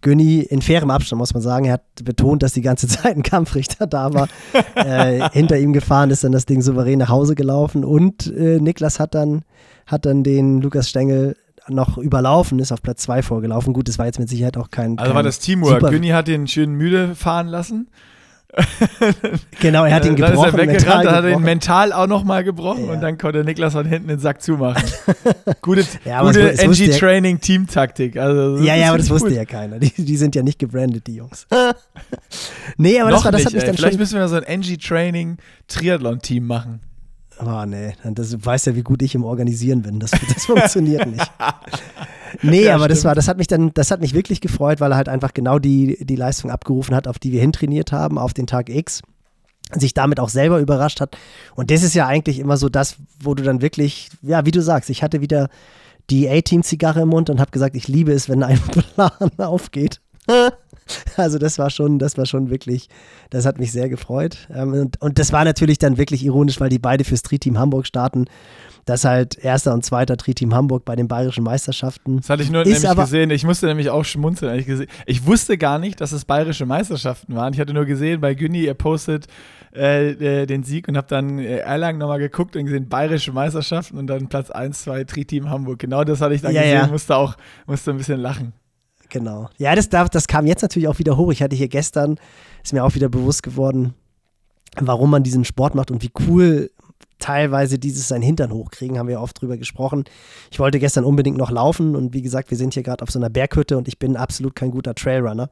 Günni 0.01 0.41
in 0.41 0.61
fairem 0.61 0.91
Abstand, 0.91 1.19
muss 1.19 1.33
man 1.33 1.41
sagen. 1.41 1.65
Er 1.65 1.73
hat 1.73 1.83
betont, 2.03 2.43
dass 2.43 2.53
die 2.53 2.61
ganze 2.61 2.87
Zeit 2.89 3.15
ein 3.15 3.23
Kampfrichter 3.23 3.87
da 3.87 4.13
war. 4.13 4.27
äh, 4.75 5.29
hinter 5.31 5.57
ihm 5.57 5.73
gefahren 5.73 6.09
ist 6.09 6.23
dann 6.23 6.31
das 6.31 6.45
Ding 6.45 6.61
souverän 6.61 6.99
nach 6.99 7.09
Hause 7.09 7.35
gelaufen. 7.35 7.83
Und 7.85 8.27
äh, 8.27 8.59
Niklas 8.59 8.99
hat 8.99 9.15
dann, 9.15 9.43
hat 9.85 10.05
dann 10.05 10.23
den 10.23 10.61
Lukas 10.61 10.89
Stengel 10.89 11.35
noch 11.69 11.97
überlaufen, 11.97 12.59
ist 12.59 12.71
auf 12.71 12.81
Platz 12.81 13.03
2 13.03 13.21
vorgelaufen. 13.21 13.73
Gut, 13.73 13.87
das 13.87 13.99
war 13.99 14.05
jetzt 14.05 14.19
mit 14.19 14.29
Sicherheit 14.29 14.57
auch 14.57 14.69
kein. 14.69 14.97
Also 14.97 15.09
kein 15.09 15.15
war 15.15 15.23
das 15.23 15.39
Teamwork. 15.39 15.89
Günni 15.89 16.09
hat 16.09 16.27
den 16.27 16.47
schön 16.47 16.73
müde 16.73 17.15
fahren 17.15 17.47
lassen. 17.47 17.87
genau, 19.59 19.85
er 19.85 19.95
hat 19.95 20.05
ihn 20.05 20.15
gebrochen. 20.15 20.55
Dann 20.55 20.69
ist 20.69 20.73
er 20.75 20.77
weggerannt, 20.81 21.05
dann 21.05 21.15
hat 21.15 21.23
er 21.23 21.31
ihn 21.31 21.41
mental 21.41 21.91
auch 21.91 22.05
nochmal 22.05 22.43
gebrochen 22.43 22.85
ja. 22.85 22.93
und 22.93 23.01
dann 23.01 23.17
konnte 23.17 23.43
Niklas 23.43 23.73
von 23.73 23.83
hinten 23.85 24.09
den 24.09 24.19
Sack 24.19 24.43
zumachen. 24.43 24.83
gute 25.61 25.83
ja, 26.05 26.21
gute 26.21 26.55
NG-Training-Team-Taktik. 26.59 28.17
Also, 28.17 28.63
ja, 28.63 28.75
ja, 28.75 28.89
aber 28.89 28.99
das 28.99 29.09
wusste 29.09 29.29
cool. 29.29 29.35
ja 29.35 29.45
keiner. 29.45 29.79
Die, 29.79 29.89
die, 29.89 30.17
sind 30.17 30.35
ja 30.35 30.43
nicht 30.43 30.59
gebrandet, 30.59 31.07
die 31.07 31.15
Jungs. 31.15 31.47
nee, 32.77 32.99
aber 32.99 33.09
das, 33.09 33.25
war, 33.25 33.31
das 33.31 33.45
hat 33.45 33.53
mich 33.53 33.63
dann 33.63 33.75
Vielleicht 33.75 33.93
schon 33.93 33.99
müssen 33.99 34.19
wir 34.19 34.27
so 34.27 34.35
ein 34.35 34.43
NG-Training-Triathlon-Team 34.43 36.45
machen. 36.45 36.81
Oh, 37.45 37.65
nee, 37.65 37.93
das, 38.03 38.29
du 38.29 38.45
weißt 38.45 38.67
ja, 38.67 38.75
wie 38.75 38.83
gut 38.83 39.01
ich 39.01 39.15
im 39.15 39.25
Organisieren 39.25 39.81
bin. 39.81 39.99
Das, 39.99 40.11
das 40.11 40.45
funktioniert 40.45 41.05
nicht. 41.07 41.31
Nee, 42.41 42.65
ja, 42.65 42.73
aber 42.73 42.87
das 42.87 43.05
war, 43.05 43.13
das 43.13 43.27
hat 43.27 43.37
mich 43.37 43.45
dann, 43.45 43.75
das 43.75 43.91
hat 43.91 44.01
mich 44.01 44.15
wirklich 44.15 44.41
gefreut, 44.41 44.79
weil 44.81 44.91
er 44.91 44.97
halt 44.97 45.07
einfach 45.07 45.35
genau 45.35 45.59
die, 45.59 46.03
die 46.03 46.15
Leistung 46.15 46.49
abgerufen 46.49 46.95
hat, 46.95 47.07
auf 47.07 47.19
die 47.19 47.31
wir 47.31 47.39
hintrainiert 47.39 47.91
haben, 47.91 48.17
auf 48.17 48.33
den 48.33 48.47
Tag 48.47 48.69
X. 48.69 49.03
Sich 49.71 49.93
damit 49.93 50.19
auch 50.19 50.29
selber 50.29 50.59
überrascht 50.59 50.99
hat. 50.99 51.15
Und 51.53 51.69
das 51.69 51.83
ist 51.83 51.93
ja 51.93 52.07
eigentlich 52.07 52.39
immer 52.39 52.57
so 52.57 52.69
das, 52.69 52.95
wo 53.19 53.35
du 53.35 53.43
dann 53.43 53.61
wirklich, 53.61 54.09
ja, 54.23 54.47
wie 54.47 54.51
du 54.51 54.63
sagst, 54.63 54.89
ich 54.89 55.03
hatte 55.03 55.21
wieder 55.21 55.47
die 56.09 56.27
A-Team-Zigarre 56.27 57.01
im 57.01 57.09
Mund 57.09 57.29
und 57.29 57.39
habe 57.39 57.51
gesagt, 57.51 57.75
ich 57.75 57.87
liebe 57.87 58.11
es, 58.11 58.29
wenn 58.29 58.41
ein 58.41 58.59
Plan 58.95 59.31
aufgeht. 59.37 60.01
Also 61.15 61.37
das 61.37 61.59
war 61.59 61.69
schon, 61.69 61.99
das 61.99 62.17
war 62.17 62.25
schon 62.25 62.49
wirklich, 62.49 62.89
das 63.29 63.45
hat 63.45 63.59
mich 63.59 63.71
sehr 63.71 63.87
gefreut. 63.87 64.47
Ähm, 64.53 64.73
und, 64.73 65.01
und 65.01 65.19
das 65.19 65.31
war 65.31 65.45
natürlich 65.45 65.77
dann 65.77 65.97
wirklich 65.97 66.25
ironisch, 66.25 66.59
weil 66.59 66.69
die 66.69 66.79
beide 66.79 67.03
für 67.03 67.15
Street 67.17 67.41
Team 67.41 67.59
Hamburg 67.59 67.85
starten. 67.85 68.25
Das 68.85 69.05
halt 69.05 69.37
erster 69.37 69.73
und 69.73 69.85
zweiter 69.85 70.17
Tri-Team 70.17 70.53
Hamburg 70.53 70.83
bei 70.83 70.97
den 70.97 71.07
bayerischen 71.07 71.45
Meisterschaften. 71.45 72.17
Das 72.17 72.29
hatte 72.29 72.43
ich 72.43 72.51
nur 72.51 72.63
nämlich 72.63 72.83
gesehen. 72.83 73.29
Ich 73.29 73.45
musste 73.45 73.65
nämlich 73.67 73.89
auch 73.89 74.03
schmunzeln. 74.03 74.59
Ich, 74.59 74.67
ich 75.05 75.25
wusste 75.25 75.57
gar 75.57 75.79
nicht, 75.79 76.01
dass 76.01 76.11
es 76.11 76.25
bayerische 76.25 76.65
Meisterschaften 76.65 77.33
waren. 77.33 77.53
Ich 77.53 77.61
hatte 77.61 77.73
nur 77.73 77.85
gesehen 77.85 78.19
bei 78.19 78.33
Günni, 78.33 78.65
er 78.65 78.73
postet 78.73 79.27
äh, 79.73 80.41
äh, 80.41 80.45
den 80.45 80.63
Sieg 80.63 80.89
und 80.89 80.97
habe 80.97 81.07
dann 81.07 81.39
äh, 81.39 81.59
Erlangen 81.59 81.97
nochmal 81.97 82.19
geguckt 82.19 82.57
und 82.57 82.65
gesehen, 82.65 82.89
bayerische 82.89 83.31
Meisterschaften 83.31 83.97
und 83.97 84.07
dann 84.07 84.27
Platz 84.27 84.51
1, 84.51 84.83
2, 84.83 85.05
Tri-Team 85.05 85.49
Hamburg. 85.49 85.79
Genau 85.79 86.03
das 86.03 86.19
hatte 86.19 86.35
ich 86.35 86.41
dann 86.41 86.53
ja, 86.53 86.61
gesehen, 86.61 86.77
ja. 86.77 86.87
musste 86.87 87.15
auch 87.15 87.35
musste 87.65 87.91
ein 87.91 87.97
bisschen 87.97 88.19
lachen. 88.19 88.51
Genau. 89.13 89.47
Ja, 89.59 89.75
das, 89.75 89.89
darf, 89.89 90.09
das 90.09 90.27
kam 90.27 90.47
jetzt 90.47 90.63
natürlich 90.63 90.87
auch 90.87 90.97
wieder 90.97 91.17
hoch. 91.17 91.31
Ich 91.31 91.43
hatte 91.43 91.55
hier 91.55 91.67
gestern, 91.67 92.15
ist 92.63 92.73
mir 92.73 92.83
auch 92.83 92.95
wieder 92.95 93.09
bewusst 93.09 93.43
geworden, 93.43 93.93
warum 94.81 95.11
man 95.11 95.21
diesen 95.21 95.45
Sport 95.45 95.75
macht 95.75 95.91
und 95.91 96.01
wie 96.01 96.09
cool 96.27 96.71
teilweise 97.19 97.77
dieses 97.77 98.07
sein 98.07 98.23
Hintern 98.23 98.51
hochkriegen, 98.51 98.97
haben 98.97 99.07
wir 99.07 99.21
oft 99.21 99.39
drüber 99.39 99.57
gesprochen. 99.57 100.05
Ich 100.49 100.59
wollte 100.59 100.79
gestern 100.79 101.03
unbedingt 101.03 101.37
noch 101.37 101.51
laufen 101.51 101.95
und 101.95 102.15
wie 102.15 102.23
gesagt, 102.23 102.49
wir 102.49 102.57
sind 102.57 102.73
hier 102.73 102.81
gerade 102.81 103.03
auf 103.03 103.11
so 103.11 103.19
einer 103.19 103.29
Berghütte 103.29 103.77
und 103.77 103.87
ich 103.87 103.99
bin 103.99 104.17
absolut 104.17 104.55
kein 104.55 104.71
guter 104.71 104.95
Trailrunner. 104.95 105.51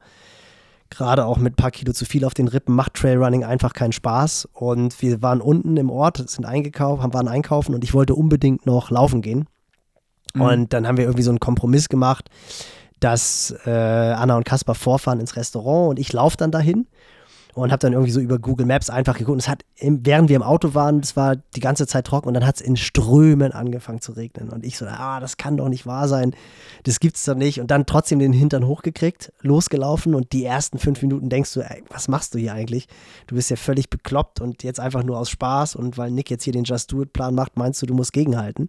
Gerade 0.90 1.24
auch 1.24 1.38
mit 1.38 1.52
ein 1.52 1.56
paar 1.56 1.70
Kilo 1.70 1.92
zu 1.92 2.04
viel 2.04 2.24
auf 2.24 2.34
den 2.34 2.48
Rippen 2.48 2.74
macht 2.74 2.94
Trailrunning 2.94 3.44
einfach 3.44 3.74
keinen 3.74 3.92
Spaß. 3.92 4.48
Und 4.52 5.00
wir 5.00 5.22
waren 5.22 5.40
unten 5.40 5.76
im 5.76 5.88
Ort, 5.88 6.28
sind 6.28 6.44
eingekauft, 6.46 7.14
waren 7.14 7.28
einkaufen 7.28 7.76
und 7.76 7.84
ich 7.84 7.94
wollte 7.94 8.16
unbedingt 8.16 8.66
noch 8.66 8.90
laufen 8.90 9.22
gehen. 9.22 9.46
Mhm. 10.34 10.40
Und 10.40 10.72
dann 10.72 10.88
haben 10.88 10.96
wir 10.96 11.04
irgendwie 11.04 11.22
so 11.22 11.30
einen 11.30 11.40
Kompromiss 11.40 11.88
gemacht, 11.88 12.28
dass 13.02 13.54
äh, 13.66 13.70
Anna 13.70 14.36
und 14.36 14.44
Kaspar 14.44 14.74
vorfahren 14.74 15.20
ins 15.20 15.36
Restaurant 15.36 15.90
und 15.90 15.98
ich 15.98 16.12
laufe 16.12 16.36
dann 16.36 16.50
dahin 16.50 16.86
und 17.54 17.70
habe 17.70 17.80
dann 17.80 17.92
irgendwie 17.92 18.12
so 18.12 18.20
über 18.20 18.38
Google 18.38 18.66
Maps 18.66 18.88
einfach 18.88 19.18
geguckt. 19.18 19.34
Und 19.34 19.40
es 19.40 19.48
hat, 19.48 19.62
während 19.78 20.28
wir 20.30 20.36
im 20.36 20.42
Auto 20.42 20.74
waren, 20.74 21.00
es 21.00 21.16
war 21.16 21.36
die 21.36 21.60
ganze 21.60 21.86
Zeit 21.86 22.06
trocken 22.06 22.28
und 22.28 22.34
dann 22.34 22.46
hat 22.46 22.56
es 22.56 22.60
in 22.62 22.76
Strömen 22.76 23.52
angefangen 23.52 24.00
zu 24.00 24.12
regnen. 24.12 24.48
Und 24.48 24.64
ich 24.64 24.78
so, 24.78 24.86
ah, 24.86 25.20
das 25.20 25.36
kann 25.36 25.58
doch 25.58 25.68
nicht 25.68 25.84
wahr 25.84 26.08
sein. 26.08 26.34
Das 26.84 26.98
gibt's 26.98 27.24
doch 27.24 27.34
nicht. 27.34 27.60
Und 27.60 27.70
dann 27.70 27.84
trotzdem 27.84 28.20
den 28.20 28.32
Hintern 28.32 28.66
hochgekriegt, 28.66 29.32
losgelaufen 29.42 30.14
und 30.14 30.32
die 30.32 30.44
ersten 30.44 30.78
fünf 30.78 31.02
Minuten 31.02 31.28
denkst 31.28 31.52
du, 31.52 31.60
ey, 31.60 31.82
was 31.90 32.08
machst 32.08 32.34
du 32.34 32.38
hier 32.38 32.54
eigentlich? 32.54 32.88
Du 33.26 33.34
bist 33.34 33.50
ja 33.50 33.56
völlig 33.56 33.90
bekloppt 33.90 34.40
und 34.40 34.62
jetzt 34.62 34.80
einfach 34.80 35.02
nur 35.02 35.18
aus 35.18 35.28
Spaß 35.28 35.76
und 35.76 35.98
weil 35.98 36.10
Nick 36.10 36.30
jetzt 36.30 36.44
hier 36.44 36.54
den 36.54 36.64
Just 36.64 36.90
Do 36.90 37.02
It 37.02 37.12
Plan 37.12 37.34
macht, 37.34 37.58
meinst 37.58 37.82
du, 37.82 37.86
du 37.86 37.94
musst 37.94 38.14
gegenhalten. 38.14 38.68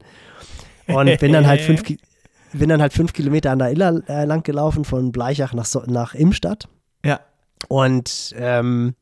Und 0.88 1.18
bin 1.20 1.32
dann 1.32 1.48
halt 1.48 1.62
fünf, 1.62 1.84
bin 2.54 2.70
dann 2.70 2.82
halt 2.82 2.94
fünf 2.94 3.14
Kilometer 3.14 3.52
an 3.52 3.60
der 3.60 3.72
Iller 3.72 4.02
äh, 4.08 4.26
lang 4.26 4.44
gelaufen 4.44 4.86
von 4.86 5.12
Bleichach 5.12 5.54
nach, 5.54 5.66
so 5.66 5.84
nach 5.86 6.14
Imstadt. 6.14 6.68
Ja. 7.06 7.20
Und 7.68 8.34
ähm, 8.38 8.96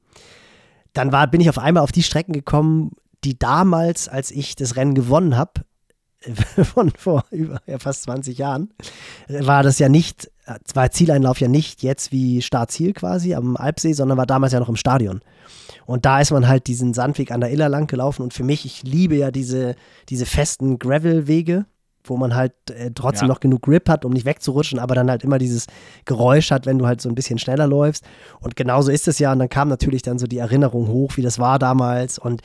dann 0.93 1.11
war, 1.11 1.27
bin 1.27 1.41
ich 1.41 1.49
auf 1.49 1.57
einmal 1.57 1.83
auf 1.83 1.91
die 1.91 2.03
Strecken 2.03 2.33
gekommen, 2.33 2.91
die 3.23 3.37
damals, 3.37 4.07
als 4.07 4.31
ich 4.31 4.55
das 4.55 4.75
Rennen 4.75 4.95
gewonnen 4.95 5.37
habe, 5.37 5.61
von 6.63 6.91
vor 6.91 7.23
über 7.31 7.61
ja, 7.65 7.79
fast 7.79 8.03
20 8.03 8.37
Jahren, 8.37 8.73
war 9.27 9.63
das 9.63 9.79
ja 9.79 9.89
nicht, 9.89 10.29
war 10.73 10.91
Zieleinlauf 10.91 11.39
ja 11.39 11.47
nicht 11.47 11.81
jetzt 11.83 12.11
wie 12.11 12.41
Startziel 12.41 12.93
quasi 12.93 13.33
am 13.33 13.57
Alpsee, 13.57 13.93
sondern 13.93 14.17
war 14.17 14.27
damals 14.27 14.53
ja 14.53 14.59
noch 14.59 14.69
im 14.69 14.75
Stadion. 14.75 15.21
Und 15.85 16.05
da 16.05 16.21
ist 16.21 16.31
man 16.31 16.47
halt 16.47 16.67
diesen 16.67 16.93
Sandweg 16.93 17.31
an 17.31 17.41
der 17.41 17.51
Iller 17.51 17.69
lang 17.69 17.87
gelaufen 17.87 18.21
und 18.21 18.33
für 18.33 18.43
mich, 18.43 18.65
ich 18.65 18.83
liebe 18.83 19.15
ja 19.15 19.31
diese, 19.31 19.75
diese 20.09 20.25
festen 20.25 20.77
Gravel-Wege, 20.77 21.65
wo 22.03 22.17
man 22.17 22.35
halt 22.35 22.53
äh, 22.69 22.91
trotzdem 22.93 23.27
ja. 23.27 23.33
noch 23.33 23.39
genug 23.39 23.61
Grip 23.63 23.89
hat, 23.89 24.05
um 24.05 24.11
nicht 24.11 24.25
wegzurutschen, 24.25 24.79
aber 24.79 24.95
dann 24.95 25.09
halt 25.09 25.23
immer 25.23 25.37
dieses 25.37 25.67
Geräusch 26.05 26.51
hat, 26.51 26.65
wenn 26.65 26.77
du 26.79 26.87
halt 26.87 27.01
so 27.01 27.09
ein 27.09 27.15
bisschen 27.15 27.39
schneller 27.39 27.67
läufst. 27.67 28.03
Und 28.39 28.55
genauso 28.55 28.91
ist 28.91 29.07
es 29.07 29.19
ja. 29.19 29.31
Und 29.31 29.39
dann 29.39 29.49
kam 29.49 29.67
natürlich 29.67 30.01
dann 30.01 30.19
so 30.19 30.27
die 30.27 30.39
Erinnerung 30.39 30.87
hoch, 30.87 31.17
wie 31.17 31.21
das 31.21 31.39
war 31.39 31.59
damals. 31.59 32.19
Und 32.19 32.41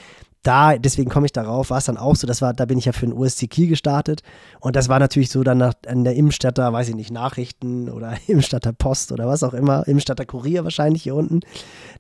da, 0.47 0.79
deswegen 0.79 1.11
komme 1.11 1.27
ich 1.27 1.33
darauf, 1.33 1.71
war 1.71 1.79
es 1.79 1.87
dann 1.87 1.97
auch 1.97 2.15
so, 2.15 2.27
das 2.27 2.41
war, 2.41 2.55
da 2.55 2.65
bin 2.67 2.79
ich 2.79 2.85
ja 2.85 2.93
für 2.93 3.07
den 3.07 3.13
USC 3.13 3.49
Kiel 3.49 3.69
gestartet 3.69 4.23
und 4.61 4.77
das 4.77 4.89
war 4.89 4.99
natürlich 4.99 5.31
so 5.31 5.43
dann 5.43 5.59
nach, 5.59 5.75
an 5.87 6.05
der 6.05 6.15
Imstatter, 6.15 6.73
weiß 6.73 6.89
ich 6.89 6.95
nicht, 6.95 7.11
Nachrichten 7.11 7.89
oder 7.89 8.15
Imstatter 8.27 8.73
Post 8.73 9.13
oder 9.13 9.27
was 9.27 9.43
auch 9.43 9.55
immer, 9.55 9.87
Imstatter 9.89 10.25
Kurier 10.25 10.65
wahrscheinlich 10.65 11.03
hier 11.03 11.15
unten. 11.15 11.41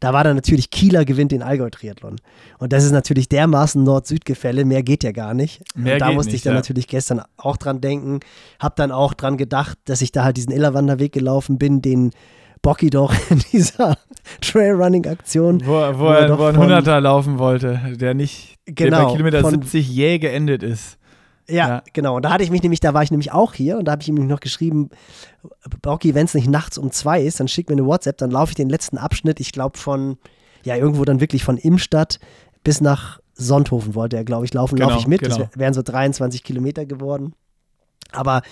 Da 0.00 0.12
war 0.12 0.22
dann 0.24 0.36
natürlich 0.36 0.70
Kieler 0.70 1.04
gewinnt 1.04 1.32
den 1.32 1.42
Allgäu-Triathlon. 1.42 2.16
Und 2.58 2.72
das 2.72 2.84
ist 2.84 2.92
natürlich 2.92 3.28
dermaßen 3.28 3.82
Nord-Süd-Gefälle, 3.82 4.64
mehr 4.64 4.82
geht 4.82 5.02
ja 5.02 5.12
gar 5.12 5.34
nicht. 5.34 5.62
Mehr 5.74 5.94
und 5.94 6.00
da 6.00 6.12
musste 6.12 6.30
nicht, 6.32 6.36
ich 6.36 6.42
dann 6.42 6.52
ja. 6.52 6.58
natürlich 6.58 6.86
gestern 6.86 7.22
auch 7.36 7.56
dran 7.56 7.80
denken, 7.80 8.20
hab 8.60 8.76
dann 8.76 8.92
auch 8.92 9.14
dran 9.14 9.36
gedacht, 9.36 9.78
dass 9.86 10.02
ich 10.02 10.12
da 10.12 10.24
halt 10.24 10.36
diesen 10.36 10.52
Illerwanderweg 10.52 11.12
gelaufen 11.12 11.58
bin, 11.58 11.82
den 11.82 12.12
Bocky 12.66 12.90
doch 12.90 13.14
in 13.30 13.38
dieser 13.52 13.96
Trailrunning-Aktion. 14.40 15.64
Wo, 15.64 15.72
wo, 15.72 15.98
wo, 16.00 16.08
er, 16.08 16.36
wo 16.36 16.44
ein 16.46 16.58
Hunderter 16.58 17.00
laufen 17.00 17.38
wollte, 17.38 17.80
der 17.94 18.12
nicht 18.12 18.56
genau, 18.64 18.74
der 18.74 18.90
bei 18.90 18.96
genau, 18.96 19.12
Kilometer 19.12 19.40
von, 19.42 19.50
70 19.50 19.88
jäh 19.88 20.18
geendet 20.18 20.64
ist. 20.64 20.98
Ja, 21.48 21.68
ja, 21.68 21.82
genau. 21.92 22.16
Und 22.16 22.24
da 22.24 22.30
hatte 22.30 22.42
ich 22.42 22.50
mich 22.50 22.62
nämlich, 22.62 22.80
da 22.80 22.92
war 22.92 23.04
ich 23.04 23.12
nämlich 23.12 23.30
auch 23.30 23.54
hier 23.54 23.78
und 23.78 23.84
da 23.84 23.92
habe 23.92 24.02
ich 24.02 24.08
ihm 24.08 24.26
noch 24.26 24.40
geschrieben, 24.40 24.90
Bocky, 25.80 26.16
wenn 26.16 26.24
es 26.24 26.34
nicht 26.34 26.48
nachts 26.48 26.76
um 26.76 26.90
zwei 26.90 27.22
ist, 27.22 27.38
dann 27.38 27.46
schick 27.46 27.68
mir 27.68 27.76
eine 27.76 27.86
WhatsApp, 27.86 28.18
dann 28.18 28.32
laufe 28.32 28.50
ich 28.50 28.56
den 28.56 28.68
letzten 28.68 28.98
Abschnitt, 28.98 29.38
ich 29.38 29.52
glaube 29.52 29.78
von, 29.78 30.18
ja, 30.64 30.74
irgendwo 30.74 31.04
dann 31.04 31.20
wirklich 31.20 31.44
von 31.44 31.58
Imstadt 31.58 32.18
bis 32.64 32.80
nach 32.80 33.20
Sonthofen 33.34 33.94
wollte 33.94 34.16
er, 34.16 34.24
glaube 34.24 34.44
ich, 34.44 34.52
laufen, 34.52 34.74
genau, 34.74 34.88
laufe 34.88 34.98
ich 35.02 35.06
mit. 35.06 35.20
Genau. 35.20 35.36
Das 35.36 35.48
wären 35.54 35.72
so 35.72 35.82
23 35.82 36.42
Kilometer 36.42 36.84
geworden. 36.84 37.32
Aber 38.10 38.42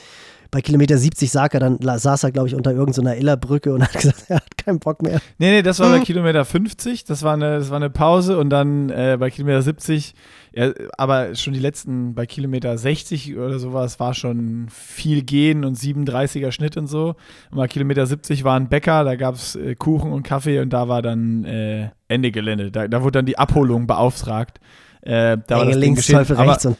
bei 0.54 0.60
Kilometer 0.60 0.96
70 0.96 1.32
sah 1.32 1.46
er 1.46 1.58
dann, 1.58 1.80
saß 1.80 2.22
er, 2.22 2.30
glaube 2.30 2.46
ich, 2.46 2.54
unter 2.54 2.70
irgendeiner 2.70 3.16
Illerbrücke 3.16 3.74
und 3.74 3.82
hat 3.82 3.92
gesagt, 4.00 4.26
er 4.28 4.36
hat 4.36 4.56
keinen 4.56 4.78
Bock 4.78 5.02
mehr. 5.02 5.20
Nee, 5.38 5.50
nee, 5.50 5.62
das 5.62 5.80
war 5.80 5.90
bei 5.90 5.98
Kilometer 6.04 6.44
50, 6.44 7.02
das 7.02 7.24
war 7.24 7.34
eine, 7.34 7.58
das 7.58 7.70
war 7.70 7.76
eine 7.76 7.90
Pause 7.90 8.38
und 8.38 8.50
dann 8.50 8.88
äh, 8.88 9.16
bei 9.18 9.30
Kilometer 9.30 9.62
70, 9.62 10.14
ja, 10.54 10.70
aber 10.96 11.34
schon 11.34 11.54
die 11.54 11.58
letzten, 11.58 12.14
bei 12.14 12.26
Kilometer 12.26 12.78
60 12.78 13.36
oder 13.36 13.58
sowas, 13.58 13.98
war 13.98 14.14
schon 14.14 14.68
viel 14.70 15.22
Gehen 15.22 15.64
und 15.64 15.76
37er 15.76 16.52
Schnitt 16.52 16.76
und 16.76 16.86
so. 16.86 17.16
Und 17.50 17.56
bei 17.56 17.66
Kilometer 17.66 18.06
70 18.06 18.44
war 18.44 18.54
ein 18.54 18.68
Bäcker, 18.68 19.02
da 19.02 19.16
gab 19.16 19.34
es 19.34 19.56
äh, 19.56 19.74
Kuchen 19.74 20.12
und 20.12 20.22
Kaffee 20.22 20.60
und 20.60 20.72
da 20.72 20.86
war 20.86 21.02
dann 21.02 21.44
äh, 21.46 21.88
Ende 22.06 22.30
Gelände. 22.30 22.70
Da, 22.70 22.86
da 22.86 23.02
wurde 23.02 23.18
dann 23.18 23.26
die 23.26 23.38
Abholung 23.38 23.88
beauftragt. 23.88 24.60
Äh, 25.02 25.36
da 25.48 25.58
war 25.58 25.66
das 25.66 25.74
links, 25.74 26.06
Teufel 26.06 26.36
rechts 26.36 26.64
und 26.64 26.76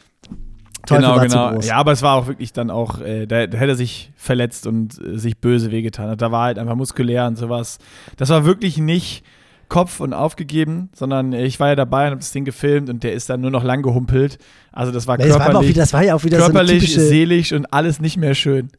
Teufel 0.87 1.03
genau, 1.03 1.21
genau. 1.21 1.61
Ja, 1.61 1.77
aber 1.77 1.93
es 1.93 2.03
war 2.03 2.15
auch 2.15 2.27
wirklich 2.27 2.53
dann 2.53 2.71
auch, 2.71 3.01
äh, 3.01 3.27
da, 3.27 3.47
da, 3.47 3.59
hätte 3.59 3.73
er 3.73 3.77
sich 3.77 4.13
verletzt 4.17 4.67
und 4.67 4.99
äh, 4.99 5.19
sich 5.19 5.39
böse 5.39 5.71
wehgetan. 5.71 6.17
Da 6.17 6.33
war 6.33 6.45
halt 6.45 6.59
einfach 6.59 6.75
muskulär 6.75 7.27
und 7.27 7.37
sowas. 7.37 7.79
Das 8.17 8.29
war 8.29 8.45
wirklich 8.45 8.79
nicht 8.79 9.25
Kopf 9.69 10.01
und 10.01 10.13
aufgegeben, 10.13 10.91
sondern 10.95 11.33
ich 11.33 11.59
war 11.59 11.69
ja 11.69 11.75
dabei 11.75 12.05
und 12.05 12.11
habe 12.13 12.21
das 12.21 12.33
Ding 12.33 12.45
gefilmt 12.45 12.91
und 12.91 13.03
der 13.03 13.13
ist 13.13 13.31
dann 13.31 13.41
nur 13.41 13.51
noch 13.51 13.65
lang 13.65 13.83
gehumpelt. 13.83 14.39
Also 14.73 14.93
das 14.93 15.07
war 15.07 15.17
körperlich, 15.17 15.39
das 15.39 15.55
war, 15.55 15.63
wieder, 15.63 15.81
das 15.81 15.93
war 15.93 16.05
ja 16.05 16.15
auch 16.15 16.25
wieder 16.25 16.39
körperlich, 16.39 16.81
so 16.81 16.87
typische, 16.87 17.01
seelisch 17.01 17.53
und 17.53 17.73
alles 17.73 18.01
nicht 18.01 18.17
mehr 18.17 18.35
schön. 18.35 18.71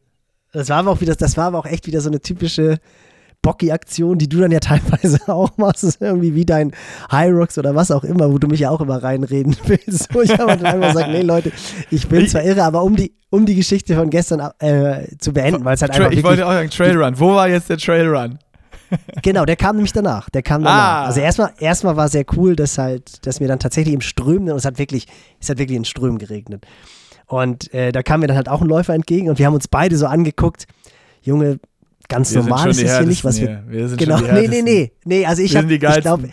Das 0.51 0.69
war 0.69 0.77
aber 0.77 0.91
auch 0.91 1.01
wieder, 1.01 1.15
das 1.15 1.35
war 1.37 1.47
aber 1.47 1.59
auch 1.59 1.65
echt 1.65 1.87
wieder 1.87 2.01
so 2.01 2.09
eine 2.09 2.21
typische 2.21 2.77
Bocky-Aktion, 3.45 4.17
die 4.17 4.27
du 4.27 4.39
dann 4.39 4.51
ja 4.51 4.59
teilweise 4.61 5.19
auch 5.27 5.55
machst, 5.57 5.83
ist 5.83 6.01
irgendwie 6.01 6.33
wie 6.33 6.45
dein 6.45 6.71
High 7.11 7.31
Rocks 7.31 7.57
oder 7.57 7.75
was 7.75 7.91
auch 7.91 8.03
immer, 8.03 8.31
wo 8.31 8.39
du 8.39 8.47
mich 8.47 8.61
ja 8.61 8.71
auch 8.71 8.81
immer 8.81 9.01
reinreden 9.01 9.55
willst. 9.65 10.13
Wo 10.13 10.21
ich 10.21 10.33
aber 10.39 10.55
dann 10.57 10.65
einfach 10.65 10.93
sage, 10.93 11.11
nee 11.11 11.21
Leute, 11.21 11.51
ich 11.91 12.07
bin 12.07 12.27
zwar 12.27 12.43
irre, 12.43 12.63
aber 12.63 12.83
um 12.83 12.95
die, 12.95 13.13
um 13.29 13.45
die 13.45 13.55
Geschichte 13.55 13.95
von 13.95 14.09
gestern 14.09 14.51
äh, 14.59 15.15
zu 15.19 15.31
beenden, 15.31 15.63
weil 15.63 15.75
es 15.75 15.81
halt 15.81 15.91
einfach 15.91 16.11
Ich 16.11 16.23
wollte 16.23 16.45
auch 16.45 16.51
sagen, 16.51 16.69
Trailrun. 16.69 17.19
Wo 17.19 17.35
war 17.35 17.47
jetzt 17.47 17.69
der 17.69 17.77
Trailrun? 17.77 18.39
genau, 19.21 19.45
der 19.45 19.55
kam 19.55 19.75
nämlich 19.75 19.93
danach. 19.93 20.29
Der 20.31 20.41
kam 20.41 20.63
danach. 20.63 20.77
Ah. 20.77 21.05
Also 21.05 21.19
erstmal, 21.19 21.51
erstmal 21.59 21.95
war 21.97 22.07
sehr 22.09 22.25
cool, 22.35 22.55
dass 22.55 22.77
halt, 22.77 23.25
dass 23.27 23.39
mir 23.39 23.47
dann 23.47 23.59
tatsächlich 23.59 23.93
im 23.93 24.01
Strömen, 24.01 24.49
und 24.49 24.57
es 24.57 24.65
hat 24.65 24.79
wirklich, 24.79 25.05
es 25.39 25.49
hat 25.49 25.59
wirklich 25.59 25.77
in 25.77 25.85
Strömen 25.85 26.17
geregnet. 26.17 26.65
Und 27.27 27.73
äh, 27.73 27.91
da 27.91 28.03
kam 28.03 28.21
mir 28.21 28.27
dann 28.27 28.37
halt 28.37 28.49
auch 28.49 28.61
ein 28.61 28.67
Läufer 28.67 28.93
entgegen 28.93 29.29
und 29.29 29.39
wir 29.39 29.45
haben 29.47 29.55
uns 29.55 29.67
beide 29.67 29.97
so 29.97 30.05
angeguckt, 30.05 30.67
Junge, 31.21 31.59
ganz 32.07 32.33
wir 32.33 32.41
normal 32.41 32.69
ist 32.69 32.81
es 32.81 32.97
hier 32.97 33.05
nicht, 33.05 33.23
was 33.23 33.39
wir. 33.39 33.63
wir 33.67 33.89
sind 33.89 33.97
genau, 33.97 34.19
nee, 34.19 34.47
nee, 34.47 34.61
nee, 34.61 34.91
nee, 35.03 35.25
also 35.25 35.41
ich 35.41 35.55
habe, 35.55 35.73
ich 35.73 35.79
glaube, 35.79 36.29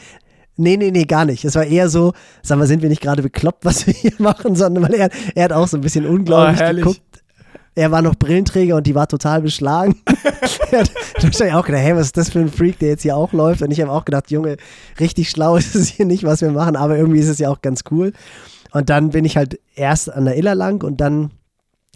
nee, 0.56 0.76
nee, 0.76 0.90
nee, 0.90 1.04
gar 1.04 1.24
nicht. 1.24 1.44
Es 1.44 1.54
war 1.54 1.64
eher 1.64 1.88
so, 1.88 2.12
sag 2.42 2.58
mal, 2.58 2.66
sind 2.66 2.82
wir 2.82 2.88
nicht 2.88 3.02
gerade 3.02 3.22
bekloppt, 3.22 3.64
was 3.64 3.86
wir 3.86 3.94
hier 3.94 4.12
machen, 4.18 4.54
sondern 4.56 4.84
weil 4.84 4.94
er, 4.94 5.10
er 5.34 5.44
hat 5.44 5.52
auch 5.52 5.68
so 5.68 5.76
ein 5.76 5.80
bisschen 5.80 6.06
unglaublich 6.06 6.60
oh, 6.62 6.74
geguckt. 6.74 7.00
Er 7.74 7.90
war 7.90 8.02
noch 8.02 8.14
Brillenträger 8.16 8.76
und 8.76 8.86
die 8.86 8.94
war 8.94 9.08
total 9.08 9.40
beschlagen. 9.40 9.96
er 10.70 10.80
hat 10.80 10.90
wahrscheinlich 11.20 11.54
auch 11.54 11.64
gedacht, 11.64 11.82
hey, 11.82 11.96
was 11.96 12.06
ist 12.06 12.16
das 12.18 12.28
für 12.28 12.40
ein 12.40 12.50
Freak, 12.50 12.78
der 12.78 12.90
jetzt 12.90 13.02
hier 13.02 13.16
auch 13.16 13.32
läuft? 13.32 13.62
Und 13.62 13.70
ich 13.70 13.80
habe 13.80 13.90
auch 13.90 14.04
gedacht, 14.04 14.30
Junge, 14.30 14.58
richtig 15.00 15.30
schlau 15.30 15.56
ist 15.56 15.74
es 15.74 15.88
hier 15.88 16.04
nicht, 16.04 16.24
was 16.24 16.42
wir 16.42 16.50
machen, 16.50 16.76
aber 16.76 16.98
irgendwie 16.98 17.20
ist 17.20 17.28
es 17.28 17.38
ja 17.38 17.48
auch 17.48 17.62
ganz 17.62 17.84
cool. 17.90 18.12
Und 18.72 18.90
dann 18.90 19.10
bin 19.10 19.24
ich 19.24 19.36
halt 19.36 19.58
erst 19.74 20.12
an 20.12 20.26
der 20.26 20.36
Iller 20.36 20.54
lang 20.54 20.82
und 20.82 21.00
dann 21.00 21.30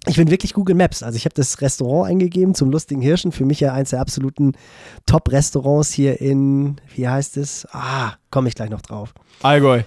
ich 0.05 0.17
bin 0.17 0.31
wirklich 0.31 0.53
Google 0.53 0.77
Maps. 0.77 1.03
Also 1.03 1.17
ich 1.17 1.25
habe 1.25 1.35
das 1.35 1.61
Restaurant 1.61 2.11
eingegeben 2.11 2.55
zum 2.55 2.71
Lustigen 2.71 3.01
Hirschen. 3.01 3.33
Für 3.33 3.45
mich 3.45 3.61
ja 3.61 3.73
eins 3.73 3.91
der 3.91 4.01
absoluten 4.01 4.53
Top-Restaurants 5.07 5.93
hier 5.93 6.21
in, 6.21 6.77
wie 6.95 7.09
heißt 7.09 7.37
es? 7.37 7.67
Ah, 7.73 8.13
komme 8.31 8.49
ich 8.49 8.55
gleich 8.55 8.71
noch 8.71 8.83
drauf. 8.83 9.15
Allgäu. 9.43 9.83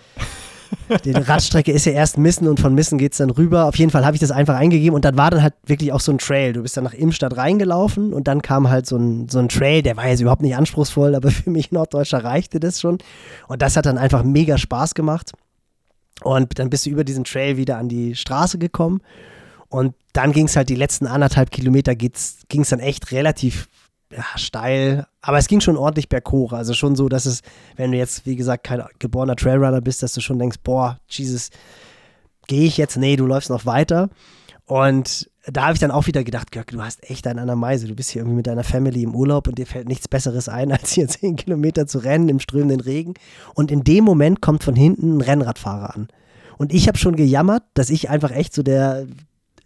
Die 1.03 1.12
Radstrecke 1.12 1.72
ist 1.72 1.86
ja 1.86 1.93
erst 1.93 2.18
Missen 2.18 2.47
und 2.47 2.60
von 2.60 2.76
Missen 2.76 2.97
geht 2.97 3.14
es 3.14 3.18
dann 3.20 3.30
rüber. 3.30 3.66
Auf 3.66 3.76
jeden 3.78 3.91
Fall 3.91 4.05
habe 4.05 4.16
ich 4.16 4.20
das 4.20 4.32
einfach 4.32 4.55
eingegeben 4.55 4.95
und 4.95 5.05
dann 5.05 5.18
war 5.18 5.32
dann 5.32 5.41
halt 5.41 5.53
wirklich 5.66 5.91
auch 5.91 5.99
so 5.99 6.12
ein 6.12 6.18
Trail. 6.18 6.53
Du 6.53 6.62
bist 6.62 6.78
dann 6.78 6.84
nach 6.84 6.93
Imstadt 6.93 7.38
reingelaufen 7.38 8.14
und 8.14 8.28
dann 8.28 8.41
kam 8.41 8.70
halt 8.70 8.86
so 8.86 8.97
ein, 8.97 9.30
so 9.30 9.39
ein 9.39 9.49
Trail, 9.49 9.82
der 9.82 9.97
war 9.97 10.07
jetzt 10.07 10.20
überhaupt 10.20 10.41
nicht 10.41 10.55
anspruchsvoll, 10.55 11.16
aber 11.16 11.32
für 11.32 11.49
mich 11.49 11.72
Norddeutscher 11.72 12.24
reichte 12.24 12.60
das 12.60 12.82
schon. 12.82 12.97
Und 13.47 13.62
das 13.62 13.78
hat 13.78 13.86
dann 13.86 13.97
einfach 13.97 14.24
mega 14.24 14.57
Spaß 14.57 14.95
gemacht. 14.95 15.32
Und 16.24 16.60
dann 16.60 16.70
bist 16.70 16.86
du 16.86 16.89
über 16.89 17.03
diesen 17.03 17.24
Trail 17.24 17.57
wieder 17.57 17.78
an 17.78 17.88
die 17.88 18.16
Straße 18.16 18.57
gekommen. 18.57 19.01
Und 19.70 19.96
dann 20.14 20.32
ging 20.32 20.48
es 20.48 20.56
halt 20.56 20.70
die 20.70 20.76
letzten 20.76 21.08
anderthalb 21.08 21.52
Kilometer, 21.52 21.96
ging 21.96 22.12
es 22.14 22.70
dann 22.70 22.80
echt 22.80 23.12
relativ 23.12 23.70
ja, 24.12 24.26
steil, 24.36 25.06
aber 25.22 25.38
es 25.38 25.48
ging 25.48 25.62
schon 25.62 25.78
ordentlich 25.78 26.10
berghoch. 26.10 26.54
Also 26.54 26.74
schon 26.74 26.96
so, 26.96 27.10
dass 27.10 27.26
es, 27.26 27.42
wenn 27.76 27.92
du 27.92 27.98
jetzt, 27.98 28.26
wie 28.26 28.36
gesagt, 28.36 28.64
kein 28.64 28.84
geborener 28.98 29.36
Trailrunner 29.36 29.82
bist, 29.82 30.02
dass 30.02 30.14
du 30.14 30.22
schon 30.22 30.40
denkst, 30.40 30.58
boah, 30.64 31.00
Jesus, 31.08 31.52
gehe 32.48 32.66
ich 32.66 32.78
jetzt? 32.78 32.98
Nee, 32.98 33.16
du 33.16 33.26
läufst 33.26 33.50
noch 33.50 33.66
weiter. 33.66 34.10
Und 34.66 35.30
da 35.46 35.64
habe 35.64 35.74
ich 35.74 35.80
dann 35.80 35.92
auch 35.92 36.08
wieder 36.08 36.24
gedacht, 36.24 36.52
Görg, 36.52 36.68
du 36.68 36.82
hast 36.82 37.10
echt 37.10 37.26
einen 37.28 37.50
an 37.50 37.60
Meise. 37.60 37.88
Du 37.88 37.96
bist 37.96 38.12
hier 38.12 38.22
irgendwie 38.22 38.38
mit 38.38 38.48
deiner 38.48 38.64
Family 38.64 39.04
im 39.04 39.16
Urlaub 39.16 39.48
und 39.48 39.58
dir 39.58 39.66
fällt 39.66 39.88
nichts 39.88 40.08
Besseres 40.08 40.50
ein, 40.50 40.72
als 40.72 40.92
hier 40.92 41.08
zehn 41.08 41.36
Kilometer 41.36 41.88
zu 41.88 42.00
rennen 42.00 42.30
im 42.30 42.40
strömenden 42.40 42.82
Regen. 42.82 43.14
Und 43.54 43.72
in 43.72 43.84
dem 43.84 44.04
Moment 44.04 44.42
kommt 44.42 44.64
von 44.64 44.76
hinten 44.76 45.18
ein 45.18 45.22
Rennradfahrer 45.22 45.96
an. 45.96 46.08
Und 46.58 46.74
ich 46.74 46.88
habe 46.88 46.98
schon 46.98 47.16
gejammert, 47.16 47.64
dass 47.74 47.90
ich 47.90 48.10
einfach 48.10 48.32
echt 48.32 48.54
so 48.54 48.64
der 48.64 49.08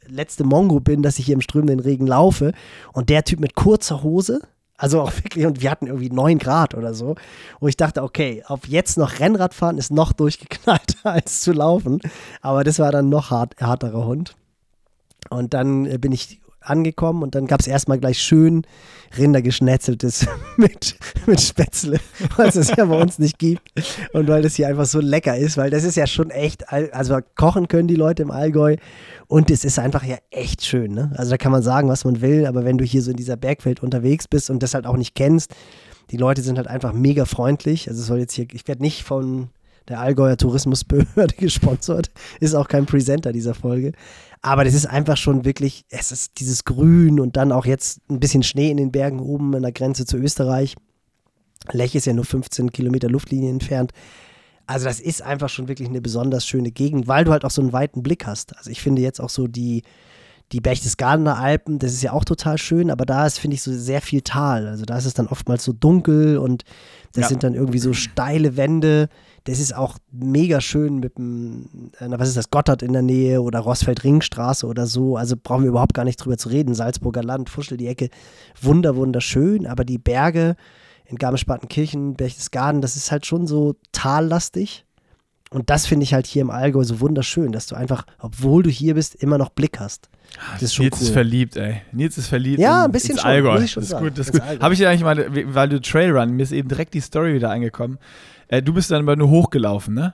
letzte 0.07 0.43
Mongo 0.43 0.79
bin, 0.79 1.01
dass 1.01 1.19
ich 1.19 1.25
hier 1.25 1.35
im 1.35 1.41
strömenden 1.41 1.79
Regen 1.79 2.07
laufe. 2.07 2.53
Und 2.93 3.09
der 3.09 3.23
Typ 3.23 3.39
mit 3.39 3.55
kurzer 3.55 4.03
Hose, 4.03 4.41
also 4.77 5.01
auch 5.01 5.11
wirklich, 5.23 5.45
und 5.45 5.61
wir 5.61 5.71
hatten 5.71 5.87
irgendwie 5.87 6.09
9 6.09 6.37
Grad 6.39 6.75
oder 6.75 6.93
so, 6.93 7.15
wo 7.59 7.67
ich 7.67 7.77
dachte, 7.77 8.03
okay, 8.03 8.43
auf 8.47 8.67
jetzt 8.67 8.97
noch 8.97 9.19
Rennrad 9.19 9.53
fahren 9.53 9.77
ist 9.77 9.91
noch 9.91 10.13
durchgeknallter 10.13 10.97
als 11.11 11.41
zu 11.41 11.53
laufen. 11.53 11.99
Aber 12.41 12.63
das 12.63 12.79
war 12.79 12.91
dann 12.91 13.09
noch 13.09 13.31
hart, 13.31 13.55
härterer 13.59 14.05
Hund. 14.05 14.35
Und 15.29 15.53
dann 15.53 15.85
äh, 15.85 15.97
bin 15.97 16.11
ich 16.11 16.41
angekommen 16.63 17.23
und 17.23 17.35
dann 17.35 17.47
gab 17.47 17.59
es 17.59 17.67
erstmal 17.67 17.99
gleich 17.99 18.19
schön 18.19 18.63
Rindergeschnetzeltes 19.17 20.27
mit, 20.57 20.95
mit 21.25 21.41
Spätzle, 21.41 21.99
weil 22.35 22.49
es 22.49 22.69
ja 22.75 22.85
bei 22.85 22.99
uns 22.99 23.19
nicht 23.19 23.39
gibt 23.39 23.61
und 24.13 24.27
weil 24.27 24.41
das 24.41 24.55
hier 24.55 24.67
einfach 24.67 24.85
so 24.85 24.99
lecker 24.99 25.37
ist, 25.37 25.57
weil 25.57 25.69
das 25.69 25.83
ist 25.83 25.95
ja 25.95 26.07
schon 26.07 26.29
echt, 26.29 26.71
also 26.71 27.19
kochen 27.35 27.67
können 27.67 27.87
die 27.87 27.95
Leute 27.95 28.23
im 28.23 28.31
Allgäu 28.31 28.77
und 29.27 29.51
es 29.51 29.63
ist 29.63 29.79
einfach 29.79 30.03
ja 30.03 30.17
echt 30.31 30.65
schön. 30.65 30.93
Ne? 30.93 31.11
Also 31.15 31.31
da 31.31 31.37
kann 31.37 31.51
man 31.51 31.63
sagen, 31.63 31.89
was 31.89 32.05
man 32.05 32.21
will, 32.21 32.45
aber 32.45 32.65
wenn 32.65 32.77
du 32.77 32.85
hier 32.85 33.01
so 33.01 33.11
in 33.11 33.17
dieser 33.17 33.37
Bergwelt 33.37 33.83
unterwegs 33.83 34.27
bist 34.27 34.49
und 34.49 34.63
das 34.63 34.73
halt 34.73 34.85
auch 34.85 34.97
nicht 34.97 35.15
kennst, 35.15 35.53
die 36.11 36.17
Leute 36.17 36.41
sind 36.41 36.57
halt 36.57 36.67
einfach 36.67 36.93
mega 36.93 37.25
freundlich. 37.25 37.87
Also 37.89 38.01
es 38.01 38.07
soll 38.07 38.19
jetzt 38.19 38.33
hier, 38.33 38.47
ich 38.51 38.67
werde 38.67 38.81
nicht 38.81 39.03
von 39.03 39.49
der 39.87 39.99
Allgäuer 39.99 40.37
Tourismusbehörde 40.37 41.35
gesponsert, 41.37 42.11
ist 42.39 42.55
auch 42.55 42.67
kein 42.67 42.85
Presenter 42.85 43.31
dieser 43.33 43.53
Folge. 43.53 43.93
Aber 44.45 44.65
das 44.65 44.73
ist 44.73 44.85
einfach 44.85 45.15
schon 45.15 45.45
wirklich, 45.45 45.85
es 45.89 46.11
ist 46.11 46.39
dieses 46.39 46.65
Grün 46.65 47.21
und 47.21 47.37
dann 47.37 47.53
auch 47.53 47.65
jetzt 47.65 48.01
ein 48.09 48.19
bisschen 48.19 48.43
Schnee 48.43 48.69
in 48.69 48.77
den 48.77 48.91
Bergen 48.91 49.21
oben 49.21 49.55
an 49.55 49.61
der 49.61 49.71
Grenze 49.71 50.05
zu 50.05 50.17
Österreich. 50.17 50.75
Lech 51.71 51.95
ist 51.95 52.05
ja 52.05 52.13
nur 52.13 52.25
15 52.25 52.73
Kilometer 52.73 53.09
Luftlinie 53.09 53.49
entfernt. 53.49 53.93
Also 54.67 54.85
das 54.85 54.99
ist 54.99 55.21
einfach 55.21 55.47
schon 55.47 55.69
wirklich 55.69 55.87
eine 55.87 56.01
besonders 56.01 56.45
schöne 56.45 56.71
Gegend, 56.71 57.07
weil 57.07 57.23
du 57.23 57.31
halt 57.31 57.45
auch 57.45 57.51
so 57.51 57.61
einen 57.61 57.71
weiten 57.71 58.03
Blick 58.03 58.25
hast. 58.25 58.57
Also 58.57 58.69
ich 58.69 58.81
finde 58.81 59.01
jetzt 59.01 59.21
auch 59.21 59.29
so 59.29 59.47
die, 59.47 59.83
die 60.51 60.59
Berchtesgadener 60.59 61.37
Alpen, 61.37 61.79
das 61.79 61.93
ist 61.93 62.03
ja 62.03 62.11
auch 62.11 62.25
total 62.25 62.57
schön, 62.57 62.91
aber 62.91 63.05
da 63.05 63.25
ist, 63.25 63.39
finde 63.39 63.55
ich, 63.55 63.61
so 63.61 63.71
sehr 63.71 64.01
viel 64.01 64.21
Tal. 64.21 64.67
Also 64.67 64.83
da 64.83 64.97
ist 64.97 65.05
es 65.05 65.13
dann 65.13 65.27
oftmals 65.27 65.63
so 65.63 65.71
dunkel 65.71 66.37
und 66.37 66.63
das 67.13 67.23
ja. 67.23 67.29
sind 67.29 67.43
dann 67.43 67.53
irgendwie 67.53 67.79
so 67.79 67.93
steile 67.93 68.57
Wände. 68.57 69.07
Das 69.45 69.59
ist 69.59 69.75
auch 69.75 69.97
mega 70.11 70.61
schön 70.61 70.99
mit 70.99 71.17
dem, 71.17 71.91
äh, 71.99 72.07
was 72.11 72.29
ist 72.29 72.37
das, 72.37 72.49
Gotthard 72.49 72.81
in 72.81 72.93
der 72.93 73.01
Nähe 73.01 73.41
oder 73.41 73.59
Rossfeld-Ringstraße 73.59 74.65
oder 74.65 74.87
so. 74.87 75.17
Also 75.17 75.35
brauchen 75.41 75.63
wir 75.63 75.69
überhaupt 75.69 75.93
gar 75.93 76.05
nicht 76.05 76.17
drüber 76.17 76.37
zu 76.37 76.49
reden. 76.49 76.73
Salzburger 76.73 77.23
Land, 77.23 77.49
Fuschel, 77.49 77.77
die 77.77 77.87
Ecke, 77.87 78.09
wunder, 78.61 78.95
wunderschön, 78.95 79.67
aber 79.67 79.83
die 79.83 79.97
Berge, 79.97 80.55
in 81.05 81.17
Garmisch-Partenkirchen, 81.17 82.15
Berchtesgaden, 82.15 82.81
das 82.81 82.95
ist 82.95 83.11
halt 83.11 83.25
schon 83.25 83.45
so 83.47 83.75
tallastig. 83.91 84.85
Und 85.53 85.69
das 85.69 85.85
finde 85.85 86.03
ich 86.03 86.15
halt 86.15 86.25
hier 86.25 86.41
im 86.41 86.49
Allgäu 86.49 86.83
so 86.83 86.99
wunderschön, 86.99 87.51
dass 87.51 87.67
du 87.67 87.75
einfach, 87.75 88.05
obwohl 88.17 88.63
du 88.63 88.71
hier 88.71 88.95
bist, 88.95 89.13
immer 89.13 89.37
noch 89.37 89.49
Blick 89.49 89.79
hast. 89.79 90.09
Das 90.53 90.63
ist 90.63 90.73
schon 90.73 90.85
Nils 90.85 90.97
cool. 90.97 91.03
ist 91.03 91.13
verliebt, 91.13 91.55
ey. 91.57 91.81
Nils 91.91 92.17
ist 92.17 92.27
verliebt. 92.27 92.59
Ja, 92.59 92.85
ein 92.85 92.91
bisschen 92.91 93.19
schon, 93.19 93.29
Allgäu. 93.29 93.67
Schon 93.67 93.83
das 93.83 93.91
ist 93.91 93.99
gut, 93.99 94.17
das 94.17 94.29
ist 94.29 94.31
gut. 94.31 94.41
Habe 94.61 94.73
ich 94.73 94.79
dir 94.79 94.89
eigentlich 94.89 95.03
mal, 95.03 95.53
weil 95.53 95.69
du 95.69 95.79
Trailrun, 95.79 96.31
mir 96.31 96.41
ist 96.41 96.53
eben 96.53 96.69
direkt 96.69 96.95
die 96.95 97.01
Story 97.01 97.35
wieder 97.35 97.51
eingekommen. 97.51 97.99
Äh, 98.53 98.61
du 98.61 98.71
bist 98.71 98.91
dann 98.91 99.01
aber 99.01 99.15
nur 99.15 99.29
hochgelaufen, 99.29 99.95
ne? 99.95 100.13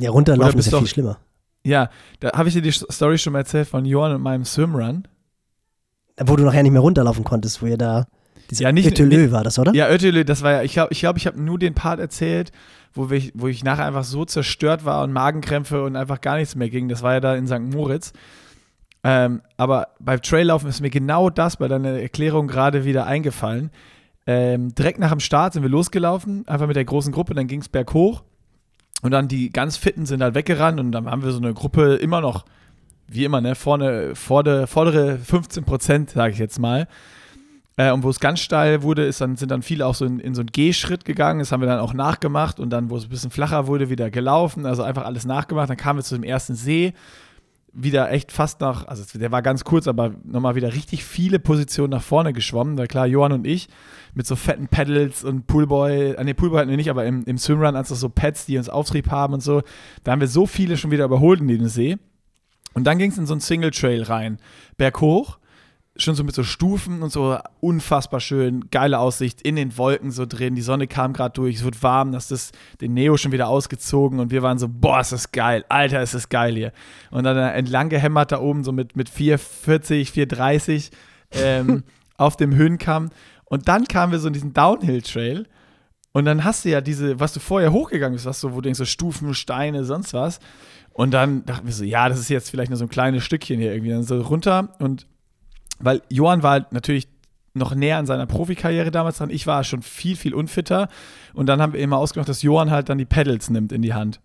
Ja, 0.00 0.10
runterlaufen 0.10 0.60
ist 0.60 0.70
ja 0.70 0.78
viel 0.78 0.86
schlimmer. 0.86 1.18
Ja, 1.64 1.90
da 2.20 2.30
habe 2.34 2.48
ich 2.48 2.54
dir 2.54 2.62
die 2.62 2.70
Story 2.70 3.18
schon 3.18 3.32
mal 3.32 3.40
erzählt 3.40 3.66
von 3.66 3.84
Johann 3.84 4.14
und 4.14 4.22
meinem 4.22 4.44
Swimrun. 4.44 5.08
Wo 6.20 6.36
du 6.36 6.44
nachher 6.44 6.62
nicht 6.62 6.70
mehr 6.70 6.80
runterlaufen 6.80 7.24
konntest, 7.24 7.60
wo 7.60 7.66
ihr 7.66 7.76
da 7.76 8.06
diese 8.50 8.62
ja, 8.62 8.70
nicht, 8.70 8.86
Ötelö 8.86 9.32
war 9.32 9.42
das, 9.42 9.58
oder? 9.58 9.74
Ja, 9.74 9.90
Ötelö, 9.90 10.24
das 10.24 10.42
war 10.42 10.52
ja, 10.52 10.62
ich 10.62 10.74
glaube, 10.74 10.92
ich, 10.92 11.00
glaub, 11.00 11.16
ich 11.16 11.26
habe 11.26 11.42
nur 11.42 11.58
den 11.58 11.74
Part 11.74 11.98
erzählt, 11.98 12.52
wo 12.94 13.10
ich, 13.10 13.32
wo 13.34 13.48
ich 13.48 13.64
nachher 13.64 13.86
einfach 13.86 14.04
so 14.04 14.24
zerstört 14.24 14.84
war 14.84 15.02
und 15.02 15.12
Magenkrämpfe 15.12 15.82
und 15.82 15.96
einfach 15.96 16.20
gar 16.20 16.36
nichts 16.36 16.54
mehr 16.54 16.70
ging. 16.70 16.88
Das 16.88 17.02
war 17.02 17.14
ja 17.14 17.20
da 17.20 17.34
in 17.34 17.48
St. 17.48 17.62
Moritz. 17.62 18.12
Ähm, 19.02 19.42
aber 19.56 19.88
beim 19.98 20.22
Traillaufen 20.22 20.68
ist 20.68 20.80
mir 20.80 20.90
genau 20.90 21.30
das 21.30 21.56
bei 21.56 21.66
deiner 21.66 21.98
Erklärung 21.98 22.46
gerade 22.46 22.84
wieder 22.84 23.06
eingefallen. 23.06 23.70
Ähm, 24.26 24.74
direkt 24.74 24.98
nach 24.98 25.10
dem 25.10 25.20
Start 25.20 25.52
sind 25.52 25.62
wir 25.62 25.70
losgelaufen, 25.70 26.46
einfach 26.48 26.66
mit 26.66 26.76
der 26.76 26.84
großen 26.84 27.12
Gruppe, 27.12 27.34
dann 27.34 27.46
ging 27.46 27.60
es 27.60 27.68
berghoch. 27.68 28.22
Und 29.02 29.10
dann 29.10 29.28
die 29.28 29.50
ganz 29.50 29.76
Fitten 29.76 30.06
sind 30.06 30.22
halt 30.22 30.34
weggerannt 30.34 30.80
und 30.80 30.90
dann 30.92 31.08
haben 31.08 31.22
wir 31.22 31.30
so 31.30 31.38
eine 31.38 31.54
Gruppe 31.54 31.94
immer 31.96 32.20
noch, 32.20 32.44
wie 33.06 33.24
immer, 33.24 33.40
ne, 33.40 33.54
vorne, 33.54 34.16
vordere, 34.16 34.66
vordere 34.66 35.18
15 35.18 35.64
Prozent, 35.64 36.10
sage 36.10 36.32
ich 36.32 36.38
jetzt 36.38 36.58
mal. 36.58 36.88
Äh, 37.76 37.92
und 37.92 38.02
wo 38.02 38.10
es 38.10 38.20
ganz 38.20 38.40
steil 38.40 38.82
wurde, 38.82 39.04
ist 39.04 39.20
dann, 39.20 39.36
sind 39.36 39.50
dann 39.50 39.62
viele 39.62 39.86
auch 39.86 39.94
so 39.94 40.06
in, 40.06 40.18
in 40.18 40.34
so 40.34 40.40
einen 40.40 40.50
Gehschritt 40.50 41.04
gegangen. 41.04 41.40
Das 41.40 41.52
haben 41.52 41.60
wir 41.60 41.68
dann 41.68 41.78
auch 41.78 41.92
nachgemacht 41.92 42.58
und 42.58 42.70
dann, 42.70 42.90
wo 42.90 42.96
es 42.96 43.04
ein 43.04 43.10
bisschen 43.10 43.30
flacher 43.30 43.66
wurde, 43.66 43.90
wieder 43.90 44.10
gelaufen. 44.10 44.66
Also 44.66 44.82
einfach 44.82 45.04
alles 45.04 45.26
nachgemacht. 45.26 45.68
Dann 45.68 45.76
kamen 45.76 45.98
wir 45.98 46.04
zu 46.04 46.14
dem 46.14 46.24
ersten 46.24 46.54
See. 46.54 46.94
Wieder 47.78 48.10
echt 48.10 48.32
fast 48.32 48.62
nach, 48.62 48.86
also 48.86 49.04
der 49.18 49.30
war 49.32 49.42
ganz 49.42 49.64
kurz, 49.64 49.86
aber 49.86 50.14
nochmal 50.24 50.54
wieder 50.54 50.72
richtig 50.72 51.04
viele 51.04 51.38
Positionen 51.38 51.90
nach 51.90 52.02
vorne 52.02 52.32
geschwommen. 52.32 52.76
Da 52.76 52.86
klar, 52.86 53.06
Johann 53.06 53.32
und 53.32 53.46
ich 53.46 53.68
mit 54.14 54.26
so 54.26 54.34
fetten 54.34 54.68
Pedals 54.68 55.24
und 55.24 55.46
Poolboy, 55.46 56.16
ne, 56.24 56.34
Poolboy 56.34 56.60
hatten 56.60 56.70
wir 56.70 56.78
nicht, 56.78 56.88
aber 56.88 57.04
im, 57.04 57.24
im 57.24 57.36
Swimrun 57.36 57.76
als 57.76 57.90
so 57.90 58.08
Pads, 58.08 58.46
die 58.46 58.56
uns 58.56 58.70
Auftrieb 58.70 59.10
haben 59.10 59.34
und 59.34 59.42
so. 59.42 59.62
Da 60.04 60.12
haben 60.12 60.20
wir 60.20 60.28
so 60.28 60.46
viele 60.46 60.78
schon 60.78 60.90
wieder 60.90 61.04
überholt 61.04 61.40
in 61.40 61.48
den 61.48 61.68
See. 61.68 61.98
Und 62.72 62.84
dann 62.84 62.98
ging 62.98 63.10
es 63.10 63.18
in 63.18 63.26
so 63.26 63.34
einen 63.34 63.42
Single 63.42 63.72
Trail 63.72 64.02
rein. 64.02 64.38
Berghoch 64.78 65.38
schon 65.98 66.14
so 66.14 66.24
mit 66.24 66.34
so 66.34 66.42
Stufen 66.42 67.02
und 67.02 67.10
so 67.10 67.38
unfassbar 67.60 68.20
schön, 68.20 68.68
geile 68.70 68.98
Aussicht 68.98 69.42
in 69.42 69.56
den 69.56 69.76
Wolken 69.78 70.10
so 70.10 70.26
drin. 70.26 70.54
Die 70.54 70.62
Sonne 70.62 70.86
kam 70.86 71.12
gerade 71.12 71.32
durch, 71.32 71.56
es 71.56 71.64
wird 71.64 71.82
warm, 71.82 72.12
dass 72.12 72.28
das 72.28 72.52
den 72.80 72.94
Neo 72.94 73.16
schon 73.16 73.32
wieder 73.32 73.48
ausgezogen 73.48 74.20
und 74.20 74.30
wir 74.30 74.42
waren 74.42 74.58
so, 74.58 74.68
boah, 74.68 75.00
ist 75.00 75.12
das 75.12 75.32
geil, 75.32 75.64
Alter, 75.68 76.02
ist 76.02 76.14
das 76.14 76.28
geil 76.28 76.54
hier. 76.54 76.72
Und 77.10 77.24
dann 77.24 77.36
entlang 77.36 77.88
gehämmert 77.88 78.32
da 78.32 78.40
oben 78.40 78.64
so 78.64 78.72
mit, 78.72 78.96
mit 78.96 79.08
440, 79.08 80.10
430 80.12 80.90
ähm, 81.32 81.84
auf 82.16 82.36
dem 82.36 82.54
Höhenkamm. 82.54 83.10
Und 83.44 83.68
dann 83.68 83.86
kamen 83.86 84.12
wir 84.12 84.18
so 84.18 84.28
in 84.28 84.34
diesen 84.34 84.52
Downhill-Trail. 84.52 85.46
Und 86.12 86.24
dann 86.24 86.44
hast 86.44 86.64
du 86.64 86.70
ja 86.70 86.80
diese, 86.80 87.20
was 87.20 87.32
du 87.32 87.40
vorher 87.40 87.72
hochgegangen 87.72 88.14
bist, 88.14 88.26
was 88.26 88.40
so, 88.40 88.52
wo 88.52 88.56
du 88.56 88.62
denkst, 88.62 88.78
so 88.78 88.84
Stufen, 88.86 89.34
Steine, 89.34 89.84
sonst 89.84 90.14
was. 90.14 90.40
Und 90.92 91.12
dann 91.12 91.44
dachten 91.44 91.66
wir 91.66 91.74
so, 91.74 91.84
ja, 91.84 92.08
das 92.08 92.18
ist 92.18 92.30
jetzt 92.30 92.50
vielleicht 92.50 92.70
nur 92.70 92.78
so 92.78 92.86
ein 92.86 92.88
kleines 92.88 93.22
Stückchen 93.22 93.60
hier 93.60 93.72
irgendwie. 93.72 93.90
Dann 93.90 94.02
so 94.02 94.20
runter 94.22 94.74
und 94.78 95.06
weil 95.78 96.02
Johann 96.08 96.42
war 96.42 96.52
halt 96.52 96.72
natürlich 96.72 97.08
noch 97.54 97.74
näher 97.74 97.98
an 97.98 98.06
seiner 98.06 98.26
Profikarriere 98.26 98.90
damals 98.90 99.18
dran. 99.18 99.30
Ich 99.30 99.46
war 99.46 99.64
schon 99.64 99.82
viel, 99.82 100.16
viel 100.16 100.34
unfitter. 100.34 100.88
Und 101.34 101.46
dann 101.46 101.60
haben 101.60 101.72
wir 101.72 101.80
immer 101.80 101.96
ausgemacht, 101.96 102.28
dass 102.28 102.42
Johann 102.42 102.70
halt 102.70 102.88
dann 102.88 102.98
die 102.98 103.04
Pedals 103.04 103.50
nimmt 103.50 103.72
in 103.72 103.82
die 103.82 103.94
Hand. 103.94 104.20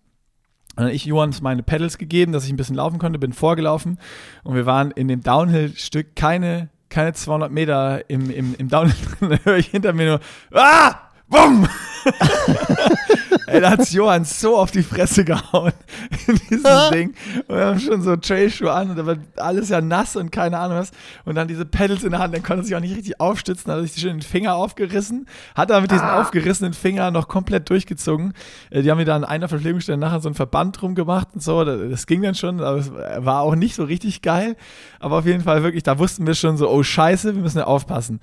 Und 0.76 0.84
dann 0.84 0.94
ich 0.94 1.04
Johann 1.04 1.34
meine 1.40 1.62
Pedals 1.62 1.98
gegeben, 1.98 2.32
dass 2.32 2.44
ich 2.44 2.52
ein 2.52 2.56
bisschen 2.56 2.76
laufen 2.76 2.98
konnte, 2.98 3.18
bin 3.18 3.32
vorgelaufen. 3.32 3.98
Und 4.44 4.54
wir 4.54 4.66
waren 4.66 4.90
in 4.90 5.08
dem 5.08 5.22
Downhill-Stück 5.22 6.14
keine, 6.14 6.68
keine 6.88 7.12
200 7.12 7.50
Meter 7.50 8.08
im, 8.08 8.30
im, 8.30 8.54
im 8.56 8.68
Downhill 8.68 8.96
drin. 9.18 9.30
Da 9.30 9.38
höre 9.44 9.58
ich 9.58 9.68
hinter 9.68 9.92
mir 9.92 10.06
nur, 10.06 10.20
ah! 10.52 11.11
Bumm! 11.32 11.66
Ey, 13.46 13.60
da 13.60 13.70
hat 13.70 13.90
Johann 13.90 14.24
so 14.24 14.56
auf 14.56 14.70
die 14.70 14.82
Fresse 14.82 15.24
gehauen 15.24 15.72
in 16.26 16.36
diesem 16.50 16.90
Ding. 16.92 17.14
Und 17.48 17.56
wir 17.56 17.66
haben 17.66 17.80
schon 17.80 18.02
so 18.02 18.16
Trailschuhe 18.16 18.72
an 18.72 18.90
und 18.90 18.96
da 18.96 19.06
war 19.06 19.16
alles 19.36 19.70
ja 19.70 19.80
nass 19.80 20.16
und 20.16 20.30
keine 20.30 20.58
Ahnung 20.58 20.78
was. 20.78 20.90
Und 21.24 21.36
dann 21.36 21.48
diese 21.48 21.64
Pedals 21.64 22.04
in 22.04 22.10
der 22.10 22.20
Hand, 22.20 22.34
dann 22.34 22.42
konnte 22.42 22.62
er 22.62 22.64
sich 22.64 22.76
auch 22.76 22.80
nicht 22.80 22.96
richtig 22.96 23.20
aufstützen, 23.20 23.72
hat 23.72 23.82
sich 23.82 24.00
schon 24.00 24.10
den 24.10 24.22
Finger 24.22 24.56
aufgerissen, 24.56 25.26
hat 25.54 25.70
aber 25.70 25.82
mit 25.82 25.90
diesem 25.90 26.06
ah. 26.06 26.20
aufgerissenen 26.20 26.74
Finger 26.74 27.10
noch 27.10 27.28
komplett 27.28 27.70
durchgezogen. 27.70 28.34
Äh, 28.70 28.82
die 28.82 28.90
haben 28.90 28.98
mir 28.98 29.04
dann 29.04 29.24
an 29.24 29.30
einer 29.30 29.48
Verpflegungsstelle 29.48 29.98
nachher 29.98 30.20
so 30.20 30.28
einen 30.28 30.34
Verband 30.34 30.80
drum 30.80 30.94
gemacht 30.94 31.28
und 31.34 31.42
so. 31.42 31.64
Das 31.64 32.06
ging 32.06 32.22
dann 32.22 32.34
schon, 32.34 32.60
aber 32.60 32.78
es 32.78 32.92
war 32.92 33.40
auch 33.40 33.54
nicht 33.54 33.74
so 33.74 33.84
richtig 33.84 34.22
geil. 34.22 34.56
Aber 35.00 35.18
auf 35.18 35.26
jeden 35.26 35.42
Fall 35.42 35.62
wirklich, 35.62 35.82
da 35.82 35.98
wussten 35.98 36.26
wir 36.26 36.34
schon 36.34 36.56
so, 36.56 36.70
oh 36.70 36.82
Scheiße, 36.82 37.34
wir 37.34 37.42
müssen 37.42 37.58
ja 37.58 37.64
aufpassen. 37.64 38.20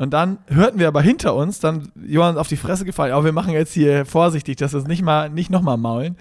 Und 0.00 0.14
dann 0.14 0.38
hörten 0.46 0.78
wir 0.78 0.88
aber 0.88 1.02
hinter 1.02 1.34
uns, 1.34 1.60
dann 1.60 1.92
Johann 1.94 2.38
auf 2.38 2.48
die 2.48 2.56
Fresse 2.56 2.86
gefallen, 2.86 3.12
aber 3.12 3.26
wir 3.26 3.32
machen 3.32 3.52
jetzt 3.52 3.74
hier 3.74 4.06
vorsichtig, 4.06 4.56
dass 4.56 4.72
wir 4.72 4.80
es 4.80 4.86
nicht 4.86 5.02
mal, 5.02 5.28
nicht 5.28 5.50
nochmal 5.50 5.76
maulen. 5.76 6.16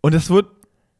Und 0.00 0.14
es 0.14 0.30
wurde 0.30 0.50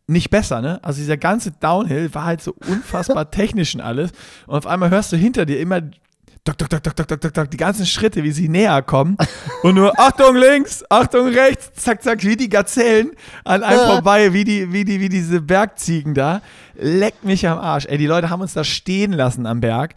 nicht 0.09 0.29
besser, 0.29 0.61
ne? 0.61 0.81
Also 0.83 0.99
dieser 0.99 1.17
ganze 1.17 1.53
Downhill 1.53 2.13
war 2.13 2.25
halt 2.25 2.43
so 2.43 2.57
unfassbar 2.67 3.31
technisch 3.31 3.77
und 3.77 3.83
alles. 3.83 4.11
Und 4.49 4.57
auf 4.57 4.67
einmal 4.67 4.91
hörst 4.91 5.13
du 5.13 5.17
hinter 5.17 5.47
dir 5.47 5.61
immer 5.61 5.81
dok, 5.81 6.59
dok, 6.59 6.69
dok, 6.69 6.83
dok, 6.83 6.97
dok, 6.97 7.21
dok, 7.21 7.35
dok, 7.35 7.51
die 7.53 7.57
ganzen 7.57 7.87
Schritte, 7.87 8.25
wie 8.25 8.33
sie 8.33 8.49
näher 8.49 8.83
kommen. 8.83 9.17
Und 9.63 9.77
nur 9.77 9.97
Achtung 9.97 10.35
links, 10.35 10.85
Achtung 10.91 11.29
rechts, 11.29 11.71
zack, 11.81 12.03
zack, 12.03 12.25
wie 12.25 12.35
die 12.35 12.49
Gazellen 12.49 13.13
an 13.45 13.63
einem 13.63 13.79
vorbei, 13.79 14.33
wie 14.33 14.43
die, 14.43 14.73
wie 14.73 14.85
die, 14.85 14.99
wie 14.99 15.09
diese 15.09 15.41
Bergziegen 15.41 16.15
da. 16.15 16.43
Leckt 16.75 17.23
mich 17.23 17.47
am 17.47 17.59
Arsch. 17.59 17.87
Ey, 17.87 17.97
die 17.97 18.07
Leute 18.07 18.29
haben 18.29 18.41
uns 18.41 18.55
da 18.55 18.65
stehen 18.65 19.13
lassen 19.13 19.47
am 19.47 19.61
Berg. 19.61 19.95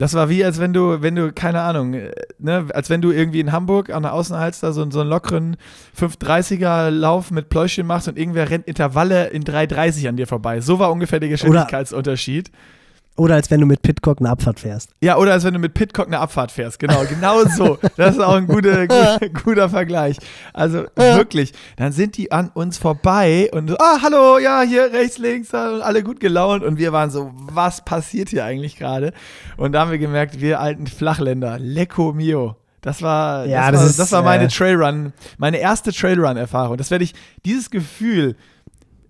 Das 0.00 0.14
war 0.14 0.30
wie, 0.30 0.42
als 0.42 0.58
wenn 0.58 0.72
du, 0.72 1.02
wenn 1.02 1.14
du, 1.14 1.30
keine 1.30 1.60
Ahnung, 1.60 1.92
äh, 1.92 2.10
ne, 2.38 2.64
als 2.72 2.88
wenn 2.88 3.02
du 3.02 3.10
irgendwie 3.10 3.38
in 3.38 3.52
Hamburg 3.52 3.90
an 3.90 4.02
der 4.02 4.14
Außenhalster 4.14 4.72
so, 4.72 4.90
so 4.90 5.00
einen 5.00 5.10
lockeren 5.10 5.58
530er 5.94 6.88
Lauf 6.88 7.30
mit 7.30 7.50
Pläuschen 7.50 7.86
machst 7.86 8.08
und 8.08 8.18
irgendwer 8.18 8.48
rennt 8.48 8.66
Intervalle 8.66 9.26
in 9.26 9.44
330 9.44 10.08
an 10.08 10.16
dir 10.16 10.26
vorbei. 10.26 10.62
So 10.62 10.78
war 10.78 10.90
ungefähr 10.90 11.20
der 11.20 11.28
Geschwindigkeitsunterschied. 11.28 12.48
Oder 12.48 12.58
oder 13.16 13.34
als 13.34 13.50
wenn 13.50 13.60
du 13.60 13.66
mit 13.66 13.82
Pitcock 13.82 14.18
eine 14.20 14.30
Abfahrt 14.30 14.60
fährst. 14.60 14.90
Ja, 15.02 15.18
oder 15.18 15.32
als 15.32 15.44
wenn 15.44 15.52
du 15.52 15.60
mit 15.60 15.74
Pitcock 15.74 16.06
eine 16.06 16.20
Abfahrt 16.20 16.52
fährst. 16.52 16.78
Genau, 16.78 17.04
genau 17.04 17.44
so. 17.44 17.78
Das 17.96 18.14
ist 18.14 18.20
auch 18.20 18.34
ein 18.34 18.46
guter, 18.46 18.86
guter, 18.88 19.28
guter 19.28 19.68
Vergleich. 19.68 20.16
Also 20.54 20.84
wirklich, 20.96 21.52
dann 21.76 21.92
sind 21.92 22.16
die 22.16 22.32
an 22.32 22.50
uns 22.54 22.78
vorbei 22.78 23.50
und 23.52 23.78
ah, 23.80 23.98
hallo, 24.02 24.38
ja, 24.38 24.62
hier 24.62 24.92
rechts, 24.92 25.18
links, 25.18 25.52
alle 25.52 26.02
gut 26.02 26.20
gelaunt. 26.20 26.64
Und 26.64 26.78
wir 26.78 26.92
waren 26.92 27.10
so, 27.10 27.30
was 27.34 27.84
passiert 27.84 28.30
hier 28.30 28.44
eigentlich 28.44 28.76
gerade? 28.76 29.12
Und 29.56 29.72
da 29.72 29.80
haben 29.80 29.90
wir 29.90 29.98
gemerkt, 29.98 30.40
wir 30.40 30.60
alten 30.60 30.86
Flachländer, 30.86 31.58
lecco 31.58 32.12
mio. 32.12 32.56
Das 32.80 33.02
war, 33.02 33.44
ja, 33.44 33.70
das, 33.70 33.82
das, 33.82 33.98
war, 33.98 34.04
das 34.04 34.12
war 34.12 34.22
meine 34.22 34.44
äh, 34.44 34.48
Trailrun, 34.48 35.12
meine 35.36 35.58
erste 35.58 35.92
Trailrun-Erfahrung. 35.92 36.78
Das 36.78 36.90
werde 36.90 37.04
ich, 37.04 37.14
dieses 37.44 37.70
Gefühl, 37.70 38.36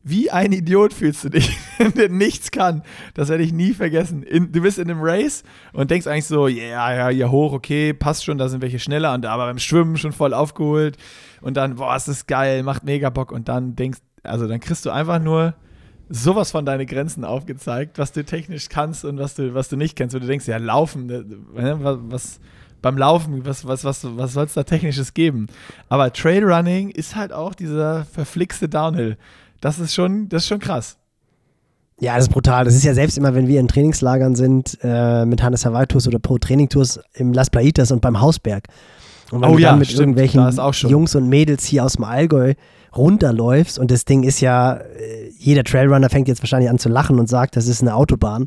wie 0.02 0.30
ein 0.30 0.52
Idiot 0.52 0.94
fühlst 0.94 1.24
du 1.24 1.28
dich, 1.28 1.58
der 1.96 2.08
nichts 2.08 2.50
kann. 2.50 2.82
Das 3.14 3.28
werde 3.28 3.42
ich 3.42 3.52
nie 3.52 3.74
vergessen. 3.74 4.22
In, 4.22 4.50
du 4.50 4.62
bist 4.62 4.78
in 4.78 4.90
einem 4.90 5.00
Race 5.02 5.42
und 5.72 5.90
denkst 5.90 6.06
eigentlich 6.06 6.26
so, 6.26 6.48
ja, 6.48 6.94
ja, 6.94 7.10
ja, 7.10 7.28
hoch, 7.28 7.52
okay, 7.52 7.92
passt 7.92 8.24
schon, 8.24 8.38
da 8.38 8.48
sind 8.48 8.62
welche 8.62 8.78
schneller 8.78 9.12
und 9.14 9.26
aber 9.26 9.46
beim 9.46 9.58
Schwimmen 9.58 9.96
schon 9.98 10.12
voll 10.12 10.32
aufgeholt 10.32 10.96
und 11.42 11.56
dann, 11.56 11.76
boah, 11.76 11.94
ist 11.96 12.08
das 12.08 12.26
geil, 12.26 12.62
macht 12.62 12.84
mega 12.84 13.10
Bock 13.10 13.30
und 13.30 13.48
dann 13.48 13.76
denkst, 13.76 14.00
also 14.22 14.48
dann 14.48 14.60
kriegst 14.60 14.86
du 14.86 14.90
einfach 14.90 15.20
nur 15.20 15.54
sowas 16.08 16.50
von 16.50 16.66
deine 16.66 16.86
Grenzen 16.86 17.24
aufgezeigt, 17.24 17.98
was 17.98 18.12
du 18.12 18.24
technisch 18.24 18.68
kannst 18.68 19.04
und 19.04 19.18
was 19.18 19.34
du, 19.34 19.54
was 19.54 19.68
du 19.68 19.76
nicht 19.76 19.96
kennst. 19.96 20.14
Und 20.14 20.22
du 20.22 20.26
denkst, 20.26 20.48
ja, 20.48 20.56
laufen, 20.56 21.06
ne, 21.06 21.24
was, 21.54 21.98
was 22.02 22.40
beim 22.82 22.98
Laufen, 22.98 23.44
was, 23.46 23.66
was, 23.66 23.84
was, 23.84 24.04
was 24.16 24.32
soll 24.32 24.46
es 24.46 24.54
da 24.54 24.64
technisches 24.64 25.14
geben? 25.14 25.46
Aber 25.88 26.12
Trailrunning 26.12 26.90
ist 26.90 27.14
halt 27.14 27.32
auch 27.32 27.54
dieser 27.54 28.04
verflixte 28.06 28.68
Downhill. 28.68 29.18
Das 29.60 29.78
ist 29.78 29.94
schon, 29.94 30.28
das 30.28 30.42
ist 30.42 30.48
schon 30.48 30.58
krass. 30.58 30.96
Ja, 32.00 32.16
das 32.16 32.24
ist 32.24 32.32
brutal. 32.32 32.64
Das 32.64 32.74
ist 32.74 32.84
ja 32.84 32.94
selbst 32.94 33.18
immer, 33.18 33.34
wenn 33.34 33.46
wir 33.46 33.60
in 33.60 33.68
Trainingslagern 33.68 34.34
sind, 34.34 34.78
äh, 34.82 35.26
mit 35.26 35.42
Hannes 35.42 35.66
Hawaii 35.66 35.86
Tours 35.86 36.08
oder 36.08 36.18
Pro 36.18 36.38
Training 36.38 36.68
Tours 36.68 36.98
im 37.14 37.34
Las 37.34 37.50
Plaitas 37.50 37.92
und 37.92 38.00
beim 38.00 38.20
Hausberg. 38.20 38.64
Und 39.30 39.42
wenn 39.42 39.50
oh, 39.50 39.56
du 39.56 39.62
dann 39.62 39.74
ja, 39.74 39.76
mit 39.76 39.88
stimmt, 39.88 40.18
irgendwelchen 40.18 40.90
Jungs 40.90 41.14
und 41.14 41.28
Mädels 41.28 41.64
hier 41.64 41.84
aus 41.84 41.94
dem 41.94 42.04
Allgäu 42.04 42.54
runterläufst 42.96 43.78
und 43.78 43.90
das 43.90 44.04
Ding 44.04 44.24
ist 44.24 44.40
ja, 44.40 44.74
äh, 44.74 45.30
jeder 45.38 45.62
Trailrunner 45.62 46.10
fängt 46.10 46.26
jetzt 46.26 46.42
wahrscheinlich 46.42 46.70
an 46.70 46.78
zu 46.78 46.88
lachen 46.88 47.18
und 47.20 47.28
sagt, 47.28 47.56
das 47.56 47.68
ist 47.68 47.82
eine 47.82 47.94
Autobahn. 47.94 48.46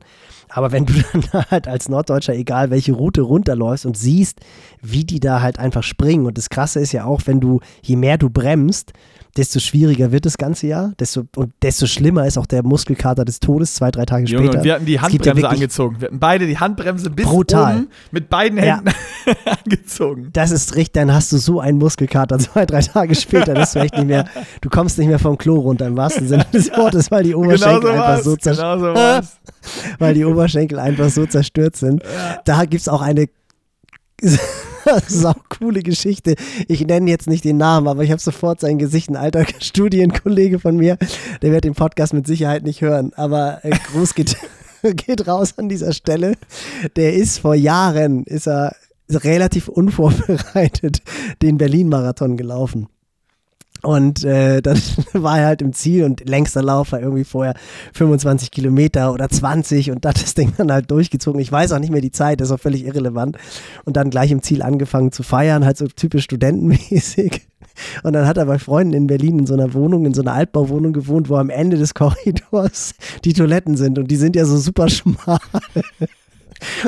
Aber 0.49 0.71
wenn 0.71 0.85
du 0.85 0.93
dann 1.13 1.45
halt 1.49 1.67
als 1.67 1.89
Norddeutscher, 1.89 2.33
egal 2.33 2.69
welche 2.69 2.93
Route 2.93 3.21
runterläufst 3.21 3.85
und 3.85 3.97
siehst, 3.97 4.39
wie 4.81 5.05
die 5.05 5.19
da 5.19 5.41
halt 5.41 5.59
einfach 5.59 5.83
springen. 5.83 6.25
Und 6.25 6.37
das 6.37 6.49
Krasse 6.49 6.79
ist 6.79 6.91
ja 6.91 7.05
auch, 7.05 7.21
wenn 7.25 7.39
du, 7.39 7.59
je 7.81 7.95
mehr 7.95 8.17
du 8.17 8.29
bremst, 8.29 8.93
desto 9.37 9.59
schwieriger 9.59 10.11
wird 10.11 10.25
das 10.25 10.37
ganze 10.37 10.67
Jahr. 10.67 10.93
Desto, 10.99 11.23
und 11.35 11.53
desto 11.61 11.87
schlimmer 11.87 12.27
ist 12.27 12.37
auch 12.37 12.45
der 12.45 12.63
Muskelkater 12.63 13.25
des 13.25 13.39
Todes 13.39 13.73
zwei, 13.73 13.89
drei 13.89 14.05
Tage 14.05 14.25
Junge, 14.25 14.47
später. 14.47 14.63
wir 14.63 14.73
hatten 14.73 14.85
die 14.85 14.99
Handbremse 14.99 15.41
ja 15.41 15.49
angezogen. 15.49 15.95
Wir 15.99 16.07
hatten 16.07 16.19
beide 16.19 16.45
die 16.45 16.57
Handbremse 16.57 17.09
bis 17.09 17.25
brutal. 17.25 17.77
oben 17.77 17.87
mit 18.11 18.29
beiden 18.29 18.59
Händen 18.59 18.89
ja. 19.25 19.33
angezogen. 19.65 20.29
Das 20.33 20.51
ist 20.51 20.75
richtig, 20.75 20.93
dann 20.93 21.13
hast 21.13 21.31
du 21.31 21.37
so 21.37 21.59
einen 21.59 21.77
Muskelkater 21.79 22.37
zwei, 22.39 22.65
drei 22.65 22.81
Tage 22.81 23.15
später. 23.15 23.53
Das 23.53 23.75
ist 23.75 23.81
echt 23.81 23.95
nicht 23.95 24.07
mehr, 24.07 24.27
du 24.61 24.69
kommst 24.69 24.97
nicht 24.97 25.07
mehr 25.07 25.19
vom 25.19 25.37
Klo 25.37 25.59
runter 25.59 25.87
im 25.87 25.97
wahrsten 25.97 26.27
Sinne 26.27 26.45
des 26.53 26.69
Wortes, 26.71 27.09
weil 27.09 27.23
die 27.23 27.35
Oberschenkel 27.35 27.91
genau 27.91 27.95
so 27.95 28.01
einfach 28.03 28.23
so 28.23 28.35
zerstört 28.35 28.79
genau 28.79 29.21
so 29.21 29.27
weil 29.99 30.13
die 30.13 30.25
Oberschenkel 30.25 30.79
einfach 30.79 31.09
so 31.09 31.25
zerstört 31.25 31.75
sind. 31.75 32.03
Da 32.45 32.65
gibt 32.65 32.81
es 32.81 32.87
auch 32.87 33.01
eine 33.01 33.27
sau 35.07 35.33
coole 35.49 35.81
Geschichte. 35.81 36.35
Ich 36.67 36.85
nenne 36.85 37.09
jetzt 37.09 37.27
nicht 37.27 37.43
den 37.43 37.57
Namen, 37.57 37.87
aber 37.87 38.03
ich 38.03 38.11
habe 38.11 38.21
sofort 38.21 38.59
sein 38.59 38.77
Gesicht, 38.77 39.09
ein 39.09 39.15
alter 39.15 39.45
Studienkollege 39.59 40.59
von 40.59 40.77
mir, 40.77 40.97
der 41.41 41.51
wird 41.51 41.63
den 41.63 41.75
Podcast 41.75 42.13
mit 42.13 42.27
Sicherheit 42.27 42.63
nicht 42.63 42.81
hören, 42.81 43.11
aber 43.15 43.59
äh, 43.63 43.71
Gruß 43.91 44.15
geht, 44.15 44.37
geht 44.83 45.27
raus 45.27 45.57
an 45.57 45.69
dieser 45.69 45.93
Stelle. 45.93 46.33
Der 46.95 47.13
ist 47.13 47.39
vor 47.39 47.55
Jahren, 47.55 48.23
ist 48.23 48.47
er 48.47 48.75
relativ 49.09 49.67
unvorbereitet 49.67 51.01
den 51.41 51.57
Berlin-Marathon 51.57 52.37
gelaufen. 52.37 52.87
Und 53.83 54.23
äh, 54.23 54.61
dann 54.61 54.79
war 55.13 55.39
er 55.39 55.47
halt 55.47 55.61
im 55.61 55.73
Ziel 55.73 56.05
und 56.05 56.27
längster 56.27 56.61
Lauf 56.61 56.93
war 56.93 57.01
irgendwie 57.01 57.25
vorher 57.25 57.53
25 57.93 58.49
Kilometer 58.49 59.11
oder 59.11 59.29
20 59.29 59.91
und 59.91 60.05
hat 60.05 60.15
das 60.23 60.33
Ding 60.33 60.53
dann 60.57 60.71
halt 60.71 60.89
durchgezogen. 60.89 61.41
Ich 61.41 61.51
weiß 61.51 61.73
auch 61.73 61.79
nicht 61.79 61.91
mehr 61.91 62.01
die 62.01 62.11
Zeit, 62.11 62.39
das 62.39 62.47
ist 62.47 62.53
auch 62.53 62.59
völlig 62.59 62.85
irrelevant. 62.85 63.37
Und 63.83 63.97
dann 63.97 64.09
gleich 64.09 64.31
im 64.31 64.41
Ziel 64.41 64.61
angefangen 64.61 65.11
zu 65.11 65.21
feiern, 65.21 65.65
halt 65.65 65.77
so 65.77 65.87
typisch 65.87 66.23
studentenmäßig. 66.23 67.47
Und 68.03 68.13
dann 68.13 68.27
hat 68.27 68.37
er 68.37 68.45
bei 68.45 68.59
Freunden 68.59 68.93
in 68.93 69.07
Berlin 69.07 69.39
in 69.39 69.45
so 69.47 69.55
einer 69.55 69.73
Wohnung, 69.73 70.05
in 70.05 70.13
so 70.13 70.21
einer 70.21 70.33
Altbauwohnung 70.33 70.93
gewohnt, 70.93 71.29
wo 71.29 71.37
am 71.37 71.49
Ende 71.49 71.77
des 71.77 71.93
Korridors 71.93 72.93
die 73.25 73.33
Toiletten 73.33 73.77
sind 73.77 73.97
und 73.97 74.11
die 74.11 74.15
sind 74.15 74.35
ja 74.35 74.45
so 74.45 74.57
super 74.57 74.89
schmal. 74.89 75.39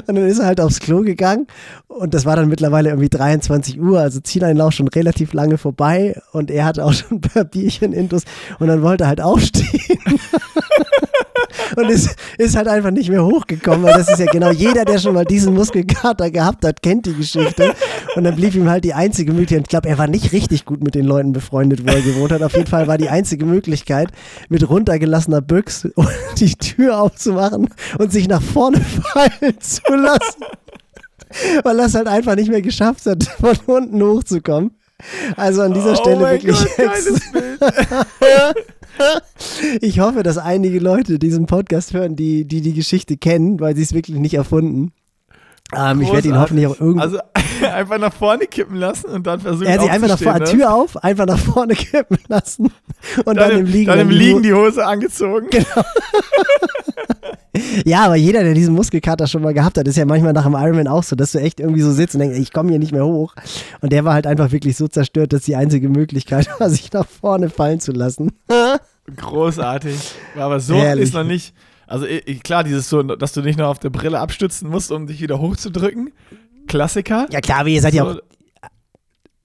Und 0.08 0.16
dann 0.16 0.28
ist 0.28 0.40
er 0.40 0.48
halt 0.48 0.62
aufs 0.62 0.80
Klo 0.80 1.02
gegangen. 1.02 1.48
Und 1.88 2.14
das 2.14 2.26
war 2.26 2.36
dann 2.36 2.50
mittlerweile 2.50 2.90
irgendwie 2.90 3.10
23 3.10 3.80
Uhr, 3.80 4.00
also 4.00 4.20
Zieleinlauf 4.20 4.74
schon 4.74 4.88
relativ 4.88 5.34
lange 5.34 5.58
vorbei. 5.58 6.20
Und 6.32 6.52
er 6.52 6.66
hatte 6.66 6.86
auch 6.86 6.94
schon 6.94 7.18
ein 7.18 7.22
paar 7.22 7.44
Bierchen 7.46 7.94
intus. 7.94 8.24
Und 8.60 8.68
dann 8.68 8.82
wollte 8.82 9.06
er 9.06 9.08
halt 9.08 9.22
aufstehen. 9.22 10.00
und 11.76 11.90
ist, 11.90 12.16
ist 12.38 12.56
halt 12.56 12.68
einfach 12.68 12.92
nicht 12.92 13.10
mehr 13.10 13.26
hochgekommen, 13.26 13.84
weil 13.84 13.94
das 13.94 14.10
ist 14.10 14.20
ja 14.20 14.26
genau 14.26 14.52
jeder, 14.52 14.86
der 14.86 15.00
schon 15.00 15.14
mal 15.14 15.26
diesen 15.26 15.54
Muskelkater 15.54 16.32
gehabt 16.32 16.66
hat, 16.66 16.82
kennt 16.82 17.06
die 17.06 17.14
Geschichte. 17.14 17.74
Und 18.16 18.24
dann 18.24 18.36
blieb 18.36 18.56
ihm 18.56 18.70
halt 18.70 18.84
die 18.84 18.94
einzige 18.94 19.34
Möglichkeit, 19.34 19.64
ich 19.64 19.70
glaube, 19.70 19.90
er 19.90 19.98
war 19.98 20.08
nicht 20.08 20.32
richtig 20.32 20.66
gut 20.66 20.84
mit 20.84 20.96
den 20.96 21.06
Leuten 21.06 21.34
befreundet, 21.34 21.86
wo 21.86 21.92
er 21.92 22.02
gewohnt 22.02 22.32
hat. 22.32 22.44
Auf 22.44 22.54
jeden 22.54 22.68
Fall 22.68 22.88
war 22.88 22.98
die 22.98 23.10
einzige 23.10 23.46
Möglichkeit, 23.46 24.10
mit 24.50 24.68
runtergelassener 24.68 25.42
Büchse 25.42 25.94
die 26.38 26.54
Tür 26.56 27.02
aufzumachen 27.02 27.70
und 28.00 28.12
sich 28.12 28.28
nach 28.28 28.42
vorne 28.42 28.82
fallen 29.14 29.60
zu 29.60 29.82
lassen. 29.94 30.44
Weil 31.64 31.80
es 31.80 31.96
halt 31.96 32.08
einfach 32.08 32.36
nicht 32.36 32.50
mehr 32.50 32.62
geschafft 32.62 33.06
hat, 33.06 33.24
von 33.24 33.58
unten 33.66 34.02
hochzukommen. 34.02 34.72
Also 35.36 35.62
an 35.62 35.74
dieser 35.74 35.92
oh 35.92 35.96
Stelle 35.96 36.20
wirklich. 36.22 36.58
Gott, 36.58 36.78
jetzt. 36.78 37.22
ich 39.82 40.00
hoffe, 40.00 40.24
dass 40.24 40.38
einige 40.38 40.80
Leute 40.80 41.20
diesen 41.20 41.46
Podcast 41.46 41.94
hören, 41.94 42.16
die 42.16 42.46
die, 42.46 42.62
die 42.62 42.74
Geschichte 42.74 43.18
kennen, 43.18 43.60
weil 43.60 43.76
sie 43.76 43.82
es 43.82 43.94
wirklich 43.94 44.18
nicht 44.18 44.36
erfunden. 44.36 44.94
Ähm, 45.74 46.02
ich 46.02 46.12
werde 46.12 46.28
ihn 46.28 46.38
hoffentlich 46.38 46.68
auch 46.68 46.80
irgendwo. 46.80 47.02
Also 47.02 47.20
einfach 47.74 47.98
nach 47.98 48.14
vorne 48.14 48.46
kippen 48.46 48.76
lassen 48.76 49.08
und 49.08 49.26
dann 49.26 49.40
versuchen. 49.40 49.66
Er 49.66 49.74
hat 49.74 49.82
sich 49.82 49.92
einfach 49.92 50.10
nach 50.10 50.20
vorne, 50.20 50.40
ne? 50.40 50.46
Tür 50.46 50.74
auf, 50.74 51.04
einfach 51.04 51.26
nach 51.26 51.40
vorne 51.40 51.74
kippen 51.76 52.20
lassen 52.28 52.72
und 53.26 53.36
dann, 53.36 53.50
dann 53.50 53.60
im 53.60 53.66
Liegen. 53.66 53.88
Dann 53.88 54.00
im 54.00 54.10
Liegen 54.10 54.44
die 54.44 54.54
Hose 54.54 54.86
angezogen. 54.86 55.48
Genau. 55.50 55.66
ja, 57.86 58.06
aber 58.06 58.16
jeder, 58.16 58.44
der 58.44 58.54
diesen 58.54 58.76
Muskelkater 58.76 59.26
schon 59.26 59.42
mal 59.42 59.54
gehabt 59.54 59.78
hat, 59.78 59.88
ist 59.88 59.98
ja 59.98 60.06
manchmal 60.06 60.34
nach 60.34 60.46
dem 60.46 60.54
Ironman 60.54 60.88
auch 60.88 61.04
so, 61.04 61.16
dass 61.16 61.32
du 61.32 61.40
echt 61.40 61.60
irgendwie 61.60 61.82
so 61.82 61.92
sitzt 61.92 62.16
und 62.16 62.20
denkst, 62.20 62.38
ich 62.38 62.54
komme 62.54 62.70
hier 62.70 62.80
nicht 62.80 62.92
mehr 62.92 63.06
hoch. 63.06 63.34
Und 63.82 63.92
der 63.92 64.06
war 64.06 64.14
halt 64.14 64.28
einfach 64.28 64.52
wirklich 64.52 64.78
so 64.78 64.88
zerstört, 64.88 65.34
dass 65.34 65.42
die 65.42 65.56
einzige 65.56 65.90
Möglichkeit 65.90 66.48
war, 66.60 66.70
sich 66.70 66.94
nach 66.94 67.08
vorne 67.08 67.50
fallen 67.50 67.80
zu 67.80 67.92
lassen. 67.92 68.34
Großartig. 69.16 69.98
Aber 70.38 70.60
so 70.60 70.76
Herrlich. 70.76 71.06
ist 71.06 71.14
noch 71.14 71.24
nicht 71.24 71.54
also 71.88 72.06
klar, 72.44 72.64
dieses 72.64 72.90
so, 72.90 73.04
dass 73.04 73.34
du 73.34 73.42
nicht 73.42 73.58
nur 73.58 73.68
auf 73.68 73.80
der 73.80 73.90
Brille 73.90 74.20
abstützen 74.20 74.70
musst, 74.70 74.92
um 74.92 75.08
dich 75.08 75.22
wieder 75.22 75.40
hochzudrücken. 75.40 76.12
Klassiker. 76.68 77.28
Ja 77.32 77.42
klar, 77.42 77.60
aber 77.60 77.70
ihr 77.70 77.82
seid 77.82 77.94
so, 77.94 77.98
ja 77.98 78.04
auch 78.04 78.20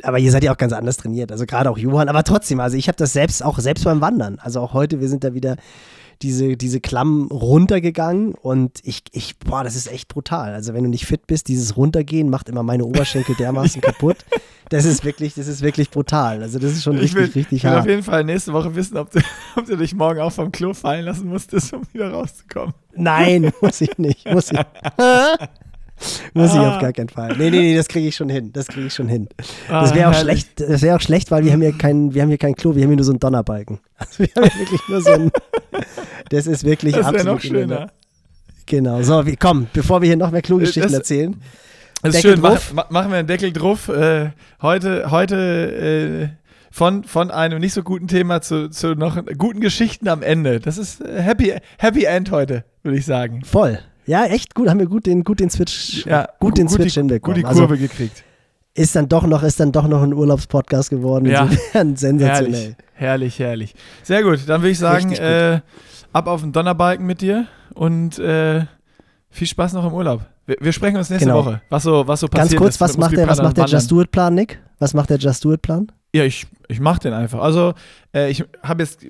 aber 0.03 0.19
ihr 0.19 0.31
seid 0.31 0.45
ja 0.45 0.53
auch 0.53 0.57
ganz 0.57 0.73
anders 0.73 0.97
trainiert. 0.97 1.33
Also 1.33 1.47
gerade 1.47 1.71
auch 1.71 1.79
Johann, 1.79 2.09
aber 2.09 2.25
trotzdem, 2.25 2.61
also 2.61 2.77
ich 2.77 2.89
habe 2.89 2.97
das 2.97 3.13
selbst 3.13 3.45
auch 3.45 3.59
selbst 3.59 3.85
beim 3.85 4.01
Wandern. 4.01 4.39
Also 4.41 4.61
auch 4.61 4.73
heute, 4.73 5.01
wir 5.01 5.09
sind 5.09 5.25
da 5.25 5.35
wieder 5.35 5.57
diese, 6.23 6.57
diese 6.57 6.81
Klamm 6.81 7.29
runtergegangen 7.31 8.35
und 8.35 8.81
ich, 8.85 9.03
ich, 9.13 9.39
boah, 9.39 9.65
das 9.65 9.77
ist 9.77 9.91
echt 9.91 10.09
brutal. 10.09 10.53
Also 10.53 10.75
wenn 10.75 10.85
du 10.85 10.91
nicht 10.91 11.07
fit 11.07 11.27
bist, 11.27 11.49
dieses 11.49 11.77
Runtergehen 11.77 12.29
macht 12.29 12.49
immer 12.49 12.63
meine 12.63 12.85
Oberschenkel 12.85 13.35
dermaßen 13.35 13.81
kaputt. 13.83 14.19
Das 14.69 14.85
ist 14.85 15.05
wirklich, 15.05 15.35
das 15.35 15.49
ist 15.49 15.63
wirklich 15.63 15.91
brutal. 15.91 16.43
Also 16.43 16.59
das 16.59 16.73
ist 16.73 16.83
schon 16.83 16.97
richtig, 16.97 17.11
ich 17.11 17.17
will, 17.17 17.25
richtig 17.25 17.53
ich 17.53 17.65
will 17.65 17.71
hart. 17.71 17.81
auf 17.81 17.87
jeden 17.89 18.03
Fall 18.03 18.25
nächste 18.25 18.53
Woche 18.53 18.75
wissen, 18.75 18.97
ob 18.99 19.11
du, 19.11 19.21
ob 19.57 19.67
du 19.67 19.77
dich 19.77 19.95
morgen 19.95 20.21
auch 20.21 20.33
vom 20.33 20.53
Klo 20.53 20.75
fallen 20.75 21.05
lassen 21.05 21.29
musstest, 21.29 21.73
um 21.73 21.83
wieder 21.93 22.11
rauszukommen. 22.11 22.75
Nein, 22.95 23.53
muss 23.61 23.81
ich 23.81 23.97
nicht. 23.99 24.31
Muss 24.31 24.53
ich. 24.53 24.59
Muss 26.35 26.53
ich 26.55 26.59
auf 26.59 26.79
gar 26.81 26.93
keinen 26.93 27.09
Fall. 27.09 27.37
Nee, 27.37 27.51
nee, 27.51 27.61
nee, 27.61 27.77
das 27.77 27.89
kriege 27.89 28.09
ich 28.09 28.17
schon 28.17 28.29
hin. 28.29 28.53
Das 28.53 28.67
kriege 28.69 28.87
ich 28.87 28.95
schon 28.95 29.09
hin. 29.09 29.29
Das 29.69 29.95
wäre 29.95 30.09
auch 30.09 30.13
Ah, 30.13 30.17
herrlich. 30.17 30.41
schlecht, 30.57 30.61
das 30.71 30.83
wäre 30.83 30.97
auch 30.97 31.01
schlecht, 31.01 31.31
weil 31.31 31.45
wir 31.45 31.53
haben 31.53 31.61
hier 31.61 31.77
kein, 31.77 32.15
wir 32.15 32.23
haben 32.23 32.29
hier 32.31 32.39
kein 32.39 32.55
Klo, 32.55 32.75
wir 32.75 32.83
haben 32.83 32.91
hier 32.91 32.97
nur 32.97 33.05
so 33.05 33.13
einen 33.13 33.21
Donnerbalken. 33.21 33.81
Also 33.99 34.19
wir 34.21 34.29
haben 34.35 34.51
hier 34.51 34.61
wirklich 34.61 34.81
nur 34.89 35.01
so 35.03 35.11
einen. 35.11 35.31
Das 36.31 36.47
ist 36.47 36.65
wirklich 36.65 36.95
Das 36.95 37.07
absolut 37.07 37.27
noch 37.35 37.41
schöner. 37.41 37.91
Genau. 38.67 39.03
So, 39.03 39.27
wie, 39.27 39.37
komm, 39.37 39.67
bevor 39.73 40.01
wir 40.01 40.07
hier 40.07 40.17
noch 40.17 40.31
mehr 40.31 40.43
Klogeschichten 40.43 40.95
erzählen. 40.95 41.37
Das 42.03 42.15
ist 42.15 42.25
Deckel 42.25 42.37
schön, 42.37 42.41
mach, 42.41 42.51
drauf. 42.53 42.73
ma- 42.73 42.87
machen 42.89 43.11
wir 43.11 43.19
einen 43.19 43.29
Deckel 43.29 43.53
drauf. 43.53 43.89
Äh, 43.89 44.31
heute 44.63 45.11
heute 45.11 46.31
äh, 46.33 46.37
von, 46.71 47.05
von 47.05 47.31
einem 47.31 47.59
nicht 47.61 47.75
so 47.75 47.83
guten 47.83 48.07
Thema 48.09 48.41
zu, 48.41 48.71
zu 48.71 48.95
noch 48.95 49.19
guten 49.37 49.61
Geschichten 49.61 50.09
am 50.09 50.23
Ende. 50.23 50.61
Das 50.61 50.79
ist 50.79 51.01
äh, 51.03 51.21
Happy, 51.21 51.53
Happy 51.79 52.05
End 52.05 52.31
heute, 52.31 52.65
würde 52.83 52.97
ich 52.97 53.05
sagen. 53.05 53.43
Voll. 53.45 53.81
Ja, 54.07 54.25
echt 54.25 54.55
gut, 54.55 54.69
haben 54.69 54.81
wir 54.81 54.87
gut 54.87 55.07
den, 55.07 55.25
gut 55.25 55.41
den 55.41 55.51
Switch, 55.51 56.07
gut 56.41 56.59
den 56.59 56.69
Switch 56.69 56.95
die, 56.95 57.01
hinbekommen. 57.01 57.35
Gut 57.35 57.43
die 57.43 57.47
also 57.47 57.61
Kurve 57.61 57.79
gekriegt. 57.79 58.25
ist 58.75 58.97
dann 58.97 59.09
doch 59.09 59.27
noch, 59.27 59.43
ist 59.43 59.61
dann 59.61 59.73
doch 59.73 59.87
noch 59.87 60.03
ein 60.03 60.13
Urlaubspodcast 60.13 60.91
geworden. 60.91 61.27
Ja. 61.27 61.43
Insofern 61.51 61.97
sensationell. 61.97 62.77
Herrlich, 62.95 63.39
herrlich, 63.39 63.39
herrlich. 63.39 63.75
Sehr 64.03 64.23
gut, 64.23 64.41
dann 64.49 64.63
würde 64.63 64.71
ich 64.71 64.79
sagen, 64.79 65.11
gut. 65.11 65.19
äh, 65.19 65.61
ab 66.13 66.27
auf 66.27 66.41
den 66.41 66.53
Donnerbalken 66.53 67.07
mit 67.07 67.21
dir 67.21 67.47
und 67.75 68.19
äh, 68.19 68.65
viel 69.31 69.47
Spaß 69.47 69.75
noch 69.75 69.87
im 69.87 69.93
Urlaub. 69.93 70.23
Wir, 70.47 70.57
wir 70.61 70.73
sprechen 70.73 70.97
uns 70.97 71.11
nächste 71.11 71.27
Genau. 71.29 71.45
Woche, 71.45 71.63
was 71.69 71.85
so, 71.85 72.07
was 72.09 72.21
so 72.21 72.27
Ganz 72.29 72.47
passiert 72.47 72.61
kurz, 72.61 72.75
ist 72.75 72.81
was 72.81 72.99
macht 72.99 73.17
der, 73.17 73.29
was 73.29 73.41
macht 73.41 73.57
der 73.57 73.67
Just. 73.67 73.91
Do 73.91 74.01
It 74.03 74.11
Plan, 74.11 74.35
Nick? 74.35 74.61
Was 74.81 74.95
macht 74.95 75.11
der 75.11 75.19
Just 75.19 75.45
Do 75.45 75.53
It 75.53 75.63
Plan? 75.63 75.93
Ja, 76.13 76.25
ich, 76.25 76.47
ich 76.67 76.81
mach 76.81 76.99
den 76.99 77.13
einfach. 77.13 77.41
Also, 77.41 77.75
äh, 78.13 78.31
ich 78.31 78.45
habe 78.63 78.83
jetzt, 78.83 79.07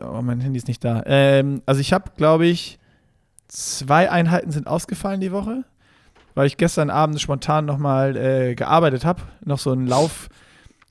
oh, 0.00 0.22
mein 0.22 0.40
Handy 0.40 0.58
ist 0.58 0.68
nicht 0.68 0.84
da. 0.84 1.02
Ähm, 1.06 1.62
also, 1.66 1.80
ich 1.80 1.92
habe, 1.92 2.12
glaube 2.16 2.46
ich, 2.46 2.78
zwei 3.48 4.10
Einheiten 4.10 4.50
sind 4.50 4.66
ausgefallen 4.66 5.20
die 5.20 5.32
Woche, 5.32 5.64
weil 6.34 6.46
ich 6.46 6.56
gestern 6.56 6.90
Abend 6.90 7.20
spontan 7.20 7.64
nochmal 7.64 8.16
äh, 8.16 8.54
gearbeitet 8.54 9.04
habe, 9.04 9.22
noch 9.44 9.58
so 9.58 9.72
einen 9.72 9.86
Lauf 9.86 10.28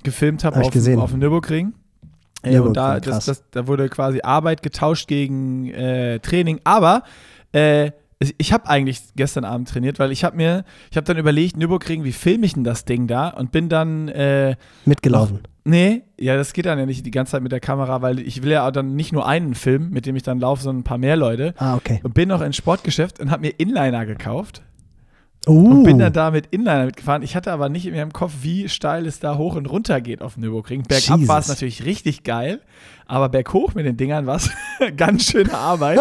gefilmt 0.04 0.44
habe 0.44 0.58
Hab 0.58 0.66
auf, 0.66 0.98
auf 0.98 1.12
dem 1.12 1.20
Nürburgring. 1.20 1.74
Äh, 2.44 2.60
und 2.60 2.76
da, 2.76 3.00
das, 3.00 3.26
das, 3.26 3.44
da 3.52 3.68
wurde 3.68 3.90
quasi 3.90 4.22
Arbeit 4.22 4.62
getauscht 4.64 5.08
gegen 5.08 5.70
äh, 5.70 6.20
Training. 6.20 6.60
Aber 6.64 7.04
äh, 7.54 7.92
ich- 8.38 8.54
habe 8.54 8.70
eigentlich 8.70 9.02
gestern 9.16 9.44
Abend 9.46 9.68
trainiert, 9.70 10.00
weil 10.00 10.12
ich 10.12 10.24
habe 10.24 10.36
mir, 10.38 10.64
ich 10.92 10.98
habe 10.98 11.06
dann 11.06 11.18
überlegt, 11.18 11.58
Nürburgring, 11.58 12.04
wie 12.04 12.12
filme 12.12 12.46
ich 12.46 12.54
denn 12.54 12.64
das 12.64 12.86
Ding 12.86 13.08
da? 13.08 13.30
Und 13.30 13.52
bin 13.52 13.70
dann 13.70 14.08
äh, 14.10 14.56
Mitgelaufen. 14.86 15.40
Nee, 15.66 16.04
ja, 16.20 16.36
das 16.36 16.52
geht 16.54 16.66
dann 16.66 16.78
ja 16.78 16.86
nicht 16.86 17.06
die 17.06 17.12
ganze 17.12 17.32
Zeit 17.32 17.42
mit 17.42 17.52
der 17.54 17.62
Kamera, 17.62 18.02
weil 18.02 18.20
ich 18.20 18.44
will 18.44 18.52
ja 18.52 18.68
auch 18.68 18.72
dann 18.72 18.96
nicht 18.96 19.14
nur 19.14 19.26
einen 19.26 19.56
Film, 19.56 19.92
mit 19.92 20.06
dem 20.06 20.16
ich 20.18 20.24
dann 20.24 20.40
laufe, 20.40 20.62
sondern 20.62 20.82
ein 20.82 20.84
paar 20.84 20.98
mehr 20.98 21.16
Leute. 21.16 21.54
Ah, 21.58 21.76
okay. 21.76 22.02
Und 22.04 22.14
bin 22.14 22.28
noch 22.30 22.42
ins 22.42 22.58
Sportgeschäft 22.58 23.20
und 23.22 23.32
habe 23.32 23.42
mir 23.44 23.54
Inliner 23.58 24.06
gekauft 24.06 24.62
Uh, 25.46 25.72
und 25.72 25.84
bin 25.84 26.00
dann 26.00 26.14
da 26.14 26.32
mit 26.32 26.48
Inliner 26.48 26.86
mitgefahren. 26.86 27.22
Ich 27.22 27.36
hatte 27.36 27.52
aber 27.52 27.68
nicht 27.68 27.86
in 27.86 27.94
meinem 27.94 28.14
Kopf, 28.14 28.32
wie 28.42 28.70
steil 28.70 29.06
es 29.06 29.20
da 29.20 29.38
hoch 29.38 29.56
und 29.56 29.66
runter 29.66 30.00
geht 30.00 30.22
auf 30.22 30.36
dem 30.36 30.44
Nürburgring. 30.44 30.84
Bergab 30.84 31.28
war 31.28 31.40
es 31.40 31.50
natürlich 31.50 31.84
richtig 31.84 32.24
geil, 32.24 32.62
aber 33.08 33.28
berghoch 33.28 33.74
mit 33.74 33.86
den 33.86 33.98
Dingern 33.98 34.26
war 34.26 34.38
es 34.38 34.50
ganz 34.98 35.26
schöne 35.26 35.54
Arbeit. 35.54 36.00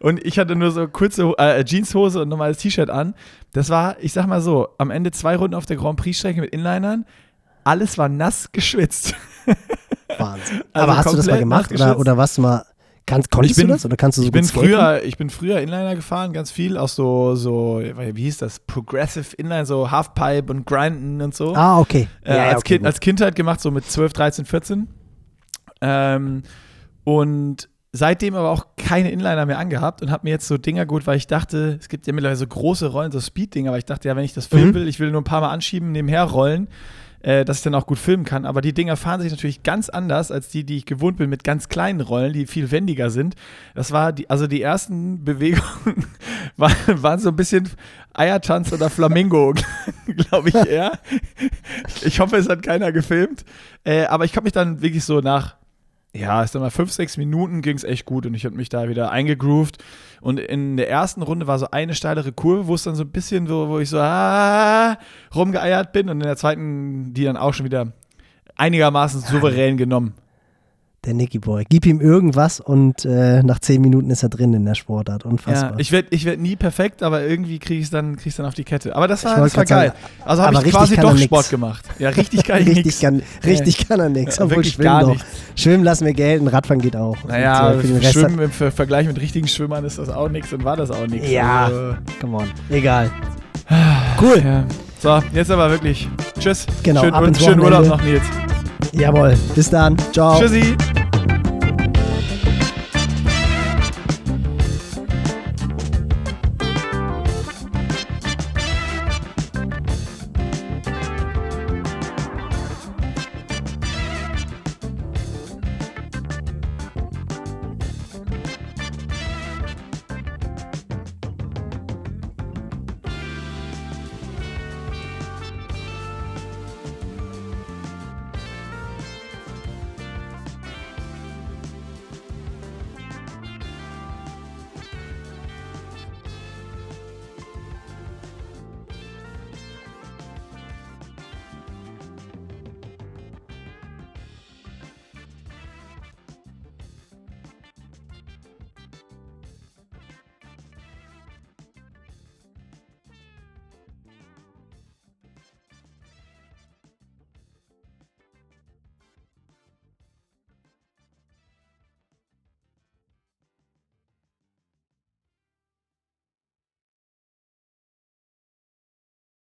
und 0.00 0.24
ich 0.24 0.38
hatte 0.38 0.56
nur 0.56 0.70
so 0.70 0.88
kurze 0.88 1.34
äh, 1.36 1.62
Jeanshose 1.62 2.22
und 2.22 2.30
normales 2.30 2.56
T-Shirt 2.56 2.88
an. 2.88 3.14
Das 3.52 3.68
war, 3.68 3.96
ich 4.00 4.14
sag 4.14 4.26
mal 4.26 4.40
so, 4.40 4.68
am 4.78 4.90
Ende 4.90 5.10
zwei 5.10 5.36
Runden 5.36 5.56
auf 5.56 5.66
der 5.66 5.76
Grand 5.76 5.98
Prix-Strecke 5.98 6.40
mit 6.40 6.50
Inlinern. 6.50 7.04
Alles 7.64 7.98
war 7.98 8.08
nass 8.08 8.50
geschwitzt. 8.52 9.14
Wahnsinn. 10.18 10.62
Also 10.72 10.86
Aber 10.86 10.96
hast 10.96 11.12
du 11.12 11.16
das 11.16 11.26
mal 11.26 11.38
gemacht 11.38 11.72
oder, 11.72 11.98
oder 11.98 12.16
warst 12.16 12.38
du 12.38 12.42
mal, 12.42 12.64
kannst, 13.10 13.30
konntest 13.30 13.52
Ich 13.52 13.62
bin- 13.62 13.68
du 13.68 13.74
das 13.74 13.84
oder 13.84 13.96
kannst 13.96 14.18
du 14.18 14.22
so 14.22 14.26
ich 14.26 14.32
bin 14.32 14.44
skaten? 14.44 14.68
früher, 14.68 15.02
ich 15.04 15.16
bin 15.16 15.30
früher 15.30 15.60
Inliner 15.60 15.94
gefahren, 15.94 16.32
ganz 16.32 16.50
viel, 16.50 16.76
auch 16.78 16.88
so, 16.88 17.34
so, 17.34 17.80
wie 17.82 18.22
hieß 18.22 18.38
das, 18.38 18.60
Progressive 18.60 19.34
Inliner, 19.36 19.66
so 19.66 19.90
Halfpipe 19.90 20.50
und 20.52 20.66
Grinden 20.66 21.20
und 21.22 21.34
so. 21.34 21.54
Ah, 21.54 21.78
okay. 21.80 22.08
äh, 22.24 22.36
ja, 22.36 22.44
als, 22.48 22.58
okay, 22.58 22.74
kind, 22.76 22.86
als 22.86 23.00
Kindheit 23.00 23.34
gemacht, 23.34 23.60
so 23.60 23.70
mit 23.70 23.84
12, 23.84 24.12
13, 24.12 24.44
14. 24.46 24.88
Ähm, 25.80 26.42
und 27.04 27.68
seitdem 27.92 28.34
aber 28.36 28.50
auch 28.50 28.66
keine 28.76 29.10
Inliner 29.10 29.46
mehr 29.46 29.58
angehabt 29.58 30.02
und 30.02 30.10
habe 30.10 30.20
mir 30.24 30.30
jetzt 30.30 30.46
so 30.46 30.58
Dinger 30.58 30.86
gut, 30.86 31.06
weil 31.06 31.16
ich 31.16 31.26
dachte, 31.26 31.76
es 31.80 31.88
gibt 31.88 32.06
ja 32.06 32.12
mittlerweile 32.12 32.36
so 32.36 32.46
große 32.46 32.86
Rollen, 32.86 33.10
so 33.10 33.20
Speed-Dinger, 33.20 33.70
aber 33.70 33.78
ich 33.78 33.84
dachte 33.84 34.06
ja, 34.08 34.14
wenn 34.16 34.24
ich 34.24 34.32
das 34.34 34.46
filmen 34.46 34.68
Mhm. 34.68 34.74
will, 34.74 34.88
ich 34.88 35.00
will 35.00 35.10
nur 35.10 35.20
ein 35.20 35.24
paar 35.24 35.40
Mal 35.40 35.50
anschieben, 35.50 35.90
nebenher 35.90 36.24
rollen, 36.24 36.68
äh, 37.22 37.44
dass 37.44 37.58
ich 37.58 37.62
dann 37.62 37.74
auch 37.74 37.86
gut 37.86 37.98
filmen 37.98 38.24
kann. 38.24 38.46
Aber 38.46 38.60
die 38.60 38.72
Dinger 38.72 38.96
fahren 38.96 39.20
sich 39.20 39.30
natürlich 39.30 39.62
ganz 39.62 39.88
anders 39.88 40.30
als 40.30 40.48
die, 40.48 40.64
die 40.64 40.78
ich 40.78 40.86
gewohnt 40.86 41.18
bin 41.18 41.30
mit 41.30 41.44
ganz 41.44 41.68
kleinen 41.68 42.00
Rollen, 42.00 42.32
die 42.32 42.46
viel 42.46 42.70
wendiger 42.70 43.10
sind. 43.10 43.34
Das 43.74 43.92
war 43.92 44.12
die, 44.12 44.28
also 44.30 44.46
die 44.46 44.62
ersten 44.62 45.24
Bewegungen 45.24 46.06
waren, 46.56 46.74
waren 46.86 47.18
so 47.18 47.30
ein 47.30 47.36
bisschen 47.36 47.68
Eiertanz 48.14 48.72
oder 48.72 48.90
Flamingo, 48.90 49.54
glaube 50.06 50.48
ich 50.48 50.54
eher. 50.54 50.98
Ich 52.02 52.20
hoffe, 52.20 52.36
es 52.36 52.48
hat 52.48 52.62
keiner 52.62 52.92
gefilmt. 52.92 53.44
Äh, 53.84 54.04
aber 54.04 54.24
ich 54.24 54.34
habe 54.36 54.44
mich 54.44 54.52
dann 54.52 54.82
wirklich 54.82 55.04
so 55.04 55.20
nach, 55.20 55.56
ja, 56.14 56.42
ist 56.42 56.54
dann 56.54 56.62
mal 56.62 56.70
fünf, 56.70 56.90
sechs 56.90 57.16
Minuten 57.16 57.62
ging 57.62 57.76
es 57.76 57.84
echt 57.84 58.04
gut 58.04 58.26
und 58.26 58.34
ich 58.34 58.44
habe 58.44 58.56
mich 58.56 58.68
da 58.68 58.88
wieder 58.88 59.12
eingegroovt. 59.12 59.78
Und 60.20 60.40
in 60.40 60.76
der 60.76 60.90
ersten 60.90 61.22
Runde 61.22 61.46
war 61.46 61.58
so 61.58 61.70
eine 61.70 61.94
steilere 61.94 62.32
Kurve, 62.32 62.66
wo 62.66 62.74
es 62.74 62.82
dann 62.82 62.96
so 62.96 63.04
ein 63.04 63.10
bisschen 63.10 63.46
so, 63.46 63.68
wo 63.68 63.78
ich 63.78 63.88
so 63.88 64.00
ah, 64.00 64.98
rumgeeiert 65.34 65.92
bin 65.92 66.08
und 66.08 66.20
in 66.20 66.26
der 66.26 66.36
zweiten 66.36 67.14
die 67.14 67.24
dann 67.24 67.36
auch 67.36 67.54
schon 67.54 67.64
wieder 67.64 67.92
einigermaßen 68.56 69.20
souverän 69.20 69.76
genommen. 69.76 70.14
Der 71.06 71.14
Nicky 71.14 71.38
Boy. 71.38 71.64
Gib 71.66 71.86
ihm 71.86 71.98
irgendwas 72.02 72.60
und 72.60 73.06
äh, 73.06 73.42
nach 73.42 73.58
zehn 73.58 73.80
Minuten 73.80 74.10
ist 74.10 74.22
er 74.22 74.28
drin 74.28 74.52
in 74.52 74.66
der 74.66 74.74
Sportart. 74.74 75.24
Unfassbar. 75.24 75.72
Ja, 75.72 75.78
ich 75.78 75.92
werde 75.92 76.08
ich 76.10 76.26
werd 76.26 76.38
nie 76.40 76.56
perfekt, 76.56 77.02
aber 77.02 77.22
irgendwie 77.24 77.58
kriege 77.58 77.80
ich 77.80 77.86
es 77.86 77.90
dann, 77.90 78.18
dann 78.36 78.46
auf 78.46 78.52
die 78.52 78.64
Kette. 78.64 78.94
Aber 78.94 79.08
das 79.08 79.24
war, 79.24 79.36
das 79.36 79.56
war 79.56 79.64
geil. 79.64 79.94
sagen, 79.94 80.26
also 80.26 80.42
habe 80.42 80.66
ich 80.66 80.72
quasi 80.74 80.96
doch. 80.96 81.16
Sport 81.16 81.48
gemacht. 81.48 81.86
Ja, 81.98 82.10
richtig 82.10 82.40
ich 82.48 82.54
richtig, 82.54 82.84
nix. 82.84 83.00
kann, 83.00 83.22
richtig 83.42 83.88
kann 83.88 83.98
er 83.98 84.10
nichts. 84.10 84.36
Ja, 84.36 84.44
obwohl 84.44 84.62
schwimmen 84.62 84.84
gar 84.84 85.00
doch. 85.00 85.16
Schwimmen 85.56 85.84
lassen 85.84 86.04
wir 86.04 86.12
gelten, 86.12 86.48
Radfahren 86.48 86.82
geht 86.82 86.96
auch. 86.96 87.16
Naja, 87.24 87.68
Und, 87.68 87.78
äh, 87.78 87.80
für 87.80 87.86
den 87.86 87.96
Rest 87.96 88.12
Schwimmen 88.12 88.38
im 88.38 88.50
Ver 88.50 88.70
Vergleich 88.70 89.06
mit 89.06 89.18
richtigen 89.18 89.48
Schwimmern 89.48 89.86
ist 89.86 89.98
das 89.98 90.10
auch 90.10 90.28
nichts 90.28 90.52
und 90.52 90.64
war 90.64 90.76
das 90.76 90.90
auch 90.90 91.06
nichts. 91.06 91.30
Ja. 91.30 91.64
Also, 91.64 91.94
come 92.20 92.36
on. 92.36 92.48
Egal. 92.68 93.10
Cool. 94.20 94.42
ja. 94.44 94.64
So, 94.98 95.22
jetzt 95.32 95.50
aber 95.50 95.70
wirklich. 95.70 96.06
Tschüss. 96.38 96.66
Genau, 96.82 97.04
Schön, 97.04 97.14
ab 97.14 97.24
ins 97.26 97.42
schönen 97.42 97.60
Urlaub 97.60 97.86
noch, 97.86 98.02
Nils. 98.02 98.22
Jawohl. 98.92 99.36
Bis 99.54 99.70
dann. 99.70 99.96
Ciao. 100.12 100.38
Tschüssi. 100.40 100.76